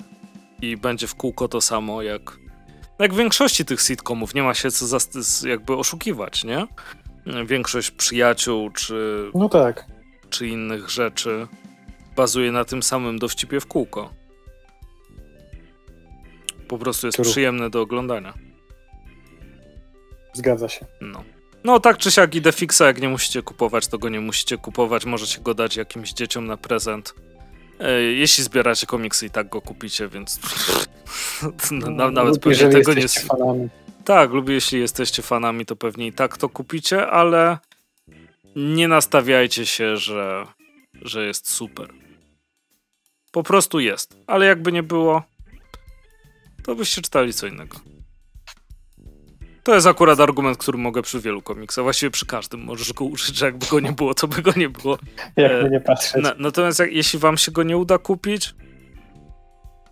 i 0.63 0.77
będzie 0.77 1.07
w 1.07 1.15
kółko 1.15 1.49
to 1.49 1.61
samo 1.61 2.03
jak 2.03 2.43
jak 2.99 3.15
w 3.15 3.17
większości 3.17 3.65
tych 3.65 3.81
sitcomów. 3.81 4.35
Nie 4.35 4.43
ma 4.43 4.55
się 4.55 4.71
co 4.71 4.99
jakby 5.49 5.77
oszukiwać, 5.77 6.45
nie? 6.45 6.67
Większość 7.47 7.91
przyjaciół 7.91 8.71
czy 8.71 9.31
no 9.35 9.49
tak. 9.49 9.87
czy 10.31 10.47
innych 10.47 10.91
rzeczy 10.91 11.47
bazuje 12.17 12.53
na 12.53 12.65
tym 12.65 12.83
samym 12.83 13.19
dowcipie 13.19 13.61
w 13.61 13.67
kółko. 13.67 14.15
Po 16.69 16.79
prostu 16.79 17.07
jest 17.07 17.21
przyjemne 17.23 17.71
do 17.71 17.81
oglądania. 17.81 18.35
Zgadza 20.33 20.69
się. 20.69 20.87
No. 21.01 21.25
No 21.65 21.81
tak 21.81 21.99
czy 21.99 22.11
siak 22.11 22.35
Idefixa, 22.35 22.81
jak 22.81 23.01
nie 23.01 23.09
musicie 23.09 23.43
kupować, 23.43 23.87
to 23.87 23.99
go 23.99 24.09
nie 24.09 24.21
musicie 24.21 24.59
kupować. 24.59 25.05
Możecie 25.05 25.41
go 25.41 25.55
dać 25.55 25.77
jakimś 25.77 26.13
dzieciom 26.13 26.47
na 26.47 26.57
prezent. 26.57 27.15
Jeśli 28.15 28.45
zbieracie 28.45 28.87
komiksy 28.87 29.27
i 29.27 29.31
tak 29.31 29.49
go 29.49 29.61
kupicie, 29.61 30.09
więc 30.09 30.41
no, 31.71 32.11
nawet 32.11 32.39
pewnie 32.39 32.69
tego 32.69 32.95
nie... 32.95 33.09
Fanami. 33.09 33.69
Tak, 34.05 34.31
lubię, 34.31 34.55
jeśli 34.55 34.81
jesteście 34.81 35.23
fanami, 35.23 35.67
to 35.67 35.77
pewnie 35.77 36.07
i 36.07 36.13
tak 36.13 36.37
to 36.37 36.49
kupicie, 36.49 37.07
ale 37.07 37.59
nie 38.57 38.89
nastawiajcie 38.89 39.67
się, 39.67 39.97
że, 39.97 40.47
że 41.03 41.27
jest 41.27 41.51
super. 41.51 41.89
Po 43.33 43.43
prostu 43.43 43.81
jest. 43.81 44.17
Ale 44.27 44.47
jakby 44.47 44.73
nie 44.73 44.83
było, 44.83 45.23
to 46.63 46.75
byście 46.75 47.03
czytali 47.03 47.33
co 47.33 47.47
innego. 47.47 47.92
To 49.63 49.75
jest 49.75 49.87
akurat 49.87 50.21
argument, 50.21 50.59
który 50.59 50.79
mogę 50.79 51.03
przy 51.03 51.21
wielu 51.21 51.43
komiksach. 51.43 51.85
Właściwie 51.85 52.11
przy 52.11 52.27
każdym 52.27 52.65
możesz 52.65 52.93
go 52.93 53.05
użyć, 53.05 53.37
że 53.37 53.47
jakby 53.47 53.67
go 53.67 53.81
nie 53.81 53.93
było, 53.93 54.15
to 54.15 54.29
by 54.29 54.43
go 54.43 54.53
nie 54.57 54.69
było. 54.69 54.99
Jakby 55.37 55.71
nie 55.71 55.81
patrzeć. 55.81 56.23
Na, 56.23 56.35
natomiast 56.39 56.79
jak, 56.79 56.93
jeśli 56.93 57.19
wam 57.19 57.37
się 57.37 57.53
go 57.53 57.63
nie 57.63 57.77
uda 57.77 57.99
kupić, 57.99 58.55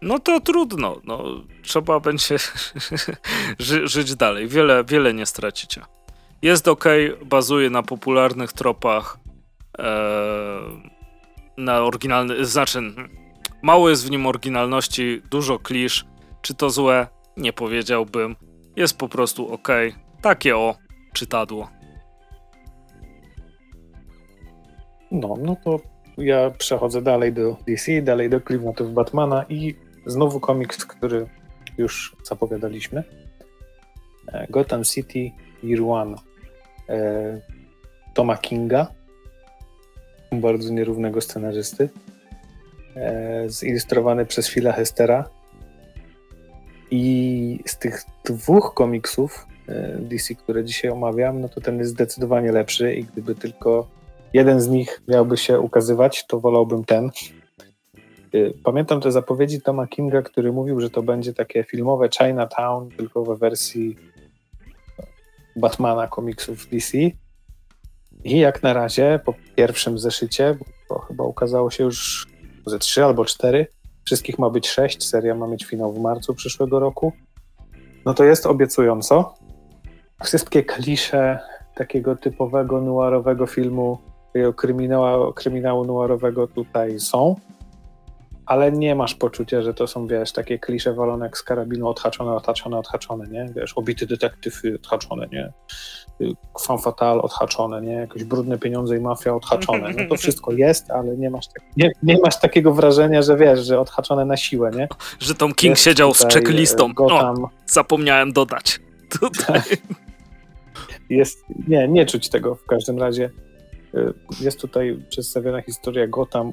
no 0.02 0.18
to 0.18 0.40
trudno. 0.40 1.00
No, 1.04 1.24
trzeba 1.62 2.00
będzie 2.00 2.36
ży, 3.58 3.88
żyć 3.88 4.14
dalej. 4.14 4.48
Wiele, 4.48 4.84
wiele 4.84 5.14
nie 5.14 5.26
stracicie. 5.26 5.82
Jest 6.42 6.68
ok, 6.68 6.84
bazuje 7.24 7.70
na 7.70 7.82
popularnych 7.82 8.52
tropach, 8.52 9.18
e, 9.78 10.60
na 11.56 11.82
oryginalny, 11.82 12.44
znaczy 12.44 12.80
mało 13.62 13.90
jest 13.90 14.06
w 14.06 14.10
nim 14.10 14.26
oryginalności, 14.26 15.22
dużo 15.30 15.58
klisz. 15.58 16.04
Czy 16.42 16.54
to 16.54 16.70
złe? 16.70 17.06
Nie 17.36 17.52
powiedziałbym 17.52 18.36
jest 18.76 18.98
po 18.98 19.08
prostu 19.08 19.52
ok. 19.52 19.68
Takie 20.22 20.56
o 20.56 20.74
czytadło. 21.12 21.68
No, 25.10 25.34
no 25.38 25.56
to 25.64 25.80
ja 26.18 26.50
przechodzę 26.50 27.02
dalej 27.02 27.32
do 27.32 27.56
DC, 27.66 28.02
dalej 28.02 28.30
do 28.30 28.40
klimatów 28.40 28.94
Batmana 28.94 29.44
i 29.48 29.74
znowu 30.06 30.40
komiks, 30.40 30.86
który 30.86 31.26
już 31.78 32.16
zapowiadaliśmy. 32.22 33.04
E, 34.32 34.46
Gotham 34.50 34.84
City 34.84 35.30
Year 35.64 35.82
One 35.82 36.16
e, 36.88 37.40
Toma 38.14 38.36
Kinga, 38.36 38.86
bardzo 40.32 40.72
nierównego 40.72 41.20
scenarzysty, 41.20 41.88
e, 42.96 43.44
zilustrowany 43.48 44.26
przez 44.26 44.50
Phila 44.50 44.72
Hestera 44.72 45.39
i 46.91 47.61
z 47.66 47.78
tych 47.78 48.05
dwóch 48.24 48.74
komiksów 48.74 49.47
e, 49.68 49.99
DC, 49.99 50.34
które 50.34 50.64
dzisiaj 50.64 50.91
omawiam, 50.91 51.41
no 51.41 51.49
to 51.49 51.61
ten 51.61 51.78
jest 51.78 51.91
zdecydowanie 51.91 52.53
lepszy 52.53 52.95
i 52.95 53.05
gdyby 53.05 53.34
tylko 53.34 53.86
jeden 54.32 54.61
z 54.61 54.68
nich 54.68 55.03
miałby 55.09 55.36
się 55.36 55.61
ukazywać, 55.61 56.26
to 56.26 56.41
wolałbym 56.41 56.84
ten. 56.84 57.11
E, 58.34 58.51
pamiętam 58.64 59.01
te 59.01 59.12
zapowiedzi 59.12 59.61
Toma 59.61 59.86
Kinga, 59.86 60.22
który 60.22 60.53
mówił, 60.53 60.80
że 60.80 60.91
to 60.91 61.03
będzie 61.03 61.34
takie 61.34 61.64
filmowe 61.64 62.09
Chinatown, 62.18 62.91
tylko 62.91 63.24
we 63.24 63.36
wersji 63.36 63.97
Batmana 65.57 66.07
komiksów 66.07 66.68
DC. 66.68 66.99
I 68.24 68.38
jak 68.38 68.62
na 68.62 68.72
razie, 68.72 69.20
po 69.24 69.34
pierwszym 69.57 69.99
zeszycie, 69.99 70.59
bo 70.88 70.99
chyba 70.99 71.24
ukazało 71.24 71.70
się 71.70 71.84
już 71.84 72.26
ze 72.66 72.78
trzy 72.78 73.05
albo 73.05 73.24
cztery, 73.24 73.66
Wszystkich 74.05 74.38
ma 74.38 74.51
być 74.51 74.68
sześć, 74.68 75.09
seria 75.09 75.34
ma 75.34 75.46
mieć 75.46 75.64
finał 75.64 75.92
w 75.92 76.01
marcu 76.01 76.34
przyszłego 76.34 76.80
roku. 76.80 77.12
No 78.07 78.14
to 78.14 78.24
jest 78.24 78.46
obiecująco. 78.46 79.34
Wszystkie 80.24 80.62
klisze 80.62 81.38
takiego 81.74 82.16
typowego 82.16 82.80
noirowego 82.80 83.46
filmu, 83.46 83.98
kryminału, 84.57 85.32
kryminału 85.32 85.84
noirowego 85.84 86.46
tutaj 86.48 87.01
są 87.01 87.36
ale 88.51 88.72
nie 88.72 88.94
masz 88.94 89.14
poczucia, 89.14 89.62
że 89.62 89.74
to 89.74 89.86
są, 89.86 90.07
wiesz, 90.07 90.32
takie 90.32 90.59
klisze 90.59 90.94
walone 90.94 91.26
jak 91.26 91.38
z 91.38 91.42
karabinu, 91.42 91.88
odhaczone, 91.88 92.34
odhaczone, 92.34 92.78
odhaczone, 92.78 93.26
nie? 93.26 93.53
Wiesz, 93.57 93.72
obity 93.72 94.07
detektyw 94.07 94.62
odhaczone, 94.84 95.28
nie? 95.32 95.53
Fan 96.61 96.78
fatal 96.78 97.20
odhaczone, 97.20 97.82
nie? 97.82 97.92
Jakieś 97.92 98.24
brudne 98.24 98.59
pieniądze 98.59 98.96
i 98.96 99.01
mafia 99.01 99.34
odhaczone. 99.34 99.92
No 99.98 100.09
to 100.09 100.16
wszystko 100.16 100.53
jest, 100.53 100.90
ale 100.90 101.16
nie 101.16 101.30
masz, 101.30 101.46
tak, 101.46 101.62
nie, 101.76 101.90
nie 102.03 102.18
masz 102.18 102.40
takiego 102.40 102.74
wrażenia, 102.74 103.22
że 103.22 103.36
wiesz, 103.36 103.61
że 103.61 103.80
odhaczone 103.80 104.24
na 104.24 104.36
siłę, 104.36 104.70
nie? 104.76 104.88
Że 105.20 105.34
Tom 105.34 105.55
King 105.55 105.70
jest 105.70 105.82
siedział 105.82 106.14
z 106.14 106.24
checklistą. 106.24 106.86
E, 106.86 106.94
Gotham. 106.94 107.44
O, 107.44 107.51
zapomniałem 107.66 108.32
dodać. 108.32 108.80
Tutaj. 109.20 109.61
Jest, 111.11 111.38
nie, 111.68 111.88
nie 111.88 112.07
czuć 112.07 112.28
tego 112.28 112.55
w 112.55 112.64
każdym 112.66 112.98
razie. 112.98 113.30
E, 113.94 114.12
jest 114.40 114.61
tutaj 114.61 115.03
przedstawiona 115.09 115.62
historia 115.62 116.07
Gotham 116.07 116.53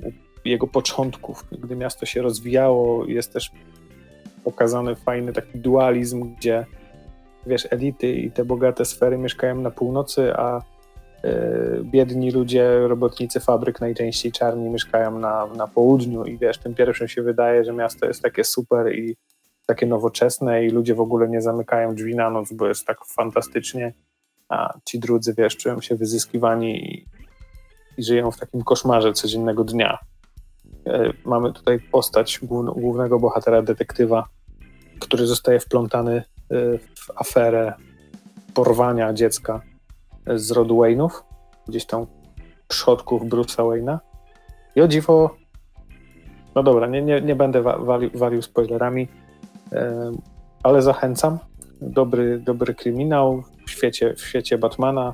jego 0.49 0.67
początków, 0.67 1.45
gdy 1.51 1.75
miasto 1.75 2.05
się 2.05 2.21
rozwijało, 2.21 3.05
jest 3.05 3.33
też 3.33 3.51
pokazany 4.43 4.95
fajny 4.95 5.33
taki 5.33 5.59
dualizm, 5.59 6.35
gdzie 6.35 6.65
wiesz, 7.45 7.67
elity 7.71 8.11
i 8.11 8.31
te 8.31 8.45
bogate 8.45 8.85
sfery 8.85 9.17
mieszkają 9.17 9.61
na 9.61 9.71
północy, 9.71 10.33
a 10.33 10.61
biedni 11.83 12.31
ludzie, 12.31 12.87
robotnicy 12.87 13.39
fabryk, 13.39 13.81
najczęściej 13.81 14.31
czarni, 14.31 14.69
mieszkają 14.69 15.19
na, 15.19 15.45
na 15.45 15.67
południu 15.67 16.25
i 16.25 16.37
wiesz, 16.37 16.57
tym 16.57 16.75
pierwszym 16.75 17.07
się 17.07 17.21
wydaje, 17.21 17.63
że 17.63 17.73
miasto 17.73 18.05
jest 18.05 18.21
takie 18.21 18.43
super 18.43 18.95
i 18.95 19.17
takie 19.65 19.85
nowoczesne 19.85 20.65
i 20.65 20.69
ludzie 20.69 20.95
w 20.95 21.01
ogóle 21.01 21.29
nie 21.29 21.41
zamykają 21.41 21.95
drzwi 21.95 22.15
na 22.15 22.29
noc, 22.29 22.53
bo 22.53 22.67
jest 22.67 22.87
tak 22.87 22.97
fantastycznie, 23.05 23.93
a 24.49 24.73
ci 24.85 24.99
drudzy, 24.99 25.33
wiesz, 25.37 25.57
czują 25.57 25.81
się 25.81 25.95
wyzyskiwani 25.95 26.93
i, 26.93 27.05
i 27.97 28.03
żyją 28.03 28.31
w 28.31 28.37
takim 28.37 28.63
koszmarze 28.63 29.13
codziennego 29.13 29.63
dnia. 29.63 29.99
E, 30.87 31.13
mamy 31.25 31.53
tutaj 31.53 31.79
postać 31.79 32.39
głównego 32.75 33.19
bohatera, 33.19 33.61
detektywa, 33.61 34.25
który 34.99 35.27
zostaje 35.27 35.59
wplątany 35.59 36.15
e, 36.15 36.23
w 36.77 37.11
aferę 37.15 37.73
porwania 38.53 39.13
dziecka 39.13 39.61
z 40.35 40.51
rodu 40.51 40.77
Wayne'ów, 40.77 41.09
gdzieś 41.67 41.85
tam 41.85 42.05
przodków 42.67 43.21
Bruce'a 43.23 43.63
Wayne'a. 43.63 43.97
I 44.75 44.81
o 44.81 44.87
dziwo, 44.87 45.35
no 46.55 46.63
dobra, 46.63 46.87
nie, 46.87 47.01
nie, 47.01 47.21
nie 47.21 47.35
będę 47.35 47.61
walił, 47.61 48.09
walił 48.13 48.41
spoilerami, 48.41 49.07
ale 50.63 50.81
zachęcam. 50.81 51.39
Dobry, 51.81 52.39
dobry 52.39 52.75
kryminał 52.75 53.43
w 53.67 53.71
świecie, 53.71 54.13
w 54.13 54.21
świecie 54.21 54.57
Batmana. 54.57 55.13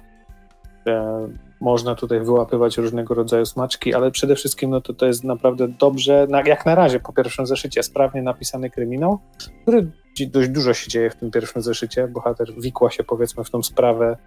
Można 1.64 1.95
tutaj 1.95 2.20
wyłapywać 2.20 2.78
różnego 2.78 3.14
rodzaju 3.14 3.45
smaczki, 3.45 3.93
ale 3.93 4.11
przede 4.11 4.36
wszystkim 4.36 4.70
no 4.70 4.82
to, 4.82 4.93
to 4.93 5.05
jest 5.05 5.24
naprawdę 5.24 5.68
dobrze, 5.68 6.28
jak 6.45 6.66
na 6.66 6.76
razie 6.76 6.99
po 6.99 7.14
pierwszym 7.14 7.47
zeszycie, 7.47 7.84
sprawnie 7.84 8.22
napisany 8.22 8.70
kryminał, 8.70 9.20
który 9.61 9.91
dość 10.28 10.49
dużo 10.49 10.74
się 10.74 10.89
dzieje 10.89 11.09
w 11.09 11.16
tym 11.16 11.32
pierwszym 11.32 11.61
zeszycie. 11.61 12.07
Bohater 12.07 12.53
wikła 12.57 12.91
się 12.91 13.03
powiedzmy 13.03 13.43
w 13.43 13.49
tą 13.49 13.64
sprawę 13.64 14.18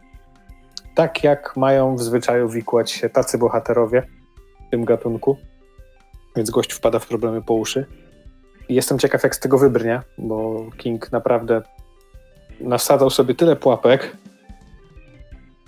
tak, 0.95 1.25
jak 1.25 1.57
mają 1.57 1.97
w 1.97 2.03
zwyczaju 2.03 2.49
wikłać 2.49 2.91
się 2.91 3.11
tacy 3.11 3.39
bohaterowie 3.39 4.03
w 4.67 4.71
tym 4.71 4.85
gatunku. 4.85 5.37
Więc 6.37 6.51
gość 6.51 6.73
wpada 6.73 6.99
w 6.99 7.07
problemy 7.07 7.43
po 7.43 7.55
uszy. 7.55 7.87
Jestem 8.69 8.99
ciekaw, 8.99 9.23
jak 9.23 9.37
z 9.37 9.41
tego 9.41 9.59
wybrnie, 9.59 10.03
bo 10.19 10.67
King 10.77 11.13
naprawdę 11.13 11.63
nasadzał 12.61 13.11
sobie 13.11 13.35
tyle 13.35 13.57
pułapek, 13.57 14.17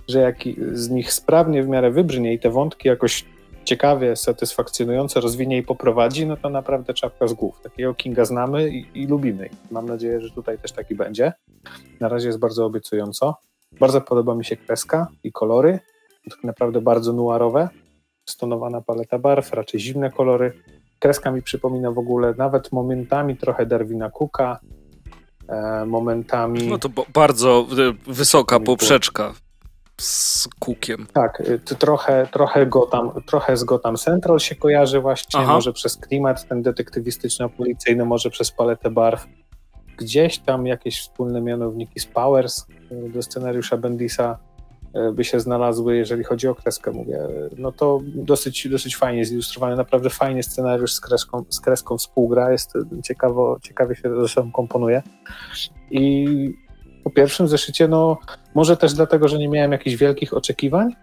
że 0.09 0.19
jak 0.19 0.37
z 0.73 0.89
nich 0.89 1.13
sprawnie 1.13 1.63
w 1.63 1.67
miarę 1.67 1.91
wybrnie 1.91 2.33
i 2.33 2.39
te 2.39 2.49
wątki 2.49 2.87
jakoś 2.87 3.25
ciekawie, 3.63 4.15
satysfakcjonująco 4.15 5.21
rozwinie 5.21 5.57
i 5.57 5.63
poprowadzi, 5.63 6.25
no 6.25 6.37
to 6.37 6.49
naprawdę 6.49 6.93
czapka 6.93 7.27
z 7.27 7.33
głów. 7.33 7.61
Takiego 7.61 7.93
Kinga 7.93 8.25
znamy 8.25 8.69
i, 8.69 8.85
i 8.93 9.07
lubimy. 9.07 9.49
Mam 9.71 9.85
nadzieję, 9.85 10.21
że 10.21 10.29
tutaj 10.29 10.57
też 10.57 10.71
taki 10.71 10.95
będzie. 10.95 11.33
Na 11.99 12.09
razie 12.09 12.27
jest 12.27 12.39
bardzo 12.39 12.65
obiecująco. 12.65 13.35
Bardzo 13.79 14.01
podoba 14.01 14.35
mi 14.35 14.45
się 14.45 14.57
kreska 14.57 15.07
i 15.23 15.31
kolory. 15.31 15.79
Tak 16.29 16.43
naprawdę 16.43 16.81
bardzo 16.81 17.13
nuarowe. 17.13 17.69
Stonowana 18.29 18.81
paleta 18.81 19.19
barw, 19.19 19.53
raczej 19.53 19.79
zimne 19.79 20.11
kolory. 20.11 20.53
Kreska 20.99 21.31
mi 21.31 21.41
przypomina 21.41 21.91
w 21.91 21.97
ogóle 21.97 22.33
nawet 22.37 22.71
momentami 22.71 23.37
trochę 23.37 23.65
Darwina 23.65 24.09
Cooka, 24.09 24.59
e, 25.47 25.85
momentami... 25.85 26.67
No 26.67 26.77
to 26.77 26.89
bardzo 27.13 27.67
e, 28.07 28.11
wysoka 28.13 28.59
poprzeczka 28.59 29.33
z 30.01 30.47
Cookiem. 30.59 31.07
Tak, 31.13 31.43
to 31.65 31.75
trochę, 31.75 32.27
trochę, 32.31 32.65
Gotham, 32.65 33.11
trochę 33.25 33.57
z 33.57 33.63
Gotham 33.63 33.97
Central 33.97 34.39
się 34.39 34.55
kojarzy 34.55 34.99
właśnie, 34.99 35.39
Aha. 35.39 35.53
może 35.53 35.73
przez 35.73 35.97
klimat 35.97 36.47
ten 36.47 36.61
detektywistyczno-policyjny, 36.61 38.05
może 38.05 38.29
przez 38.29 38.51
paletę 38.51 38.89
barw. 38.89 39.27
Gdzieś 39.97 40.39
tam 40.39 40.67
jakieś 40.67 41.01
wspólne 41.01 41.41
mianowniki 41.41 41.99
z 41.99 42.05
Powers 42.05 42.65
do 43.13 43.21
scenariusza 43.21 43.77
Bendisa 43.77 44.39
E, 44.93 45.11
by 45.11 45.23
się 45.23 45.39
znalazły, 45.39 45.97
jeżeli 45.97 46.23
chodzi 46.23 46.47
o 46.47 46.55
kreskę, 46.55 46.91
mówię, 46.91 47.19
no 47.57 47.71
to 47.71 47.99
dosyć, 48.03 48.67
dosyć 48.67 48.97
fajnie 48.97 49.25
zilustrowany, 49.25 49.75
naprawdę 49.75 50.09
fajnie 50.09 50.43
scenariusz 50.43 50.93
z 50.93 51.01
kreską, 51.01 51.45
z 51.49 51.59
kreską 51.59 51.97
współgra, 51.97 52.51
jest 52.51 52.73
ciekawo, 53.03 53.57
ciekawie 53.61 53.95
się 53.95 54.21
ze 54.21 54.27
sobą 54.27 54.51
komponuje 54.51 55.03
i 55.91 56.27
po 57.09 57.15
pierwszym 57.15 57.47
zeszycie, 57.47 57.87
no 57.87 58.17
może 58.55 58.77
też 58.77 58.93
dlatego, 58.93 59.27
że 59.27 59.37
nie 59.37 59.47
miałem 59.47 59.71
jakichś 59.71 59.95
wielkich 59.95 60.33
oczekiwań, 60.33 60.95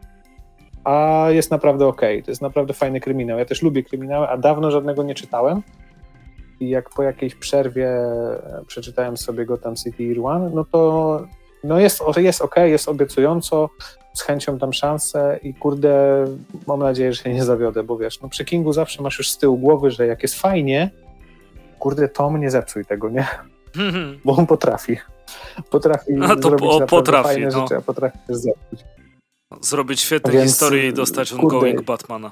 a 0.84 1.26
jest 1.30 1.50
naprawdę 1.50 1.86
ok, 1.86 2.00
to 2.00 2.30
jest 2.30 2.42
naprawdę 2.42 2.74
fajny 2.74 3.00
kryminał, 3.00 3.38
ja 3.38 3.44
też 3.44 3.62
lubię 3.62 3.82
kryminały, 3.82 4.28
a 4.28 4.36
dawno 4.36 4.70
żadnego 4.70 5.02
nie 5.02 5.14
czytałem, 5.14 5.62
i 6.60 6.68
jak 6.68 6.90
po 6.90 7.02
jakiejś 7.02 7.34
przerwie 7.34 7.90
przeczytałem 8.66 9.16
sobie 9.16 9.46
Gotham 9.46 9.76
City 9.76 10.02
Year 10.02 10.26
One, 10.26 10.50
no 10.54 10.64
to 10.64 11.22
no 11.64 11.78
jest, 11.78 12.02
jest 12.16 12.42
ok, 12.42 12.54
jest 12.56 12.88
obiecująco, 12.88 13.70
z 14.14 14.22
chęcią 14.22 14.58
dam 14.58 14.72
szansę 14.72 15.40
i 15.42 15.54
kurde, 15.54 16.24
mam 16.66 16.80
nadzieję, 16.80 17.12
że 17.12 17.22
się 17.22 17.32
nie 17.32 17.44
zawiodę, 17.44 17.82
bo 17.82 17.98
wiesz, 17.98 18.20
no 18.20 18.28
przy 18.28 18.44
Kingu 18.44 18.72
zawsze 18.72 19.02
masz 19.02 19.18
już 19.18 19.30
z 19.30 19.38
tyłu 19.38 19.58
głowy, 19.58 19.90
że 19.90 20.06
jak 20.06 20.22
jest 20.22 20.40
fajnie, 20.40 20.90
kurde, 21.78 22.08
Tom 22.08 22.40
nie 22.40 22.50
zepsuj 22.50 22.84
tego, 22.84 23.10
nie? 23.10 23.26
Bo 24.24 24.36
on 24.36 24.46
potrafi. 24.46 24.96
Potrafi 25.70 26.12
a 26.22 26.36
to 26.36 26.42
zrobić 26.42 26.68
o, 26.68 26.86
potrafi, 26.86 27.28
fajne 27.28 27.46
no. 27.46 27.60
rzeczy, 27.60 27.76
a 27.76 27.80
potrafi 27.80 28.18
też 28.26 28.36
zepsuć. 28.36 28.84
Zrobić 29.60 30.00
świetne 30.00 30.32
Więc, 30.32 30.50
historie 30.50 30.88
i 30.88 30.92
dostać 30.92 31.32
ongoing 31.32 31.82
Batmana. 31.82 32.30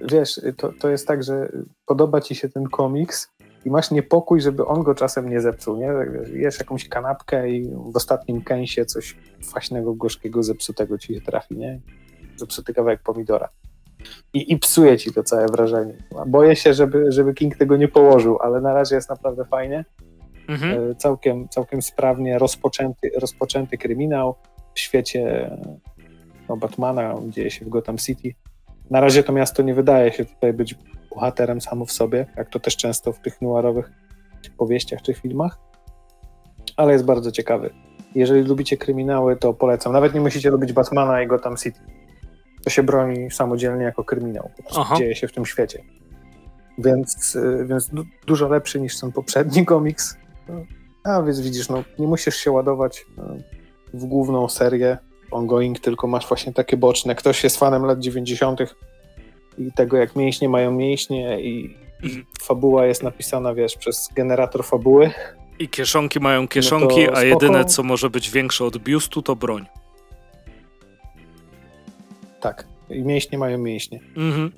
Wiesz, 0.00 0.40
to, 0.56 0.72
to 0.80 0.88
jest 0.88 1.06
tak, 1.06 1.22
że 1.22 1.52
podoba 1.86 2.20
ci 2.20 2.34
się 2.34 2.48
ten 2.48 2.64
komiks, 2.64 3.28
i 3.64 3.70
masz 3.70 3.90
niepokój, 3.90 4.40
żeby 4.40 4.66
on 4.66 4.82
go 4.82 4.94
czasem 4.94 5.28
nie 5.28 5.40
zepsuł, 5.40 5.76
nie? 5.76 5.92
Jesz 6.32 6.58
jakąś 6.58 6.88
kanapkę 6.88 7.50
i 7.50 7.68
w 7.92 7.96
ostatnim 7.96 8.42
kęsie 8.42 8.84
coś 8.84 9.16
kwaśnego, 9.48 9.94
gorzkiego, 9.94 10.42
zepsutego 10.42 10.98
ci 10.98 11.14
się 11.14 11.20
trafi, 11.20 11.56
nie? 11.56 11.80
Zepsuty 12.36 12.74
kawałek 12.74 13.02
pomidora. 13.02 13.48
I, 14.34 14.52
I 14.52 14.58
psuje 14.58 14.98
ci 14.98 15.12
to 15.12 15.22
całe 15.22 15.46
wrażenie. 15.46 15.94
Boję 16.26 16.56
się, 16.56 16.74
żeby, 16.74 17.12
żeby 17.12 17.34
King 17.34 17.56
tego 17.56 17.76
nie 17.76 17.88
położył, 17.88 18.38
ale 18.42 18.60
na 18.60 18.74
razie 18.74 18.94
jest 18.94 19.08
naprawdę 19.08 19.44
fajnie. 19.44 19.84
Mhm. 20.48 20.90
E, 20.90 20.94
całkiem, 20.94 21.48
całkiem 21.48 21.82
sprawnie 21.82 22.38
rozpoczęty, 22.38 23.10
rozpoczęty 23.20 23.78
kryminał 23.78 24.34
w 24.74 24.80
świecie 24.80 25.50
no, 26.48 26.56
Batmana, 26.56 27.14
dzieje 27.28 27.50
się 27.50 27.64
w 27.64 27.68
Gotham 27.68 27.98
City. 27.98 28.34
Na 28.90 29.00
razie 29.00 29.22
to 29.22 29.32
miasto 29.32 29.62
nie 29.62 29.74
wydaje 29.74 30.12
się 30.12 30.24
tutaj 30.24 30.52
być 30.52 30.74
bohaterem 31.14 31.60
samo 31.60 31.86
w 31.86 31.92
sobie, 31.92 32.26
jak 32.36 32.48
to 32.48 32.60
też 32.60 32.76
często 32.76 33.12
w 33.12 33.18
tych 33.18 33.42
noirowych 33.42 33.92
powieściach 34.58 35.02
czy 35.02 35.14
filmach, 35.14 35.58
ale 36.76 36.92
jest 36.92 37.04
bardzo 37.04 37.32
ciekawy. 37.32 37.70
Jeżeli 38.14 38.42
lubicie 38.42 38.76
kryminały, 38.76 39.36
to 39.36 39.54
polecam. 39.54 39.92
Nawet 39.92 40.14
nie 40.14 40.20
musicie 40.20 40.50
lubić 40.50 40.72
Batmana 40.72 41.22
i 41.22 41.26
Gotham 41.26 41.56
City. 41.56 41.80
To 42.64 42.70
się 42.70 42.82
broni 42.82 43.30
samodzielnie 43.30 43.84
jako 43.84 44.04
kryminał. 44.04 44.50
Po 44.56 44.62
prostu 44.62 44.96
dzieje 44.96 45.14
się 45.14 45.28
w 45.28 45.32
tym 45.32 45.46
świecie. 45.46 45.82
Więc, 46.78 47.34
y, 47.34 47.66
więc 47.68 47.90
dużo 48.26 48.48
lepszy 48.48 48.80
niż 48.80 49.00
ten 49.00 49.12
poprzedni 49.12 49.64
komiks. 49.66 50.16
A 51.04 51.22
więc 51.22 51.40
widzisz, 51.40 51.68
no, 51.68 51.84
nie 51.98 52.06
musisz 52.06 52.36
się 52.36 52.50
ładować 52.50 53.00
y, 53.00 53.96
w 53.96 54.04
główną 54.04 54.48
serię 54.48 54.98
ongoing, 55.30 55.80
tylko 55.80 56.06
masz 56.06 56.28
właśnie 56.28 56.52
takie 56.52 56.76
boczne. 56.76 57.14
Ktoś 57.14 57.44
jest 57.44 57.58
fanem 57.58 57.84
lat 57.84 57.98
90., 57.98 58.60
i 59.58 59.72
tego, 59.72 59.96
jak 59.96 60.16
mięśnie 60.16 60.48
mają 60.48 60.70
mięśnie 60.70 61.40
i, 61.40 61.76
mhm. 62.02 62.24
fabuła 62.42 62.86
jest 62.86 63.02
napisana, 63.02 63.54
wiesz, 63.54 63.76
przez 63.76 64.08
generator 64.14 64.64
fabuły. 64.64 65.10
I 65.58 65.68
kieszonki 65.68 66.20
mają 66.20 66.48
kieszonki, 66.48 67.06
no 67.06 67.12
a 67.16 67.24
jedyne, 67.24 67.64
co 67.64 67.82
może 67.82 68.10
być 68.10 68.30
większe 68.30 68.64
od 68.64 68.78
biustu, 68.78 69.22
to 69.22 69.36
broń. 69.36 69.66
Tak, 72.40 72.66
i 72.90 73.02
mięśnie 73.02 73.38
mają 73.38 73.58
mięśnie. 73.58 74.00
Mhm. 74.16 74.52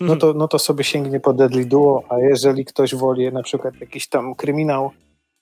No, 0.00 0.16
to, 0.16 0.32
no 0.32 0.48
to 0.48 0.58
sobie 0.58 0.84
sięgnie 0.84 1.20
po 1.20 1.32
Deadly 1.32 1.64
Duo, 1.64 2.02
a 2.08 2.18
jeżeli 2.18 2.64
ktoś 2.64 2.94
woli 2.94 3.32
na 3.32 3.42
przykład 3.42 3.80
jakiś 3.80 4.08
tam 4.08 4.34
kryminał, 4.34 4.90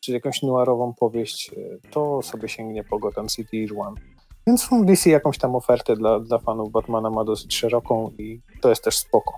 czy 0.00 0.12
jakąś 0.12 0.42
noirową 0.42 0.94
powieść, 0.94 1.50
to 1.90 2.22
sobie 2.22 2.48
sięgnie 2.48 2.84
po 2.84 2.98
Gotham 2.98 3.28
City 3.28 3.66
One. 3.78 4.00
Więc 4.46 4.68
DC 4.84 5.10
jakąś 5.10 5.38
tam 5.38 5.56
ofertę 5.56 5.96
dla, 5.96 6.20
dla 6.20 6.38
fanów 6.38 6.70
Batmana 6.70 7.10
ma 7.10 7.24
dosyć 7.24 7.56
szeroką 7.56 8.10
i 8.18 8.40
to 8.60 8.68
jest 8.68 8.84
też 8.84 8.96
spoko. 8.96 9.34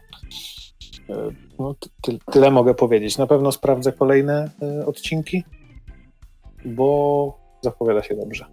E, 1.10 1.30
no, 1.58 1.74
ty, 2.02 2.18
tyle 2.32 2.50
mogę 2.50 2.74
powiedzieć. 2.74 3.18
Na 3.18 3.26
pewno 3.26 3.52
sprawdzę 3.52 3.92
kolejne 3.92 4.50
e, 4.62 4.86
odcinki, 4.86 5.44
bo 6.64 7.38
zapowiada 7.60 8.02
się 8.02 8.16
dobrze. 8.16 8.46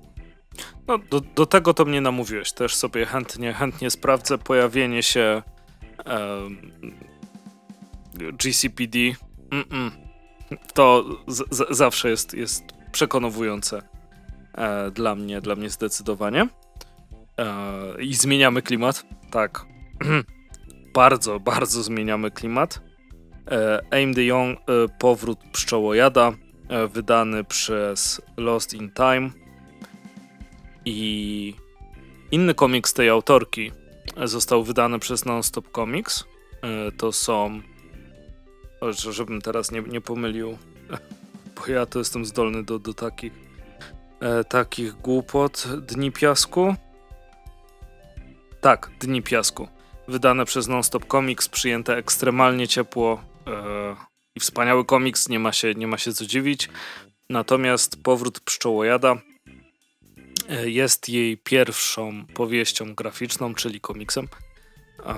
No, 0.88 0.97
do, 0.97 1.22
do 1.36 1.45
tego 1.45 1.74
to 1.74 1.86
mnie 1.86 2.01
namówiłeś. 2.01 2.53
Też 2.53 2.76
sobie 2.76 3.05
chętnie, 3.05 3.53
chętnie 3.53 3.89
sprawdzę 3.89 4.38
pojawienie 4.38 5.03
się 5.03 5.41
GCPD. 8.16 8.99
Mm 9.51 9.66
-mm. 9.66 10.09
To 10.74 11.06
zawsze 11.70 12.10
jest, 12.10 12.34
jest 12.34 12.64
przekonujące 12.91 13.82
e, 14.54 14.91
dla 14.91 15.16
mnie, 15.16 15.41
dla 15.41 15.56
mnie 15.56 15.70
zdecydowanie. 15.70 16.47
E, 17.38 18.02
I 18.02 18.14
zmieniamy 18.14 18.62
klimat, 18.62 19.06
tak. 19.32 19.66
bardzo, 20.93 21.39
bardzo 21.39 21.84
zmieniamy 21.84 22.32
klimat. 22.32 22.82
E, 23.52 23.82
Aim 23.91 24.14
the 24.14 24.24
Young, 24.24 24.60
e, 24.60 24.64
powrót 25.00 25.39
pszczołojada, 25.52 26.32
e, 26.70 26.88
wydany 26.88 27.43
przez 27.43 28.22
Lost 28.38 28.74
in 28.74 28.91
Time. 28.91 29.30
I 30.86 31.54
inny 32.32 32.54
komiks 32.54 32.93
tej 32.93 33.10
autorki 33.10 33.72
został 34.24 34.64
wydany 34.64 35.00
przez 35.00 35.26
Nonstop 35.26 35.72
Comics. 35.72 36.26
E, 36.62 36.91
to 36.91 37.12
są. 37.12 37.62
Żebym 39.11 39.41
teraz 39.41 39.71
nie, 39.71 39.82
nie 39.82 40.01
pomylił, 40.01 40.57
bo 41.55 41.71
ja 41.71 41.86
to 41.86 41.99
jestem 41.99 42.25
zdolny 42.25 42.63
do, 42.63 42.80
do 42.80 42.93
takich, 42.93 43.34
e, 44.19 44.43
takich 44.43 44.93
głupot. 44.93 45.67
Dni 45.82 46.11
Piasku. 46.11 46.75
Tak, 48.61 48.91
Dni 48.99 49.21
Piasku. 49.21 49.67
Wydane 50.07 50.45
przez 50.45 50.67
Nonstop 50.67 51.05
Comics, 51.05 51.49
przyjęte 51.49 51.97
ekstremalnie 51.97 52.67
ciepło 52.67 53.23
e, 53.47 53.95
i 54.36 54.39
wspaniały 54.39 54.86
komiks, 54.86 55.30
nie 55.30 55.39
ma, 55.39 55.53
się, 55.53 55.75
nie 55.75 55.88
ma 55.88 55.97
się 55.97 56.13
co 56.13 56.25
dziwić. 56.25 56.69
Natomiast 57.30 58.03
Powrót 58.03 58.39
Pszczołojada 58.39 59.15
e, 60.49 60.69
jest 60.69 61.09
jej 61.09 61.38
pierwszą 61.38 62.25
powieścią 62.34 62.95
graficzną, 62.95 63.55
czyli 63.55 63.82
komiksem. 63.82 64.27
E, 65.06 65.16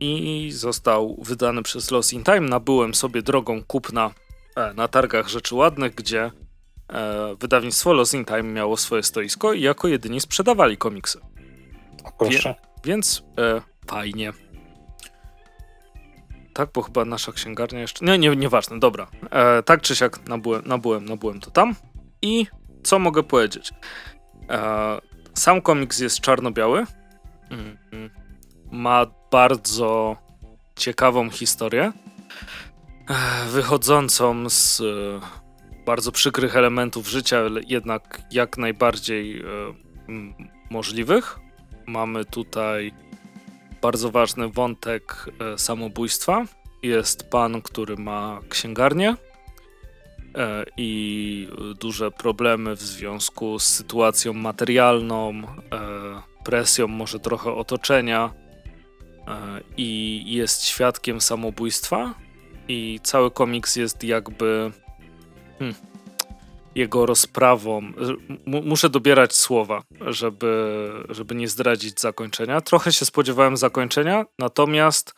I 0.00 0.50
został 0.52 1.16
wydany 1.22 1.62
przez 1.62 1.90
Lost 1.90 2.12
in 2.12 2.24
Time. 2.24 2.40
Nabyłem 2.40 2.94
sobie 2.94 3.22
drogą 3.22 3.64
kupna 3.64 4.10
e, 4.56 4.74
na 4.74 4.88
targach 4.88 5.28
rzeczy 5.28 5.54
ładnych, 5.54 5.94
gdzie 5.94 6.30
wydawnictwo 7.40 7.92
Lost 7.92 8.14
in 8.14 8.24
Time 8.24 8.42
miało 8.42 8.76
swoje 8.76 9.02
stoisko 9.02 9.52
i 9.52 9.60
jako 9.60 9.88
jedyni 9.88 10.20
sprzedawali 10.20 10.76
komiksy. 10.76 11.20
Wie, 12.20 12.54
więc 12.84 13.22
e, 13.38 13.60
fajnie. 13.86 14.32
Tak, 16.52 16.68
bo 16.74 16.82
chyba 16.82 17.04
nasza 17.04 17.32
księgarnia 17.32 17.80
jeszcze. 17.80 18.04
Nie, 18.04 18.18
nie, 18.18 18.36
nieważne, 18.36 18.78
dobra. 18.78 19.06
E, 19.30 19.62
tak 19.62 19.80
czy 19.80 19.96
siak 19.96 20.28
nabyłem, 20.28 20.62
nabyłem, 20.66 21.04
nabyłem 21.04 21.40
to 21.40 21.50
tam. 21.50 21.74
I 22.22 22.46
co 22.82 22.98
mogę 22.98 23.22
powiedzieć? 23.22 23.70
E, 24.50 25.00
sam 25.34 25.62
komiks 25.62 26.00
jest 26.00 26.20
czarno-biały. 26.20 26.84
Mm, 27.50 27.78
mm. 27.92 28.10
Ma 28.74 29.06
bardzo 29.30 30.16
ciekawą 30.76 31.30
historię. 31.30 31.92
E, 33.08 33.48
wychodzącą 33.48 34.50
z 34.50 34.80
e, 34.80 34.84
bardzo 35.86 36.12
przykrych 36.12 36.56
elementów 36.56 37.08
życia, 37.08 37.40
jednak 37.66 38.22
jak 38.30 38.58
najbardziej 38.58 39.40
e, 39.40 39.44
możliwych. 40.70 41.38
Mamy 41.86 42.24
tutaj 42.24 42.92
bardzo 43.82 44.10
ważny 44.10 44.48
wątek 44.48 45.26
samobójstwa. 45.56 46.44
Jest 46.82 47.30
pan, 47.30 47.62
który 47.62 47.96
ma 47.96 48.40
księgarnię 48.48 49.16
i 50.76 51.48
duże 51.80 52.10
problemy 52.10 52.76
w 52.76 52.82
związku 52.82 53.58
z 53.58 53.66
sytuacją 53.66 54.32
materialną, 54.32 55.42
presją 56.44 56.88
może 56.88 57.20
trochę 57.20 57.52
otoczenia 57.52 58.43
i 59.76 60.22
jest 60.26 60.64
świadkiem 60.64 61.20
samobójstwa 61.20 62.14
i 62.68 63.00
cały 63.02 63.30
komiks 63.30 63.76
jest 63.76 64.04
jakby 64.04 64.72
hmm, 65.58 65.74
jego 66.74 67.06
rozprawą. 67.06 67.92
muszę 68.46 68.90
dobierać 68.90 69.34
słowa, 69.36 69.82
żeby, 70.00 70.90
żeby 71.08 71.34
nie 71.34 71.48
zdradzić 71.48 72.00
zakończenia. 72.00 72.60
Trochę 72.60 72.92
się 72.92 73.04
spodziewałem 73.04 73.56
zakończenia, 73.56 74.24
natomiast 74.38 75.14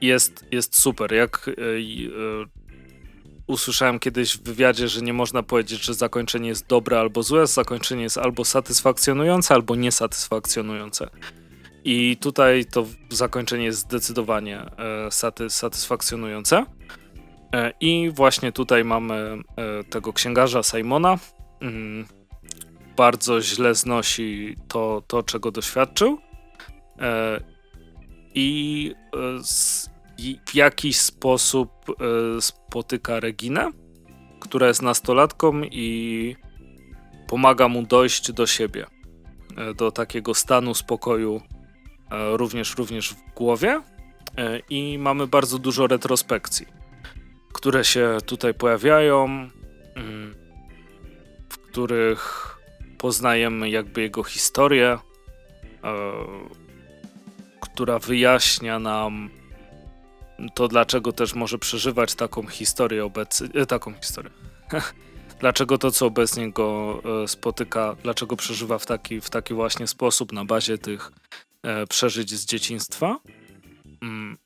jest, 0.00 0.44
jest 0.50 0.80
super. 0.80 1.12
Jak 1.12 1.48
e, 1.48 1.52
e, 1.52 2.46
usłyszałem 3.46 3.98
kiedyś 3.98 4.36
w 4.36 4.42
wywiadzie, 4.42 4.88
że 4.88 5.02
nie 5.02 5.12
można 5.12 5.42
powiedzieć, 5.42 5.84
że 5.84 5.94
zakończenie 5.94 6.48
jest 6.48 6.66
dobre 6.66 7.00
albo 7.00 7.22
złe, 7.22 7.46
zakończenie 7.46 8.02
jest 8.02 8.18
albo 8.18 8.44
satysfakcjonujące, 8.44 9.54
albo 9.54 9.76
niesatysfakcjonujące. 9.76 11.10
I 11.84 12.16
tutaj 12.16 12.64
to 12.64 12.86
zakończenie 13.10 13.64
jest 13.64 13.78
zdecydowanie 13.78 14.60
e, 14.60 15.10
satys 15.10 15.54
satysfakcjonujące. 15.54 16.64
E, 17.54 17.72
I 17.80 18.10
właśnie 18.14 18.52
tutaj 18.52 18.84
mamy 18.84 19.14
e, 19.14 19.84
tego 19.84 20.12
księgarza 20.12 20.62
Simona. 20.62 21.18
Mm, 21.60 22.06
bardzo 22.96 23.40
źle 23.42 23.74
znosi 23.74 24.56
to, 24.68 25.02
to 25.06 25.22
czego 25.22 25.50
doświadczył. 25.50 26.18
I 28.34 28.94
w 30.46 30.54
jakiś 30.54 30.98
sposób 30.98 31.70
spotyka 32.40 33.20
Reginę, 33.20 33.70
która 34.40 34.68
jest 34.68 34.82
nastolatką 34.82 35.62
i 35.62 36.36
pomaga 37.28 37.68
mu 37.68 37.82
dojść 37.82 38.32
do 38.32 38.46
siebie, 38.46 38.86
do 39.76 39.90
takiego 39.92 40.34
stanu 40.34 40.74
spokoju, 40.74 41.40
również, 42.10 42.76
również 42.76 43.14
w 43.14 43.34
głowie. 43.34 43.82
I 44.70 44.98
mamy 44.98 45.26
bardzo 45.26 45.58
dużo 45.58 45.86
retrospekcji 45.86 46.66
które 47.52 47.84
się 47.84 48.18
tutaj 48.26 48.54
pojawiają, 48.54 49.24
mm, 49.94 50.34
w 51.48 51.58
których 51.58 52.56
poznajemy 52.98 53.70
jakby 53.70 54.00
jego 54.00 54.22
historię, 54.22 54.98
e, 55.84 56.02
która 57.60 57.98
wyjaśnia 57.98 58.78
nam 58.78 59.30
to, 60.54 60.68
dlaczego 60.68 61.12
też 61.12 61.34
może 61.34 61.58
przeżywać 61.58 62.14
taką 62.14 62.46
historię 62.46 63.04
obecnie, 63.04 63.48
e, 63.54 63.66
taką 63.66 63.94
historię. 63.94 64.30
dlaczego 65.40 65.78
to, 65.78 65.90
co 65.90 66.06
obecnie 66.06 66.52
go 66.52 67.00
e, 67.24 67.28
spotyka, 67.28 67.96
dlaczego 68.02 68.36
przeżywa 68.36 68.78
w 68.78 68.86
taki, 68.86 69.20
w 69.20 69.30
taki 69.30 69.54
właśnie 69.54 69.86
sposób 69.86 70.32
na 70.32 70.44
bazie 70.44 70.78
tych 70.78 71.12
przeżyć 71.88 72.30
z 72.30 72.44
dzieciństwa. 72.46 73.18
Mm. 74.02 74.38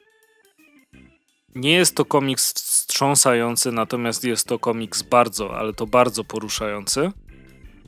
Nie 1.55 1.73
jest 1.73 1.97
to 1.97 2.05
komiks 2.05 2.53
wstrząsający, 2.53 3.73
natomiast 3.73 4.25
jest 4.25 4.49
to 4.49 4.59
komiks 4.59 5.03
bardzo, 5.03 5.59
ale 5.59 5.73
to 5.73 5.87
bardzo 5.87 6.25
poruszający. 6.25 7.13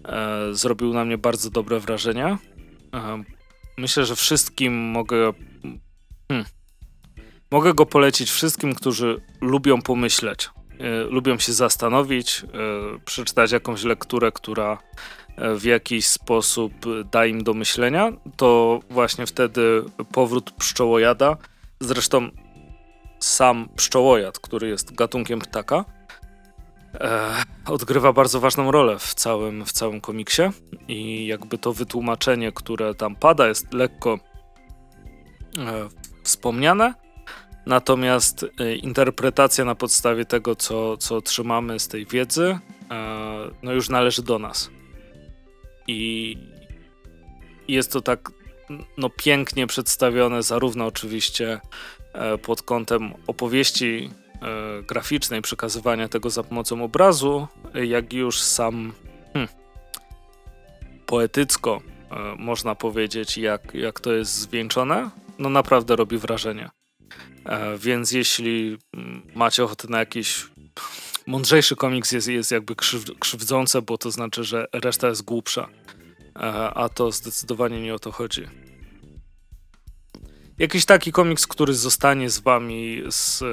E, 0.05 0.55
zrobił 0.55 0.95
na 0.95 1.05
mnie 1.05 1.19
bardzo 1.19 1.51
dobre 1.51 1.81
wrażenie. 1.81 2.39
E, 2.95 3.25
myślę, 3.79 4.05
że 4.05 4.17
wszystkim 4.17 4.75
mogę. 4.75 5.33
Hmm, 6.29 6.47
mogę 7.51 7.75
go 7.75 7.87
polecić 7.87 8.31
wszystkim, 8.31 8.75
którzy 8.75 9.21
lubią 9.41 9.83
pomyśleć, 9.83 10.51
e, 10.79 11.05
lubią 11.05 11.39
się 11.39 11.53
zastanowić, 11.53 12.43
e, 12.45 12.99
przeczytać 13.05 13.53
jakąś 13.53 13.85
lekturę, 13.85 14.33
która 14.33 14.73
e, 14.73 15.26
w 15.39 15.65
jakiś 15.65 16.07
sposób 16.07 16.73
da 17.13 17.27
im 17.27 17.45
do 17.45 17.55
myślenia. 17.55 18.13
To 18.37 18.81
właśnie 18.91 19.27
wtedy 19.27 19.85
powrót 20.13 20.51
pszczołojada. 20.51 21.37
Zresztą 21.81 22.31
sam 23.19 23.69
pszczołojad, 23.77 24.39
który 24.39 24.69
jest 24.69 24.95
gatunkiem 24.95 25.39
ptaka, 25.39 25.85
e, 26.95 27.43
odgrywa 27.67 28.13
bardzo 28.13 28.41
ważną 28.41 28.71
rolę 28.71 28.99
w 28.99 29.15
całym, 29.15 29.65
w 29.65 29.73
całym 29.73 30.01
komiksie 30.01 30.43
i 30.89 31.27
jakby 31.27 31.59
to 31.59 31.73
wytłumaczenie, 31.73 32.53
które 32.53 32.95
tam 32.95 33.17
pada, 33.17 33.49
jest 33.49 33.75
lekko 33.75 34.19
e, 35.59 35.89
wspomniane, 36.23 36.95
natomiast 37.67 38.47
e, 38.61 38.75
interpretacja 38.75 39.65
na 39.65 39.75
podstawie 39.75 40.25
tego, 40.25 40.57
co, 40.57 40.97
co 40.97 41.21
trzymamy 41.21 41.81
z 41.81 41.89
tej 41.89 42.07
wiedzy, 42.07 42.59
e, 42.91 43.51
no 43.63 43.73
już 43.73 43.89
należy 43.89 44.23
do 44.23 44.39
nas. 44.39 44.71
I 45.89 46.37
jest 47.69 47.93
to 47.93 48.01
tak 48.01 48.31
no, 48.97 49.11
pięknie 49.11 49.67
przedstawione, 49.67 50.43
zarówno 50.43 50.87
oczywiście 50.87 51.61
E, 52.17 52.39
pod 52.39 52.63
kątem 52.63 53.15
opowieści 53.27 54.11
e, 54.43 54.83
graficznej, 54.83 55.43
przekazywania 55.43 56.09
tego 56.09 56.31
za 56.31 56.43
pomocą 56.43 56.85
obrazu, 56.85 57.47
jak 57.75 58.13
już 58.13 58.41
sam 58.41 58.93
hmm, 59.33 59.53
poetycko 61.07 61.81
e, 62.11 62.17
można 62.39 62.75
powiedzieć, 62.75 63.39
jak, 63.39 63.75
jak 63.75 64.01
to 64.01 64.13
jest 64.13 64.35
zwieńczone, 64.35 65.11
no 65.39 65.51
naprawdę 65.51 65.97
robi 65.97 66.19
wrażenie. 66.19 66.71
Więc 67.79 68.13
jeśli 68.13 68.79
mm, 68.95 69.23
macie 69.35 69.65
ochotę 69.65 69.89
na 69.89 69.99
jakiś 69.99 70.47
mądrzejszy 71.27 71.77
komiks, 71.77 72.13
jest, 72.13 72.29
jest 72.29 72.51
jakby 72.51 72.77
krzyw, 72.77 73.05
krzywdzące, 73.19 73.83
bo 73.83 73.99
to 73.99 74.11
znaczy, 74.11 74.45
że 74.45 74.67
reszta 74.73 75.09
jest 75.09 75.23
głupsza. 75.23 75.69
A 76.75 76.89
to 76.95 77.13
zdecydowanie 77.13 77.83
nie 77.83 77.95
o 77.95 77.99
to 77.99 78.13
chodzi. 78.13 78.47
Jakiś 80.59 80.85
taki 80.85 81.13
komiks, 81.13 81.47
który 81.47 81.75
zostanie 81.75 82.31
z 82.31 82.39
wami 82.39 83.03
z 83.11 83.43
e, 83.43 83.47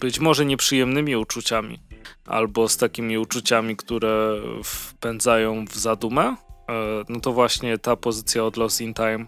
być 0.00 0.20
może 0.20 0.44
nieprzyjemnymi 0.46 1.16
uczuciami, 1.16 1.80
albo 2.26 2.68
z 2.68 2.76
takimi 2.76 3.18
uczuciami, 3.18 3.76
które 3.76 4.40
wpędzają 4.64 5.64
w 5.64 5.74
zadumę, 5.74 6.22
e, 6.22 6.36
no 7.08 7.20
to 7.20 7.32
właśnie 7.32 7.78
ta 7.78 7.96
pozycja 7.96 8.44
od 8.44 8.56
Lost 8.56 8.80
in 8.80 8.94
Time 8.94 9.26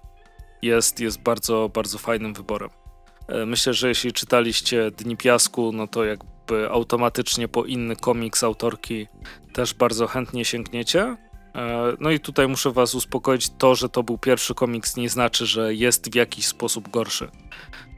jest, 0.63 1.01
jest 1.01 1.21
bardzo, 1.23 1.71
bardzo 1.75 1.99
fajnym 1.99 2.35
wyborem. 2.35 2.71
E, 3.29 3.47
myślę, 3.47 3.75
że 3.75 3.89
jeśli 3.89 4.13
czytaliście 4.13 4.91
Dni 4.91 5.17
Piasku, 5.17 5.73
no 5.73 5.87
to 5.87 6.05
jakby 6.05 6.36
automatycznie 6.71 7.49
po 7.49 7.65
inny 7.65 7.97
komiks 7.97 8.45
autorki 8.45 9.07
też 9.53 9.75
bardzo 9.75 10.07
chętnie 10.07 10.45
sięgniecie. 10.45 11.17
E, 11.57 11.93
no 12.01 12.11
i 12.11 12.21
tutaj 12.21 12.49
muszę 12.49 12.73
was 12.73 12.95
uspokoić, 12.95 13.51
to, 13.59 13.75
że 13.75 13.89
to 13.89 14.03
był 14.03 14.19
pierwszy 14.19 14.55
komiks 14.55 14.97
nie 14.97 15.09
znaczy, 15.09 15.47
że 15.47 15.75
jest 15.75 16.13
w 16.13 16.15
jakiś 16.15 16.47
sposób 16.47 16.89
gorszy. 16.89 17.31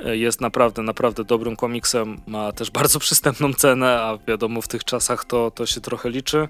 E, 0.00 0.16
jest 0.16 0.40
naprawdę, 0.40 0.82
naprawdę 0.82 1.24
dobrym 1.24 1.56
komiksem, 1.56 2.20
ma 2.26 2.52
też 2.52 2.70
bardzo 2.70 2.98
przystępną 3.08 3.54
cenę, 3.54 4.00
a 4.00 4.18
wiadomo 4.28 4.62
w 4.62 4.68
tych 4.68 4.84
czasach 4.84 5.24
to, 5.24 5.50
to 5.50 5.66
się 5.66 5.80
trochę 5.80 6.10
liczy. 6.10 6.48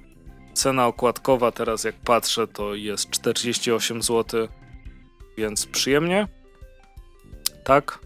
Cena 0.54 0.86
okładkowa 0.86 1.52
teraz 1.52 1.84
jak 1.84 1.94
patrzę 1.94 2.46
to 2.46 2.74
jest 2.74 3.10
48 3.10 4.02
zł, 4.02 4.48
więc 5.36 5.66
przyjemnie. 5.66 6.28
Tak. 7.64 7.98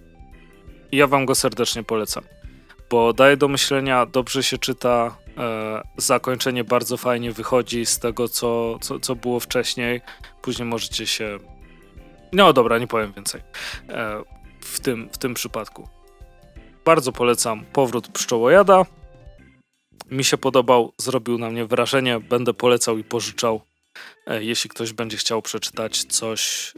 Ja 0.92 1.06
wam 1.06 1.26
go 1.26 1.34
serdecznie 1.34 1.82
polecam, 1.82 2.24
bo 2.92 3.12
daje 3.12 3.36
do 3.36 3.48
myślenia, 3.48 4.06
dobrze 4.06 4.42
się 4.42 4.58
czyta, 4.58 5.16
e, 5.38 5.82
zakończenie 5.96 6.64
bardzo 6.64 6.96
fajnie 6.96 7.32
wychodzi 7.32 7.86
z 7.86 7.98
tego, 7.98 8.28
co, 8.28 8.78
co, 8.80 9.00
co 9.00 9.16
było 9.16 9.40
wcześniej. 9.40 10.00
Później 10.42 10.68
możecie 10.68 11.06
się. 11.06 11.38
No 12.32 12.52
dobra, 12.52 12.78
nie 12.78 12.86
powiem 12.86 13.12
więcej. 13.12 13.40
E, 13.88 14.22
w, 14.60 14.80
tym, 14.80 15.08
w 15.12 15.18
tym 15.18 15.34
przypadku. 15.34 15.88
Bardzo 16.84 17.12
polecam 17.12 17.64
Powrót 17.72 18.08
Pszczołojada. 18.08 18.86
Mi 20.10 20.24
się 20.24 20.38
podobał, 20.38 20.92
zrobił 20.98 21.38
na 21.38 21.50
mnie 21.50 21.66
wrażenie. 21.66 22.20
Będę 22.20 22.54
polecał 22.54 22.98
i 22.98 23.04
pożyczał, 23.04 23.60
e, 24.26 24.44
jeśli 24.44 24.70
ktoś 24.70 24.92
będzie 24.92 25.16
chciał 25.16 25.42
przeczytać 25.42 26.04
coś, 26.04 26.72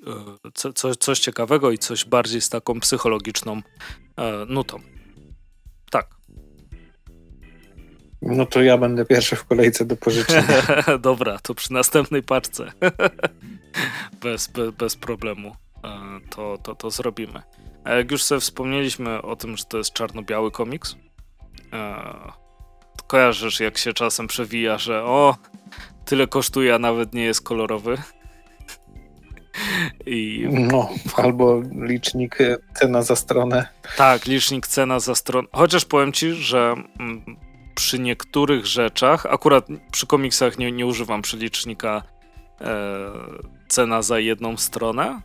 e, 0.47 0.51
co, 0.55 0.73
co, 0.73 0.95
coś 0.95 1.19
ciekawego 1.19 1.71
i 1.71 1.79
coś 1.79 2.05
bardziej 2.05 2.41
z 2.41 2.49
taką 2.49 2.81
psychologiczną 2.81 3.63
e, 4.17 4.47
nutą. 4.49 4.95
No 8.27 8.47
to 8.47 8.63
ja 8.63 8.79
będę 8.79 9.05
pierwszy 9.05 9.37
w 9.37 9.45
kolejce 9.45 9.85
do 9.85 9.97
pożyczenia. 9.97 10.63
Dobra, 10.99 11.39
to 11.39 11.55
przy 11.55 11.73
następnej 11.73 12.23
paczce. 12.23 12.73
bez, 14.23 14.47
bez, 14.47 14.71
bez 14.71 14.97
problemu 14.97 15.57
to, 16.31 16.59
to, 16.63 16.75
to 16.75 16.91
zrobimy. 16.91 17.43
A 17.85 17.93
jak 17.93 18.11
już 18.11 18.23
sobie 18.23 18.41
wspomnieliśmy 18.41 19.23
o 19.23 19.37
tym, 19.37 19.57
że 19.57 19.65
to 19.65 19.79
jest 19.79 19.93
czarno-biały 19.93 20.51
komiks, 20.51 20.97
kojarzysz 23.07 23.61
jak 23.61 23.79
się 23.79 23.93
czasem 23.93 24.27
przewija, 24.27 24.79
że 24.79 25.05
o, 25.05 25.37
tyle 26.05 26.27
kosztuje, 26.27 26.75
a 26.75 26.79
nawet 26.79 27.15
nie 27.15 27.25
jest 27.25 27.43
kolorowy. 27.43 27.97
I... 30.07 30.47
No, 30.51 30.89
albo 31.17 31.63
licznik 31.73 32.41
e, 32.41 32.57
cena 32.75 33.03
za 33.03 33.17
stronę. 33.17 33.69
Tak, 33.97 34.27
licznik 34.27 34.67
cena 34.67 35.01
za 35.01 35.15
stronę. 35.15 35.49
Chociaż 35.53 35.85
powiem 35.85 36.13
ci, 36.13 36.33
że 36.33 36.75
mm, 37.01 37.37
przy 37.75 37.99
niektórych 37.99 38.67
rzeczach, 38.67 39.27
akurat 39.27 39.67
przy 39.93 40.07
komiksach 40.07 40.59
nie, 40.59 40.73
nie 40.73 40.87
używam 40.87 41.23
przelicznika 41.23 42.03
e, 42.61 43.11
cena 43.69 44.03
za 44.03 44.19
jedną 44.19 44.57
stronę, 44.57 45.21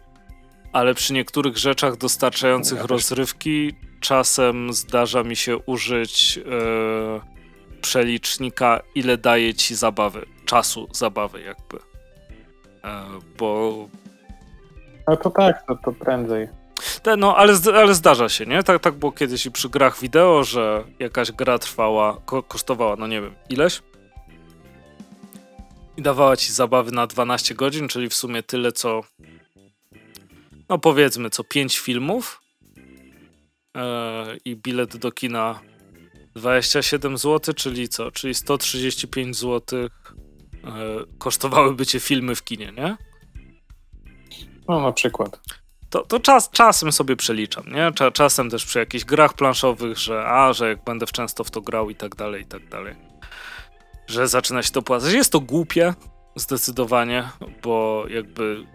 ale 0.74 0.94
przy 0.94 1.14
niektórych 1.14 1.58
rzeczach 1.58 1.98
dostarczających 1.98 2.80
ja 2.80 2.88
rozrywki 2.88 3.74
czasem 4.00 4.74
zdarza 4.74 5.24
mi 5.24 5.36
się 5.36 5.58
użyć 5.58 6.40
e, 6.40 7.82
przelicznika, 7.82 8.80
ile 8.96 9.18
daje 9.18 9.54
ci 9.54 9.76
zabawy, 9.76 10.26
czasu 10.46 10.88
zabawy 10.92 11.42
jakby. 11.42 11.78
E, 12.84 13.06
bo... 13.38 13.88
No 15.08 15.18
to 15.18 15.30
tak, 15.30 15.66
to, 15.68 15.76
to 15.76 15.92
prędzej. 15.92 16.59
Te, 17.04 17.18
no, 17.18 17.36
ale, 17.38 17.54
ale 17.76 17.96
zdarza 17.96 18.30
się, 18.30 18.46
nie? 18.46 18.64
Tak, 18.64 18.82
tak 18.82 18.94
było 18.94 19.12
kiedyś 19.12 19.46
i 19.46 19.52
przy 19.52 19.70
grach 19.70 20.00
wideo, 20.00 20.44
że 20.44 20.84
jakaś 21.00 21.32
gra 21.32 21.60
trwała, 21.60 22.22
ko 22.26 22.44
kosztowała, 22.44 22.96
no 22.96 23.08
nie 23.08 23.22
wiem, 23.22 23.36
ileś? 23.50 23.82
I 25.98 26.02
dawała 26.02 26.38
ci 26.38 26.54
zabawy 26.54 26.92
na 26.92 27.08
12 27.08 27.56
godzin, 27.56 27.88
czyli 27.88 28.10
w 28.10 28.14
sumie 28.14 28.44
tyle, 28.44 28.72
co 28.72 29.02
no 30.70 30.78
powiedzmy 30.78 31.30
co 31.30 31.44
5 31.44 31.80
filmów 31.80 32.42
e, 33.78 34.38
i 34.46 34.56
bilet 34.56 34.98
do 34.98 35.12
kina 35.12 35.60
27 36.36 37.18
zł, 37.18 37.54
czyli 37.54 37.90
co? 37.90 38.12
Czyli 38.12 38.34
135 38.34 39.38
zł 39.38 39.80
e, 39.80 39.90
kosztowałyby 41.18 41.86
cię 41.86 42.00
filmy 42.00 42.36
w 42.36 42.44
kinie, 42.44 42.72
nie? 42.78 42.98
No 44.68 44.82
na 44.82 44.92
przykład. 44.92 45.59
To, 45.90 46.04
to 46.04 46.20
czas, 46.20 46.50
czasem 46.50 46.92
sobie 46.92 47.16
przeliczam, 47.16 47.64
nie? 47.68 48.12
czasem 48.14 48.50
też 48.50 48.66
przy 48.66 48.80
jakichś 48.80 49.06
grach 49.06 49.34
planszowych, 49.34 49.98
że 49.98 50.26
a, 50.26 50.54
że 50.54 50.70
jak 50.70 50.84
będę 50.84 51.06
często 51.06 51.44
w 51.44 51.52
to 51.52 51.62
grał 51.62 51.90
i 51.90 51.96
tak 51.96 52.16
dalej, 52.16 52.42
i 52.42 52.46
tak 52.46 52.70
dalej. 52.70 52.96
Że 54.08 54.28
zaczyna 54.28 54.64
się 54.64 54.72
to 54.72 54.82
płacać. 54.82 55.14
Jest 55.14 55.32
to 55.32 55.40
głupie, 55.40 55.94
zdecydowanie, 56.36 57.30
bo 57.64 58.06
jakby 58.10 58.66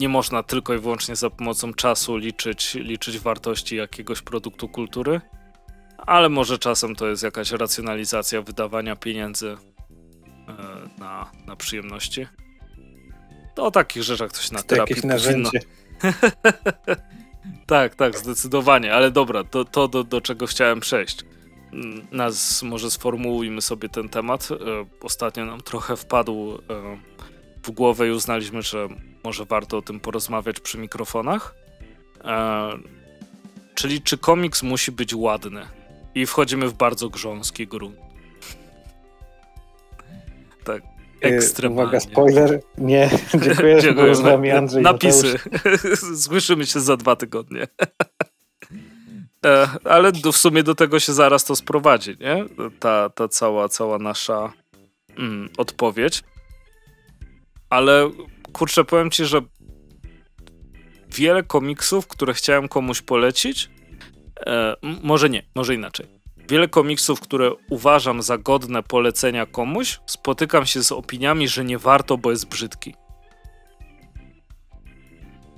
nie 0.00 0.08
można 0.08 0.42
tylko 0.42 0.74
i 0.74 0.78
wyłącznie 0.78 1.16
za 1.16 1.30
pomocą 1.30 1.74
czasu 1.74 2.16
liczyć, 2.16 2.74
liczyć 2.74 3.18
wartości 3.18 3.76
jakiegoś 3.76 4.22
produktu 4.22 4.68
kultury, 4.68 5.20
ale 5.98 6.28
może 6.28 6.58
czasem 6.58 6.96
to 6.96 7.08
jest 7.08 7.22
jakaś 7.22 7.50
racjonalizacja 7.50 8.42
wydawania 8.42 8.96
pieniędzy 8.96 9.56
e, 10.48 10.54
na, 10.98 11.30
na 11.46 11.56
przyjemności. 11.56 12.26
To 13.54 13.66
o 13.66 13.70
takich 13.70 14.02
rzeczach 14.02 14.36
się 14.36 14.54
na 14.54 14.62
terapii 14.62 15.02
powinno... 15.02 15.50
tak, 17.66 17.94
tak, 17.94 18.18
zdecydowanie, 18.18 18.94
ale 18.94 19.10
dobra, 19.10 19.44
to, 19.44 19.64
to 19.64 19.88
do, 19.88 20.04
do 20.04 20.20
czego 20.20 20.46
chciałem 20.46 20.80
przejść. 20.80 21.24
Mm, 21.72 22.06
nas 22.12 22.62
może 22.62 22.90
sformułujmy 22.90 23.62
sobie 23.62 23.88
ten 23.88 24.08
temat. 24.08 24.48
E, 24.50 24.56
ostatnio 25.00 25.44
nam 25.44 25.60
trochę 25.60 25.96
wpadł 25.96 26.54
e, 26.54 26.58
w 27.62 27.70
głowę 27.70 28.08
i 28.08 28.10
uznaliśmy, 28.10 28.62
że 28.62 28.88
może 29.24 29.44
warto 29.44 29.78
o 29.78 29.82
tym 29.82 30.00
porozmawiać 30.00 30.60
przy 30.60 30.78
mikrofonach. 30.78 31.54
E, 32.24 32.70
czyli 33.74 34.02
czy 34.02 34.18
komiks 34.18 34.62
musi 34.62 34.92
być 34.92 35.14
ładny? 35.14 35.66
I 36.14 36.26
wchodzimy 36.26 36.68
w 36.68 36.74
bardzo 36.74 37.08
grząski 37.08 37.66
grunt. 37.66 37.96
tak, 40.64 40.82
ekstremalnie. 41.28 41.82
Uwaga, 41.82 42.00
spoiler. 42.00 42.60
Nie, 42.78 43.10
dziękuję, 43.44 43.80
że 43.80 43.92
byłem 43.92 44.14
z 44.14 44.20
wami 44.20 44.50
Andrzej. 44.50 44.82
Napisy. 44.82 45.38
Słyszymy 46.24 46.66
się 46.66 46.80
za 46.80 46.96
dwa 46.96 47.16
tygodnie. 47.16 47.66
E, 49.46 49.68
ale 49.84 50.12
w 50.12 50.36
sumie 50.36 50.62
do 50.62 50.74
tego 50.74 51.00
się 51.00 51.12
zaraz 51.12 51.44
to 51.44 51.56
sprowadzi, 51.56 52.16
nie? 52.20 52.44
Ta, 52.80 53.10
ta 53.10 53.28
cała, 53.28 53.68
cała 53.68 53.98
nasza 53.98 54.52
mm, 55.18 55.48
odpowiedź. 55.56 56.22
Ale 57.70 58.10
kurczę, 58.52 58.84
powiem 58.84 59.10
ci, 59.10 59.24
że 59.24 59.40
wiele 61.08 61.42
komiksów, 61.42 62.06
które 62.06 62.34
chciałem 62.34 62.68
komuś 62.68 63.02
polecić, 63.02 63.70
e, 64.46 64.76
może 65.02 65.30
nie, 65.30 65.42
może 65.54 65.74
inaczej. 65.74 66.13
Wiele 66.48 66.68
komiksów, 66.68 67.20
które 67.20 67.50
uważam 67.70 68.22
za 68.22 68.38
godne 68.38 68.82
polecenia 68.82 69.46
komuś, 69.46 70.00
spotykam 70.06 70.66
się 70.66 70.82
z 70.82 70.92
opiniami, 70.92 71.48
że 71.48 71.64
nie 71.64 71.78
warto, 71.78 72.18
bo 72.18 72.30
jest 72.30 72.48
brzydki. 72.48 72.94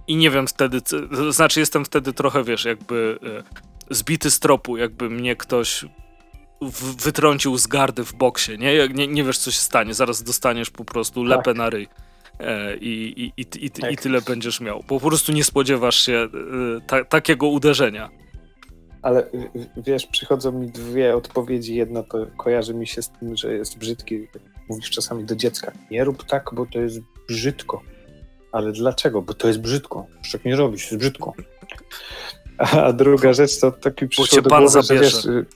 I 0.08 0.16
nie 0.16 0.30
wiem 0.30 0.46
wtedy, 0.46 0.80
to 0.80 1.32
znaczy 1.32 1.60
jestem 1.60 1.84
wtedy 1.84 2.12
trochę, 2.12 2.44
wiesz, 2.44 2.64
jakby 2.64 3.18
e, 3.90 3.94
zbity 3.94 4.30
z 4.30 4.40
tropu, 4.40 4.76
jakby 4.76 5.10
mnie 5.10 5.36
ktoś 5.36 5.84
wytrącił 7.04 7.58
z 7.58 7.66
gardy 7.66 8.04
w 8.04 8.14
boksie, 8.14 8.58
nie? 8.58 8.88
nie? 8.88 9.06
Nie 9.06 9.24
wiesz, 9.24 9.38
co 9.38 9.50
się 9.50 9.60
stanie, 9.60 9.94
zaraz 9.94 10.22
dostaniesz 10.22 10.70
po 10.70 10.84
prostu 10.84 11.24
lepę 11.24 11.42
tak. 11.44 11.56
na 11.56 11.70
ryj. 11.70 11.88
E, 12.40 12.76
i, 12.76 13.22
i, 13.22 13.32
i, 13.36 13.66
i, 13.66 13.70
tak. 13.70 13.92
i 13.92 13.96
tyle 13.96 14.22
będziesz 14.22 14.60
miał. 14.60 14.82
Po 14.82 15.00
prostu 15.00 15.32
nie 15.32 15.44
spodziewasz 15.44 15.96
się 15.96 16.28
e, 16.76 16.80
ta, 16.86 17.04
takiego 17.04 17.46
uderzenia. 17.46 18.10
Ale 19.06 19.26
wiesz, 19.76 20.06
przychodzą 20.06 20.52
mi 20.52 20.70
dwie 20.70 21.16
odpowiedzi. 21.16 21.74
Jedna 21.74 22.02
to 22.02 22.26
kojarzy 22.36 22.74
mi 22.74 22.86
się 22.86 23.02
z 23.02 23.10
tym, 23.10 23.36
że 23.36 23.54
jest 23.54 23.78
brzydki. 23.78 24.28
Mówisz 24.68 24.90
czasami 24.90 25.24
do 25.24 25.36
dziecka, 25.36 25.72
nie 25.90 26.04
rób 26.04 26.24
tak, 26.24 26.50
bo 26.52 26.66
to 26.66 26.78
jest 26.78 26.98
brzydko. 27.28 27.82
Ale 28.52 28.72
dlaczego? 28.72 29.22
Bo 29.22 29.34
to 29.34 29.48
jest 29.48 29.60
brzydko. 29.60 30.06
Tak 30.32 30.44
nie 30.44 30.56
robisz, 30.56 30.82
jest 30.82 30.96
brzydko. 30.96 31.32
A 32.58 32.92
druga 32.92 33.32
rzecz 33.32 33.60
to 33.60 33.72
taki 33.72 34.08
przyszło 34.08 34.42
do 34.42 34.48
głowy, 34.50 34.82
że 34.82 34.94
wiesz, 34.94 35.24
y, 35.24 35.46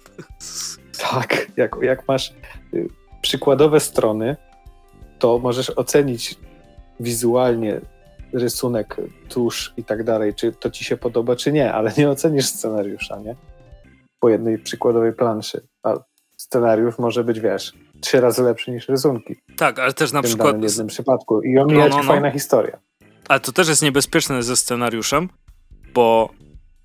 tak, 1.10 1.46
jak, 1.56 1.76
jak 1.82 2.08
masz 2.08 2.32
y, 2.74 2.88
przykładowe 3.22 3.80
strony, 3.80 4.36
to 5.18 5.38
możesz 5.38 5.70
ocenić 5.70 6.34
wizualnie 7.00 7.80
rysunek, 8.32 8.96
tusz 9.28 9.74
i 9.76 9.84
tak 9.84 10.04
dalej, 10.04 10.34
czy 10.34 10.52
to 10.52 10.70
ci 10.70 10.84
się 10.84 10.96
podoba, 10.96 11.36
czy 11.36 11.52
nie, 11.52 11.72
ale 11.72 11.92
nie 11.98 12.10
ocenisz 12.10 12.46
scenariusza, 12.46 13.18
nie? 13.18 13.36
Po 14.20 14.28
jednej 14.28 14.58
przykładowej 14.58 15.12
planszy. 15.12 15.66
A 15.82 15.94
scenariusz 16.36 16.98
może 16.98 17.24
być, 17.24 17.40
wiesz, 17.40 17.72
trzy 18.00 18.20
razy 18.20 18.42
lepszy 18.42 18.70
niż 18.70 18.88
rysunki. 18.88 19.36
Tak, 19.56 19.78
ale 19.78 19.92
też 19.92 20.12
na 20.12 20.22
przykład... 20.22 20.60
W 20.60 20.62
jednym 20.62 20.86
przypadku. 20.86 21.42
I 21.42 21.58
omija 21.58 21.88
no, 21.88 21.88
no, 21.88 21.96
no. 21.96 22.02
fajna 22.02 22.30
historia. 22.30 22.78
Ale 23.28 23.40
to 23.40 23.52
też 23.52 23.68
jest 23.68 23.82
niebezpieczne 23.82 24.42
ze 24.42 24.56
scenariuszem, 24.56 25.28
bo 25.94 26.30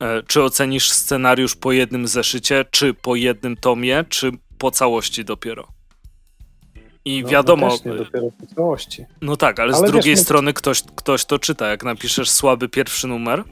e, 0.01 0.23
czy 0.23 0.43
ocenisz 0.43 0.91
scenariusz 0.91 1.55
po 1.55 1.71
jednym 1.71 2.07
zeszycie, 2.07 2.65
czy 2.71 2.93
po 2.93 3.15
jednym 3.15 3.57
tomie, 3.57 4.05
czy 4.09 4.31
po 4.57 4.71
całości 4.71 5.25
dopiero? 5.25 5.74
I 7.05 7.23
no, 7.23 7.29
wiadomo. 7.29 7.67
No, 7.67 7.91
nie, 7.91 7.97
dopiero 7.97 8.29
w 8.29 8.55
całości. 8.55 9.05
No 9.21 9.37
tak, 9.37 9.59
ale, 9.59 9.73
ale 9.73 9.87
z 9.87 9.91
drugiej 9.91 10.15
wiesz, 10.15 10.23
strony 10.23 10.53
ktoś, 10.53 10.83
ktoś 10.95 11.25
to 11.25 11.39
czyta. 11.39 11.67
Jak 11.67 11.83
napiszesz 11.83 12.29
słaby 12.29 12.69
pierwszy 12.69 13.07
numer, 13.07 13.43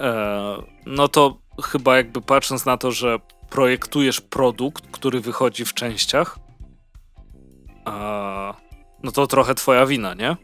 e, 0.00 0.62
no 0.86 1.08
to 1.08 1.38
chyba 1.62 1.96
jakby 1.96 2.20
patrząc 2.20 2.66
na 2.66 2.76
to, 2.76 2.90
że 2.90 3.18
projektujesz 3.50 4.20
produkt, 4.20 4.86
który 4.90 5.20
wychodzi 5.20 5.64
w 5.64 5.74
częściach, 5.74 6.38
a, 7.84 8.54
no 9.02 9.12
to 9.12 9.26
trochę 9.26 9.54
twoja 9.54 9.86
wina, 9.86 10.14
nie? 10.14 10.36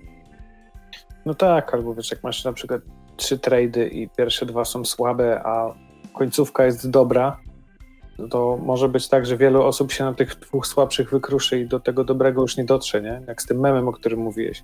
No 1.26 1.35
tak, 1.35 1.74
albo 1.74 1.95
wiesz, 1.95 2.11
jak 2.11 2.22
masz 2.22 2.45
na 2.45 2.53
przykład 2.53 2.80
trzy 3.16 3.39
trady 3.39 3.89
i 3.89 4.09
pierwsze 4.09 4.47
dwa 4.47 4.64
są 4.64 4.85
słabe, 4.85 5.43
a 5.45 5.74
końcówka 6.12 6.64
jest 6.64 6.91
dobra, 6.91 7.41
no 8.19 8.29
to 8.29 8.59
może 8.62 8.89
być 8.89 9.09
tak, 9.09 9.27
że 9.27 9.37
wielu 9.37 9.62
osób 9.62 9.93
się 9.93 10.05
na 10.05 10.15
tych 10.15 10.39
dwóch 10.39 10.67
słabszych 10.67 11.11
wykruszy 11.11 11.61
i 11.61 11.67
do 11.67 11.81
tego 11.81 12.05
dobrego 12.05 12.43
już 12.43 12.57
nie 12.57 12.65
dotrze, 12.65 13.03
nie? 13.03 13.23
Jak 13.29 13.43
z 13.43 13.47
tym 13.47 13.61
memem, 13.61 13.89
o 13.89 13.93
którym 13.93 14.21
mówiłeś. 14.21 14.62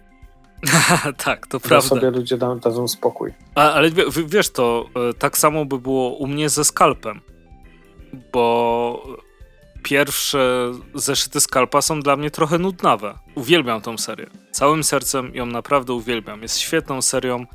tak, 1.24 1.46
to 1.46 1.60
prawda. 1.60 1.88
sobie 1.88 2.10
ludzie 2.10 2.36
da, 2.36 2.54
dadzą 2.54 2.88
spokój. 2.88 3.32
A, 3.54 3.72
ale 3.72 3.90
wiesz, 4.26 4.50
to 4.50 4.86
e, 5.10 5.14
tak 5.14 5.38
samo 5.38 5.64
by 5.64 5.78
było 5.78 6.16
u 6.16 6.26
mnie 6.26 6.48
ze 6.48 6.64
skalpem, 6.64 7.20
bo 8.32 9.02
pierwsze 9.82 10.72
zeszyty 10.94 11.40
skalpa 11.40 11.82
są 11.82 12.00
dla 12.00 12.16
mnie 12.16 12.30
trochę 12.30 12.58
nudnawe. 12.58 13.14
Uwielbiam 13.34 13.80
tą 13.80 13.98
serię. 13.98 14.26
Całym 14.50 14.84
sercem 14.84 15.34
ją 15.34 15.46
naprawdę 15.46 15.92
uwielbiam. 15.92 16.42
Jest 16.42 16.58
świetną 16.58 17.02
serią 17.02 17.46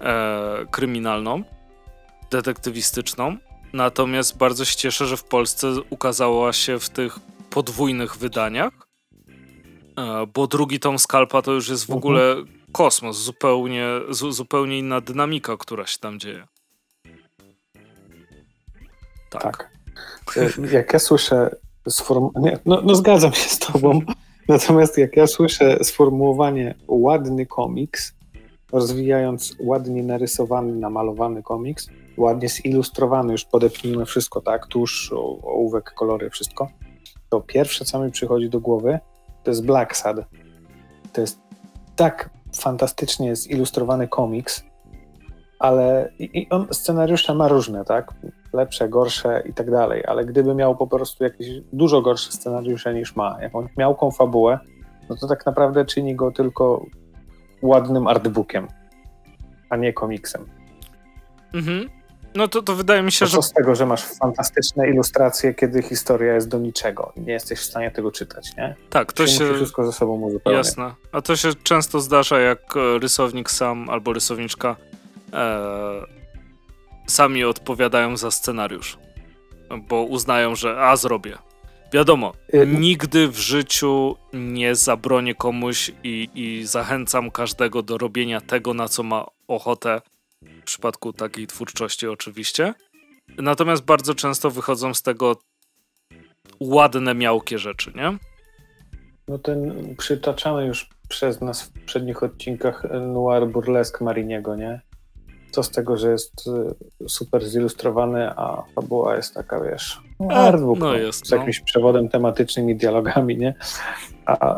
e, 0.00 0.66
kryminalną, 0.70 1.42
detektywistyczną. 2.30 3.36
Natomiast 3.72 4.36
bardzo 4.36 4.64
się 4.64 4.76
cieszę, 4.76 5.06
że 5.06 5.16
w 5.16 5.24
Polsce 5.24 5.72
ukazała 5.90 6.52
się 6.52 6.78
w 6.78 6.88
tych 6.88 7.18
podwójnych 7.50 8.16
wydaniach, 8.16 8.72
e, 9.98 10.26
bo 10.34 10.46
drugi 10.46 10.80
tom 10.80 10.98
Skalpa 10.98 11.42
to 11.42 11.52
już 11.52 11.68
jest 11.68 11.86
w 11.86 11.90
mhm. 11.90 11.98
ogóle 11.98 12.36
kosmos, 12.72 13.18
zupełnie, 13.18 13.86
zu, 14.10 14.32
zupełnie 14.32 14.78
inna 14.78 15.00
dynamika, 15.00 15.56
która 15.56 15.86
się 15.86 15.98
tam 15.98 16.18
dzieje. 16.18 16.46
Tak. 19.30 19.42
tak. 19.42 19.70
E, 20.36 20.72
jak 20.72 20.92
ja 20.92 20.98
słyszę 20.98 21.56
sformułowanie, 21.88 22.58
no, 22.66 22.82
no 22.84 22.94
zgadzam 22.94 23.32
się 23.32 23.48
z 23.48 23.58
tobą, 23.58 24.00
natomiast 24.48 24.98
jak 24.98 25.16
ja 25.16 25.26
słyszę 25.26 25.84
sformułowanie 25.84 26.74
ładny 26.88 27.46
komiks, 27.46 28.12
rozwijając 28.72 29.56
ładnie 29.60 30.02
narysowany, 30.02 30.72
namalowany 30.72 31.42
komiks, 31.42 31.88
ładnie 32.18 32.48
zilustrowany, 32.48 33.32
już 33.32 33.44
podepnijmy 33.44 34.04
wszystko, 34.06 34.40
tak, 34.40 34.66
tuż, 34.66 35.12
ołówek, 35.42 35.94
kolory, 35.94 36.30
wszystko, 36.30 36.68
to 37.28 37.40
pierwsze, 37.40 37.84
co 37.84 38.04
mi 38.04 38.10
przychodzi 38.10 38.50
do 38.50 38.60
głowy, 38.60 38.98
to 39.44 39.50
jest 39.50 39.66
Black 39.66 39.96
Sad. 39.96 40.16
To 41.12 41.20
jest 41.20 41.38
tak 41.96 42.30
fantastycznie 42.56 43.36
zilustrowany 43.36 44.08
komiks, 44.08 44.64
ale 45.58 46.12
i 46.18 46.46
on 46.50 46.66
scenariusze 46.70 47.34
ma 47.34 47.48
różne, 47.48 47.84
tak? 47.84 48.14
Lepsze, 48.52 48.88
gorsze 48.88 49.42
i 49.46 49.54
tak 49.54 49.70
dalej, 49.70 50.04
ale 50.06 50.24
gdyby 50.24 50.54
miał 50.54 50.76
po 50.76 50.86
prostu 50.86 51.24
jakieś 51.24 51.48
dużo 51.72 52.02
gorsze 52.02 52.32
scenariusze 52.32 52.94
niż 52.94 53.16
ma, 53.16 53.38
jakąś 53.42 53.76
miałką 53.76 54.10
fabułę, 54.10 54.58
no 55.08 55.16
to 55.16 55.26
tak 55.26 55.46
naprawdę 55.46 55.84
czyni 55.84 56.14
go 56.14 56.30
tylko 56.30 56.86
ładnym 57.62 58.06
artbookiem, 58.06 58.68
a 59.70 59.76
nie 59.76 59.92
komiksem. 59.92 60.46
Mhm. 61.54 61.97
No 62.38 62.48
to, 62.48 62.62
to 62.62 62.74
wydaje 62.74 63.02
mi 63.02 63.12
się, 63.12 63.26
że. 63.26 63.36
Co 63.36 63.42
z 63.42 63.52
tego, 63.52 63.74
że 63.74 63.86
masz 63.86 64.02
fantastyczne 64.02 64.90
ilustracje, 64.90 65.54
kiedy 65.54 65.82
historia 65.82 66.34
jest 66.34 66.48
do 66.48 66.58
niczego 66.58 67.12
i 67.16 67.20
nie 67.20 67.32
jesteś 67.32 67.58
w 67.58 67.64
stanie 67.64 67.90
tego 67.90 68.12
czytać, 68.12 68.56
nie? 68.56 68.74
Tak, 68.90 69.12
to 69.12 69.26
się. 69.26 69.54
wszystko 69.54 69.86
ze 69.86 69.92
sobą 69.92 70.20
uzupełnia. 70.20 70.58
Jasne. 70.58 70.94
A 71.12 71.22
to 71.22 71.36
się 71.36 71.54
często 71.62 72.00
zdarza, 72.00 72.40
jak 72.40 72.76
e, 72.76 72.98
rysownik 72.98 73.50
sam 73.50 73.90
albo 73.90 74.12
rysowniczka 74.12 74.76
e, 75.32 76.06
sami 77.06 77.44
odpowiadają 77.44 78.16
za 78.16 78.30
scenariusz, 78.30 78.98
bo 79.88 80.02
uznają, 80.02 80.54
że 80.54 80.80
a 80.80 80.96
zrobię. 80.96 81.38
Wiadomo, 81.92 82.32
y 82.54 82.66
nigdy 82.66 83.28
w 83.28 83.38
życiu 83.38 84.16
nie 84.32 84.74
zabronię 84.74 85.34
komuś 85.34 85.92
i, 86.04 86.28
i 86.34 86.66
zachęcam 86.66 87.30
każdego 87.30 87.82
do 87.82 87.98
robienia 87.98 88.40
tego, 88.40 88.74
na 88.74 88.88
co 88.88 89.02
ma 89.02 89.26
ochotę 89.48 90.00
w 90.42 90.64
przypadku 90.64 91.12
takiej 91.12 91.46
twórczości 91.46 92.08
oczywiście. 92.08 92.74
Natomiast 93.38 93.84
bardzo 93.84 94.14
często 94.14 94.50
wychodzą 94.50 94.94
z 94.94 95.02
tego 95.02 95.36
ładne, 96.60 97.14
miałkie 97.14 97.58
rzeczy, 97.58 97.92
nie? 97.96 98.18
No 99.28 99.38
ten 99.38 99.94
przytaczany 99.96 100.66
już 100.66 100.88
przez 101.08 101.40
nas 101.40 101.62
w 101.62 101.72
przednich 101.84 102.22
odcinkach 102.22 102.84
noir 103.00 103.46
burlesque 103.46 104.04
Mariniego, 104.04 104.56
nie? 104.56 104.80
Co 105.50 105.62
z 105.62 105.70
tego, 105.70 105.96
że 105.96 106.10
jest 106.10 106.32
y, 107.02 107.08
super 107.08 107.48
zilustrowany, 107.48 108.30
a 108.30 108.62
fabuła 108.74 109.16
jest 109.16 109.34
taka, 109.34 109.60
wiesz, 109.60 110.02
artbook, 110.30 110.78
no, 110.78 110.86
no, 110.86 110.94
jest, 110.94 111.26
z 111.26 111.30
no. 111.30 111.36
jakimś 111.36 111.60
przewodem 111.60 112.08
tematycznym 112.08 112.70
i 112.70 112.76
dialogami, 112.76 113.38
nie? 113.38 113.54
A 114.26 114.56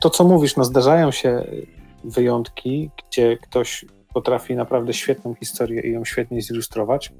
to, 0.00 0.10
co 0.10 0.24
mówisz, 0.24 0.56
no 0.56 0.64
zdarzają 0.64 1.10
się 1.10 1.44
wyjątki, 2.04 2.90
gdzie 3.08 3.36
ktoś 3.36 3.84
potrafi 4.14 4.56
naprawdę 4.56 4.92
świetną 4.92 5.34
historię 5.34 5.80
i 5.80 5.92
ją 5.92 6.04
świetnie 6.04 6.42
zilustrować. 6.42 7.12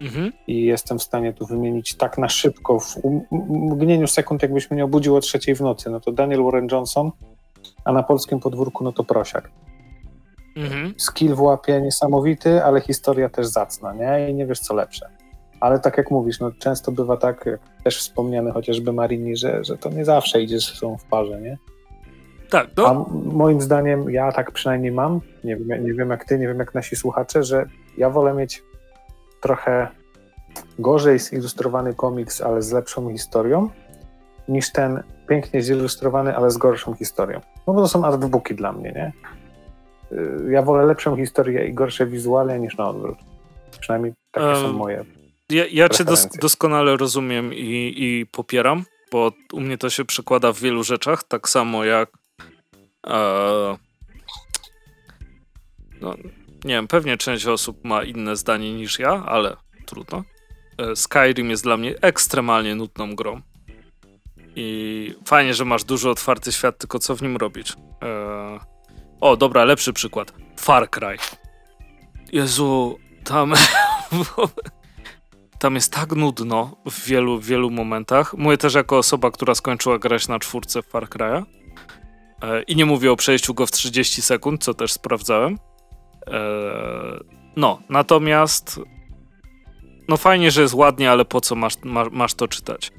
Mhm. 0.00 0.32
I 0.46 0.64
jestem 0.64 0.98
w 0.98 1.02
stanie 1.02 1.32
tu 1.32 1.46
wymienić 1.46 1.94
tak 1.94 2.18
na 2.18 2.28
szybko, 2.28 2.80
w 2.80 2.96
mgnieniu 3.50 4.06
sekund, 4.06 4.42
jakbyś 4.42 4.70
mnie 4.70 4.84
obudził 4.84 5.16
o 5.16 5.20
trzeciej 5.20 5.54
w 5.54 5.60
nocy. 5.60 5.90
No 5.90 6.00
to 6.00 6.12
Daniel 6.12 6.42
Warren 6.44 6.68
Johnson, 6.72 7.10
a 7.84 7.92
na 7.92 8.02
polskim 8.02 8.40
podwórku 8.40 8.84
no 8.84 8.92
to 8.92 9.04
Prosiak. 9.04 9.50
Mhm. 10.56 10.94
Skill 10.98 11.34
w 11.34 11.40
łapie 11.40 11.80
niesamowity, 11.80 12.64
ale 12.64 12.80
historia 12.80 13.28
też 13.28 13.46
zacna, 13.46 13.92
nie? 13.92 14.30
I 14.30 14.34
nie 14.34 14.46
wiesz 14.46 14.60
co 14.60 14.74
lepsze. 14.74 15.08
Ale 15.60 15.78
tak 15.80 15.98
jak 15.98 16.10
mówisz, 16.10 16.40
no 16.40 16.50
często 16.58 16.92
bywa 16.92 17.16
tak, 17.16 17.46
jak 17.46 17.60
też 17.84 17.98
wspomniany 17.98 18.52
chociażby 18.52 18.92
Marini, 18.92 19.36
że, 19.36 19.64
że 19.64 19.76
to 19.76 19.90
nie 19.90 20.04
zawsze 20.04 20.42
idzie 20.42 20.60
ze 20.60 20.66
sobą 20.66 20.98
w 20.98 21.04
parze, 21.04 21.40
nie? 21.40 21.58
Tak, 22.50 22.68
no. 22.76 22.86
A 22.86 22.94
moim 23.34 23.60
zdaniem, 23.60 24.10
ja 24.10 24.32
tak 24.32 24.50
przynajmniej 24.52 24.92
mam, 24.92 25.20
nie 25.44 25.56
wiem, 25.56 25.84
nie 25.84 25.94
wiem 25.94 26.10
jak 26.10 26.24
ty, 26.24 26.38
nie 26.38 26.48
wiem 26.48 26.58
jak 26.58 26.74
nasi 26.74 26.96
słuchacze, 26.96 27.44
że 27.44 27.66
ja 27.98 28.10
wolę 28.10 28.34
mieć 28.34 28.62
trochę 29.40 29.88
gorzej 30.78 31.18
zilustrowany 31.18 31.94
komiks, 31.94 32.40
ale 32.40 32.62
z 32.62 32.72
lepszą 32.72 33.10
historią, 33.10 33.70
niż 34.48 34.72
ten 34.72 35.02
pięknie 35.28 35.62
zilustrowany, 35.62 36.36
ale 36.36 36.50
z 36.50 36.56
gorszą 36.56 36.94
historią. 36.94 37.40
No 37.66 37.74
bo 37.74 37.80
to 37.80 37.88
są 37.88 38.04
artbooki 38.04 38.54
dla 38.54 38.72
mnie, 38.72 38.92
nie? 38.92 39.12
Y, 40.12 40.52
ja 40.52 40.62
wolę 40.62 40.84
lepszą 40.84 41.16
historię 41.16 41.66
i 41.66 41.74
gorsze 41.74 42.06
wizualia 42.06 42.56
niż 42.56 42.76
na 42.76 42.88
odwrót. 42.88 43.18
Przynajmniej 43.80 44.12
takie 44.30 44.46
um, 44.46 44.56
są 44.56 44.72
moje. 44.72 45.04
Ja, 45.50 45.64
ja 45.72 45.88
cię 45.88 46.04
dos 46.04 46.28
doskonale 46.40 46.96
rozumiem 46.96 47.54
i, 47.54 47.94
i 47.96 48.26
popieram, 48.32 48.84
bo 49.12 49.32
u 49.52 49.60
mnie 49.60 49.78
to 49.78 49.90
się 49.90 50.04
przekłada 50.04 50.52
w 50.52 50.60
wielu 50.60 50.82
rzeczach, 50.82 51.24
tak 51.24 51.48
samo 51.48 51.84
jak 51.84 52.08
Eee, 53.06 53.76
no, 56.00 56.14
nie 56.64 56.74
wiem, 56.74 56.88
pewnie 56.88 57.16
część 57.16 57.46
osób 57.46 57.84
ma 57.84 58.04
inne 58.04 58.36
zdanie 58.36 58.74
niż 58.74 58.98
ja, 58.98 59.24
ale 59.26 59.56
trudno. 59.86 60.24
Eee, 60.78 60.96
Skyrim 60.96 61.50
jest 61.50 61.62
dla 61.62 61.76
mnie 61.76 61.94
ekstremalnie 62.00 62.74
nudną 62.74 63.14
grą. 63.14 63.40
I 64.56 65.14
fajnie, 65.24 65.54
że 65.54 65.64
masz 65.64 65.84
duży 65.84 66.10
otwarty 66.10 66.52
świat, 66.52 66.78
tylko 66.78 66.98
co 66.98 67.16
w 67.16 67.22
nim 67.22 67.36
robić? 67.36 67.72
Eee, 68.00 68.60
o, 69.20 69.36
dobra, 69.36 69.64
lepszy 69.64 69.92
przykład. 69.92 70.32
Far 70.56 70.90
Cry. 70.90 71.16
Jezu, 72.32 72.98
tam... 73.24 73.54
tam 75.60 75.74
jest 75.74 75.92
tak 75.92 76.12
nudno 76.12 76.76
w 76.86 77.04
wielu, 77.04 77.40
wielu 77.40 77.70
momentach. 77.70 78.34
Mówię 78.34 78.58
też 78.58 78.74
jako 78.74 78.98
osoba, 78.98 79.30
która 79.30 79.54
skończyła 79.54 79.98
grać 79.98 80.28
na 80.28 80.38
czwórce 80.38 80.82
Far 80.82 81.08
Cry'a. 81.08 81.42
E, 82.42 82.62
I 82.62 82.76
nie 82.76 82.86
mówię 82.86 83.12
o 83.12 83.16
przejściu 83.16 83.54
go 83.54 83.66
w 83.66 83.70
30 83.70 84.22
sekund, 84.22 84.64
co 84.64 84.74
też 84.74 84.92
sprawdzałem. 84.92 85.58
E, 86.26 86.40
no, 87.56 87.78
natomiast 87.88 88.80
no 90.08 90.16
fajnie, 90.16 90.50
że 90.50 90.62
jest 90.62 90.74
ładnie, 90.74 91.10
ale 91.10 91.24
po 91.24 91.40
co 91.40 91.54
masz, 91.54 91.74
masz 92.10 92.34
to 92.34 92.48
czytać? 92.48 92.92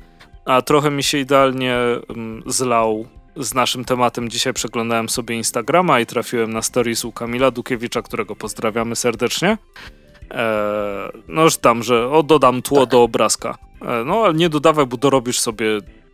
A 0.45 0.61
trochę 0.61 0.91
mi 0.91 1.03
się 1.03 1.17
idealnie 1.17 1.75
mm, 2.09 2.43
zlał 2.45 3.05
z 3.35 3.53
naszym 3.53 3.85
tematem. 3.85 4.29
Dzisiaj 4.29 4.53
przeglądałem 4.53 5.09
sobie 5.09 5.35
Instagrama 5.35 5.99
i 5.99 6.05
trafiłem 6.05 6.53
na 6.53 6.61
stories 6.61 7.05
u 7.05 7.11
Kamila 7.11 7.51
Dukiewicza, 7.51 8.01
którego 8.01 8.35
pozdrawiamy 8.35 8.95
serdecznie. 8.95 9.57
E, 10.31 11.11
no, 11.27 11.49
że 11.49 11.57
tam, 11.57 11.83
że 11.83 12.09
o, 12.09 12.23
dodam 12.23 12.61
tło 12.61 12.79
tak. 12.79 12.89
do 12.89 13.03
obrazka. 13.03 13.57
no, 14.05 14.23
ale 14.23 14.33
nie 14.33 14.49
dodawaj, 14.49 14.85
bo 14.85 14.97
dorobisz 14.97 15.39
sobie 15.39 15.65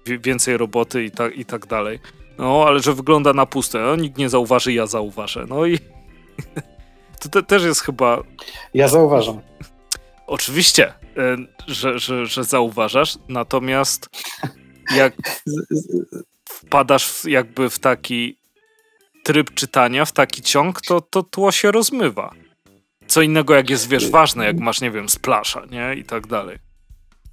więcej 0.05 0.57
roboty 0.57 1.03
i, 1.03 1.11
tak 1.11 1.37
i 1.37 1.45
tak 1.45 1.65
dalej. 1.65 1.99
No, 2.37 2.63
ale 2.67 2.79
że 2.79 2.93
wygląda 2.93 3.33
na 3.33 3.45
puste. 3.45 3.79
No, 3.79 3.95
nikt 3.95 4.17
nie 4.17 4.29
zauważy, 4.29 4.73
ja 4.73 4.87
zauważę. 4.87 5.45
No 5.49 5.65
i 5.65 5.79
to 7.19 7.29
te, 7.29 7.43
też 7.43 7.63
jest 7.63 7.81
chyba... 7.81 8.23
Ja 8.73 8.87
zauważam. 8.87 9.41
Oczywiście, 10.27 10.93
że, 11.67 11.99
że, 11.99 12.25
że 12.25 12.43
zauważasz, 12.43 13.17
natomiast 13.29 14.09
jak 14.95 15.13
wpadasz 16.49 17.25
jakby 17.25 17.69
w 17.69 17.79
taki 17.79 18.37
tryb 19.23 19.53
czytania, 19.53 20.05
w 20.05 20.11
taki 20.11 20.41
ciąg, 20.41 20.81
to, 20.81 21.01
to 21.01 21.23
tło 21.23 21.51
się 21.51 21.71
rozmywa. 21.71 22.33
Co 23.07 23.21
innego 23.21 23.55
jak 23.55 23.69
jest, 23.69 23.89
wiesz, 23.89 24.09
ważne, 24.09 24.45
jak 24.45 24.59
masz, 24.59 24.81
nie 24.81 24.91
wiem, 24.91 25.09
splasza, 25.09 25.65
nie? 25.71 25.95
I 25.95 26.03
tak 26.03 26.27
dalej. 26.27 26.66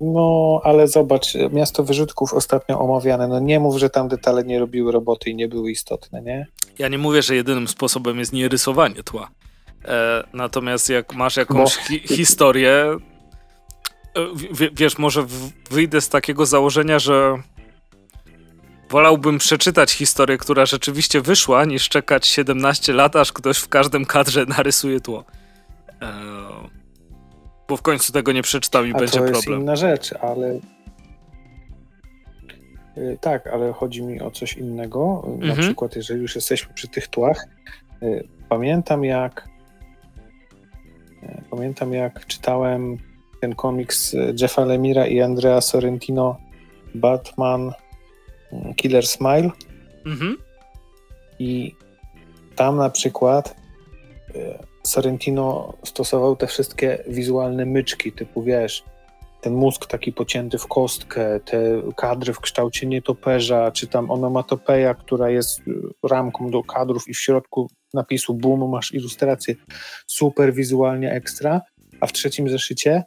No, 0.05 0.61
ale 0.65 0.89
zobacz, 0.89 1.35
miasto 1.53 1.85
wyrzutków 1.85 2.35
ostatnio 2.35 2.81
omawiane, 2.81 3.29
no 3.29 3.41
nie 3.41 3.61
mów, 3.61 3.77
że 3.77 3.91
tam 3.91 4.09
detale 4.09 4.45
nie 4.45 4.59
robiły 4.59 4.93
roboty 4.93 5.31
i 5.31 5.35
nie 5.35 5.49
były 5.49 5.71
istotne, 5.71 6.23
nie? 6.23 6.47
Ja 6.79 6.89
nie 6.89 6.99
mówię, 6.99 7.23
że 7.23 7.35
jedynym 7.35 7.69
sposobem 7.69 8.19
jest 8.19 8.33
nie 8.33 8.49
rysowanie 8.49 9.03
tła. 9.03 9.31
E, 9.85 10.25
natomiast 10.33 10.89
jak 10.89 11.15
masz 11.15 11.37
jakąś 11.37 11.77
hi 11.77 11.99
historię, 11.99 12.97
e, 14.15 14.27
w, 14.35 14.79
wiesz, 14.79 14.99
może 14.99 15.27
wyjdę 15.71 16.01
z 16.01 16.09
takiego 16.09 16.47
założenia, 16.47 16.99
że 16.99 17.43
wolałbym 18.91 19.39
przeczytać 19.39 19.93
historię, 19.93 20.39
która 20.39 20.67
rzeczywiście 20.67 21.21
wyszła, 21.21 21.65
niż 21.65 21.89
czekać 21.89 22.27
17 22.27 22.93
lat, 22.93 23.17
aż 23.17 23.33
ktoś 23.33 23.59
w 23.59 23.69
każdym 23.69 24.05
kadrze 24.05 24.47
narysuje 24.47 25.01
tło. 25.01 25.25
E, 26.03 26.84
bo 27.69 27.77
w 27.77 27.83
końcu 27.83 28.12
tego 28.12 28.33
nie 28.33 28.43
przeczytam 28.43 28.87
i 28.87 28.93
A 28.95 28.99
będzie 28.99 29.12
problem. 29.12 29.33
To 29.33 29.51
jest 29.51 29.62
inna 29.62 29.77
rzecz, 29.77 30.12
ale 30.12 30.61
y, 32.99 33.19
tak, 33.21 33.47
ale 33.47 33.73
chodzi 33.73 34.03
mi 34.03 34.21
o 34.21 34.31
coś 34.31 34.57
innego. 34.57 35.23
Mhm. 35.27 35.49
Na 35.49 35.62
przykład, 35.62 35.97
jeżeli 35.97 36.23
już 36.23 36.35
jesteśmy 36.35 36.75
przy 36.75 36.89
tych 36.89 37.09
tłach, 37.09 37.47
y, 38.03 38.29
pamiętam 38.49 39.05
jak 39.05 39.49
y, 41.23 41.43
pamiętam 41.51 41.93
jak 41.93 42.27
czytałem 42.27 42.99
ten 43.41 43.55
komiks 43.55 44.17
Jeffa 44.41 44.65
Lemira 44.65 45.07
i 45.07 45.21
Andrea 45.21 45.61
Sorrentino 45.61 46.37
Batman 46.95 47.73
Killer 48.77 49.07
Smile 49.07 49.51
mhm. 50.07 50.37
i 51.39 51.75
tam 52.57 52.77
na 52.77 52.91
przykład 52.91 53.57
Sorrentino 54.87 55.74
stosował 55.85 56.37
te 56.37 56.47
wszystkie 56.47 57.05
wizualne 57.09 57.66
myczki, 57.66 58.12
typu 58.12 58.43
wiesz, 58.43 58.85
ten 59.41 59.55
mózg 59.55 59.87
taki 59.87 60.12
pocięty 60.12 60.59
w 60.59 60.66
kostkę, 60.66 61.41
te 61.41 61.82
kadry 61.97 62.32
w 62.32 62.41
kształcie 62.41 62.87
nietoperza, 62.87 63.72
czy 63.72 63.87
tam 63.87 64.11
onomatopeja, 64.11 64.95
która 64.95 65.30
jest 65.30 65.61
ramką 66.03 66.51
do 66.51 66.62
kadrów 66.62 67.09
i 67.09 67.14
w 67.14 67.20
środku 67.20 67.70
napisu 67.95 68.35
boom 68.35 68.70
masz 68.70 68.95
ilustrację 68.95 69.55
super 70.07 70.55
wizualnie 70.55 71.12
ekstra, 71.12 71.61
a 72.01 72.07
w 72.07 72.12
trzecim 72.12 72.49
zeszycie 72.49 73.03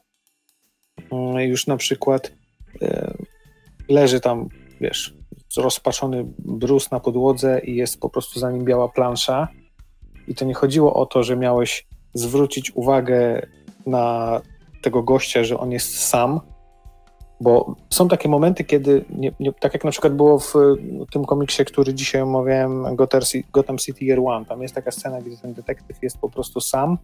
mm, 1.11 1.39
już 1.39 1.67
na 1.67 1.77
przykład 1.77 2.31
e, 2.81 3.13
leży 3.89 4.19
tam, 4.19 4.49
wiesz, 4.81 5.13
rozpaczony 5.57 6.25
brus 6.39 6.91
na 6.91 6.99
podłodze 6.99 7.61
i 7.63 7.75
jest 7.75 7.99
po 7.99 8.09
prostu 8.09 8.39
za 8.39 8.51
nim 8.51 8.65
biała 8.65 8.89
plansza 8.89 9.47
i 10.27 10.35
to 10.35 10.45
nie 10.45 10.53
chodziło 10.53 10.93
o 10.93 11.05
to, 11.05 11.23
że 11.23 11.37
miałeś 11.37 11.87
zwrócić 12.13 12.71
uwagę 12.75 13.47
na 13.85 14.41
tego 14.81 15.03
gościa, 15.03 15.43
że 15.43 15.59
on 15.59 15.71
jest 15.71 15.99
sam, 15.99 16.39
bo 17.41 17.75
są 17.89 18.07
takie 18.07 18.29
momenty, 18.29 18.63
kiedy, 18.63 19.05
nie, 19.09 19.31
nie, 19.39 19.53
tak 19.53 19.73
jak 19.73 19.83
na 19.83 19.91
przykład 19.91 20.15
było 20.15 20.39
w 20.39 20.53
tym 21.11 21.25
komiksie, 21.25 21.65
który 21.65 21.93
dzisiaj 21.93 22.21
omawiałem, 22.21 22.85
Gotham 23.53 23.77
City 23.77 24.05
Year 24.05 24.19
One, 24.25 24.45
tam 24.45 24.61
jest 24.61 24.75
taka 24.75 24.91
scena, 24.91 25.21
gdzie 25.21 25.37
ten 25.37 25.53
detektyw 25.53 26.03
jest 26.03 26.17
po 26.17 26.29
prostu 26.29 26.61
sam, 26.61 26.97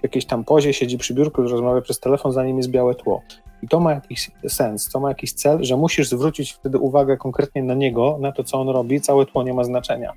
w 0.00 0.02
jakiejś 0.02 0.26
tam 0.26 0.44
pozie, 0.44 0.72
siedzi 0.72 0.98
przy 0.98 1.14
biurku, 1.14 1.42
rozmawia 1.42 1.80
przez 1.80 2.00
telefon, 2.00 2.32
za 2.32 2.44
nim 2.44 2.56
jest 2.56 2.70
białe 2.70 2.94
tło. 2.94 3.22
I 3.62 3.68
to 3.68 3.80
ma 3.80 3.92
jakiś 3.92 4.30
sens, 4.48 4.88
to 4.88 5.00
ma 5.00 5.08
jakiś 5.08 5.32
cel, 5.32 5.64
że 5.64 5.76
musisz 5.76 6.08
zwrócić 6.08 6.52
wtedy 6.52 6.78
uwagę 6.78 7.16
konkretnie 7.16 7.62
na 7.62 7.74
niego, 7.74 8.18
na 8.20 8.32
to, 8.32 8.44
co 8.44 8.60
on 8.60 8.68
robi, 8.68 9.00
całe 9.00 9.26
tło 9.26 9.42
nie 9.42 9.54
ma 9.54 9.64
znaczenia. 9.64 10.12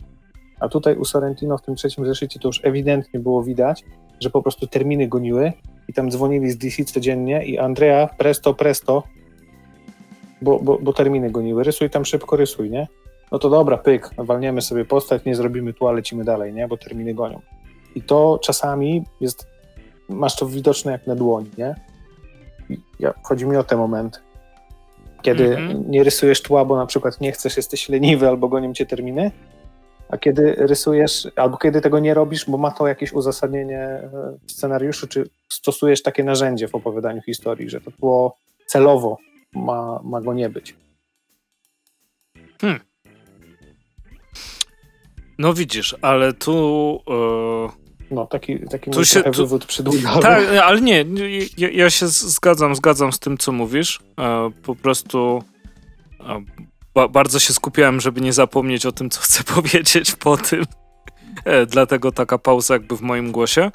A 0.60 0.70
tutaj 0.70 0.96
u 0.96 1.06
Sorrentino 1.06 1.58
w 1.58 1.62
tym 1.62 1.76
trzecim 1.76 2.06
zeszycie 2.06 2.40
to 2.40 2.48
już 2.48 2.66
ewidentnie 2.66 3.20
było 3.20 3.44
widać, 3.44 3.84
że 4.20 4.30
po 4.30 4.42
prostu 4.42 4.68
terminy 4.68 5.08
goniły 5.08 5.54
i 5.88 5.94
tam 5.94 6.12
dzwonili 6.12 6.52
z 6.52 6.58
DC 6.58 6.84
codziennie 6.84 7.46
i 7.46 7.58
Andrea, 7.58 8.10
presto, 8.18 8.54
presto, 8.54 9.04
bo, 10.42 10.60
bo, 10.60 10.80
bo 10.82 10.94
terminy 10.94 11.32
goniły, 11.32 11.64
rysuj 11.64 11.90
tam 11.90 12.06
szybko, 12.06 12.36
rysuj, 12.36 12.70
nie? 12.70 12.88
No 13.32 13.40
to 13.40 13.50
dobra, 13.50 13.78
pyk, 13.78 14.10
walniemy 14.18 14.62
sobie 14.62 14.86
postać, 14.86 15.26
nie 15.26 15.36
zrobimy 15.36 15.74
tu, 15.74 15.92
lecimy 15.92 16.24
dalej, 16.24 16.54
nie? 16.54 16.68
Bo 16.68 16.78
terminy 16.78 17.14
gonią. 17.14 17.42
I 17.96 18.02
to 18.02 18.40
czasami 18.44 19.04
jest, 19.22 19.48
masz 20.10 20.36
to 20.36 20.46
widoczne 20.46 20.92
jak 20.92 21.08
na 21.08 21.16
dłoni, 21.16 21.50
nie? 21.58 21.76
ja, 23.00 23.14
chodzi 23.24 23.46
mi 23.46 23.58
o 23.58 23.64
te 23.64 23.78
momenty. 23.78 24.20
Kiedy 25.22 25.58
mm 25.58 25.74
-hmm. 25.74 25.90
nie 25.90 26.04
rysujesz 26.04 26.42
tła, 26.42 26.66
bo 26.66 26.76
na 26.78 26.86
przykład 26.86 27.22
nie 27.22 27.32
chcesz, 27.32 27.58
jesteś 27.58 27.90
leniwy 27.90 28.28
albo 28.28 28.48
gonią 28.48 28.74
cię 28.74 28.86
terminy, 28.86 29.32
a 30.10 30.18
kiedy 30.18 30.56
rysujesz, 30.58 31.28
albo 31.36 31.58
kiedy 31.58 31.82
tego 31.82 32.00
nie 32.00 32.14
robisz, 32.14 32.46
bo 32.50 32.58
ma 32.58 32.72
to 32.72 32.88
jakieś 32.88 33.14
uzasadnienie 33.14 33.80
e, 33.80 34.10
w 34.48 34.52
scenariuszu, 34.52 35.08
czy 35.08 35.30
stosujesz 35.50 36.04
takie 36.04 36.24
narzędzie 36.24 36.68
w 36.68 36.76
opowiadaniu 36.76 37.22
historii, 37.22 37.70
że 37.70 37.82
to 37.82 37.92
było 38.00 38.38
celowo, 38.68 39.18
ma, 39.54 40.00
ma 40.04 40.22
go 40.22 40.34
nie 40.34 40.50
być. 40.50 40.76
Hmm. 42.62 42.80
No 45.38 45.54
widzisz, 45.54 45.96
ale 46.02 46.34
tu. 46.34 47.00
Yy... 47.08 47.90
No, 48.12 48.28
taki, 48.28 48.60
taki 48.60 48.92
tu 48.92 49.06
się, 49.06 49.24
tu, 49.24 49.32
wywód. 49.32 49.68
Tak, 50.22 50.44
ale 50.64 50.82
nie, 50.82 51.06
ja, 51.58 51.70
ja, 51.70 51.90
się 51.90 52.08
zgadzam, 52.08 52.76
zgadzam 52.76 53.14
z 53.14 53.20
tym, 53.20 53.38
co 53.38 53.52
mówisz. 53.52 54.00
E, 54.20 54.52
po 54.64 54.76
prostu 54.76 55.44
ba 56.94 57.08
bardzo 57.08 57.40
się 57.40 57.54
skupiałem, 57.54 58.02
żeby 58.02 58.22
nie 58.22 58.34
zapomnieć 58.34 58.86
o 58.86 58.92
tym, 58.92 59.10
co 59.10 59.22
chcę 59.22 59.44
powiedzieć 59.56 60.16
po 60.16 60.38
tym. 60.38 60.64
E, 61.46 61.66
dlatego 61.66 62.12
taka 62.12 62.38
pauza 62.38 62.74
jakby 62.74 62.98
w 62.98 63.02
moim 63.02 63.32
głosie. 63.32 63.72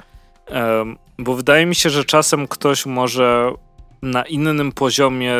Bo 1.19 1.35
wydaje 1.35 1.65
mi 1.65 1.75
się, 1.75 1.89
że 1.89 2.05
czasem 2.05 2.47
ktoś 2.47 2.85
może 2.85 3.51
na 4.01 4.23
innym 4.23 4.71
poziomie 4.71 5.33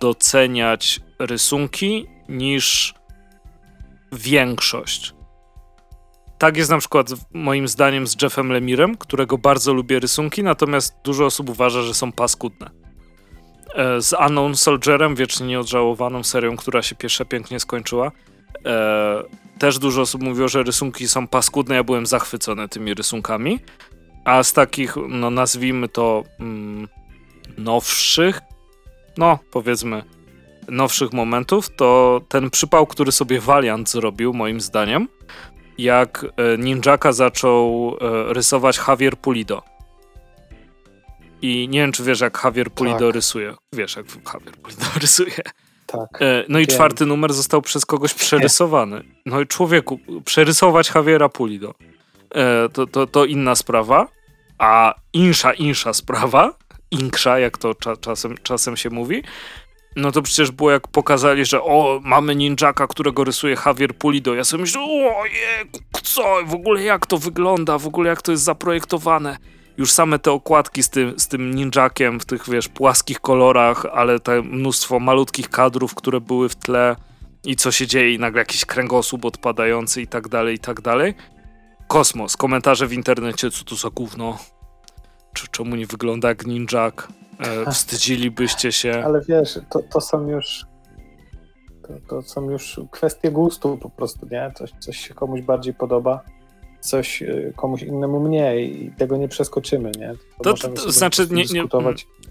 doceniać 0.00 1.00
rysunki 1.18 2.06
niż 2.28 2.94
większość. 4.12 5.14
Tak 6.38 6.56
jest 6.56 6.70
na 6.70 6.78
przykład 6.78 7.08
moim 7.32 7.68
zdaniem 7.68 8.06
z 8.06 8.22
Jeffem 8.22 8.52
Lemirem, 8.52 8.96
którego 8.96 9.38
bardzo 9.38 9.74
lubię 9.74 10.00
rysunki, 10.00 10.42
natomiast 10.42 10.94
dużo 11.04 11.26
osób 11.26 11.48
uważa, 11.48 11.82
że 11.82 11.94
są 11.94 12.12
paskudne. 12.12 12.70
E, 13.74 14.02
z 14.02 14.14
Unknown 14.26 14.56
Soldierem, 14.56 15.14
wiecznie 15.14 15.46
nieodżałowaną 15.46 16.24
serią, 16.24 16.56
która 16.56 16.82
się 16.82 16.94
pierwsza 16.94 17.24
pięknie 17.24 17.60
skończyła. 17.60 18.12
E, 18.66 19.22
też 19.58 19.78
dużo 19.78 20.02
osób 20.02 20.22
mówiło, 20.22 20.48
że 20.48 20.62
rysunki 20.62 21.08
są 21.08 21.28
paskudne, 21.28 21.74
ja 21.74 21.84
byłem 21.84 22.06
zachwycony 22.06 22.68
tymi 22.68 22.94
rysunkami. 22.94 23.58
A 24.24 24.42
z 24.42 24.52
takich, 24.52 24.94
no 25.08 25.30
nazwijmy 25.30 25.88
to 25.88 26.24
mm, 26.40 26.88
nowszych, 27.58 28.40
no 29.16 29.38
powiedzmy 29.50 30.02
nowszych 30.68 31.12
momentów, 31.12 31.76
to 31.76 32.20
ten 32.28 32.50
przypał, 32.50 32.86
który 32.86 33.12
sobie 33.12 33.40
Valiant 33.40 33.90
zrobił, 33.90 34.32
moim 34.34 34.60
zdaniem, 34.60 35.08
jak 35.78 36.24
e, 36.24 36.58
Ninjaka 36.58 37.12
zaczął 37.12 37.96
rysować 38.28 38.80
Javier 38.88 39.16
Pulido. 39.16 39.77
I 41.42 41.68
nie 41.68 41.80
wiem, 41.80 41.92
czy 41.92 42.04
wiesz, 42.04 42.20
jak 42.20 42.40
Javier 42.44 42.70
Pulido 42.70 43.06
tak. 43.06 43.14
rysuje. 43.14 43.54
Wiesz, 43.74 43.96
jak 43.96 44.06
Javier 44.34 44.56
Pulido 44.56 44.84
rysuje. 45.00 45.42
Tak. 45.86 46.22
E, 46.22 46.44
no 46.48 46.58
i 46.58 46.66
wiem. 46.66 46.76
czwarty 46.76 47.06
numer 47.06 47.32
został 47.32 47.62
przez 47.62 47.86
kogoś 47.86 48.14
przerysowany. 48.14 49.04
No 49.26 49.40
i 49.40 49.46
człowieku, 49.46 50.00
przerysować 50.24 50.90
Javiera 50.94 51.28
Pulido. 51.28 51.74
E, 52.34 52.68
to, 52.68 52.86
to, 52.86 53.06
to 53.06 53.24
inna 53.24 53.54
sprawa. 53.54 54.08
A 54.58 54.94
insza, 55.12 55.52
insza 55.52 55.92
sprawa, 55.92 56.54
inksza, 56.90 57.38
jak 57.38 57.58
to 57.58 57.74
cza, 57.74 57.96
czasem, 57.96 58.34
czasem 58.42 58.76
się 58.76 58.90
mówi, 58.90 59.22
no 59.96 60.12
to 60.12 60.22
przecież 60.22 60.50
było 60.50 60.70
jak 60.70 60.88
pokazali, 60.88 61.44
że 61.44 61.62
o, 61.62 62.00
mamy 62.04 62.34
ninjaka, 62.34 62.86
którego 62.86 63.24
rysuje 63.24 63.56
Javier 63.66 63.94
Pulido. 63.94 64.34
Ja 64.34 64.44
sobie 64.44 64.60
myślę, 64.60 64.80
ojej, 65.16 65.70
co, 66.02 66.22
w 66.46 66.54
ogóle 66.54 66.82
jak 66.82 67.06
to 67.06 67.18
wygląda, 67.18 67.78
w 67.78 67.86
ogóle 67.86 68.08
jak 68.08 68.22
to 68.22 68.32
jest 68.32 68.44
zaprojektowane 68.44 69.38
już 69.78 69.92
same 69.92 70.18
te 70.18 70.32
okładki 70.32 70.82
z 70.82 70.90
tym, 70.90 71.18
z 71.18 71.28
tym 71.28 71.54
ninjakiem 71.54 72.20
w 72.20 72.26
tych, 72.26 72.50
wiesz, 72.50 72.68
płaskich 72.68 73.20
kolorach, 73.20 73.86
ale 73.92 74.20
te 74.20 74.42
mnóstwo 74.42 75.00
malutkich 75.00 75.50
kadrów, 75.50 75.94
które 75.94 76.20
były 76.20 76.48
w 76.48 76.56
tle 76.56 76.96
i 77.44 77.56
co 77.56 77.70
się 77.70 77.86
dzieje 77.86 78.14
i 78.14 78.18
nagle 78.18 78.40
jakiś 78.40 78.64
kręgosłup 78.64 79.24
odpadający 79.24 80.02
i 80.02 80.06
tak 80.06 80.28
dalej, 80.28 80.54
i 80.54 80.58
tak 80.58 80.80
dalej. 80.80 81.14
Kosmos, 81.88 82.36
komentarze 82.36 82.86
w 82.86 82.92
internecie, 82.92 83.50
co 83.50 83.64
to 83.64 83.76
za 83.76 83.90
gówno, 83.90 84.38
czemu 85.50 85.76
nie 85.76 85.86
wygląda 85.86 86.28
jak 86.28 86.46
ninjak, 86.46 87.08
e, 87.38 87.70
wstydzilibyście 87.72 88.72
się. 88.72 89.02
Ale 89.04 89.20
wiesz, 89.28 89.58
to, 89.70 89.82
to 89.92 90.00
są 90.00 90.28
już 90.28 90.66
to, 91.82 91.94
to 92.08 92.22
są 92.22 92.50
już 92.50 92.80
kwestie 92.90 93.30
gustu 93.30 93.78
po 93.82 93.90
prostu, 93.90 94.26
nie? 94.30 94.52
Coś, 94.54 94.70
coś 94.80 94.96
się 94.96 95.14
komuś 95.14 95.42
bardziej 95.42 95.74
podoba 95.74 96.20
coś 96.80 97.22
y, 97.22 97.52
komuś 97.56 97.82
innemu 97.82 98.20
mniej 98.20 98.84
i 98.84 98.90
tego 98.90 99.16
nie 99.16 99.28
przeskoczymy, 99.28 99.90
nie? 99.98 100.14
To, 100.42 100.54
to, 100.54 100.68
to 100.68 100.92
znaczy 100.92 101.26
nie, 101.30 101.44
nie 101.44 101.64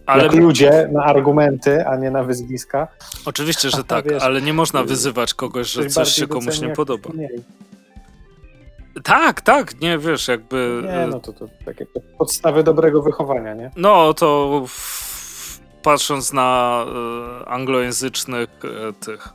ale 0.05 0.23
jak 0.23 0.33
ludzie 0.33 0.89
na 0.91 1.03
argumenty, 1.03 1.87
a 1.87 1.97
nie 1.97 2.11
na 2.11 2.23
wyzwiska. 2.23 2.87
Oczywiście, 3.25 3.69
że 3.69 3.83
tak, 3.93 4.09
wiesz, 4.09 4.23
ale 4.23 4.41
nie 4.41 4.53
można 4.53 4.83
wyzywać 4.83 5.33
kogoś, 5.33 5.71
że 5.71 5.85
coś 5.85 6.09
się 6.09 6.27
komuś 6.27 6.61
nie 6.61 6.69
podoba. 6.69 7.09
Tak, 9.03 9.41
tak, 9.41 9.81
nie 9.81 9.97
wiesz, 9.97 10.27
jakby. 10.27 10.83
Nie, 10.85 11.07
no 11.07 11.19
to, 11.19 11.33
to 11.33 11.47
takie 11.65 11.85
podstawy 12.17 12.63
dobrego 12.63 13.01
wychowania, 13.01 13.53
nie? 13.53 13.71
No 13.75 14.13
to 14.13 14.63
patrząc 15.81 16.33
na 16.33 16.85
y, 17.41 17.45
anglojęzycznych 17.45 18.49
y, 18.49 18.93
tych 18.93 19.29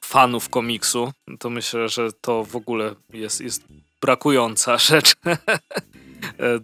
fanów 0.00 0.48
komiksu, 0.48 1.12
to 1.38 1.50
myślę, 1.50 1.88
że 1.88 2.12
to 2.12 2.44
w 2.44 2.56
ogóle 2.56 2.94
jest, 3.12 3.40
jest 3.40 3.62
brakująca 4.00 4.78
rzecz 4.88 5.14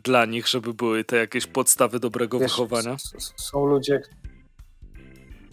dla 0.04 0.24
nich, 0.24 0.48
żeby 0.48 0.74
były 0.74 1.04
te 1.04 1.16
jakieś 1.16 1.46
podstawy 1.46 2.00
dobrego 2.00 2.38
Wiesz, 2.38 2.50
wychowania. 2.50 2.96
Są 3.36 3.66
ludzie, 3.66 4.02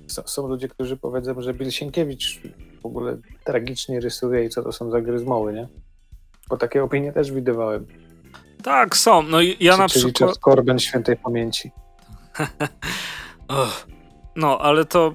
są 0.08 0.48
ludzie, 0.48 0.68
którzy 0.68 0.98
powiedzą, 0.98 1.42
że 1.42 1.54
Bill 1.54 1.72
Sienkiewicz 1.72 2.42
w 2.82 2.86
ogóle 2.86 3.18
tragicznie 3.44 4.00
rysuje 4.00 4.46
i 4.46 4.50
co 4.50 4.64
to 4.64 4.72
są 4.72 4.92
za 4.92 5.02
gry 5.02 5.20
z 5.20 5.24
moły, 5.24 5.54
nie? 5.54 5.68
Bo 6.50 6.58
takie 6.58 6.84
opinie 6.84 7.14
też 7.14 7.32
widywałem. 7.32 7.86
Tak, 8.64 8.98
są. 8.98 9.24
No 9.24 9.38
ja 9.60 9.78
na 9.78 9.90
czyli 9.90 10.14
przykład... 10.14 10.38
Korben 10.38 10.80
świętej 10.80 11.18
pamięci. 11.18 11.72
no, 14.36 14.60
ale 14.60 14.86
to 14.86 15.14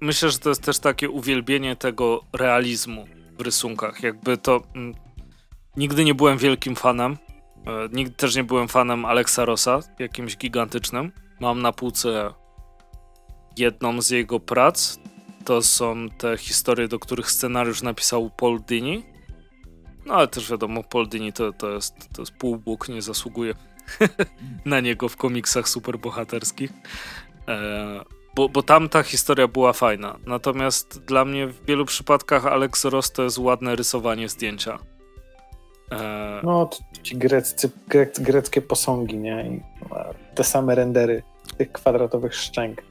myślę, 0.00 0.30
że 0.30 0.38
to 0.38 0.48
jest 0.48 0.62
też 0.62 0.78
takie 0.78 1.10
uwielbienie 1.10 1.76
tego 1.76 2.20
realizmu 2.32 3.04
w 3.38 3.40
rysunkach. 3.40 4.02
Jakby 4.02 4.36
to 4.36 4.62
nigdy 5.78 6.04
nie 6.04 6.14
byłem 6.14 6.38
wielkim 6.38 6.76
fanem. 6.76 7.16
E, 7.66 7.88
nigdy 7.92 8.14
też 8.14 8.36
nie 8.36 8.44
byłem 8.44 8.68
fanem 8.68 9.04
Alexa 9.04 9.44
Rossa, 9.44 9.80
jakimś 9.98 10.36
gigantycznym. 10.36 11.12
Mam 11.40 11.62
na 11.62 11.72
półce 11.72 12.34
jedną 13.56 14.02
z 14.02 14.10
jego 14.10 14.40
prac. 14.40 14.98
To 15.44 15.62
są 15.62 16.08
te 16.18 16.36
historie, 16.36 16.88
do 16.88 16.98
których 16.98 17.30
scenariusz 17.30 17.82
napisał 17.82 18.30
Paul 18.30 18.60
Dini. 18.62 19.04
No 20.06 20.14
ale 20.14 20.28
też 20.28 20.50
wiadomo, 20.50 20.82
Paul 20.82 21.08
Dini 21.08 21.32
to, 21.32 21.52
to, 21.52 21.70
jest, 21.70 21.94
to 22.14 22.22
jest 22.22 22.32
półbóg, 22.32 22.88
nie 22.88 23.02
zasługuje 23.02 23.54
na 24.64 24.80
niego 24.80 25.08
w 25.08 25.16
komiksach 25.16 25.68
superbohaterskich. 25.68 26.70
E, 27.48 28.04
bo, 28.34 28.48
bo 28.48 28.62
tam 28.62 28.88
ta 28.88 29.02
historia 29.02 29.48
była 29.48 29.72
fajna. 29.72 30.18
Natomiast 30.26 31.04
dla 31.04 31.24
mnie 31.24 31.46
w 31.46 31.64
wielu 31.64 31.84
przypadkach 31.84 32.46
Alex 32.46 32.84
Ross 32.84 33.12
to 33.12 33.22
jest 33.22 33.38
ładne 33.38 33.76
rysowanie 33.76 34.28
zdjęcia. 34.28 34.78
E... 35.92 36.40
No, 36.42 36.70
ci 37.02 37.16
greccy, 37.16 37.70
grec, 37.88 38.20
greckie 38.20 38.62
posągi, 38.62 39.18
nie? 39.18 39.46
I 39.46 39.60
te 40.34 40.44
same 40.44 40.74
rendery 40.74 41.22
tych 41.58 41.72
kwadratowych 41.72 42.34
szczęk. 42.34 42.82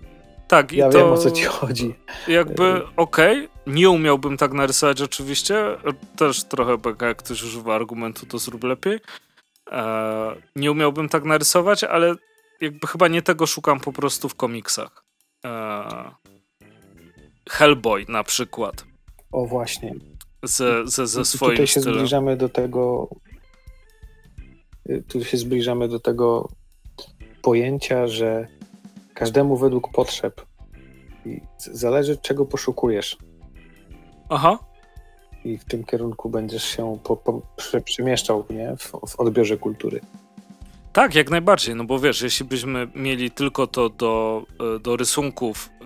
Tak, 0.48 0.72
ja 0.72 0.88
i 0.88 0.92
to 0.92 0.98
wiem 0.98 1.08
o 1.08 1.18
co 1.18 1.32
ci 1.32 1.44
chodzi. 1.44 1.96
Jakby 2.28 2.64
e, 2.64 2.82
okej, 2.96 3.46
okay, 3.46 3.74
nie 3.74 3.90
umiałbym 3.90 4.38
tak 4.38 4.54
narysować 4.54 5.02
oczywiście. 5.02 5.78
Też 6.16 6.44
trochę 6.44 6.78
jak 7.02 7.18
ktoś 7.18 7.44
używa 7.44 7.76
argumentu, 7.76 8.26
to 8.26 8.38
zrób 8.38 8.64
lepiej. 8.64 9.00
E, 9.72 10.36
nie 10.56 10.72
umiałbym 10.72 11.10
tak 11.10 11.24
narysować, 11.24 11.84
ale 11.84 12.16
jakby 12.62 12.88
chyba 12.88 13.08
nie 13.08 13.22
tego 13.22 13.48
szukam 13.48 13.80
po 13.80 13.94
prostu 13.94 14.30
w 14.30 14.36
komiksach. 14.36 15.04
E, 15.46 16.12
Hellboy 17.50 18.06
na 18.10 18.24
przykład. 18.24 18.86
O 19.32 19.46
właśnie. 19.46 19.96
Ze, 20.44 20.88
ze, 20.88 21.08
ze 21.08 21.26
swoim 21.26 21.52
Tutaj 21.52 21.68
się 21.68 21.80
stylem. 21.82 22.00
zbliżamy 22.00 22.38
do 22.38 22.50
tego 22.50 23.10
y, 24.90 25.04
tu 25.08 25.24
się 25.24 25.38
zbliżamy 25.38 25.88
do 25.88 26.00
tego 26.00 26.50
pojęcia, 27.42 28.08
że 28.08 28.48
każdemu 29.14 29.58
według 29.58 29.92
potrzeb 29.92 30.46
i 31.26 31.42
zależy 31.58 32.18
czego 32.18 32.46
poszukujesz. 32.46 33.18
Aha. 34.30 34.60
I 35.44 35.58
w 35.58 35.66
tym 35.66 35.84
kierunku 35.84 36.30
będziesz 36.30 36.64
się 36.64 37.00
po, 37.04 37.18
po, 37.18 37.42
przemieszczał 37.86 38.46
nie? 38.50 38.76
W, 38.78 38.92
w 39.08 39.20
odbiorze 39.20 39.58
kultury. 39.58 40.02
Tak, 40.94 41.16
jak 41.16 41.30
najbardziej, 41.30 41.76
no 41.76 41.84
bo 41.84 42.00
wiesz, 42.00 42.22
jeśli 42.22 42.46
byśmy 42.46 42.88
mieli 42.96 43.32
tylko 43.32 43.68
to 43.68 43.90
do, 43.90 44.44
e, 44.76 44.80
do 44.80 44.96
rysunków 44.96 45.70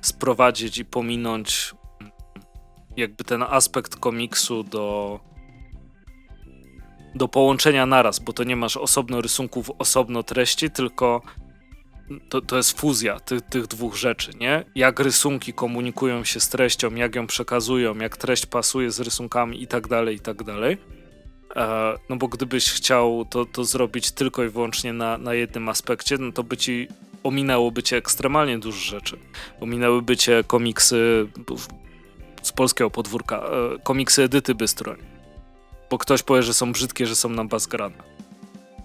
sprowadzić 0.00 0.78
i 0.78 0.84
pominąć 0.84 1.74
jakby 2.98 3.24
ten 3.24 3.42
aspekt 3.42 3.96
komiksu 3.96 4.64
do, 4.64 5.20
do 7.14 7.28
połączenia 7.28 7.86
naraz, 7.86 8.18
bo 8.18 8.32
to 8.32 8.44
nie 8.44 8.56
masz 8.56 8.76
osobno 8.76 9.20
rysunków, 9.20 9.70
osobno 9.78 10.22
treści, 10.22 10.70
tylko 10.70 11.22
to, 12.28 12.40
to 12.40 12.56
jest 12.56 12.80
fuzja 12.80 13.20
tych, 13.20 13.42
tych 13.42 13.66
dwóch 13.66 13.96
rzeczy, 13.96 14.30
nie? 14.40 14.64
Jak 14.74 15.00
rysunki 15.00 15.52
komunikują 15.52 16.24
się 16.24 16.40
z 16.40 16.48
treścią, 16.48 16.94
jak 16.94 17.14
ją 17.14 17.26
przekazują, 17.26 17.94
jak 17.98 18.16
treść 18.16 18.46
pasuje 18.46 18.90
z 18.90 19.00
rysunkami 19.00 19.62
i 19.62 19.66
tak 19.66 19.88
dalej, 19.88 20.16
i 20.16 20.20
tak 20.20 20.42
dalej 20.42 20.78
E, 21.56 21.94
no 22.08 22.16
bo 22.16 22.28
gdybyś 22.28 22.72
chciał 22.72 23.24
to, 23.30 23.44
to 23.44 23.64
zrobić 23.64 24.10
tylko 24.10 24.44
i 24.44 24.48
wyłącznie 24.48 24.92
na, 24.92 25.18
na 25.18 25.34
jednym 25.34 25.68
aspekcie, 25.68 26.16
no 26.18 26.32
to 26.32 26.42
by 26.42 26.56
ci 26.56 26.88
ominęłoby 27.22 27.82
cię 27.82 27.96
ekstremalnie 27.96 28.58
dużo 28.58 28.78
rzeczy. 28.78 29.18
Ominęłyby 29.60 30.16
cię 30.16 30.44
komiksy 30.46 31.28
z 32.48 32.52
polskiego 32.52 32.90
podwórka, 32.90 33.36
e, 33.36 33.78
komiksy 33.82 34.22
Edyty 34.22 34.54
Bystroń. 34.54 34.98
Bo 35.90 35.98
ktoś 35.98 36.22
powie, 36.22 36.42
że 36.42 36.54
są 36.54 36.72
brzydkie, 36.72 37.06
że 37.06 37.16
są 37.16 37.28
na 37.28 37.44
bazgrane. 37.44 37.96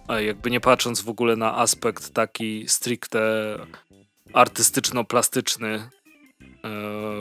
A 0.08 0.20
jakby 0.20 0.52
nie 0.52 0.60
patrząc 0.60 1.02
w 1.02 1.10
ogóle 1.10 1.36
na 1.36 1.58
aspekt 1.58 2.14
taki 2.14 2.66
stricte 2.68 3.20
artystyczno-plastyczny 4.34 5.68
e, 5.68 5.90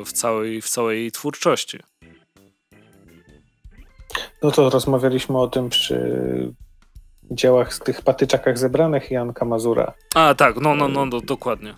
w 0.04 0.12
całej, 0.12 0.62
w 0.62 0.68
całej 0.68 1.12
twórczości. 1.12 1.78
No 4.42 4.50
to 4.50 4.70
rozmawialiśmy 4.70 5.38
o 5.38 5.48
tym 5.48 5.68
przy 5.68 6.54
dziełach 7.30 7.74
z 7.74 7.78
tych 7.78 8.02
patyczakach 8.02 8.58
zebranych 8.58 9.10
Janka 9.10 9.44
Mazura. 9.44 9.92
A 10.14 10.34
tak, 10.34 10.56
no, 10.56 10.74
no, 10.74 10.88
no, 10.88 11.06
no 11.06 11.20
dokładnie. 11.20 11.74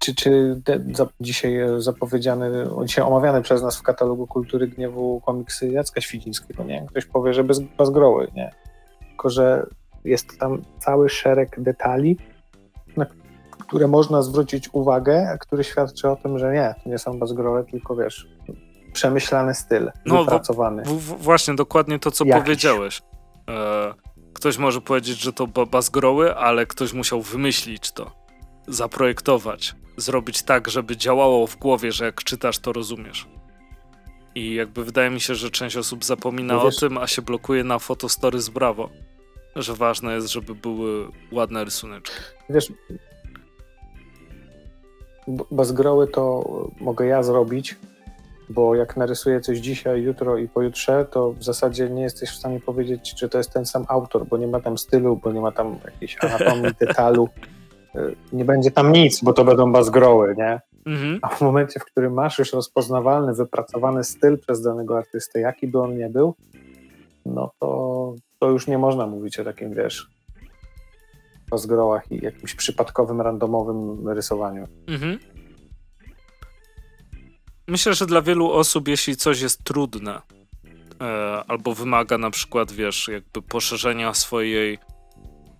Czy, 0.00 0.14
czy 0.14 0.60
te, 0.64 0.80
za, 0.92 1.06
dzisiaj 1.20 1.60
zapowiedziany, 1.78 2.50
dzisiaj 2.84 3.04
omawiany 3.04 3.42
przez 3.42 3.62
nas 3.62 3.76
w 3.76 3.82
katalogu 3.82 4.26
Kultury 4.26 4.68
Gniewu 4.68 5.20
komiksy 5.26 5.68
Jacka 5.68 6.00
Świdzińskiego, 6.00 6.64
nie? 6.64 6.86
Ktoś 6.88 7.06
powie, 7.06 7.34
że 7.34 7.44
bez, 7.44 7.60
bezgroły, 7.60 8.28
nie? 8.34 8.50
Tylko, 9.08 9.30
że 9.30 9.66
jest 10.04 10.38
tam 10.38 10.62
cały 10.78 11.08
szereg 11.08 11.60
detali, 11.60 12.16
na 12.96 13.06
które 13.50 13.88
można 13.88 14.22
zwrócić 14.22 14.68
uwagę, 14.72 15.30
a 15.30 15.38
który 15.38 15.64
świadczy 15.64 16.10
o 16.10 16.16
tym, 16.16 16.38
że 16.38 16.52
nie, 16.52 16.74
to 16.84 16.90
nie 16.90 16.98
są 16.98 17.18
bezgrowe, 17.18 17.64
tylko 17.64 17.96
wiesz, 17.96 18.28
przemyślany 18.92 19.54
styl, 19.54 19.90
no, 20.06 20.24
wypracowany. 20.24 20.82
W, 20.82 20.88
w, 20.88 21.22
właśnie, 21.22 21.54
dokładnie 21.54 21.98
to, 21.98 22.10
co 22.10 22.24
Jakiś. 22.24 22.42
powiedziałeś. 22.42 23.02
E, 23.48 23.94
ktoś 24.32 24.58
może 24.58 24.80
powiedzieć, 24.80 25.18
że 25.18 25.32
to 25.32 25.46
bazgroły, 25.46 26.36
ale 26.36 26.66
ktoś 26.66 26.92
musiał 26.92 27.22
wymyślić 27.22 27.92
to, 27.92 28.10
zaprojektować, 28.68 29.74
zrobić 30.00 30.42
tak, 30.42 30.68
żeby 30.68 30.96
działało 30.96 31.46
w 31.46 31.56
głowie, 31.56 31.92
że 31.92 32.04
jak 32.04 32.24
czytasz, 32.24 32.58
to 32.58 32.72
rozumiesz. 32.72 33.28
I 34.34 34.54
jakby 34.54 34.84
wydaje 34.84 35.10
mi 35.10 35.20
się, 35.20 35.34
że 35.34 35.50
część 35.50 35.76
osób 35.76 36.04
zapomina 36.04 36.54
no 36.54 36.62
o 36.62 36.70
tym, 36.70 36.98
a 36.98 37.06
się 37.06 37.22
blokuje 37.22 37.64
na 37.64 37.78
fotostory 37.78 38.40
z 38.40 38.48
Bravo. 38.48 38.90
Że 39.56 39.74
ważne 39.74 40.14
jest, 40.14 40.28
żeby 40.28 40.54
były 40.54 41.08
ładne 41.32 41.64
rysuneczki. 41.64 42.16
Wiesz, 42.50 42.72
bazgroły 45.50 46.06
to 46.06 46.44
mogę 46.80 47.06
ja 47.06 47.22
zrobić, 47.22 47.76
bo 48.48 48.74
jak 48.74 48.96
narysuję 48.96 49.40
coś 49.40 49.58
dzisiaj, 49.58 50.02
jutro 50.02 50.38
i 50.38 50.48
pojutrze, 50.48 51.06
to 51.10 51.32
w 51.32 51.44
zasadzie 51.44 51.90
nie 51.90 52.02
jesteś 52.02 52.30
w 52.30 52.34
stanie 52.34 52.60
powiedzieć, 52.60 53.14
czy 53.14 53.28
to 53.28 53.38
jest 53.38 53.52
ten 53.52 53.66
sam 53.66 53.84
autor, 53.88 54.26
bo 54.26 54.36
nie 54.36 54.46
ma 54.46 54.60
tam 54.60 54.78
stylu, 54.78 55.16
bo 55.16 55.32
nie 55.32 55.40
ma 55.40 55.52
tam 55.52 55.78
jakiejś 55.84 56.16
anatomii, 56.24 56.72
detalu. 56.80 57.28
Y, 57.96 58.16
nie 58.32 58.44
będzie 58.44 58.70
tam 58.70 58.92
nic, 58.92 59.20
bo 59.22 59.32
to 59.32 59.44
będą 59.44 59.72
bazgroły, 59.72 60.34
nie? 60.38 60.60
Mhm. 60.86 61.18
A 61.22 61.28
w 61.28 61.40
momencie, 61.40 61.80
w 61.80 61.84
którym 61.84 62.14
masz 62.14 62.38
już 62.38 62.52
rozpoznawalny, 62.52 63.34
wypracowany 63.34 64.04
styl 64.04 64.38
przez 64.38 64.62
danego 64.62 64.98
artystę, 64.98 65.40
jaki 65.40 65.66
by 65.66 65.80
on 65.80 65.98
nie 65.98 66.08
był, 66.08 66.34
no 67.26 67.50
to, 67.60 68.14
to 68.38 68.50
już 68.50 68.66
nie 68.66 68.78
można 68.78 69.06
mówić 69.06 69.38
o 69.38 69.44
takim, 69.44 69.74
wiesz, 69.74 70.10
bazgrołach 71.50 72.12
i 72.12 72.24
jakimś 72.24 72.54
przypadkowym, 72.54 73.20
randomowym 73.20 74.08
rysowaniu. 74.08 74.66
Mhm. 74.86 75.18
Myślę, 77.68 77.94
że 77.94 78.06
dla 78.06 78.22
wielu 78.22 78.52
osób, 78.52 78.88
jeśli 78.88 79.16
coś 79.16 79.40
jest 79.40 79.64
trudne 79.64 80.20
e, 81.00 81.04
albo 81.48 81.74
wymaga 81.74 82.18
na 82.18 82.30
przykład, 82.30 82.72
wiesz, 82.72 83.08
jakby 83.08 83.42
poszerzenia 83.42 84.14
swojej 84.14 84.78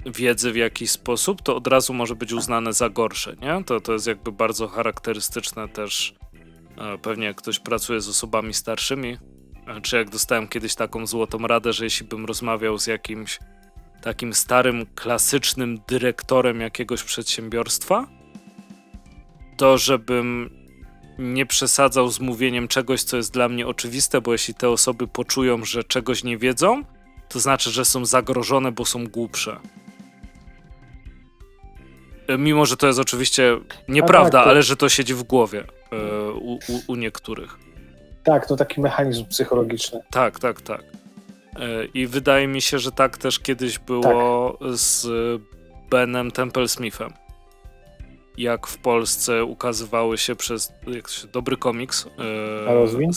wiedzy 0.07 0.53
w 0.53 0.57
jakiś 0.57 0.91
sposób, 0.91 1.43
to 1.43 1.57
od 1.57 1.67
razu 1.67 1.95
może 1.95 2.17
być 2.17 2.33
uznane 2.33 2.73
za 2.73 2.89
gorsze, 2.89 3.37
nie? 3.43 3.65
To, 3.65 3.81
to 3.81 3.93
jest 3.93 4.07
jakby 4.07 4.33
bardzo 4.33 4.69
charakterystyczne 4.69 5.69
też, 5.69 6.15
e, 6.79 6.99
pewnie 6.99 7.27
jak 7.27 7.37
ktoś 7.37 7.59
pracuje 7.59 8.01
z 8.01 8.09
osobami 8.09 8.55
starszymi, 8.55 9.17
czy 9.83 9.97
jak 9.97 10.11
dostałem 10.11 10.49
kiedyś 10.49 10.75
taką 10.75 11.07
złotą 11.07 11.39
radę, 11.39 11.73
że 11.73 11.85
jeśli 11.85 12.07
bym 12.07 12.25
rozmawiał 12.25 12.79
z 12.79 12.87
jakimś 12.87 13.39
takim 14.03 14.35
starym, 14.35 14.87
klasycznym 14.95 15.79
dyrektorem 15.89 16.61
jakiegoś 16.61 17.03
przedsiębiorstwa, 17.03 18.07
to 19.57 19.79
żebym 19.79 20.51
nie 21.19 21.47
przesadzał 21.47 22.09
z 22.09 22.21
mówieniem 22.21 22.69
czegoś, 22.69 23.03
co 23.03 23.17
jest 23.17 23.33
dla 23.33 23.49
mnie 23.49 23.67
oczywiste, 23.67 24.21
bo 24.21 24.33
jeśli 24.33 24.55
te 24.55 24.69
osoby 24.69 25.09
poczują, 25.09 25.65
że 25.65 25.85
czegoś 25.85 26.25
nie 26.25 26.39
wiedzą, 26.39 26.85
to 27.29 27.41
znaczy, 27.41 27.71
że 27.71 27.85
są 27.85 28.05
zagrożone, 28.05 28.73
bo 28.73 28.85
są 28.85 29.07
głupsze. 29.07 29.61
E, 32.31 32.39
mimo, 32.39 32.67
że 32.67 32.77
to 32.77 32.87
jest 32.87 32.99
oczywiście 32.99 33.57
nieprawda, 33.89 34.31
tak, 34.31 34.45
to... 34.45 34.51
ale 34.51 34.63
że 34.63 34.77
to 34.77 34.89
siedzi 34.89 35.15
w 35.15 35.23
głowie 35.23 35.65
e, 35.93 36.31
u, 36.33 36.59
u, 36.87 36.95
niektórych. 36.95 37.59
Tak, 38.25 38.47
to 38.47 38.57
taki 38.57 38.81
mechanizm 38.81 39.25
psychologiczny. 39.25 40.01
Tak, 40.11 40.41
tak, 40.41 40.61
tak. 40.61 40.83
E, 41.57 41.85
I 41.95 42.07
wydaje 42.07 42.47
mi 42.47 42.63
się, 42.63 42.79
że 42.79 42.93
tak 42.93 43.19
też 43.19 43.39
kiedyś 43.39 43.79
było 43.79 44.59
tak. 44.61 44.69
z 44.73 45.07
Benem 45.91 46.31
Temple 46.31 46.69
Smithem. 46.69 47.13
Jak 48.39 48.67
w 48.67 48.79
Polsce 48.79 49.45
ukazywały 49.45 50.19
się 50.19 50.37
przez 50.37 50.73
jak 50.87 51.09
się, 51.09 51.29
dobry 51.29 51.57
komiks. 51.57 52.07
A 52.69 52.73
rozwin? 52.73 53.11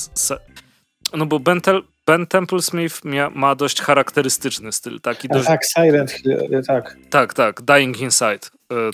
No 1.13 1.25
bo 1.25 1.39
Ben, 1.39 1.61
Tel, 1.61 1.81
ben 2.07 2.27
Temple 2.27 2.61
Smith 2.61 3.01
ma 3.35 3.55
dość 3.55 3.81
charakterystyczny 3.81 4.71
styl. 4.71 5.01
Taki 5.01 5.27
dość... 5.27 5.47
Tak, 5.47 5.65
Silent 5.65 6.11
Hill, 6.11 6.63
tak. 6.67 6.97
Tak, 7.09 7.33
tak, 7.33 7.61
Dying 7.61 8.01
Inside. 8.01 8.39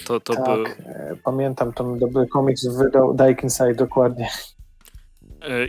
To, 0.05 0.19
to 0.19 0.33
tak, 0.33 0.45
był... 0.45 0.65
pamiętam, 1.23 1.73
ten 1.73 1.99
dobry 1.99 2.27
komiks 2.27 2.65
wydał 2.65 3.13
Dying 3.13 3.43
Inside, 3.43 3.75
dokładnie. 3.75 4.29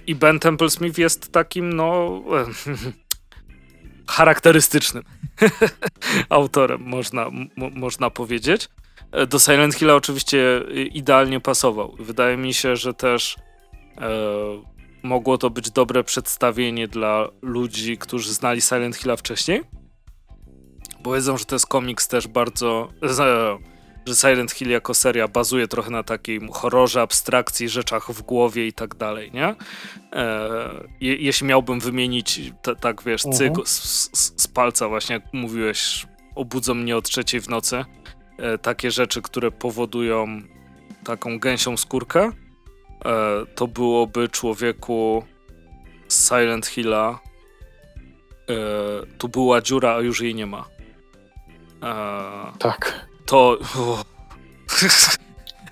I 0.06 0.14
Ben 0.14 0.38
Temple 0.38 0.70
Smith 0.70 0.98
jest 0.98 1.32
takim, 1.32 1.72
no, 1.72 2.22
charakterystycznym 4.16 5.04
autorem, 6.28 6.82
można, 6.82 7.30
można 7.56 8.10
powiedzieć. 8.10 8.68
Do 9.28 9.38
Silent 9.38 9.74
Hilla 9.74 9.94
oczywiście 9.94 10.60
idealnie 10.92 11.40
pasował. 11.40 11.94
Wydaje 11.98 12.36
mi 12.36 12.54
się, 12.54 12.76
że 12.76 12.94
też 12.94 13.36
e, 13.98 14.10
mogło 15.02 15.38
to 15.38 15.50
być 15.50 15.70
dobre 15.70 16.04
przedstawienie 16.04 16.88
dla 16.88 17.28
ludzi, 17.42 17.98
którzy 17.98 18.32
znali 18.32 18.60
Silent 18.60 18.96
Hilla 18.96 19.16
wcześniej. 19.16 19.62
Bo 21.02 21.14
wiedzą, 21.14 21.36
że 21.36 21.44
to 21.44 21.54
jest 21.54 21.66
komiks 21.66 22.08
też 22.08 22.28
bardzo. 22.28 22.88
E, 23.20 23.58
że 24.06 24.14
Silent 24.14 24.52
Hill 24.52 24.70
jako 24.70 24.94
seria 24.94 25.28
bazuje 25.28 25.68
trochę 25.68 25.90
na 25.90 26.02
takim 26.02 26.48
horrorze, 26.52 27.02
abstrakcji, 27.02 27.68
rzeczach 27.68 28.12
w 28.12 28.22
głowie 28.22 28.66
i 28.66 28.72
tak 28.72 28.94
dalej, 28.94 29.30
nie? 29.32 29.54
E, 30.12 30.48
je, 31.00 31.16
jeśli 31.16 31.46
miałbym 31.46 31.80
wymienić, 31.80 32.40
tak 32.80 33.02
wiesz, 33.02 33.22
cyk 33.22 33.48
mhm. 33.48 33.66
z, 33.66 33.82
z, 34.12 34.42
z, 34.42 34.48
palca, 34.48 34.88
właśnie 34.88 35.14
jak 35.14 35.22
mówiłeś, 35.32 36.06
obudzą 36.34 36.74
mnie 36.74 36.96
od 36.96 37.04
trzeciej 37.04 37.40
w 37.40 37.48
nocy, 37.48 37.84
e, 38.38 38.58
takie 38.58 38.90
rzeczy, 38.90 39.22
które 39.22 39.50
powodują 39.50 40.42
taką 41.04 41.38
gęsią 41.38 41.76
skórkę, 41.76 42.20
e, 42.24 42.32
to 43.54 43.66
byłoby 43.66 44.28
człowieku 44.28 45.24
z 46.08 46.28
Silent 46.28 46.66
Hilla 46.66 47.18
e, 48.48 48.54
tu 49.18 49.28
była 49.28 49.60
dziura, 49.60 49.94
a 49.94 50.00
już 50.00 50.20
jej 50.20 50.34
nie 50.34 50.46
ma. 50.46 50.64
E, 51.82 52.58
tak 52.58 53.09
to... 53.30 53.58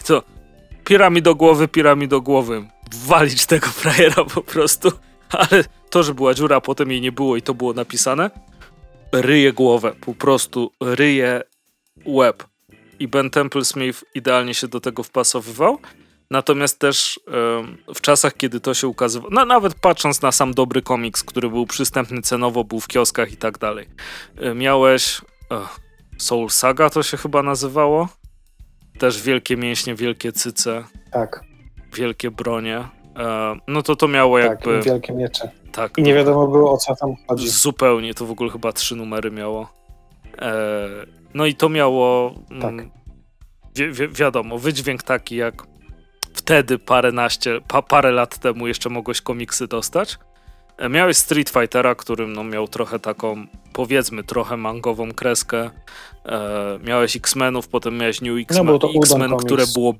to 0.07 0.23
pirami 0.89 1.23
do 1.23 1.35
głowy, 1.35 1.69
pirami 1.69 2.09
do 2.09 2.21
głowy. 2.21 2.69
Walić 3.07 3.47
tego 3.47 3.69
frajera 3.69 4.25
po 4.25 4.43
prostu. 4.43 4.93
Ale 5.31 5.65
to, 5.91 6.03
że 6.03 6.15
była 6.15 6.35
dziura, 6.35 6.57
a 6.57 6.61
potem 6.61 6.91
jej 6.91 7.01
nie 7.01 7.13
było 7.13 7.37
i 7.37 7.43
to 7.43 7.55
było 7.55 7.73
napisane, 7.73 8.31
ryje 9.13 9.53
głowę. 9.53 9.93
Po 10.01 10.15
prostu 10.15 10.73
ryje 10.81 11.43
łeb. 12.07 12.45
I 12.99 13.09
Ben 13.09 13.31
Temple 13.31 13.65
Smith 13.65 14.05
idealnie 14.15 14.55
się 14.55 14.69
do 14.69 14.81
tego 14.81 15.03
wpasowywał. 15.03 15.79
Natomiast 16.31 16.79
też 16.79 17.21
w 17.95 18.01
czasach, 18.01 18.37
kiedy 18.37 18.61
to 18.61 18.75
się 18.75 18.89
ukazywało, 18.89 19.31
no, 19.33 19.45
nawet 19.45 19.75
patrząc 19.75 20.23
na 20.23 20.33
sam 20.33 20.55
dobry 20.55 20.83
komiks, 20.83 21.25
który 21.25 21.49
był 21.49 21.67
przystępny 21.67 22.23
cenowo, 22.23 22.65
był 22.65 22.81
w 22.81 22.89
kioskach 22.89 23.33
i 23.33 23.37
tak 23.37 23.59
dalej, 23.59 23.89
miałeś... 24.55 25.21
Soul 26.19 26.51
Saga 26.51 26.91
to 26.91 27.03
się 27.03 27.17
chyba 27.17 27.43
nazywało. 27.43 28.09
Też 28.99 29.23
wielkie 29.23 29.57
mięśnie, 29.57 29.95
wielkie 29.95 30.33
cyce. 30.33 30.85
Tak. 31.13 31.45
Wielkie 31.95 32.31
bronie. 32.31 32.85
E, 33.17 33.57
no 33.69 33.83
to 33.83 33.97
to 33.97 34.09
miało 34.09 34.39
tak, 34.39 34.51
jakby... 34.51 34.77
Tak, 34.77 34.85
wielkie 34.85 35.13
miecze. 35.13 35.51
Tak. 35.73 35.99
I 35.99 36.03
nie 36.03 36.15
wiadomo 36.15 36.49
było 36.49 36.73
o 36.73 36.77
co 36.77 36.97
tam 36.97 37.15
chodzi. 37.29 37.49
Zupełnie, 37.49 38.15
to 38.15 38.27
w 38.27 38.31
ogóle 38.31 38.51
chyba 38.51 38.73
trzy 38.73 38.97
numery 38.97 39.31
miało. 39.31 39.69
E, 40.39 40.89
no 41.35 41.47
i 41.47 41.55
to 41.55 41.69
miało... 41.69 42.35
Mm, 42.51 42.63
tak. 42.63 42.87
Wi 43.75 43.93
wi 43.93 44.09
wiadomo, 44.09 44.59
wydźwięk 44.59 45.03
taki 45.03 45.37
jak 45.37 45.67
wtedy 46.35 46.79
paręnaście, 46.79 47.61
pa, 47.69 47.83
parę 47.83 48.13
lat 48.13 48.39
temu 48.39 48.67
jeszcze 48.67 48.91
mogłeś 48.91 49.21
komiksy 49.21 49.67
dostać. 49.67 50.19
Miałeś 50.91 51.17
Street 51.17 51.51
Fightera, 51.51 51.95
którym 51.95 52.33
no, 52.33 52.45
miał 52.45 52.69
trochę 52.69 52.99
taką, 52.99 53.47
powiedzmy, 53.73 54.25
trochę 54.25 54.57
mangową 54.57 55.13
kreskę. 55.13 55.71
E, 56.27 56.79
miałeś 56.85 57.17
X-Menów, 57.17 57.69
potem 57.69 57.99
miałeś 57.99 58.21
New 58.21 58.39
X-Men, 58.39 58.67
no, 58.67 58.91
X-Men 59.03 59.37
które 59.37 59.65
było 59.75 59.95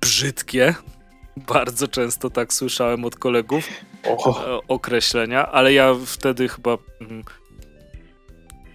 brzydkie. 0.00 0.74
Bardzo 1.54 1.88
często 1.88 2.30
tak 2.30 2.52
słyszałem 2.52 3.04
od 3.04 3.16
kolegów 3.16 3.68
e, 4.04 4.14
określenia, 4.68 5.52
ale 5.52 5.72
ja 5.72 5.94
wtedy 6.06 6.48
chyba... 6.48 6.78
Mm, 7.00 7.24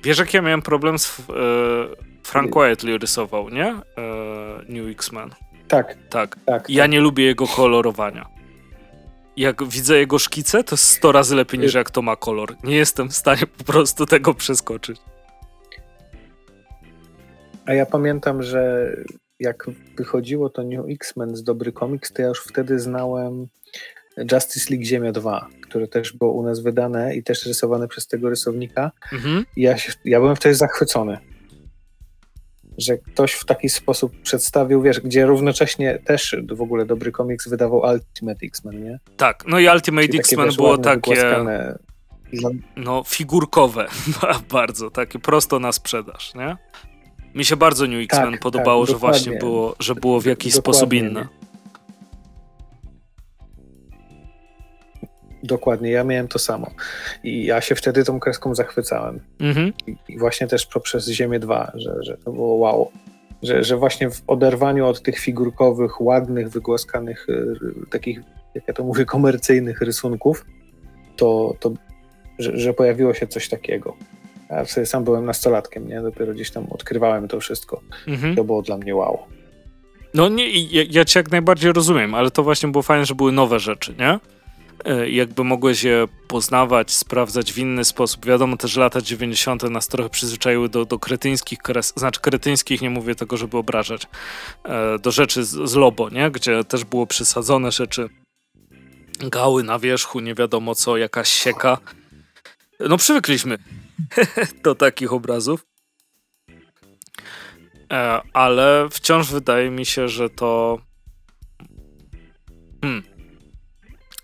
wiesz, 0.03 0.19
jak 0.19 0.33
ja 0.33 0.41
miałem 0.41 0.61
problem 0.61 0.99
z... 0.99 1.19
E, 1.19 1.23
Frank 2.23 2.51
Quietly 2.51 2.97
rysował, 2.97 3.49
nie? 3.49 3.67
E, 3.67 3.81
New 4.69 4.87
X-Men. 4.91 5.29
Tak. 5.67 5.97
Tak. 6.09 6.37
tak 6.45 6.69
ja 6.69 6.83
tak. 6.83 6.91
nie 6.91 6.99
lubię 6.99 7.25
jego 7.25 7.47
kolorowania 7.47 8.38
jak 9.37 9.63
widzę 9.63 9.97
jego 9.97 10.19
szkice, 10.19 10.63
to 10.63 10.73
jest 10.73 10.85
100 10.85 11.11
razy 11.11 11.35
lepiej 11.35 11.59
niż 11.59 11.73
jak 11.73 11.91
to 11.91 12.01
ma 12.01 12.15
kolor. 12.15 12.55
Nie 12.63 12.75
jestem 12.75 13.09
w 13.09 13.15
stanie 13.15 13.41
po 13.57 13.63
prostu 13.63 14.05
tego 14.05 14.33
przeskoczyć. 14.33 15.01
A 17.65 17.73
ja 17.73 17.85
pamiętam, 17.85 18.43
że 18.43 18.91
jak 19.39 19.69
wychodziło 19.97 20.49
to 20.49 20.63
New 20.63 20.85
X-Men 20.89 21.35
z 21.35 21.43
dobry 21.43 21.71
komiks, 21.71 22.13
to 22.13 22.21
ja 22.21 22.27
już 22.27 22.43
wtedy 22.43 22.79
znałem 22.79 23.47
Justice 24.31 24.69
League 24.69 24.85
Ziemia 24.85 25.11
2, 25.11 25.47
które 25.61 25.87
też 25.87 26.13
było 26.13 26.33
u 26.33 26.43
nas 26.43 26.59
wydane 26.59 27.15
i 27.15 27.23
też 27.23 27.45
rysowane 27.45 27.87
przez 27.87 28.07
tego 28.07 28.29
rysownika. 28.29 28.91
Mhm. 29.13 29.45
ja, 29.57 29.77
się, 29.77 29.93
ja 30.05 30.19
byłem 30.19 30.35
wtedy 30.35 30.55
zachwycony 30.55 31.17
że 32.79 32.97
ktoś 32.97 33.33
w 33.33 33.45
taki 33.45 33.69
sposób 33.69 34.21
przedstawił, 34.21 34.81
wiesz, 34.81 34.99
gdzie 34.99 35.25
równocześnie 35.25 35.99
też 36.05 36.35
w 36.51 36.61
ogóle 36.61 36.85
dobry 36.85 37.11
komiks 37.11 37.49
wydawał 37.49 37.81
Ultimate 37.93 38.45
X-Men, 38.45 38.83
nie? 38.83 38.99
Tak, 39.17 39.43
no 39.47 39.59
i 39.59 39.67
Ultimate 39.67 40.17
X-Men 40.17 40.49
było 40.55 40.77
takie 40.77 41.35
no 42.75 43.03
figurkowe 43.07 43.87
bardzo, 44.51 44.89
takie 44.89 45.19
prosto 45.19 45.59
na 45.59 45.71
sprzedaż, 45.71 46.35
nie? 46.35 46.57
Mi 47.35 47.45
się 47.45 47.55
bardzo 47.55 47.87
New 47.87 48.03
X-Men 48.03 48.31
tak, 48.31 48.41
podobało, 48.41 48.85
tak, 48.85 48.91
że 48.91 48.99
właśnie 48.99 49.37
było, 49.37 49.75
że 49.79 49.95
było 49.95 50.21
w 50.21 50.25
jakiś 50.25 50.53
sposób 50.53 50.93
inne. 50.93 51.21
Nie? 51.21 51.48
Dokładnie, 55.43 55.91
ja 55.91 56.03
miałem 56.03 56.27
to 56.27 56.39
samo. 56.39 56.71
I 57.23 57.45
ja 57.45 57.61
się 57.61 57.75
wtedy 57.75 58.03
tą 58.03 58.19
kreską 58.19 58.55
zachwycałem. 58.55 59.19
Mhm. 59.39 59.73
I, 60.09 60.17
właśnie 60.17 60.47
też 60.47 60.65
poprzez 60.65 61.07
Ziemię 61.07 61.39
2, 61.39 61.71
że, 61.75 61.95
że 62.01 62.17
to 62.17 62.31
było 62.31 62.55
wow. 62.55 62.91
Że, 63.43 63.63
że 63.63 63.77
właśnie 63.77 64.09
w 64.09 64.21
oderwaniu 64.27 64.87
od 64.87 65.01
tych 65.01 65.19
figurkowych, 65.19 66.01
ładnych, 66.01 66.49
wygłaskanych, 66.49 67.29
y, 67.29 67.55
takich, 67.89 68.19
jak 68.55 68.67
ja 68.67 68.73
to 68.73 68.83
mówię, 68.83 69.05
komercyjnych 69.05 69.81
rysunków, 69.81 70.45
to, 71.15 71.55
to 71.59 71.71
że, 72.39 72.57
że 72.57 72.73
pojawiło 72.73 73.13
się 73.13 73.27
coś 73.27 73.49
takiego. 73.49 73.95
Ja 74.49 74.65
sobie 74.65 74.85
sam 74.85 75.03
byłem 75.03 75.25
nastolatkiem, 75.25 75.87
nie? 75.87 76.01
Dopiero 76.01 76.33
gdzieś 76.33 76.51
tam 76.51 76.65
odkrywałem 76.69 77.27
to 77.27 77.39
wszystko. 77.39 77.81
Mhm. 78.07 78.35
To 78.35 78.43
było 78.43 78.61
dla 78.61 78.77
mnie 78.77 78.95
wow. 78.95 79.19
No 80.13 80.29
nie, 80.29 80.49
ja, 80.49 80.83
ja 80.89 81.05
cię 81.05 81.19
jak 81.19 81.31
najbardziej 81.31 81.73
rozumiem, 81.73 82.15
ale 82.15 82.31
to 82.31 82.43
właśnie 82.43 82.69
było 82.69 82.81
fajne, 82.81 83.05
że 83.05 83.15
były 83.15 83.31
nowe 83.31 83.59
rzeczy, 83.59 83.95
nie? 83.99 84.19
E, 84.85 85.09
jakby 85.09 85.43
mogłeś 85.43 85.83
je 85.83 86.07
poznawać, 86.27 86.91
sprawdzać 86.91 87.53
w 87.53 87.57
inny 87.57 87.85
sposób. 87.85 88.25
Wiadomo 88.25 88.57
też, 88.57 88.75
lata 88.75 89.01
90. 89.01 89.63
nas 89.63 89.87
trochę 89.87 90.09
przyzwyczaiły 90.09 90.69
do, 90.69 90.85
do 90.85 90.99
kretyńskich, 90.99 91.59
kres, 91.59 91.93
znaczy 91.95 92.21
kretyńskich, 92.21 92.81
nie 92.81 92.89
mówię 92.89 93.15
tego, 93.15 93.37
żeby 93.37 93.57
obrażać, 93.57 94.07
e, 94.63 94.99
do 94.99 95.11
rzeczy 95.11 95.43
z, 95.43 95.69
z 95.69 95.75
Lobo, 95.75 96.09
nie? 96.09 96.31
gdzie 96.31 96.63
też 96.63 96.83
było 96.83 97.07
przesadzone 97.07 97.71
rzeczy, 97.71 98.09
gały 99.19 99.63
na 99.63 99.79
wierzchu, 99.79 100.19
nie 100.19 100.35
wiadomo 100.35 100.75
co, 100.75 100.97
jakaś 100.97 101.29
sieka. 101.29 101.77
No 102.79 102.97
przywykliśmy 102.97 103.57
do 104.63 104.75
takich 104.75 105.13
obrazów. 105.13 105.65
E, 107.93 108.21
ale 108.33 108.87
wciąż 108.91 109.31
wydaje 109.31 109.69
mi 109.69 109.85
się, 109.85 110.07
że 110.07 110.29
to 110.29 110.79
hmm, 112.81 113.03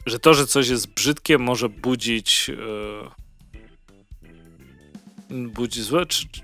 że 0.05 0.19
to, 0.19 0.33
że 0.33 0.47
coś 0.47 0.67
jest 0.67 0.93
brzydkie, 0.93 1.37
może 1.37 1.69
budzić. 1.69 2.51
Yy, 5.29 5.47
budzić 5.47 5.83
złe. 5.83 6.05
Czy, 6.05 6.27
czy, 6.29 6.41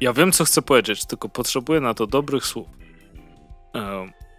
ja 0.00 0.12
wiem, 0.12 0.32
co 0.32 0.44
chcę 0.44 0.62
powiedzieć, 0.62 1.06
tylko 1.06 1.28
potrzebuję 1.28 1.80
na 1.80 1.94
to 1.94 2.06
dobrych 2.06 2.46
słów. 2.46 2.68
Yy, 3.74 3.80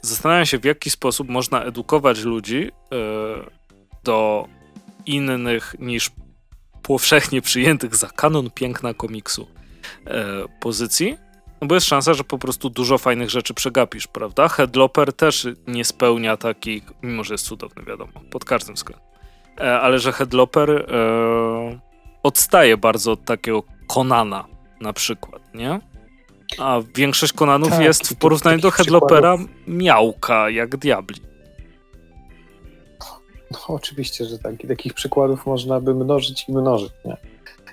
zastanawiam 0.04 0.46
się, 0.46 0.60
w 0.60 0.66
jaki 0.66 0.90
sposób 0.90 1.30
można 1.30 1.64
edukować 1.64 2.20
ludzi 2.20 2.72
yy, 2.92 3.46
do 4.04 4.48
innych 5.06 5.76
niż 5.80 6.12
powszechnie 6.82 7.42
przyjętych 7.42 7.96
za 7.96 8.08
kanon 8.08 8.52
piękna 8.52 8.94
komiksu 8.94 9.48
pozycji 10.60 11.18
no 11.62 11.68
bo 11.68 11.76
jest 11.76 11.88
szansa, 11.88 12.14
że 12.14 12.24
po 12.24 12.38
prostu 12.38 12.70
dużo 12.70 12.98
fajnych 12.98 13.30
rzeczy 13.30 13.54
przegapisz, 13.54 14.08
prawda? 14.08 14.48
Headloper 14.48 15.14
też 15.14 15.48
nie 15.68 15.86
spełnia 15.86 16.38
takich, 16.38 16.84
mimo 17.04 17.24
że 17.24 17.34
jest 17.34 17.46
cudowny, 17.46 17.84
wiadomo, 17.84 18.12
pod 18.32 18.46
każdym 18.46 18.76
względem. 18.76 19.08
E, 19.60 19.80
ale 19.80 20.00
że 20.00 20.12
Headloper 20.12 20.72
e, 20.72 21.80
odstaje 22.24 22.78
bardzo 22.78 23.12
od 23.12 23.26
takiego 23.26 23.64
Konana 23.88 24.48
na 24.82 24.94
przykład, 24.94 25.54
nie? 25.54 25.80
A 26.60 26.80
większość 26.96 27.34
Konanów 27.34 27.70
tak, 27.70 27.82
jest 27.82 28.08
w 28.10 28.16
porównaniu 28.16 28.60
do 28.60 28.72
Headlopera 28.72 29.38
przykładów... 29.38 29.68
miałka, 29.68 30.50
jak 30.50 30.78
diabli. 30.78 31.22
No 33.52 33.60
oczywiście, 33.68 34.26
że 34.26 34.40
tak. 34.40 34.64
I 34.64 34.68
takich 34.68 34.94
przykładów 34.94 35.46
można 35.46 35.80
by 35.80 35.96
mnożyć 35.96 36.50
i 36.50 36.52
mnożyć, 36.52 36.92
nie? 37.06 37.18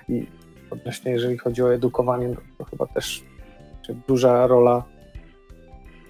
I 0.08 0.26
odnośnie, 0.70 1.12
jeżeli 1.12 1.38
chodzi 1.38 1.62
o 1.62 1.74
edukowanie, 1.74 2.28
no 2.28 2.36
to 2.58 2.64
chyba 2.64 2.86
też 2.86 3.22
duża 3.92 4.46
rola 4.46 4.84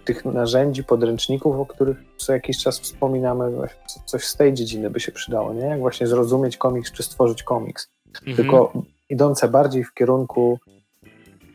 tych 0.04 0.24
narzędzi, 0.24 0.84
podręczników, 0.84 1.56
o 1.56 1.66
których 1.66 1.96
co 2.16 2.32
jakiś 2.32 2.58
czas 2.58 2.80
wspominamy, 2.80 3.68
coś 4.04 4.24
z 4.24 4.36
tej 4.36 4.54
dziedziny 4.54 4.90
by 4.90 5.00
się 5.00 5.12
przydało, 5.12 5.52
nie? 5.52 5.66
Jak 5.66 5.80
właśnie 5.80 6.06
zrozumieć 6.06 6.56
komiks, 6.56 6.92
czy 6.92 7.02
stworzyć 7.02 7.42
komiks. 7.42 7.90
Mhm. 8.06 8.36
Tylko 8.36 8.72
idące 9.08 9.48
bardziej 9.48 9.84
w 9.84 9.94
kierunku 9.94 10.58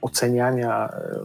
oceniania 0.02 0.90
e, 0.94 1.20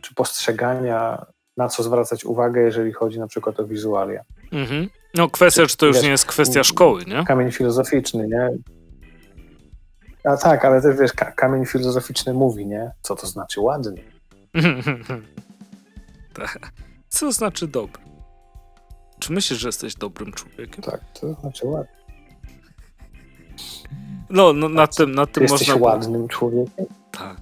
czy 0.00 0.14
postrzegania, 0.14 1.26
na 1.56 1.68
co 1.68 1.82
zwracać 1.82 2.24
uwagę, 2.24 2.60
jeżeli 2.60 2.92
chodzi 2.92 3.18
na 3.18 3.26
przykład 3.26 3.60
o 3.60 3.64
wizualia. 3.64 4.22
Mhm. 4.52 4.88
No 5.14 5.28
kwestia, 5.30 5.66
czy 5.66 5.76
to 5.76 5.86
już 5.86 5.96
wiesz, 5.96 6.04
nie 6.04 6.10
jest 6.10 6.26
kwestia 6.26 6.64
szkoły, 6.64 7.04
nie? 7.04 7.24
Kamień 7.24 7.52
filozoficzny, 7.52 8.28
nie? 8.28 8.50
A 10.24 10.36
tak, 10.36 10.64
ale 10.64 10.82
też 10.82 10.96
wiesz, 10.96 11.12
kamień 11.12 11.66
filozoficzny 11.66 12.34
mówi, 12.34 12.66
nie? 12.66 12.90
Co 13.02 13.16
to 13.16 13.26
znaczy 13.26 13.60
ładny. 13.60 13.94
tak. 16.34 16.72
Co 17.08 17.32
znaczy 17.32 17.68
dobry? 17.68 18.02
Czy 19.18 19.32
myślisz, 19.32 19.58
że 19.58 19.68
jesteś 19.68 19.94
dobrym 19.94 20.32
człowiekiem? 20.32 20.84
Tak, 20.84 21.00
to 21.20 21.34
znaczy 21.34 21.66
ładny. 21.66 21.92
No, 24.30 24.52
no 24.52 24.68
nad 24.68 24.96
tym, 24.96 25.14
nad 25.14 25.32
tym 25.32 25.46
Ty 25.46 25.52
można... 25.52 25.66
Jesteś 25.66 25.82
ładnym 25.82 26.28
człowiekiem? 26.28 26.86
Tak. 27.10 27.36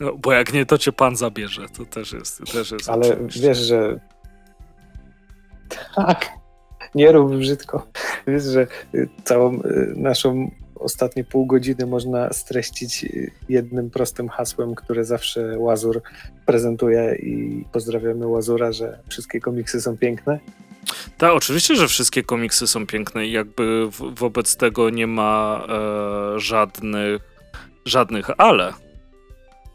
No, 0.00 0.16
bo 0.16 0.32
jak 0.32 0.52
nie, 0.52 0.66
to 0.66 0.78
cię 0.78 0.92
pan 0.92 1.16
zabierze. 1.16 1.68
To 1.68 1.84
też 1.84 2.12
jest, 2.12 2.52
też 2.52 2.70
jest 2.70 2.88
Ale 2.88 3.12
oczywiście. 3.12 3.40
wiesz, 3.40 3.58
że 3.58 4.00
tak, 5.94 6.28
nie 6.94 7.12
rób 7.12 7.36
brzydko. 7.36 7.86
Wiesz, 8.26 8.42
że 8.42 8.66
całą 9.24 9.54
y, 9.54 9.94
naszą 9.96 10.50
ostatnie 10.84 11.24
pół 11.24 11.46
godziny 11.46 11.86
można 11.86 12.32
streścić 12.32 13.06
jednym 13.48 13.90
prostym 13.90 14.28
hasłem, 14.28 14.74
które 14.74 15.04
zawsze 15.04 15.58
Łazur 15.58 16.02
prezentuje 16.46 17.16
i 17.22 17.64
pozdrawiamy 17.72 18.26
Łazura, 18.26 18.72
że 18.72 18.98
wszystkie 19.08 19.40
komiksy 19.40 19.80
są 19.80 19.96
piękne. 19.96 20.38
Tak, 21.18 21.32
oczywiście, 21.32 21.76
że 21.76 21.88
wszystkie 21.88 22.22
komiksy 22.22 22.66
są 22.66 22.86
piękne 22.86 23.26
i 23.26 23.32
jakby 23.32 23.88
wobec 24.14 24.56
tego 24.56 24.90
nie 24.90 25.06
ma 25.06 25.66
e, 25.68 26.40
żadnych, 26.40 27.22
żadnych 27.84 28.30
ale. 28.38 28.72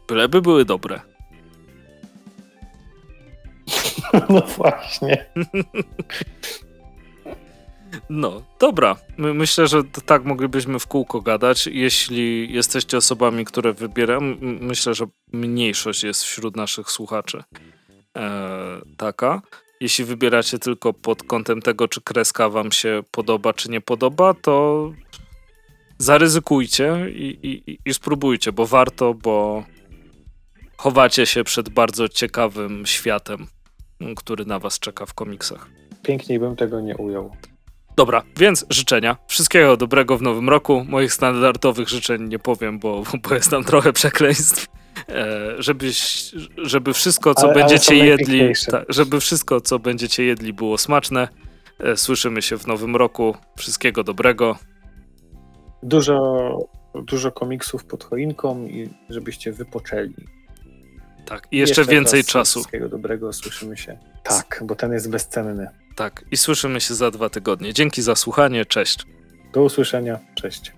Byleby 0.08 0.42
były 0.42 0.64
dobre. 0.64 1.00
No 4.28 4.40
właśnie. 4.40 5.26
No, 8.10 8.42
dobra. 8.60 8.96
My, 9.16 9.34
myślę, 9.34 9.66
że 9.66 9.82
tak 9.84 10.24
moglibyśmy 10.24 10.78
w 10.78 10.86
kółko 10.86 11.20
gadać. 11.20 11.66
Jeśli 11.66 12.52
jesteście 12.52 12.96
osobami, 12.96 13.44
które 13.44 13.72
wybieram, 13.72 14.36
myślę, 14.40 14.94
że 14.94 15.06
mniejszość 15.32 16.04
jest 16.04 16.24
wśród 16.24 16.56
naszych 16.56 16.90
słuchaczy 16.90 17.42
e, 18.16 18.80
taka. 18.96 19.42
Jeśli 19.80 20.04
wybieracie 20.04 20.58
tylko 20.58 20.92
pod 20.92 21.22
kątem 21.22 21.62
tego, 21.62 21.88
czy 21.88 22.00
kreska 22.00 22.48
wam 22.48 22.72
się 22.72 23.02
podoba, 23.10 23.52
czy 23.52 23.70
nie 23.70 23.80
podoba, 23.80 24.34
to 24.34 24.92
zaryzykujcie 25.98 27.10
i, 27.10 27.38
i, 27.42 27.78
i 27.84 27.94
spróbujcie, 27.94 28.52
bo 28.52 28.66
warto, 28.66 29.14
bo 29.14 29.64
chowacie 30.76 31.26
się 31.26 31.44
przed 31.44 31.68
bardzo 31.68 32.08
ciekawym 32.08 32.86
światem, 32.86 33.46
który 34.16 34.44
na 34.44 34.58
was 34.58 34.78
czeka 34.78 35.06
w 35.06 35.14
komiksach. 35.14 35.68
Piękniej 36.02 36.38
bym 36.38 36.56
tego 36.56 36.80
nie 36.80 36.96
ujął. 36.96 37.36
Dobra, 38.00 38.22
więc 38.36 38.66
życzenia. 38.70 39.16
Wszystkiego 39.26 39.76
dobrego 39.76 40.18
w 40.18 40.22
nowym 40.22 40.48
roku. 40.48 40.84
Moich 40.88 41.12
standardowych 41.12 41.88
życzeń 41.88 42.28
nie 42.28 42.38
powiem, 42.38 42.78
bo, 42.78 43.02
bo 43.28 43.34
jest 43.34 43.50
tam 43.50 43.64
trochę 43.64 43.92
przekleństw. 43.92 44.66
E, 45.08 45.54
żebyś, 45.58 46.30
żeby 46.56 46.92
wszystko, 46.94 47.34
co 47.34 47.44
ale, 47.44 47.54
będziecie 47.54 47.94
ale 47.94 48.06
jedli, 48.06 48.52
ta, 48.70 48.82
żeby 48.88 49.20
wszystko, 49.20 49.60
co 49.60 49.78
będziecie 49.78 50.24
jedli, 50.24 50.52
było 50.52 50.78
smaczne. 50.78 51.28
E, 51.78 51.96
słyszymy 51.96 52.42
się 52.42 52.58
w 52.58 52.66
nowym 52.66 52.96
roku. 52.96 53.36
Wszystkiego 53.58 54.04
dobrego. 54.04 54.56
Dużo, 55.82 56.58
dużo 56.94 57.32
komiksów 57.32 57.84
pod 57.84 58.04
choinką 58.04 58.66
i 58.66 58.90
żebyście 59.10 59.52
wypoczęli. 59.52 60.14
Tak, 61.26 61.48
i 61.50 61.56
jeszcze, 61.56 61.80
jeszcze 61.80 61.92
więcej 61.92 62.24
czasu. 62.24 62.58
Wszystkiego 62.60 62.88
dobrego, 62.88 63.32
słyszymy 63.32 63.76
się. 63.76 63.98
Tak, 64.22 64.62
bo 64.64 64.74
ten 64.76 64.92
jest 64.92 65.10
bezcenny. 65.10 65.68
Tak, 65.96 66.24
i 66.30 66.36
słyszymy 66.36 66.80
się 66.80 66.94
za 66.94 67.10
dwa 67.10 67.30
tygodnie. 67.30 67.74
Dzięki 67.74 68.02
za 68.02 68.16
słuchanie, 68.16 68.66
cześć. 68.66 69.06
Do 69.52 69.62
usłyszenia, 69.62 70.18
cześć. 70.34 70.72